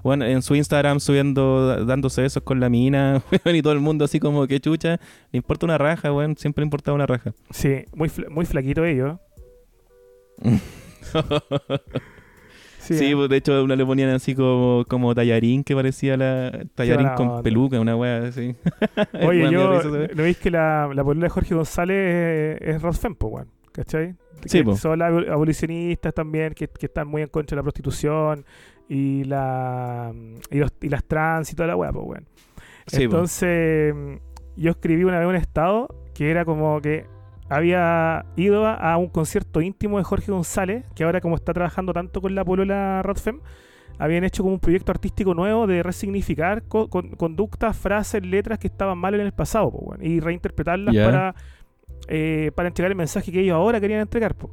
Bueno, 0.03 0.25
en 0.25 0.41
su 0.41 0.53
Instagram 0.55 0.99
subiendo, 0.99 1.85
dándose 1.85 2.21
besos 2.23 2.43
con 2.43 2.59
la 2.59 2.67
mina, 2.69 3.21
weón, 3.45 3.55
y 3.55 3.61
todo 3.61 3.71
el 3.71 3.79
mundo 3.79 4.03
así 4.03 4.19
como 4.19 4.45
que 4.47 4.59
chucha. 4.59 4.99
Le 5.31 5.37
importa 5.37 5.65
una 5.65 5.77
raja, 5.77 6.11
weón. 6.11 6.35
Siempre 6.35 6.61
le 6.61 6.65
importaba 6.65 6.95
una 6.95 7.05
raja. 7.05 7.31
Sí, 7.51 7.85
muy, 7.95 8.09
fla- 8.09 8.29
muy 8.29 8.45
flaquito 8.45 8.83
ellos. 8.83 9.17
Sí, 12.83 12.93
Sí, 12.95 13.11
¿eh? 13.11 13.15
pues, 13.15 13.29
de 13.29 13.37
hecho 13.37 13.63
una 13.63 13.75
le 13.75 13.85
ponían 13.85 14.09
así 14.09 14.35
como, 14.35 14.83
como 14.87 15.15
tallarín 15.15 15.63
que 15.63 15.73
parecía 15.75 16.17
la 16.17 16.51
tallarín 16.75 17.09
con 17.15 17.29
onda. 17.29 17.41
peluca, 17.43 17.79
una 17.79 17.95
wea 17.95 18.23
así. 18.27 18.55
Oye, 19.25 19.49
yo. 19.51 19.81
¿no 19.83 20.23
veis 20.23 20.37
que 20.37 20.51
la, 20.51 20.89
la 20.93 21.03
polola 21.03 21.25
de 21.27 21.29
Jorge 21.29 21.55
González 21.55 22.59
es, 22.61 22.75
es 22.75 22.81
Rosfem, 22.81 23.15
po, 23.15 23.27
weón? 23.27 23.47
¿Cachai? 23.71 24.15
Sí, 24.45 24.59
Que 24.59 24.63
po. 24.65 24.75
Son 24.75 24.99
las 24.99 25.11
abol- 25.11 25.29
abolicionistas 25.31 26.13
también, 26.13 26.53
que, 26.53 26.67
que 26.67 26.85
están 26.87 27.07
muy 27.07 27.21
en 27.21 27.29
contra 27.29 27.55
de 27.55 27.59
la 27.59 27.63
prostitución 27.63 28.45
y 28.89 29.23
la 29.23 30.13
y, 30.51 30.57
los- 30.57 30.73
y 30.81 30.89
las 30.89 31.03
trans 31.05 31.51
y 31.51 31.55
toda 31.55 31.67
la 31.67 31.75
weá, 31.75 31.91
pues, 31.93 32.05
weón. 32.05 32.25
Sí, 32.87 32.97
po. 32.97 33.03
Entonces, 33.03 33.95
yo 34.57 34.71
escribí 34.71 35.05
una 35.05 35.19
vez 35.19 35.27
un 35.27 35.35
estado 35.35 35.87
que 36.13 36.29
era 36.29 36.43
como 36.45 36.81
que 36.81 37.05
había 37.55 38.25
ido 38.35 38.65
a, 38.67 38.97
un 38.97 39.07
concierto 39.09 39.61
íntimo 39.61 39.97
de 39.97 40.03
Jorge 40.03 40.31
González, 40.31 40.85
que 40.95 41.03
ahora 41.03 41.21
como 41.21 41.35
está 41.35 41.53
trabajando 41.53 41.93
tanto 41.93 42.21
con 42.21 42.33
la 42.35 42.43
polola 42.43 43.01
Rodfem, 43.03 43.39
habían 43.99 44.23
hecho 44.23 44.43
como 44.43 44.55
un 44.55 44.59
proyecto 44.59 44.91
artístico 44.91 45.33
nuevo 45.35 45.67
de 45.67 45.83
resignificar 45.83 46.63
co- 46.67 46.89
con- 46.89 47.11
conductas, 47.11 47.77
frases, 47.77 48.25
letras 48.25 48.57
que 48.59 48.67
estaban 48.67 48.97
mal 48.97 49.13
en 49.15 49.21
el 49.21 49.33
pasado, 49.33 49.71
po, 49.71 49.93
y 50.01 50.19
reinterpretarlas 50.19 50.95
para, 51.05 51.35
eh, 52.07 52.51
para 52.55 52.67
entregar 52.69 52.91
el 52.91 52.97
mensaje 52.97 53.31
que 53.31 53.41
ellos 53.41 53.55
ahora 53.55 53.79
querían 53.79 54.01
entregar. 54.01 54.35
po. 54.35 54.49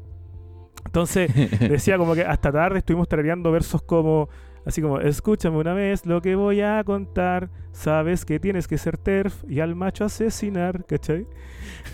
Entonces, 0.85 1.31
decía 1.61 1.97
como 1.99 2.15
que 2.15 2.23
hasta 2.23 2.53
tarde 2.53 2.79
estuvimos 2.79 3.09
tarareando 3.09 3.51
versos 3.51 3.83
como 3.83 4.29
así 4.71 4.81
como 4.83 4.99
escúchame 5.01 5.57
una 5.59 5.75
vez 5.75 6.07
lo 6.07 6.21
que 6.23 6.35
voy 6.35 6.61
a 6.63 6.83
contar 6.85 7.51
sabes 7.73 8.25
que 8.25 8.41
tienes 8.41 8.67
que 8.67 8.79
ser 8.79 8.97
terf 8.99 9.45
y 9.49 9.61
al 9.61 9.75
macho 9.75 10.05
asesinar 10.05 10.85
¿cachai? 10.87 11.27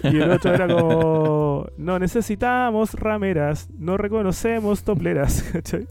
y 0.03 0.16
el 0.16 0.31
otro 0.31 0.55
era 0.55 0.66
como 0.69 1.66
no 1.77 1.98
necesitamos 1.98 2.94
rameras 2.94 3.69
no 3.78 3.97
reconocemos 3.97 4.85
topleras 4.85 5.43
¿cachai? 5.53 5.86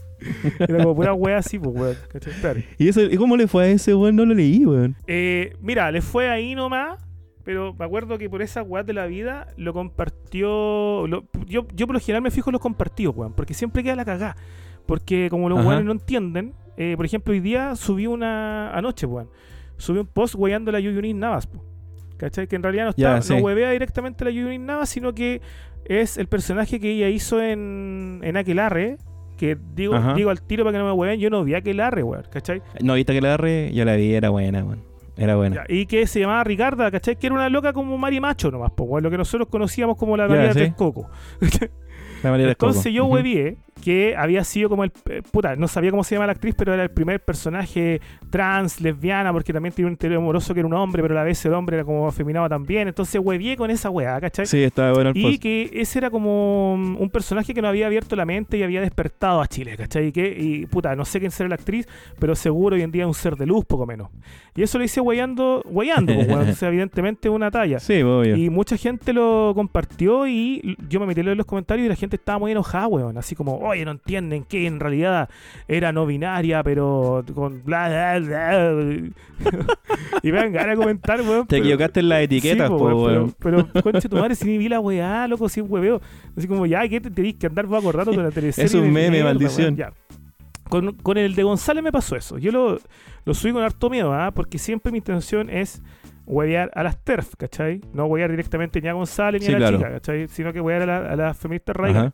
era 0.58 0.78
como 0.82 0.96
pura 0.96 1.12
wea 1.12 1.38
así 1.38 1.58
pues 1.58 1.74
weón 1.76 1.96
¿cachai? 2.10 2.32
Claro. 2.40 2.60
¿Y, 2.78 2.88
eso, 2.88 3.02
¿Y 3.02 3.16
cómo 3.16 3.36
le 3.36 3.46
fue 3.46 3.64
a 3.64 3.68
ese 3.68 3.94
weón? 3.94 4.16
No 4.16 4.24
lo 4.24 4.34
leí, 4.34 4.64
weón. 4.64 4.96
Eh, 5.06 5.54
mira, 5.60 5.92
le 5.92 6.00
fue 6.00 6.30
ahí 6.30 6.54
nomás, 6.54 7.04
pero 7.44 7.74
me 7.78 7.84
acuerdo 7.84 8.16
que 8.16 8.30
por 8.30 8.40
esa 8.40 8.62
weá 8.62 8.82
de 8.82 8.94
la 8.94 9.04
vida 9.06 9.48
lo 9.58 9.74
compartió. 9.74 11.06
lo- 11.06 11.24
yo, 11.46 11.66
yo 11.74 11.86
por 11.86 11.94
lo 11.94 12.00
general 12.00 12.22
me 12.22 12.30
fijo 12.30 12.48
en 12.50 12.52
los 12.54 12.62
compartidos, 12.62 13.14
weón, 13.16 13.34
porque 13.34 13.52
siempre 13.54 13.82
queda 13.82 13.94
la 13.96 14.04
cagá. 14.04 14.36
Porque 14.86 15.28
como 15.30 15.48
los 15.48 15.64
weones 15.64 15.84
no 15.84 15.92
entienden, 15.92 16.54
eh, 16.76 16.94
por 16.96 17.06
ejemplo, 17.06 17.32
hoy 17.32 17.40
día 17.40 17.76
subí 17.76 18.06
una. 18.06 18.70
Anoche, 18.76 19.06
weón. 19.06 19.30
Subí 19.78 19.98
un 19.98 20.06
post 20.06 20.34
weyando 20.36 20.72
la 20.72 20.80
Yuyunin 20.80 21.18
Navas, 21.18 21.46
po. 21.46 21.62
¿cachai? 22.16 22.46
Que 22.46 22.56
en 22.56 22.62
realidad 22.62 22.84
no, 22.84 22.90
está, 22.90 23.16
no 23.16 23.22
sí. 23.22 23.34
huevea 23.34 23.70
directamente 23.70 24.24
la 24.24 24.30
Yuyunin 24.30 24.66
Navas, 24.66 24.88
sino 24.88 25.14
que 25.14 25.40
es 25.84 26.18
el 26.18 26.26
personaje 26.26 26.80
que 26.80 26.90
ella 26.90 27.08
hizo 27.08 27.42
en, 27.42 28.20
en 28.22 28.36
Aquelarre. 28.36 28.98
Que 29.36 29.56
digo, 29.74 29.94
Ajá. 29.94 30.14
digo 30.14 30.30
al 30.30 30.40
tiro 30.40 30.64
para 30.64 30.72
que 30.72 30.78
no 30.78 30.86
me 30.86 30.92
hueven, 30.92 31.20
yo 31.20 31.28
no 31.28 31.44
vi 31.44 31.54
Aquelarre, 31.54 32.02
weón, 32.02 32.24
¿cachai? 32.30 32.62
No, 32.80 32.94
viste 32.94 33.12
que 33.12 33.20
la 33.20 33.28
agarré, 33.28 33.70
yo 33.74 33.84
la 33.84 33.94
vi, 33.96 34.14
era 34.14 34.30
buena, 34.30 34.64
weón. 34.64 34.82
Era 35.18 35.36
buena. 35.36 35.56
Ya, 35.56 35.64
y 35.68 35.86
que 35.86 36.06
se 36.06 36.20
llamaba 36.20 36.42
Ricarda, 36.44 36.90
¿cachai? 36.90 37.16
Que 37.16 37.26
era 37.26 37.34
una 37.34 37.48
loca 37.50 37.72
como 37.72 37.96
Mari 37.98 38.18
Macho 38.18 38.50
nomás, 38.50 38.70
po, 38.72 38.84
weón, 38.84 39.02
lo 39.02 39.10
que 39.10 39.18
nosotros 39.18 39.48
conocíamos 39.48 39.96
como 39.98 40.16
la 40.16 40.26
María 40.26 40.52
sí. 40.54 40.60
del 40.60 40.74
Coco. 40.74 41.10
La 42.22 42.30
María 42.30 42.46
del 42.46 42.56
Coco. 42.56 42.70
Entonces 42.70 42.94
yo 42.94 43.04
huevié 43.04 43.58
que 43.82 44.16
había 44.16 44.42
sido 44.44 44.68
como 44.68 44.84
el. 44.84 44.92
eh, 45.10 45.22
puta, 45.30 45.54
no 45.56 45.68
sabía 45.68 45.90
cómo 45.90 46.02
se 46.04 46.14
llama 46.14 46.26
la 46.26 46.32
actriz, 46.32 46.54
pero 46.56 46.74
era 46.74 46.82
el 46.82 46.90
primer 46.90 47.20
personaje 47.20 48.00
trans, 48.30 48.80
lesbiana, 48.80 49.32
porque 49.32 49.52
también 49.52 49.72
tenía 49.74 49.86
un 49.86 49.92
interior 49.92 50.20
amoroso 50.20 50.52
que 50.54 50.60
era 50.60 50.66
un 50.66 50.74
hombre, 50.74 51.02
pero 51.02 51.14
a 51.14 51.18
la 51.18 51.24
vez 51.24 51.44
el 51.44 51.54
hombre 51.54 51.76
era 51.76 51.84
como 51.84 52.08
afeminado 52.08 52.48
también. 52.48 52.88
Entonces 52.88 53.20
huevié 53.22 53.56
con 53.56 53.70
esa 53.70 53.90
weá, 53.90 54.20
¿cachai? 54.20 54.46
Sí, 54.46 54.62
estaba 54.62 54.92
bueno 54.92 55.10
el 55.10 55.16
Y 55.16 55.22
post. 55.22 55.42
que 55.42 55.70
ese 55.74 55.98
era 55.98 56.10
como 56.10 56.74
um, 56.74 57.00
un 57.00 57.10
personaje 57.10 57.54
que 57.54 57.62
nos 57.62 57.68
había 57.68 57.86
abierto 57.86 58.16
la 58.16 58.24
mente 58.24 58.58
y 58.58 58.62
había 58.62 58.80
despertado 58.80 59.40
a 59.40 59.46
Chile, 59.46 59.76
¿cachai? 59.76 60.08
Y, 60.08 60.12
que, 60.12 60.36
y 60.38 60.66
puta, 60.66 60.94
no 60.96 61.04
sé 61.04 61.20
quién 61.20 61.30
será 61.30 61.48
la 61.48 61.54
actriz, 61.56 61.86
pero 62.18 62.34
seguro 62.34 62.76
hoy 62.76 62.82
en 62.82 62.90
día 62.90 63.02
es 63.04 63.08
un 63.08 63.14
ser 63.14 63.36
de 63.36 63.46
luz, 63.46 63.64
poco 63.64 63.86
menos. 63.86 64.08
Y 64.54 64.62
eso 64.62 64.78
lo 64.78 64.84
hice 64.84 65.00
weyando, 65.00 65.62
weyando, 65.66 66.14
pues. 66.14 66.26
O 66.56 66.58
sea, 66.58 66.68
evidentemente 66.68 67.28
una 67.28 67.50
talla. 67.50 67.78
Sí, 67.78 68.00
obvio. 68.02 68.36
Y 68.36 68.50
mucha 68.50 68.76
gente 68.76 69.12
lo 69.12 69.52
compartió 69.54 70.26
y 70.26 70.76
yo 70.88 71.00
me 71.00 71.06
metí 71.06 71.22
leer 71.22 71.36
los 71.36 71.46
comentarios 71.46 71.86
y 71.86 71.88
la 71.88 71.96
gente 71.96 72.16
estaba 72.16 72.38
muy 72.38 72.52
enojada, 72.52 72.86
weón. 72.86 73.18
Así 73.18 73.34
como, 73.34 73.65
oye, 73.68 73.84
no 73.84 73.90
entienden 73.92 74.44
que 74.44 74.66
en 74.66 74.80
realidad 74.80 75.28
era 75.68 75.92
no 75.92 76.06
binaria, 76.06 76.62
pero 76.62 77.24
con 77.34 77.62
bla, 77.64 77.88
bla, 77.88 78.18
bla. 78.20 78.72
y 80.22 80.32
me 80.32 80.38
dan 80.38 80.52
ganas 80.52 80.70
de 80.70 80.82
comentar, 80.82 81.20
weón. 81.20 81.46
Te 81.46 81.56
pero- 81.56 81.64
equivocaste 81.64 82.00
en 82.00 82.08
las 82.08 82.22
etiquetas, 82.22 82.66
Sí, 82.68 82.72
po, 82.72 82.78
po, 82.78 83.04
weón. 83.06 83.34
Pero, 83.38 83.66
pero 83.72 83.82
conche 83.92 84.08
tu 84.08 84.16
madre, 84.16 84.34
si 84.34 84.46
ni 84.46 84.58
vi 84.58 84.68
la 84.68 84.80
weá, 84.80 85.26
loco, 85.28 85.48
sin 85.48 85.64
hueveo. 85.68 86.00
Así 86.36 86.46
como, 86.48 86.66
ya, 86.66 86.86
¿qué 86.88 87.00
te 87.00 87.10
tenés 87.10 87.34
que 87.34 87.46
andar 87.46 87.66
vos 87.66 87.78
acordando 87.80 88.12
de 88.12 88.22
la 88.22 88.30
teleserie? 88.30 88.66
Es 88.66 88.74
un 88.74 88.92
meme, 88.92 89.10
mierda, 89.10 89.26
maldición. 89.30 89.74
weón? 89.74 89.76
Ya. 89.76 89.92
Con, 90.68 90.96
con 90.96 91.16
el 91.16 91.34
de 91.36 91.42
González 91.44 91.82
me 91.84 91.92
pasó 91.92 92.16
eso. 92.16 92.38
Yo 92.38 92.50
lo, 92.50 92.78
lo 93.24 93.34
subí 93.34 93.52
con 93.52 93.62
harto 93.62 93.88
miedo, 93.88 94.12
¿ah? 94.12 94.32
Porque 94.34 94.58
siempre 94.58 94.90
mi 94.90 94.98
intención 94.98 95.48
es 95.48 95.80
huevear 96.26 96.72
a 96.74 96.82
las 96.82 96.98
TERF, 97.04 97.34
¿cachai? 97.38 97.80
No 97.92 98.06
huevear 98.06 98.32
directamente 98.32 98.80
ni 98.80 98.88
a 98.88 98.92
González 98.94 99.42
ni 99.42 99.46
Sí, 99.46 99.52
a 99.54 99.58
la 99.60 99.68
claro. 99.68 99.76
chica, 99.78 99.90
¿cachai? 99.92 100.26
Sino 100.26 100.52
que 100.52 100.60
huevear 100.60 100.90
a, 100.90 101.02
la- 101.02 101.16
las 101.16 101.36
feministas 101.36 101.76
radicales. 101.76 102.12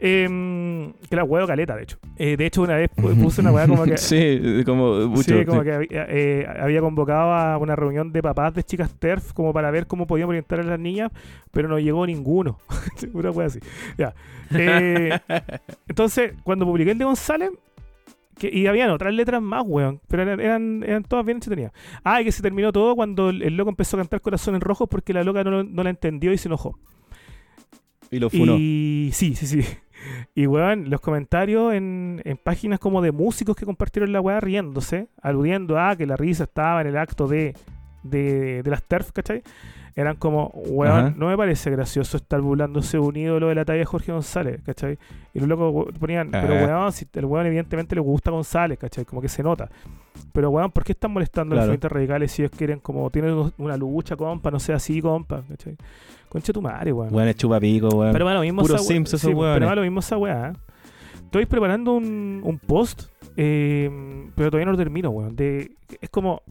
Em, 0.00 0.92
que 1.08 1.16
la 1.16 1.24
huevo 1.24 1.46
caleta, 1.46 1.76
de 1.76 1.84
hecho. 1.84 1.98
Eh, 2.16 2.36
de 2.36 2.46
hecho, 2.46 2.62
una 2.62 2.74
vez 2.76 2.90
pu- 2.90 3.18
puse 3.22 3.40
una 3.40 3.52
weá 3.52 3.66
como 3.66 3.84
que... 3.84 3.96
sí, 3.96 4.62
como 4.66 5.06
mucho. 5.08 5.38
Sí, 5.38 5.44
como 5.44 5.60
sí. 5.60 5.64
que 5.66 5.72
había, 5.72 6.06
eh, 6.08 6.46
había 6.60 6.80
convocado 6.80 7.32
a 7.32 7.56
una 7.58 7.76
reunión 7.76 8.12
de 8.12 8.22
papás 8.22 8.54
de 8.54 8.64
chicas 8.64 8.92
TERF 8.98 9.32
como 9.32 9.52
para 9.52 9.70
ver 9.70 9.86
cómo 9.86 10.06
podíamos 10.06 10.30
orientar 10.30 10.60
a 10.60 10.64
las 10.64 10.80
niñas, 10.80 11.10
pero 11.52 11.68
no 11.68 11.78
llegó 11.78 12.06
ninguno. 12.06 12.58
una 13.12 13.30
wea 13.30 13.46
así. 13.46 13.60
Ya. 13.96 14.14
Eh, 14.54 15.18
entonces, 15.88 16.32
cuando 16.42 16.66
publiqué 16.66 16.90
el 16.90 16.98
de 16.98 17.04
González, 17.04 17.50
que, 18.36 18.50
y 18.52 18.66
habían 18.66 18.90
otras 18.90 19.14
letras 19.14 19.40
más, 19.40 19.62
weón, 19.64 20.00
pero 20.08 20.24
eran, 20.24 20.40
eran, 20.40 20.82
eran 20.84 21.04
todas 21.04 21.24
bien 21.24 21.36
entretenidas. 21.36 21.72
Ah, 22.02 22.20
y 22.20 22.24
que 22.24 22.32
se 22.32 22.42
terminó 22.42 22.72
todo 22.72 22.96
cuando 22.96 23.30
el, 23.30 23.42
el 23.42 23.56
loco 23.56 23.70
empezó 23.70 23.96
a 23.96 24.00
cantar 24.00 24.20
Corazón 24.20 24.56
en 24.56 24.60
Rojo 24.60 24.88
porque 24.88 25.12
la 25.12 25.22
loca 25.22 25.44
no, 25.44 25.62
no 25.62 25.82
la 25.84 25.90
entendió 25.90 26.32
y 26.32 26.38
se 26.38 26.48
enojó. 26.48 26.76
Y 28.10 28.18
lo 28.18 28.28
funó. 28.30 28.56
Y 28.58 29.10
sí, 29.12 29.34
sí, 29.34 29.46
sí. 29.46 29.60
Y 30.34 30.46
weón, 30.46 30.90
los 30.90 31.00
comentarios 31.00 31.72
en, 31.74 32.20
en 32.24 32.36
páginas 32.36 32.78
como 32.80 33.00
de 33.02 33.12
músicos 33.12 33.56
que 33.56 33.64
compartieron 33.66 34.12
la 34.12 34.20
weá 34.20 34.40
riéndose, 34.40 35.08
aludiendo 35.22 35.78
a 35.78 35.94
que 35.96 36.06
la 36.06 36.16
risa 36.16 36.44
estaba 36.44 36.80
en 36.80 36.88
el 36.88 36.96
acto 36.96 37.28
de, 37.28 37.54
de, 38.02 38.62
de 38.62 38.70
las 38.70 38.82
TERF, 38.82 39.12
¿cachai? 39.12 39.42
Eran 39.96 40.16
como, 40.16 40.50
weón, 40.54 41.14
no 41.16 41.28
me 41.28 41.36
parece 41.36 41.70
gracioso 41.70 42.16
estar 42.16 42.40
burlándose 42.40 42.98
un 42.98 43.14
ídolo 43.14 43.46
de 43.46 43.54
la 43.54 43.64
talla 43.64 43.78
de 43.78 43.84
Jorge 43.84 44.10
González, 44.10 44.60
¿cachai? 44.66 44.98
Y 45.32 45.38
los 45.38 45.46
locos 45.48 45.86
ponían, 46.00 46.32
pero 46.32 46.54
weón, 46.66 46.90
si 46.90 47.06
el 47.12 47.24
weón 47.26 47.46
evidentemente 47.46 47.94
le 47.94 48.00
gusta 48.00 48.32
González, 48.32 48.76
¿cachai? 48.76 49.04
Como 49.04 49.22
que 49.22 49.28
se 49.28 49.44
nota. 49.44 49.68
Pero 50.32 50.50
weón, 50.50 50.72
¿por 50.72 50.82
qué 50.82 50.92
están 50.92 51.12
molestando 51.12 51.54
a 51.54 51.56
los 51.56 51.60
Claro. 51.62 51.72
feministas 51.72 51.92
radicales 51.92 52.32
si 52.32 52.42
ellos 52.42 52.56
quieren 52.56 52.80
como, 52.80 53.08
tienen 53.10 53.52
una 53.56 53.76
lucha, 53.76 54.16
compa, 54.16 54.50
no 54.50 54.58
sea 54.58 54.76
así, 54.76 55.00
compa, 55.00 55.44
¿cachai? 55.48 55.76
Concha 56.34 56.52
tu 56.52 56.60
madre, 56.60 56.92
weón. 56.92 57.14
Weón 57.14 57.28
es 57.28 57.36
chupapico, 57.36 57.88
weón. 57.90 58.12
Pero 58.12 58.24
bueno, 58.24 58.40
mismo 58.40 58.62
Puros 58.62 58.80
esa 58.80 58.88
we- 58.88 58.94
Sims 58.96 59.08
esos 59.10 59.20
sí. 59.20 59.26
Pero 59.28 59.36
bueno, 59.36 59.74
lo 59.76 59.82
mismo 59.82 60.00
esa 60.00 60.18
weá. 60.18 60.52
Estoy 61.26 61.46
preparando 61.46 61.92
un, 61.92 62.40
un 62.42 62.58
post, 62.58 63.04
eh, 63.36 63.88
pero 64.34 64.50
todavía 64.50 64.66
no 64.66 64.72
lo 64.72 64.78
termino, 64.78 65.10
weón. 65.10 65.36
De, 65.36 65.76
es 66.00 66.10
como, 66.10 66.42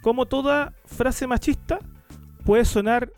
como 0.00 0.24
toda 0.24 0.72
frase 0.86 1.26
machista 1.26 1.78
puede 2.46 2.64
sonar 2.64 3.12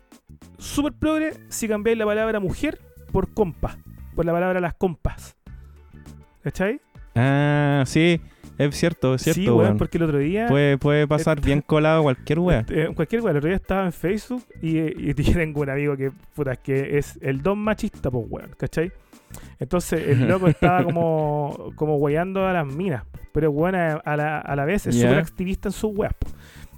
súper 0.57 0.91
progre 0.91 1.33
si 1.47 1.69
cambiáis 1.69 1.97
la 1.97 2.05
palabra 2.05 2.41
mujer 2.41 2.77
por 3.13 3.33
compa, 3.33 3.77
por 4.13 4.25
la 4.25 4.33
palabra 4.33 4.59
las 4.59 4.73
compas. 4.73 5.37
¿Cachai? 6.43 6.81
Ah, 7.15 7.83
sí, 7.85 8.19
es 8.65 8.75
cierto, 8.75 9.15
es 9.15 9.21
cierto, 9.23 9.41
sí, 9.41 9.47
weón, 9.47 9.59
weón. 9.59 9.77
porque 9.77 9.97
el 9.97 10.03
otro 10.03 10.17
día... 10.19 10.47
Puede, 10.47 10.77
puede 10.77 11.07
pasar 11.07 11.37
Este- 11.37 11.47
bien 11.47 11.61
colado 11.65 12.03
cualquier 12.03 12.39
wea. 12.39 12.65
Eh, 12.69 12.89
cualquier 12.95 13.21
weón, 13.21 13.31
el 13.31 13.37
otro 13.37 13.47
día 13.49 13.57
estaba 13.57 13.85
en 13.85 13.91
Facebook 13.93 14.43
y, 14.61 14.77
eh, 14.77 14.93
y 14.97 15.13
tengo 15.13 15.61
un 15.61 15.69
amigo 15.69 15.95
que, 15.97 16.11
puta, 16.35 16.53
es 16.53 16.59
que 16.59 16.97
es 16.97 17.19
el 17.21 17.41
don 17.41 17.59
machista, 17.59 18.09
pues 18.11 18.25
weón, 18.29 18.51
¿cachai? 18.57 18.91
Entonces 19.59 20.07
el 20.07 20.27
loco 20.27 20.47
estaba 20.49 20.83
como, 20.83 21.71
como 21.75 21.95
weyando 21.97 22.45
a 22.45 22.53
las 22.53 22.65
minas, 22.67 23.03
pero 23.31 23.49
weón 23.51 23.75
a, 23.75 23.93
a 23.93 24.17
la, 24.17 24.39
a 24.39 24.55
la 24.55 24.65
vez 24.65 24.87
es 24.87 24.95
Ya. 24.95 25.03
súper 25.07 25.19
activista 25.19 25.69
en 25.69 25.73
sus 25.73 25.91
weas. 25.95 26.13
po. 26.13 26.27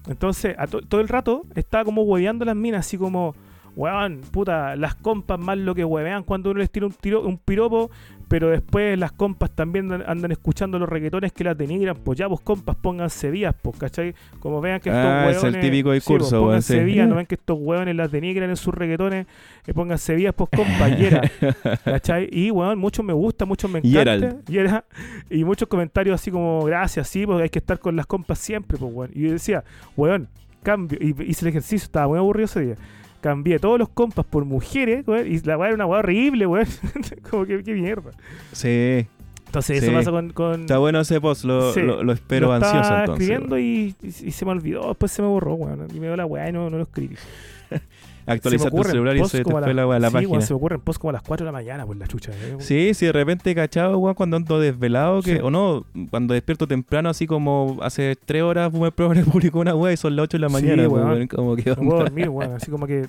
Entonces 0.09 0.55
a 0.57 0.67
to- 0.67 0.81
todo 0.81 1.01
el 1.01 1.07
rato 1.07 1.43
estaba 1.55 1.83
como 1.85 2.03
hueveando 2.03 2.45
las 2.45 2.55
minas, 2.55 2.85
así 2.85 2.97
como, 2.97 3.33
weón, 3.75 4.21
puta, 4.31 4.75
las 4.75 4.95
compas 4.95 5.39
más 5.39 5.57
lo 5.57 5.73
que 5.73 5.83
huevean 5.85 6.23
cuando 6.23 6.51
uno 6.51 6.59
les 6.59 6.69
tira 6.69 6.85
un, 6.85 6.91
tiro, 6.93 7.21
un 7.21 7.37
piropo, 7.37 7.89
pero 8.33 8.49
después 8.49 8.97
las 8.97 9.11
compas 9.11 9.51
también 9.51 9.91
andan, 10.07 10.31
escuchando 10.31 10.79
los 10.79 10.89
reggaetones 10.89 11.31
que 11.33 11.43
las 11.43 11.55
denigran, 11.55 11.95
pues 12.03 12.17
ya 12.17 12.25
vos 12.25 12.41
compas 12.41 12.75
pónganse 12.75 13.29
vías, 13.29 13.53
pues, 13.61 13.77
¿cachai? 13.77 14.15
Como 14.39 14.59
vean 14.59 14.79
que 14.79 14.89
estos 14.89 15.05
Ah, 15.05 15.29
es 15.29 15.35
hueones... 15.43 15.53
el 15.53 15.61
típico 15.61 15.91
discurso, 15.91 16.25
sí, 16.25 16.31
pues, 16.31 16.41
pónganse 16.41 16.79
sí. 16.79 16.83
vías, 16.83 17.07
no 17.07 17.13
ven 17.13 17.27
que 17.27 17.35
estos 17.35 17.59
hueones 17.61 17.95
las 17.95 18.11
denigran 18.11 18.49
en 18.49 18.57
sus 18.57 18.73
reggaetones, 18.73 19.27
eh, 19.67 19.73
pónganse 19.75 20.15
vías, 20.15 20.33
pues 20.33 20.49
compañera, 20.49 21.21
¿cachai? 21.85 22.27
Y, 22.31 22.49
weón, 22.49 22.79
muchos 22.79 23.05
me 23.05 23.13
gusta, 23.13 23.45
muchos 23.45 23.69
me 23.69 23.81
encanta. 23.83 24.41
Gerald. 24.47 24.83
Y 25.29 25.43
muchos 25.43 25.67
comentarios 25.67 26.19
así 26.19 26.31
como, 26.31 26.63
gracias, 26.63 27.07
sí, 27.07 27.27
porque 27.27 27.43
hay 27.43 27.49
que 27.51 27.59
estar 27.59 27.77
con 27.77 27.95
las 27.95 28.07
compas 28.07 28.39
siempre, 28.39 28.79
pues, 28.79 28.91
weón. 28.91 29.11
Y 29.13 29.27
yo 29.27 29.31
decía, 29.33 29.63
weón, 29.95 30.27
cambio, 30.63 30.97
y 30.99 31.09
hice 31.29 31.45
el 31.45 31.49
ejercicio, 31.49 31.85
estaba 31.85 32.07
muy 32.07 32.17
aburrido 32.17 32.45
ese 32.45 32.61
día. 32.61 32.75
Cambié 33.23 33.57
todos 33.57 33.79
los 33.79 33.87
compas 33.87 34.25
por 34.25 34.43
mujeres, 34.43 35.07
weón, 35.07 35.25
y 35.31 35.39
la 35.39 35.57
weá 35.57 35.69
era 35.69 35.75
una 35.75 35.85
weá 35.85 35.99
horrible, 35.99 36.45
weón. 36.45 36.67
como 37.31 37.45
que, 37.45 37.63
qué 37.63 37.73
mierda. 37.73 38.11
Sí, 38.51 39.07
Entonces, 39.45 39.79
Sí. 39.79 39.85
eso 39.85 39.93
pasa 39.95 40.11
con. 40.11 40.31
con 40.33 40.61
está 40.61 40.77
bueno 40.77 40.99
ese 40.99 41.21
post, 41.21 41.45
lo, 41.45 41.71
Sí. 41.73 41.79
lo, 41.81 42.03
lo 42.03 42.11
espero 42.11 42.47
lo 42.47 42.55
estaba 42.55 42.71
ansioso 42.79 42.99
entonces. 42.99 43.29
escribiendo 43.29 43.57
y, 43.57 43.95
y- 44.03 44.27
y 44.27 44.31
se 44.31 44.43
me 44.45 44.51
olvidó, 44.51 44.89
después 44.89 45.09
se 45.11 45.21
me 45.21 45.29
borró, 45.29 45.53
weón. 45.53 45.87
Y 45.95 45.99
me 46.01 46.07
dio 46.07 46.17
la 46.17 46.25
weá 46.25 46.49
y 46.49 46.51
no, 46.51 46.69
no 46.69 46.75
lo 46.77 46.83
escribí. 46.83 47.15
Actualizar 48.25 48.71
tu 48.71 48.83
celular 48.83 49.15
y 49.17 49.25
se 49.25 49.43
te 49.43 49.51
fue 49.51 49.73
la, 49.73 49.87
wea, 49.87 49.99
la 49.99 50.07
sí, 50.07 50.13
página. 50.13 50.31
weón, 50.31 50.41
se 50.43 50.53
me 50.53 50.57
ocurren 50.57 50.81
post 50.81 50.99
como 50.99 51.09
a 51.09 51.13
las 51.13 51.21
4 51.23 51.45
de 51.45 51.47
la 51.47 51.51
mañana, 51.51 51.85
por 51.85 51.97
la 51.97 52.07
chucha. 52.07 52.31
eh. 52.31 52.55
Sí, 52.59 52.93
sí, 52.93 53.05
de 53.05 53.11
repente 53.11 53.53
cachado, 53.53 53.97
weón, 53.99 54.15
cuando 54.15 54.37
ando 54.37 54.59
desvelado, 54.59 55.21
que, 55.21 55.35
Sí. 55.37 55.39
o 55.43 55.49
no, 55.51 55.85
cuando 56.09 56.33
despierto 56.33 56.67
temprano, 56.67 57.09
así 57.09 57.27
como 57.27 57.77
hace 57.81 58.15
tres 58.25 58.43
horas, 58.43 58.71
Boomer 58.71 58.91
Progress 58.93 59.25
publicó 59.25 59.59
una 59.59 59.75
wea 59.75 59.93
y 59.93 59.97
son 59.97 60.15
las 60.15 60.23
8 60.23 60.37
de 60.37 60.41
la 60.41 60.47
Sí, 60.49 60.53
mañana, 60.53 60.87
weón. 60.87 61.07
weón, 61.09 61.27
como 61.27 61.55
que 61.55 61.69
No 61.71 61.75
puedo 61.75 61.99
dormir. 61.99 62.29
Así 62.55 62.71
como 62.71 62.87
que 62.87 63.07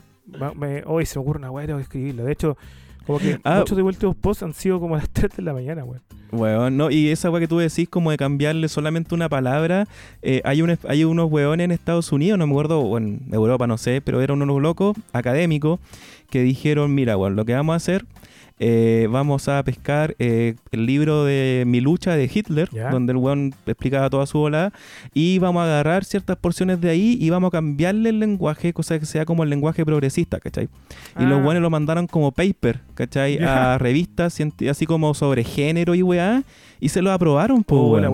me, 0.56 0.82
hoy 0.86 1.06
se 1.06 1.18
me 1.18 1.22
ocurre 1.22 1.38
una 1.38 1.50
weá 1.50 1.64
y 1.64 1.66
tengo 1.66 1.78
que 1.78 1.82
escribirla. 1.84 2.22
De 2.24 2.32
hecho, 2.32 2.56
como 3.06 3.18
que 3.18 3.38
Ah. 3.44 3.58
muchos 3.60 3.76
de 3.76 3.82
últimos 3.82 4.16
posts 4.16 4.42
han 4.42 4.54
sido 4.54 4.80
como 4.80 4.94
a 4.94 4.98
las 4.98 5.08
3 5.12 5.36
de 5.36 5.42
la 5.42 5.52
mañana, 5.52 5.84
weón. 5.84 6.02
Weón, 6.32 6.76
no, 6.76 6.90
y 6.90 7.10
esa 7.10 7.30
weá 7.30 7.40
que 7.40 7.46
tú 7.48 7.58
decís 7.58 7.88
como 7.88 8.10
de 8.10 8.16
cambiarle 8.16 8.68
solamente 8.68 9.14
una 9.14 9.28
palabra, 9.28 9.86
eh, 10.22 10.40
hay, 10.44 10.62
un, 10.62 10.76
hay 10.88 11.04
unos 11.04 11.30
weones 11.30 11.64
en 11.66 11.70
Estados 11.70 12.10
Unidos, 12.10 12.38
no 12.38 12.46
me 12.46 12.52
acuerdo, 12.52 12.80
o 12.80 12.98
en 12.98 13.20
Europa, 13.32 13.66
no 13.68 13.78
sé, 13.78 14.00
pero 14.00 14.20
eran 14.20 14.42
unos 14.42 14.60
locos 14.60 14.96
académicos 15.12 15.78
que 16.30 16.42
dijeron, 16.42 16.92
mira, 16.94 17.16
weón, 17.16 17.36
lo 17.36 17.44
que 17.44 17.54
vamos 17.54 17.74
a 17.74 17.76
hacer, 17.76 18.04
eh, 18.60 19.08
vamos 19.10 19.48
a 19.48 19.62
pescar 19.64 20.14
eh, 20.18 20.54
el 20.70 20.86
libro 20.86 21.24
de 21.24 21.64
Mi 21.66 21.80
lucha 21.80 22.14
de 22.16 22.30
Hitler, 22.32 22.68
donde 22.90 23.12
el 23.12 23.16
weón 23.16 23.52
explicaba 23.66 24.08
toda 24.10 24.26
su 24.26 24.38
volada, 24.38 24.72
y 25.12 25.38
vamos 25.38 25.60
a 25.62 25.64
agarrar 25.64 26.04
ciertas 26.04 26.36
porciones 26.36 26.80
de 26.80 26.90
ahí 26.90 27.18
y 27.20 27.30
vamos 27.30 27.48
a 27.48 27.52
cambiarle 27.52 28.10
el 28.10 28.20
lenguaje, 28.20 28.72
cosa 28.72 28.98
que 28.98 29.06
sea 29.06 29.24
como 29.24 29.42
el 29.42 29.50
lenguaje 29.50 29.84
progresista, 29.84 30.38
¿cachai? 30.40 30.68
Y 31.18 31.24
los 31.24 31.40
Ah. 31.40 31.42
buenos 31.42 31.62
lo 31.62 31.70
mandaron 31.70 32.06
como 32.06 32.30
paper, 32.32 32.80
¿cachai? 32.94 33.38
A 33.38 33.76
revistas 33.78 34.38
así 34.70 34.86
como 34.86 35.14
sobre 35.14 35.42
género 35.44 35.94
y 35.94 36.02
weá. 36.02 36.42
Y 36.80 36.88
se 36.88 37.00
lo 37.02 37.12
aprobaron, 37.12 37.62
pues, 37.64 37.80
Oh, 37.80 37.90
la. 38.00 38.10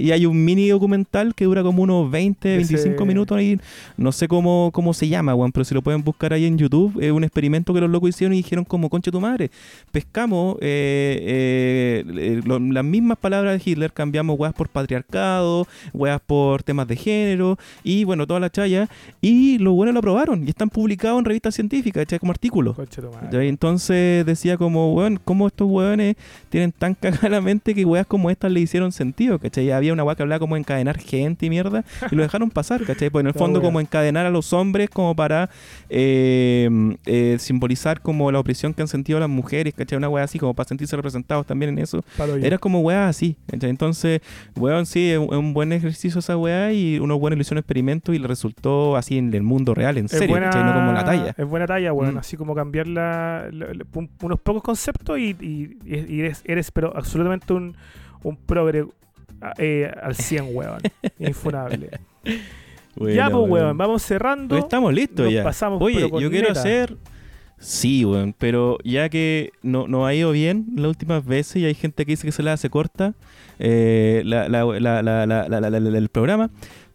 Y 0.00 0.12
hay 0.12 0.26
un 0.26 0.44
mini 0.44 0.68
documental 0.68 1.34
que 1.34 1.44
dura 1.44 1.62
como 1.62 1.82
unos 1.82 2.10
20, 2.10 2.56
Ese- 2.56 2.74
25 2.74 3.04
minutos 3.06 3.36
ahí. 3.38 3.58
No 3.96 4.12
sé 4.12 4.28
cómo, 4.28 4.70
cómo 4.72 4.92
se 4.94 5.08
llama, 5.08 5.34
weón, 5.34 5.52
pero 5.52 5.64
si 5.64 5.74
lo 5.74 5.82
pueden 5.82 6.02
buscar 6.02 6.32
ahí 6.32 6.44
en 6.44 6.58
YouTube, 6.58 6.98
es 7.00 7.10
un 7.12 7.24
experimento 7.24 7.72
que 7.74 7.80
los 7.80 7.90
locos 7.90 8.10
hicieron 8.10 8.34
y 8.34 8.38
dijeron 8.38 8.64
como, 8.64 8.88
concha 8.90 9.10
tu 9.10 9.20
madre, 9.20 9.50
pescamos 9.92 10.56
eh, 10.60 11.18
eh, 11.22 12.04
eh, 12.16 12.40
lo- 12.44 12.58
las 12.58 12.84
mismas 12.84 13.18
palabras 13.18 13.62
de 13.62 13.70
Hitler, 13.70 13.92
cambiamos 13.92 14.38
weas 14.38 14.52
por 14.54 14.68
patriarcado, 14.68 15.66
weas 15.94 16.20
por 16.20 16.62
temas 16.62 16.86
de 16.88 16.96
género 16.96 17.58
y 17.82 18.04
bueno, 18.04 18.26
toda 18.26 18.40
la 18.40 18.50
chaya. 18.50 18.88
Y 19.20 19.58
los 19.58 19.74
buenos 19.74 19.94
lo 19.94 19.98
aprobaron 20.00 20.44
y 20.46 20.50
están 20.50 20.68
publicados 20.70 21.18
en 21.18 21.24
revistas 21.24 21.54
científicas, 21.54 22.02
¿cachai? 22.02 22.18
Como 22.18 22.32
artículos. 22.32 22.76
Entonces 23.48 24.24
decía 24.26 24.56
como, 24.56 24.94
weón, 24.94 25.18
¿cómo 25.24 25.46
estos 25.46 25.68
weones 25.68 26.16
tienen 26.50 26.72
tan 26.72 26.94
cagada 27.00 27.40
que 27.74 27.84
weas 27.84 28.06
como 28.06 28.30
estas 28.30 28.50
le 28.52 28.60
hicieron 28.60 28.92
sentido, 28.92 29.38
¿cachai? 29.38 29.70
Había 29.70 29.92
una 29.92 30.04
wea 30.04 30.14
que 30.14 30.22
hablaba 30.22 30.38
como 30.40 30.56
encadenar 30.56 30.98
gente 30.98 31.46
y 31.46 31.50
mierda 31.50 31.84
y 32.10 32.14
lo 32.14 32.22
dejaron 32.22 32.50
pasar, 32.50 32.84
¿cachai? 32.84 33.10
Pues 33.10 33.22
en 33.22 33.28
el 33.28 33.34
fondo 33.34 33.60
wea. 33.60 33.68
como 33.68 33.80
encadenar 33.80 34.26
a 34.26 34.30
los 34.30 34.52
hombres 34.52 34.88
como 34.90 35.14
para 35.14 35.50
eh, 35.90 36.68
eh, 37.06 37.36
simbolizar 37.38 38.00
como 38.00 38.30
la 38.32 38.38
opresión 38.40 38.74
que 38.74 38.82
han 38.82 38.88
sentido 38.88 39.18
las 39.20 39.28
mujeres, 39.28 39.74
¿cachai? 39.74 39.96
Una 39.96 40.08
wea 40.08 40.24
así 40.24 40.38
como 40.38 40.54
para 40.54 40.68
sentirse 40.68 40.96
representados 40.96 41.46
también 41.46 41.70
en 41.70 41.78
eso. 41.78 42.04
Era 42.42 42.58
como 42.58 42.80
weá 42.80 43.08
así. 43.08 43.36
¿cachai? 43.46 43.70
Entonces, 43.70 44.20
weón, 44.56 44.86
sí, 44.86 45.10
es 45.10 45.18
un, 45.18 45.52
buen 45.54 45.72
ejercicio 45.72 46.18
esa 46.20 46.36
weá 46.36 46.72
y 46.72 46.98
unos 46.98 47.18
buenos 47.18 47.36
le 47.38 47.42
hizo 47.42 47.54
un 47.54 47.58
experimento 47.58 48.12
y 48.12 48.18
le 48.18 48.28
resultó 48.28 48.96
así 48.96 49.18
en 49.18 49.32
el 49.34 49.42
mundo 49.42 49.74
real, 49.74 49.98
en 49.98 50.04
Es 50.06 50.12
serio, 50.12 50.28
buena, 50.28 50.46
¿cachai? 50.46 50.64
No 50.64 50.74
como 50.74 50.92
la 50.92 51.04
talla. 51.04 51.34
Es 51.36 51.46
buena 51.46 51.66
talla, 51.66 51.92
weón. 51.92 52.14
Mm. 52.14 52.18
Así 52.18 52.36
como 52.36 52.54
cambiar 52.54 52.86
la, 52.86 53.48
la- 53.52 53.72
la- 53.74 53.84
un- 53.94 54.10
unos 54.22 54.40
pocos 54.40 54.62
conceptos 54.62 55.18
y, 55.18 55.36
y- 55.40 55.76
y 55.86 56.20
eres, 56.20 56.42
eres, 56.44 56.70
pero 56.70 56.92
absolutamente 56.96 57.52
un, 57.58 57.76
un 58.22 58.36
progre 58.36 58.86
eh, 59.58 59.90
al 60.02 60.14
100, 60.14 60.48
weón. 60.52 60.80
Infunable. 61.18 61.90
Ya, 62.96 63.30
pues, 63.30 63.50
weón, 63.50 63.76
vamos 63.76 64.02
cerrando. 64.02 64.48
Pues 64.48 64.64
estamos 64.64 64.92
listos 64.92 65.26
Nos 65.26 65.34
ya. 65.34 65.44
Pasamos, 65.44 65.80
Oye, 65.82 66.10
yo 66.20 66.30
quiero 66.30 66.50
hacer. 66.50 66.96
Sí, 67.58 68.04
weón, 68.04 68.34
pero 68.38 68.78
ya 68.84 69.08
que 69.08 69.50
no, 69.62 69.88
no, 69.88 70.06
ha 70.06 70.14
ido 70.14 70.30
bien 70.30 70.66
las 70.76 70.86
últimas 70.86 71.24
veces 71.24 71.56
y 71.56 71.64
hay 71.64 71.74
gente 71.74 72.06
que 72.06 72.12
dice 72.12 72.24
que 72.24 72.32
se 72.32 72.44
la 72.44 72.52
hace 72.52 72.70
corta 72.70 73.14
el 73.58 74.24
programa, 76.12 76.50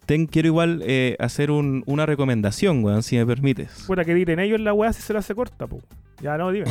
Ten, 0.05 0.27
quiero 0.27 0.47
igual 0.47 0.81
eh, 0.85 1.15
hacer 1.19 1.51
una 1.51 2.05
recomendación, 2.05 2.83
weón, 2.83 3.03
si 3.03 3.17
me 3.17 3.25
permites. 3.25 3.85
Bueno, 3.87 4.03
que 4.03 4.13
diren 4.13 4.39
ellos 4.39 4.59
la 4.59 4.73
weá 4.73 4.91
si 4.91 5.01
se 5.01 5.13
la 5.13 5.19
hace 5.19 5.33
corta, 5.33 5.65
po. 5.65 5.79
Ya 6.23 6.37
no, 6.37 6.51
dime. 6.51 6.65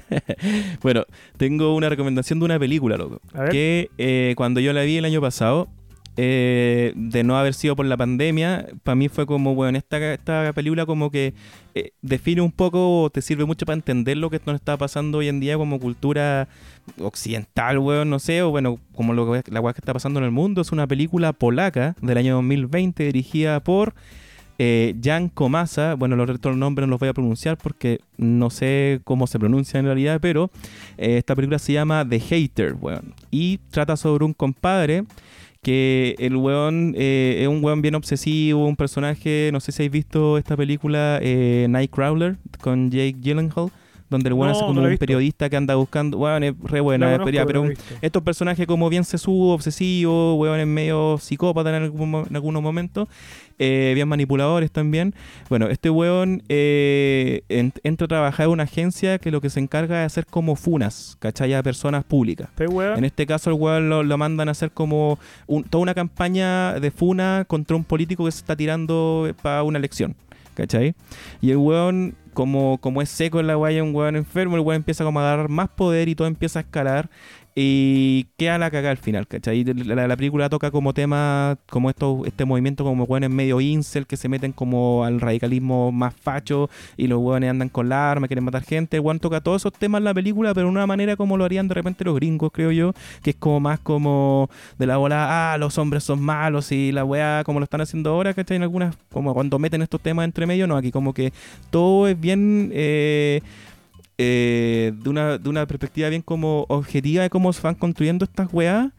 bueno, 0.82 1.04
tengo 1.36 1.76
una 1.76 1.90
recomendación 1.90 2.38
de 2.38 2.46
una 2.46 2.58
película, 2.58 2.96
loco. 2.96 3.20
A 3.34 3.42
ver. 3.42 3.50
Que 3.50 3.90
eh, 3.98 4.32
cuando 4.36 4.60
yo 4.60 4.72
la 4.72 4.80
vi 4.80 4.96
el 4.96 5.04
año 5.04 5.20
pasado, 5.20 5.68
eh, 6.16 6.92
de 6.94 7.22
no 7.22 7.38
haber 7.38 7.52
sido 7.52 7.76
por 7.76 7.84
la 7.84 7.98
pandemia, 7.98 8.66
para 8.82 8.94
mí 8.94 9.08
fue 9.10 9.26
como, 9.26 9.54
bueno, 9.54 9.76
esta, 9.76 10.14
esta 10.14 10.52
película 10.54 10.86
como 10.86 11.10
que 11.10 11.34
eh, 11.74 11.92
define 12.00 12.40
un 12.40 12.50
poco, 12.50 13.10
te 13.12 13.20
sirve 13.20 13.44
mucho 13.44 13.66
para 13.66 13.74
entender 13.74 14.16
lo 14.16 14.30
que 14.30 14.40
nos 14.46 14.54
está 14.54 14.78
pasando 14.78 15.18
hoy 15.18 15.28
en 15.28 15.40
día 15.40 15.58
como 15.58 15.78
cultura 15.78 16.48
occidental, 16.98 17.78
weón, 17.78 18.08
no 18.08 18.18
sé, 18.18 18.42
o 18.42 18.50
bueno, 18.50 18.78
como 18.94 19.12
lo, 19.12 19.34
la 19.34 19.60
weá 19.60 19.74
que 19.74 19.80
está 19.80 19.92
pasando 19.92 20.18
en 20.18 20.24
el 20.24 20.32
mundo. 20.32 20.62
Es 20.62 20.72
una 20.72 20.86
película 20.86 21.34
polaca 21.34 21.94
del 22.00 22.16
año 22.16 22.36
2020 22.36 23.04
dirigida 23.04 23.60
por 23.60 23.94
eh, 24.58 24.94
Jan 25.02 25.28
Komasa. 25.28 25.94
Bueno, 25.94 26.16
los 26.16 26.28
los 26.28 26.56
nombres 26.56 26.86
no 26.86 26.92
los 26.92 27.00
voy 27.00 27.08
a 27.08 27.14
pronunciar 27.14 27.56
porque 27.56 28.00
no 28.16 28.50
sé 28.50 29.00
cómo 29.04 29.26
se 29.26 29.38
pronuncia 29.38 29.78
en 29.80 29.86
realidad, 29.86 30.18
pero 30.20 30.50
eh, 30.98 31.18
esta 31.18 31.34
película 31.34 31.58
se 31.58 31.72
llama 31.72 32.06
The 32.08 32.20
Hater. 32.20 32.76
Y 33.30 33.58
trata 33.70 33.96
sobre 33.96 34.24
un 34.24 34.32
compadre 34.32 35.04
que 35.62 36.16
el 36.18 36.36
weón 36.36 36.94
eh, 36.96 37.38
es 37.42 37.48
un 37.48 37.62
weón 37.64 37.82
bien 37.82 37.94
obsesivo, 37.94 38.66
un 38.66 38.76
personaje, 38.76 39.50
no 39.52 39.60
sé 39.60 39.70
si 39.70 39.82
habéis 39.82 39.92
visto 39.92 40.36
esta 40.36 40.56
película 40.56 41.20
eh, 41.22 41.66
Nightcrawler 41.68 42.36
con 42.60 42.90
Jake 42.90 43.16
Gyllenhaal, 43.20 43.70
donde 44.12 44.28
el 44.28 44.34
weón 44.34 44.48
No, 44.48 44.52
hace 44.52 44.60
no 44.62 44.66
como 44.68 44.82
un 44.82 44.96
periodista 44.98 45.50
que 45.50 45.56
anda 45.56 45.74
buscando, 45.74 46.18
weón, 46.18 46.44
es 46.44 46.54
re 46.62 46.80
buena, 46.80 47.06
La 47.06 47.14
eh, 47.16 47.44
pero, 47.46 47.64
no 47.64 47.70
estos 48.00 48.22
personajes 48.22 48.66
como 48.66 48.88
bien 48.88 49.04
sesudo, 49.04 49.54
obsesivo, 49.54 50.34
weón, 50.36 50.60
en 50.60 50.72
medio 50.72 51.18
psicópata 51.20 51.70
en, 51.76 51.82
algún 51.82 52.10
mo- 52.10 52.24
en 52.28 52.36
algunos 52.36 52.62
momentos, 52.62 53.08
eh, 53.58 53.92
bien 53.94 54.08
manipuladores 54.08 54.70
también. 54.70 55.14
Bueno, 55.48 55.66
este 55.68 55.90
weón 55.90 56.42
eh, 56.48 57.42
en- 57.48 57.72
entra 57.82 58.04
a 58.04 58.08
trabajar 58.08 58.46
en 58.46 58.52
una 58.52 58.62
agencia 58.64 59.18
que 59.18 59.30
lo 59.30 59.40
que 59.40 59.50
se 59.50 59.60
encarga 59.60 59.98
de 59.98 60.04
hacer 60.04 60.26
como 60.26 60.56
funas, 60.56 61.16
¿cachai? 61.18 61.54
A 61.54 61.62
personas 61.62 62.04
públicas. 62.04 62.48
¿Este? 62.50 62.98
En 62.98 63.04
este 63.04 63.26
caso 63.26 63.50
el 63.50 63.56
weón 63.56 63.88
lo, 63.88 64.02
lo 64.02 64.18
mandan 64.18 64.48
a 64.48 64.52
hacer 64.52 64.70
como 64.70 65.18
un- 65.46 65.64
toda 65.64 65.82
una 65.82 65.94
campaña 65.94 66.74
de 66.80 66.90
funa 66.90 67.44
contra 67.46 67.76
un 67.76 67.84
político 67.84 68.24
que 68.24 68.32
se 68.32 68.38
está 68.38 68.56
tirando 68.56 69.30
para 69.42 69.62
una 69.62 69.78
elección. 69.78 70.14
¿Cachai? 70.54 70.94
Y 71.40 71.50
el 71.50 71.56
weón, 71.56 72.14
como, 72.32 72.78
como 72.78 73.02
es 73.02 73.08
seco 73.08 73.40
en 73.40 73.46
la 73.46 73.54
guaya, 73.54 73.82
un 73.82 73.94
weón 73.94 74.16
enfermo, 74.16 74.56
el 74.56 74.62
weón 74.62 74.76
empieza 74.76 75.04
como 75.04 75.20
a 75.20 75.24
agarrar 75.24 75.48
más 75.48 75.68
poder 75.68 76.08
y 76.08 76.14
todo 76.14 76.26
empieza 76.28 76.60
a 76.60 76.62
escalar. 76.62 77.10
Y 77.54 78.28
queda 78.38 78.56
la 78.56 78.70
cagada 78.70 78.92
al 78.92 78.96
final, 78.96 79.26
¿cachai? 79.26 79.62
La, 79.64 79.94
la- 79.94 80.08
la 80.08 80.16
película 80.16 80.48
toca 80.48 80.70
como 80.70 80.94
tema, 80.94 81.58
como 81.68 81.90
esto, 81.90 82.22
este 82.24 82.46
movimiento 82.46 82.82
como 82.82 83.04
weones 83.04 83.28
medio 83.28 83.60
incel 83.60 84.06
que 84.06 84.16
se 84.16 84.28
meten 84.30 84.52
como 84.52 85.04
al 85.04 85.20
radicalismo 85.20 85.92
más 85.92 86.14
facho 86.14 86.70
y 86.96 87.08
los 87.08 87.18
weones 87.20 87.50
andan 87.50 87.68
con 87.68 87.90
la 87.90 88.10
arma, 88.10 88.26
quieren 88.26 88.44
matar 88.44 88.62
gente. 88.64 88.98
Weón 89.00 89.18
toca 89.20 89.42
todos 89.42 89.60
esos 89.62 89.72
temas 89.74 89.98
en 89.98 90.04
la 90.04 90.14
película, 90.14 90.54
pero 90.54 90.66
de 90.66 90.70
una 90.72 90.86
manera 90.86 91.14
como 91.16 91.36
lo 91.36 91.44
harían 91.44 91.68
de 91.68 91.74
repente 91.74 92.04
los 92.04 92.14
gringos, 92.14 92.50
creo 92.54 92.72
yo, 92.72 92.94
que 93.22 93.30
es 93.30 93.36
como 93.36 93.60
más 93.60 93.78
como 93.80 94.48
de 94.78 94.86
la 94.86 94.96
bola, 94.96 95.52
ah, 95.52 95.58
los 95.58 95.76
hombres 95.76 96.04
son 96.04 96.22
malos 96.22 96.72
y 96.72 96.90
la 96.90 97.04
weá 97.04 97.42
como 97.44 97.60
lo 97.60 97.64
están 97.64 97.82
haciendo 97.82 98.10
ahora, 98.10 98.32
¿cachai? 98.32 98.56
En 98.56 98.62
algunas, 98.62 98.96
como 99.12 99.34
cuando 99.34 99.58
meten 99.58 99.82
estos 99.82 100.00
temas 100.00 100.24
entre 100.24 100.46
medio, 100.46 100.66
no, 100.66 100.74
aquí 100.76 100.90
como 100.90 101.12
que 101.12 101.34
todo 101.70 102.08
es 102.08 102.18
bien... 102.18 102.70
eh, 102.72 103.42
eh, 104.24 104.92
de, 104.94 105.10
una, 105.10 105.36
de 105.36 105.48
una 105.48 105.66
perspectiva 105.66 106.08
bien 106.08 106.22
como 106.22 106.64
objetiva 106.68 107.24
de 107.24 107.30
cómo 107.30 107.52
se 107.52 107.60
van 107.60 107.74
construyendo 107.74 108.24
estas 108.24 108.48
weas. 108.52 108.92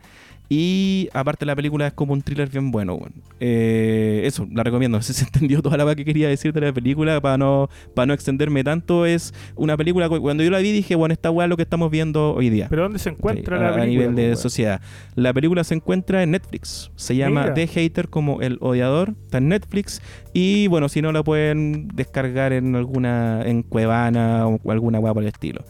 Y 0.50 1.10
aparte 1.14 1.46
la 1.46 1.56
película 1.56 1.88
es 1.88 1.94
como 1.94 2.14
un 2.14 2.22
thriller 2.22 2.50
bien 2.50 2.72
bueno. 2.72 3.00
Eh, 3.40 4.22
eso, 4.26 4.48
la 4.52 4.64
recomiendo. 4.64 4.84
No 4.94 5.02
sé 5.02 5.14
si 5.14 5.20
se 5.22 5.26
entendió 5.26 5.62
toda 5.62 5.76
la 5.78 5.96
que 5.96 6.06
quería 6.06 6.28
decir 6.30 6.54
de 6.54 6.62
la 6.62 6.72
película 6.72 7.20
para 7.20 7.38
no, 7.38 7.70
para 7.96 8.06
no 8.06 8.14
extenderme 8.14 8.64
tanto. 8.64 9.06
Es 9.06 9.34
una 9.56 9.76
película, 9.76 10.08
que 10.08 10.20
cuando 10.20 10.44
yo 10.44 10.52
la 10.52 10.60
vi 10.60 10.72
dije, 10.72 10.94
bueno, 10.96 11.14
esta 11.14 11.30
es 11.30 11.50
lo 11.50 11.58
que 11.58 11.64
estamos 11.64 11.90
viendo 11.90 12.34
hoy 12.36 12.50
día. 12.50 12.68
¿Pero 12.70 12.84
dónde 12.84 13.00
se 13.00 13.10
encuentra 13.10 13.58
Sí, 13.58 13.64
la 13.64 13.70
a, 13.70 13.72
a 13.72 13.76
película? 13.76 13.86
nivel 14.12 14.16
de 14.16 14.36
sociedad. 14.36 14.82
La 15.16 15.34
película 15.34 15.64
se 15.64 15.74
encuentra 15.76 16.22
en 16.22 16.32
Netflix. 16.32 16.92
Se 16.96 17.16
llama 17.16 17.42
Mira. 17.42 17.54
The 17.56 17.68
Hater 17.68 18.10
como 18.10 18.42
el 18.42 18.58
odiador. 18.62 19.14
Está 19.26 19.40
en 19.40 19.50
Netflix. 19.50 20.02
Y 20.34 20.68
bueno, 20.68 20.90
si 20.90 21.02
no 21.02 21.12
la 21.12 21.24
pueden 21.24 21.88
descargar 21.90 22.54
en 22.54 22.76
alguna, 22.76 23.42
en 23.46 23.64
Cuevana 23.64 24.48
o 24.48 24.72
alguna 24.72 25.00
wea 25.00 25.14
por 25.14 25.24
el 25.24 25.30
estilo. 25.30 25.64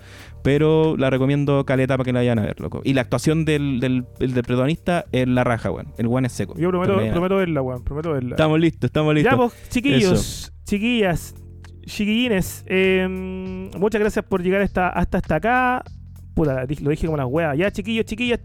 Pero 0.43 0.95
la 0.97 1.09
recomiendo 1.09 1.65
caleta 1.65 1.95
para 1.97 2.05
que 2.05 2.13
la 2.13 2.19
vayan 2.19 2.37
a 2.39 2.41
ver, 2.43 2.59
loco. 2.59 2.81
Y 2.83 2.93
la 2.93 3.01
actuación 3.01 3.45
del, 3.45 3.79
del, 3.79 4.05
del- 4.19 4.33
del 4.33 4.43
protagonista 4.43 5.05
es 5.11 5.27
la 5.27 5.43
raja, 5.43 5.71
weón. 5.71 5.93
El 5.97 6.07
weón 6.07 6.25
es 6.25 6.33
seco. 6.33 6.55
Yo 6.57 6.69
prometo, 6.69 6.97
prometo 7.11 7.35
verla, 7.37 7.61
weón. 7.61 7.83
Prometo 7.83 8.11
verla. 8.11 8.31
Estamos 8.31 8.59
listos, 8.59 8.87
estamos 8.89 9.13
listos. 9.15 9.31
Ya, 9.31 9.37
pues, 9.37 9.69
chiquillos, 9.69 10.53
chiquillas, 10.65 11.35
chiquillines, 11.85 12.63
eh, 12.67 13.07
muchas 13.77 14.01
gracias 14.01 14.25
por 14.25 14.43
llegar 14.43 14.61
hasta, 14.61 14.89
hasta, 14.89 15.17
hasta 15.19 15.35
acá. 15.35 15.83
Puta, 16.33 16.65
lo 16.81 16.89
dije 16.89 17.05
como 17.05 17.17
las 17.17 17.27
weas. 17.29 17.57
Ya, 17.57 17.71
chiquillos, 17.71 18.05
chiquillas, 18.05 18.39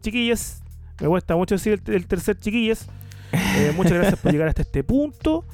chiquillas. 0.00 0.62
Me 1.00 1.06
cuesta 1.08 1.36
mucho 1.36 1.54
decir 1.54 1.80
el, 1.86 1.94
el 1.94 2.06
tercer 2.06 2.36
chiquillas. 2.38 2.88
Eh, 3.32 3.72
muchas 3.76 3.92
gracias 3.92 4.18
por 4.18 4.32
llegar 4.32 4.48
hasta 4.48 4.62
este 4.62 4.82
punto. 4.82 5.44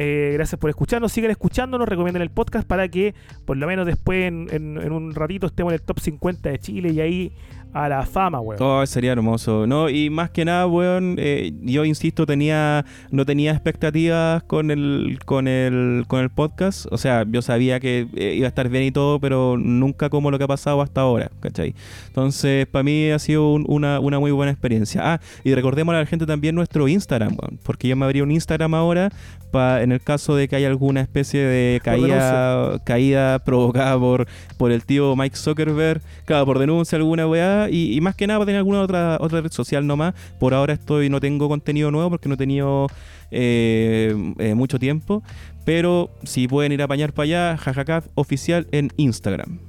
Eh, 0.00 0.30
gracias 0.34 0.58
por 0.60 0.70
escucharnos. 0.70 1.12
Sigan 1.12 1.32
escuchándonos. 1.32 1.88
Recomienden 1.88 2.22
el 2.22 2.30
podcast 2.30 2.66
para 2.66 2.88
que 2.88 3.14
por 3.44 3.56
lo 3.56 3.66
menos 3.66 3.84
después 3.84 4.28
en, 4.28 4.78
un 4.92 5.14
ratito 5.14 5.48
estemos 5.48 5.72
en 5.72 5.80
el 5.80 5.82
top 5.82 5.98
50 5.98 6.48
de 6.48 6.58
Chile 6.60 6.90
y 6.90 7.00
ahí 7.00 7.32
a 7.72 7.88
la 7.88 8.04
fama, 8.06 8.40
weón. 8.40 8.60
Oh, 8.62 8.84
sería 8.86 9.12
hermoso. 9.12 9.66
No, 9.66 9.88
y 9.90 10.10
más 10.10 10.30
que 10.30 10.44
nada, 10.44 10.66
weón, 10.66 11.16
eh, 11.18 11.52
yo 11.62 11.84
insisto, 11.84 12.26
tenía, 12.26 12.84
no 13.10 13.24
tenía 13.26 13.52
expectativas 13.52 14.42
con 14.44 14.70
el, 14.70 15.18
con 15.24 15.46
el, 15.46 16.04
con 16.08 16.20
el 16.20 16.30
podcast. 16.30 16.86
O 16.90 16.98
sea, 16.98 17.24
yo 17.30 17.42
sabía 17.42 17.78
que 17.78 18.06
eh, 18.16 18.34
iba 18.36 18.46
a 18.46 18.48
estar 18.48 18.68
bien 18.68 18.84
y 18.84 18.90
todo, 18.90 19.20
pero 19.20 19.56
nunca 19.58 20.08
como 20.10 20.30
lo 20.30 20.38
que 20.38 20.44
ha 20.44 20.48
pasado 20.48 20.80
hasta 20.82 21.02
ahora, 21.02 21.30
¿cachai? 21.40 21.74
Entonces, 22.08 22.66
para 22.66 22.82
mí 22.82 23.10
ha 23.10 23.18
sido 23.18 23.52
un- 23.52 23.64
una, 23.68 24.00
una 24.00 24.18
muy 24.18 24.30
buena 24.30 24.50
experiencia. 24.50 25.00
Ah, 25.14 25.20
y 25.44 25.54
recordemos 25.54 25.94
a 25.94 25.98
la 25.98 26.06
gente 26.06 26.26
también 26.26 26.54
nuestro 26.54 26.88
Instagram, 26.88 27.36
weón, 27.40 27.58
porque 27.62 27.86
yo 27.88 27.96
me 27.96 28.04
abrí 28.06 28.20
un 28.22 28.30
Instagram 28.30 28.74
ahora 28.74 29.10
pa- 29.52 29.82
en 29.82 29.92
el 29.92 30.00
caso 30.00 30.34
de 30.34 30.48
que 30.48 30.56
haya 30.56 30.68
alguna 30.68 31.00
especie 31.00 31.40
de 31.40 31.80
caída, 31.84 32.78
caída 32.84 33.38
provocada 33.40 33.98
por, 33.98 34.26
por 34.56 34.72
el 34.72 34.84
tío 34.84 35.14
Mike 35.16 35.36
Zuckerberg, 35.36 36.00
claro, 36.24 36.46
por 36.46 36.58
denuncia 36.58 36.96
alguna 36.96 37.26
weá, 37.26 37.67
y, 37.70 37.94
y 37.96 38.00
más 38.00 38.14
que 38.14 38.26
nada 38.26 38.38
para 38.38 38.46
tener 38.46 38.58
alguna 38.58 38.80
otra, 38.82 39.18
otra 39.20 39.40
red 39.40 39.50
social 39.52 39.86
nomás. 39.86 40.14
Por 40.38 40.54
ahora 40.54 40.72
estoy, 40.74 41.08
no 41.10 41.20
tengo 41.20 41.48
contenido 41.48 41.90
nuevo 41.90 42.10
porque 42.10 42.28
no 42.28 42.34
he 42.34 42.38
tenido 42.38 42.86
eh, 43.30 44.14
eh, 44.38 44.54
mucho 44.54 44.78
tiempo, 44.78 45.22
pero 45.64 46.10
si 46.24 46.48
pueden 46.48 46.72
ir 46.72 46.80
a 46.82 46.84
apañar 46.86 47.12
para 47.12 47.24
allá, 47.24 47.56
jajaca 47.56 48.04
oficial 48.14 48.66
en 48.72 48.90
Instagram. 48.96 49.60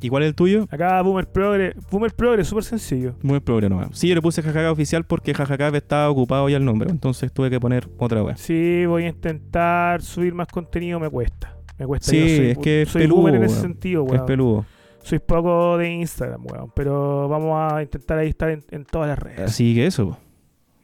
¿Y 0.00 0.08
cuál 0.10 0.22
es 0.22 0.28
el 0.28 0.34
tuyo? 0.36 0.66
Acá 0.70 1.02
Boomer 1.02 1.26
Progre, 1.26 1.74
Boomer 1.90 2.14
Progre, 2.14 2.44
súper 2.44 2.62
sencillo. 2.62 3.16
Muy 3.22 3.40
problema 3.40 3.80
nomás. 3.80 3.98
Sí, 3.98 4.06
yo 4.08 4.14
le 4.14 4.22
puse 4.22 4.42
jajaca 4.42 4.70
oficial 4.70 5.04
porque 5.04 5.34
jajaca 5.34 5.68
estaba 5.76 6.08
ocupado 6.08 6.48
ya 6.48 6.56
el 6.56 6.64
nombre, 6.64 6.88
entonces 6.90 7.32
tuve 7.32 7.50
que 7.50 7.58
poner 7.58 7.88
otra 7.98 8.22
weá. 8.22 8.36
Sí, 8.36 8.86
voy 8.86 9.04
a 9.04 9.08
intentar 9.08 10.00
subir 10.02 10.34
más 10.34 10.46
contenido, 10.46 11.00
me 11.00 11.10
cuesta. 11.10 11.56
Me 11.78 11.86
cuesta. 11.86 12.10
Sí, 12.12 12.16
Yo 12.20 12.36
soy, 12.36 12.46
es 12.50 12.58
que 12.58 12.82
es 12.82 12.88
soy 12.90 13.02
peludo, 13.02 13.16
boomer 13.22 13.34
en 13.36 13.42
ese 13.42 13.52
weón. 13.54 13.62
sentido, 13.62 14.04
Es 14.06 14.12
weón. 14.12 14.26
peludo. 14.26 14.66
Soy 15.02 15.18
poco 15.20 15.78
de 15.78 15.90
Instagram, 15.90 16.44
weón. 16.46 16.72
Pero 16.74 17.28
vamos 17.28 17.72
a 17.72 17.82
intentar 17.82 18.18
ahí 18.18 18.28
estar 18.28 18.50
en, 18.50 18.62
en 18.70 18.84
todas 18.84 19.08
las 19.08 19.18
redes. 19.18 19.40
Así 19.40 19.74
que 19.74 19.86
eso. 19.86 20.18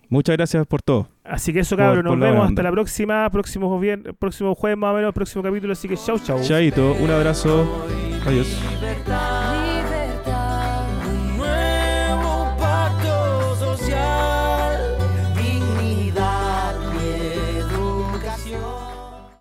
Muchas 0.09 0.37
gracias 0.37 0.67
por 0.67 0.83
todo. 0.83 1.09
Así 1.25 1.53
que 1.53 1.61
eso, 1.61 1.77
por- 1.77 1.85
cabrón. 1.85 2.05
Nos 2.05 2.13
por 2.15 2.21
vemos 2.21 2.49
hasta 2.49 2.63
la 2.63 2.71
próxima. 2.71 3.29
Próximo, 3.31 3.81
vier- 3.81 4.15
próximo 4.15 4.55
jueves 4.55 4.79
más 4.79 4.93
o 4.93 4.97
menos, 4.97 5.13
próximo 5.15 5.43
capítulo. 5.43 5.73
Así 5.73 5.89
que 5.89 5.97
chau, 5.97 6.19
chau. 6.19 6.41
Chaito, 6.43 6.95
un 7.01 7.11
abrazo. 7.11 7.87
Adiós. 8.27 8.47
libertad. 8.81 9.24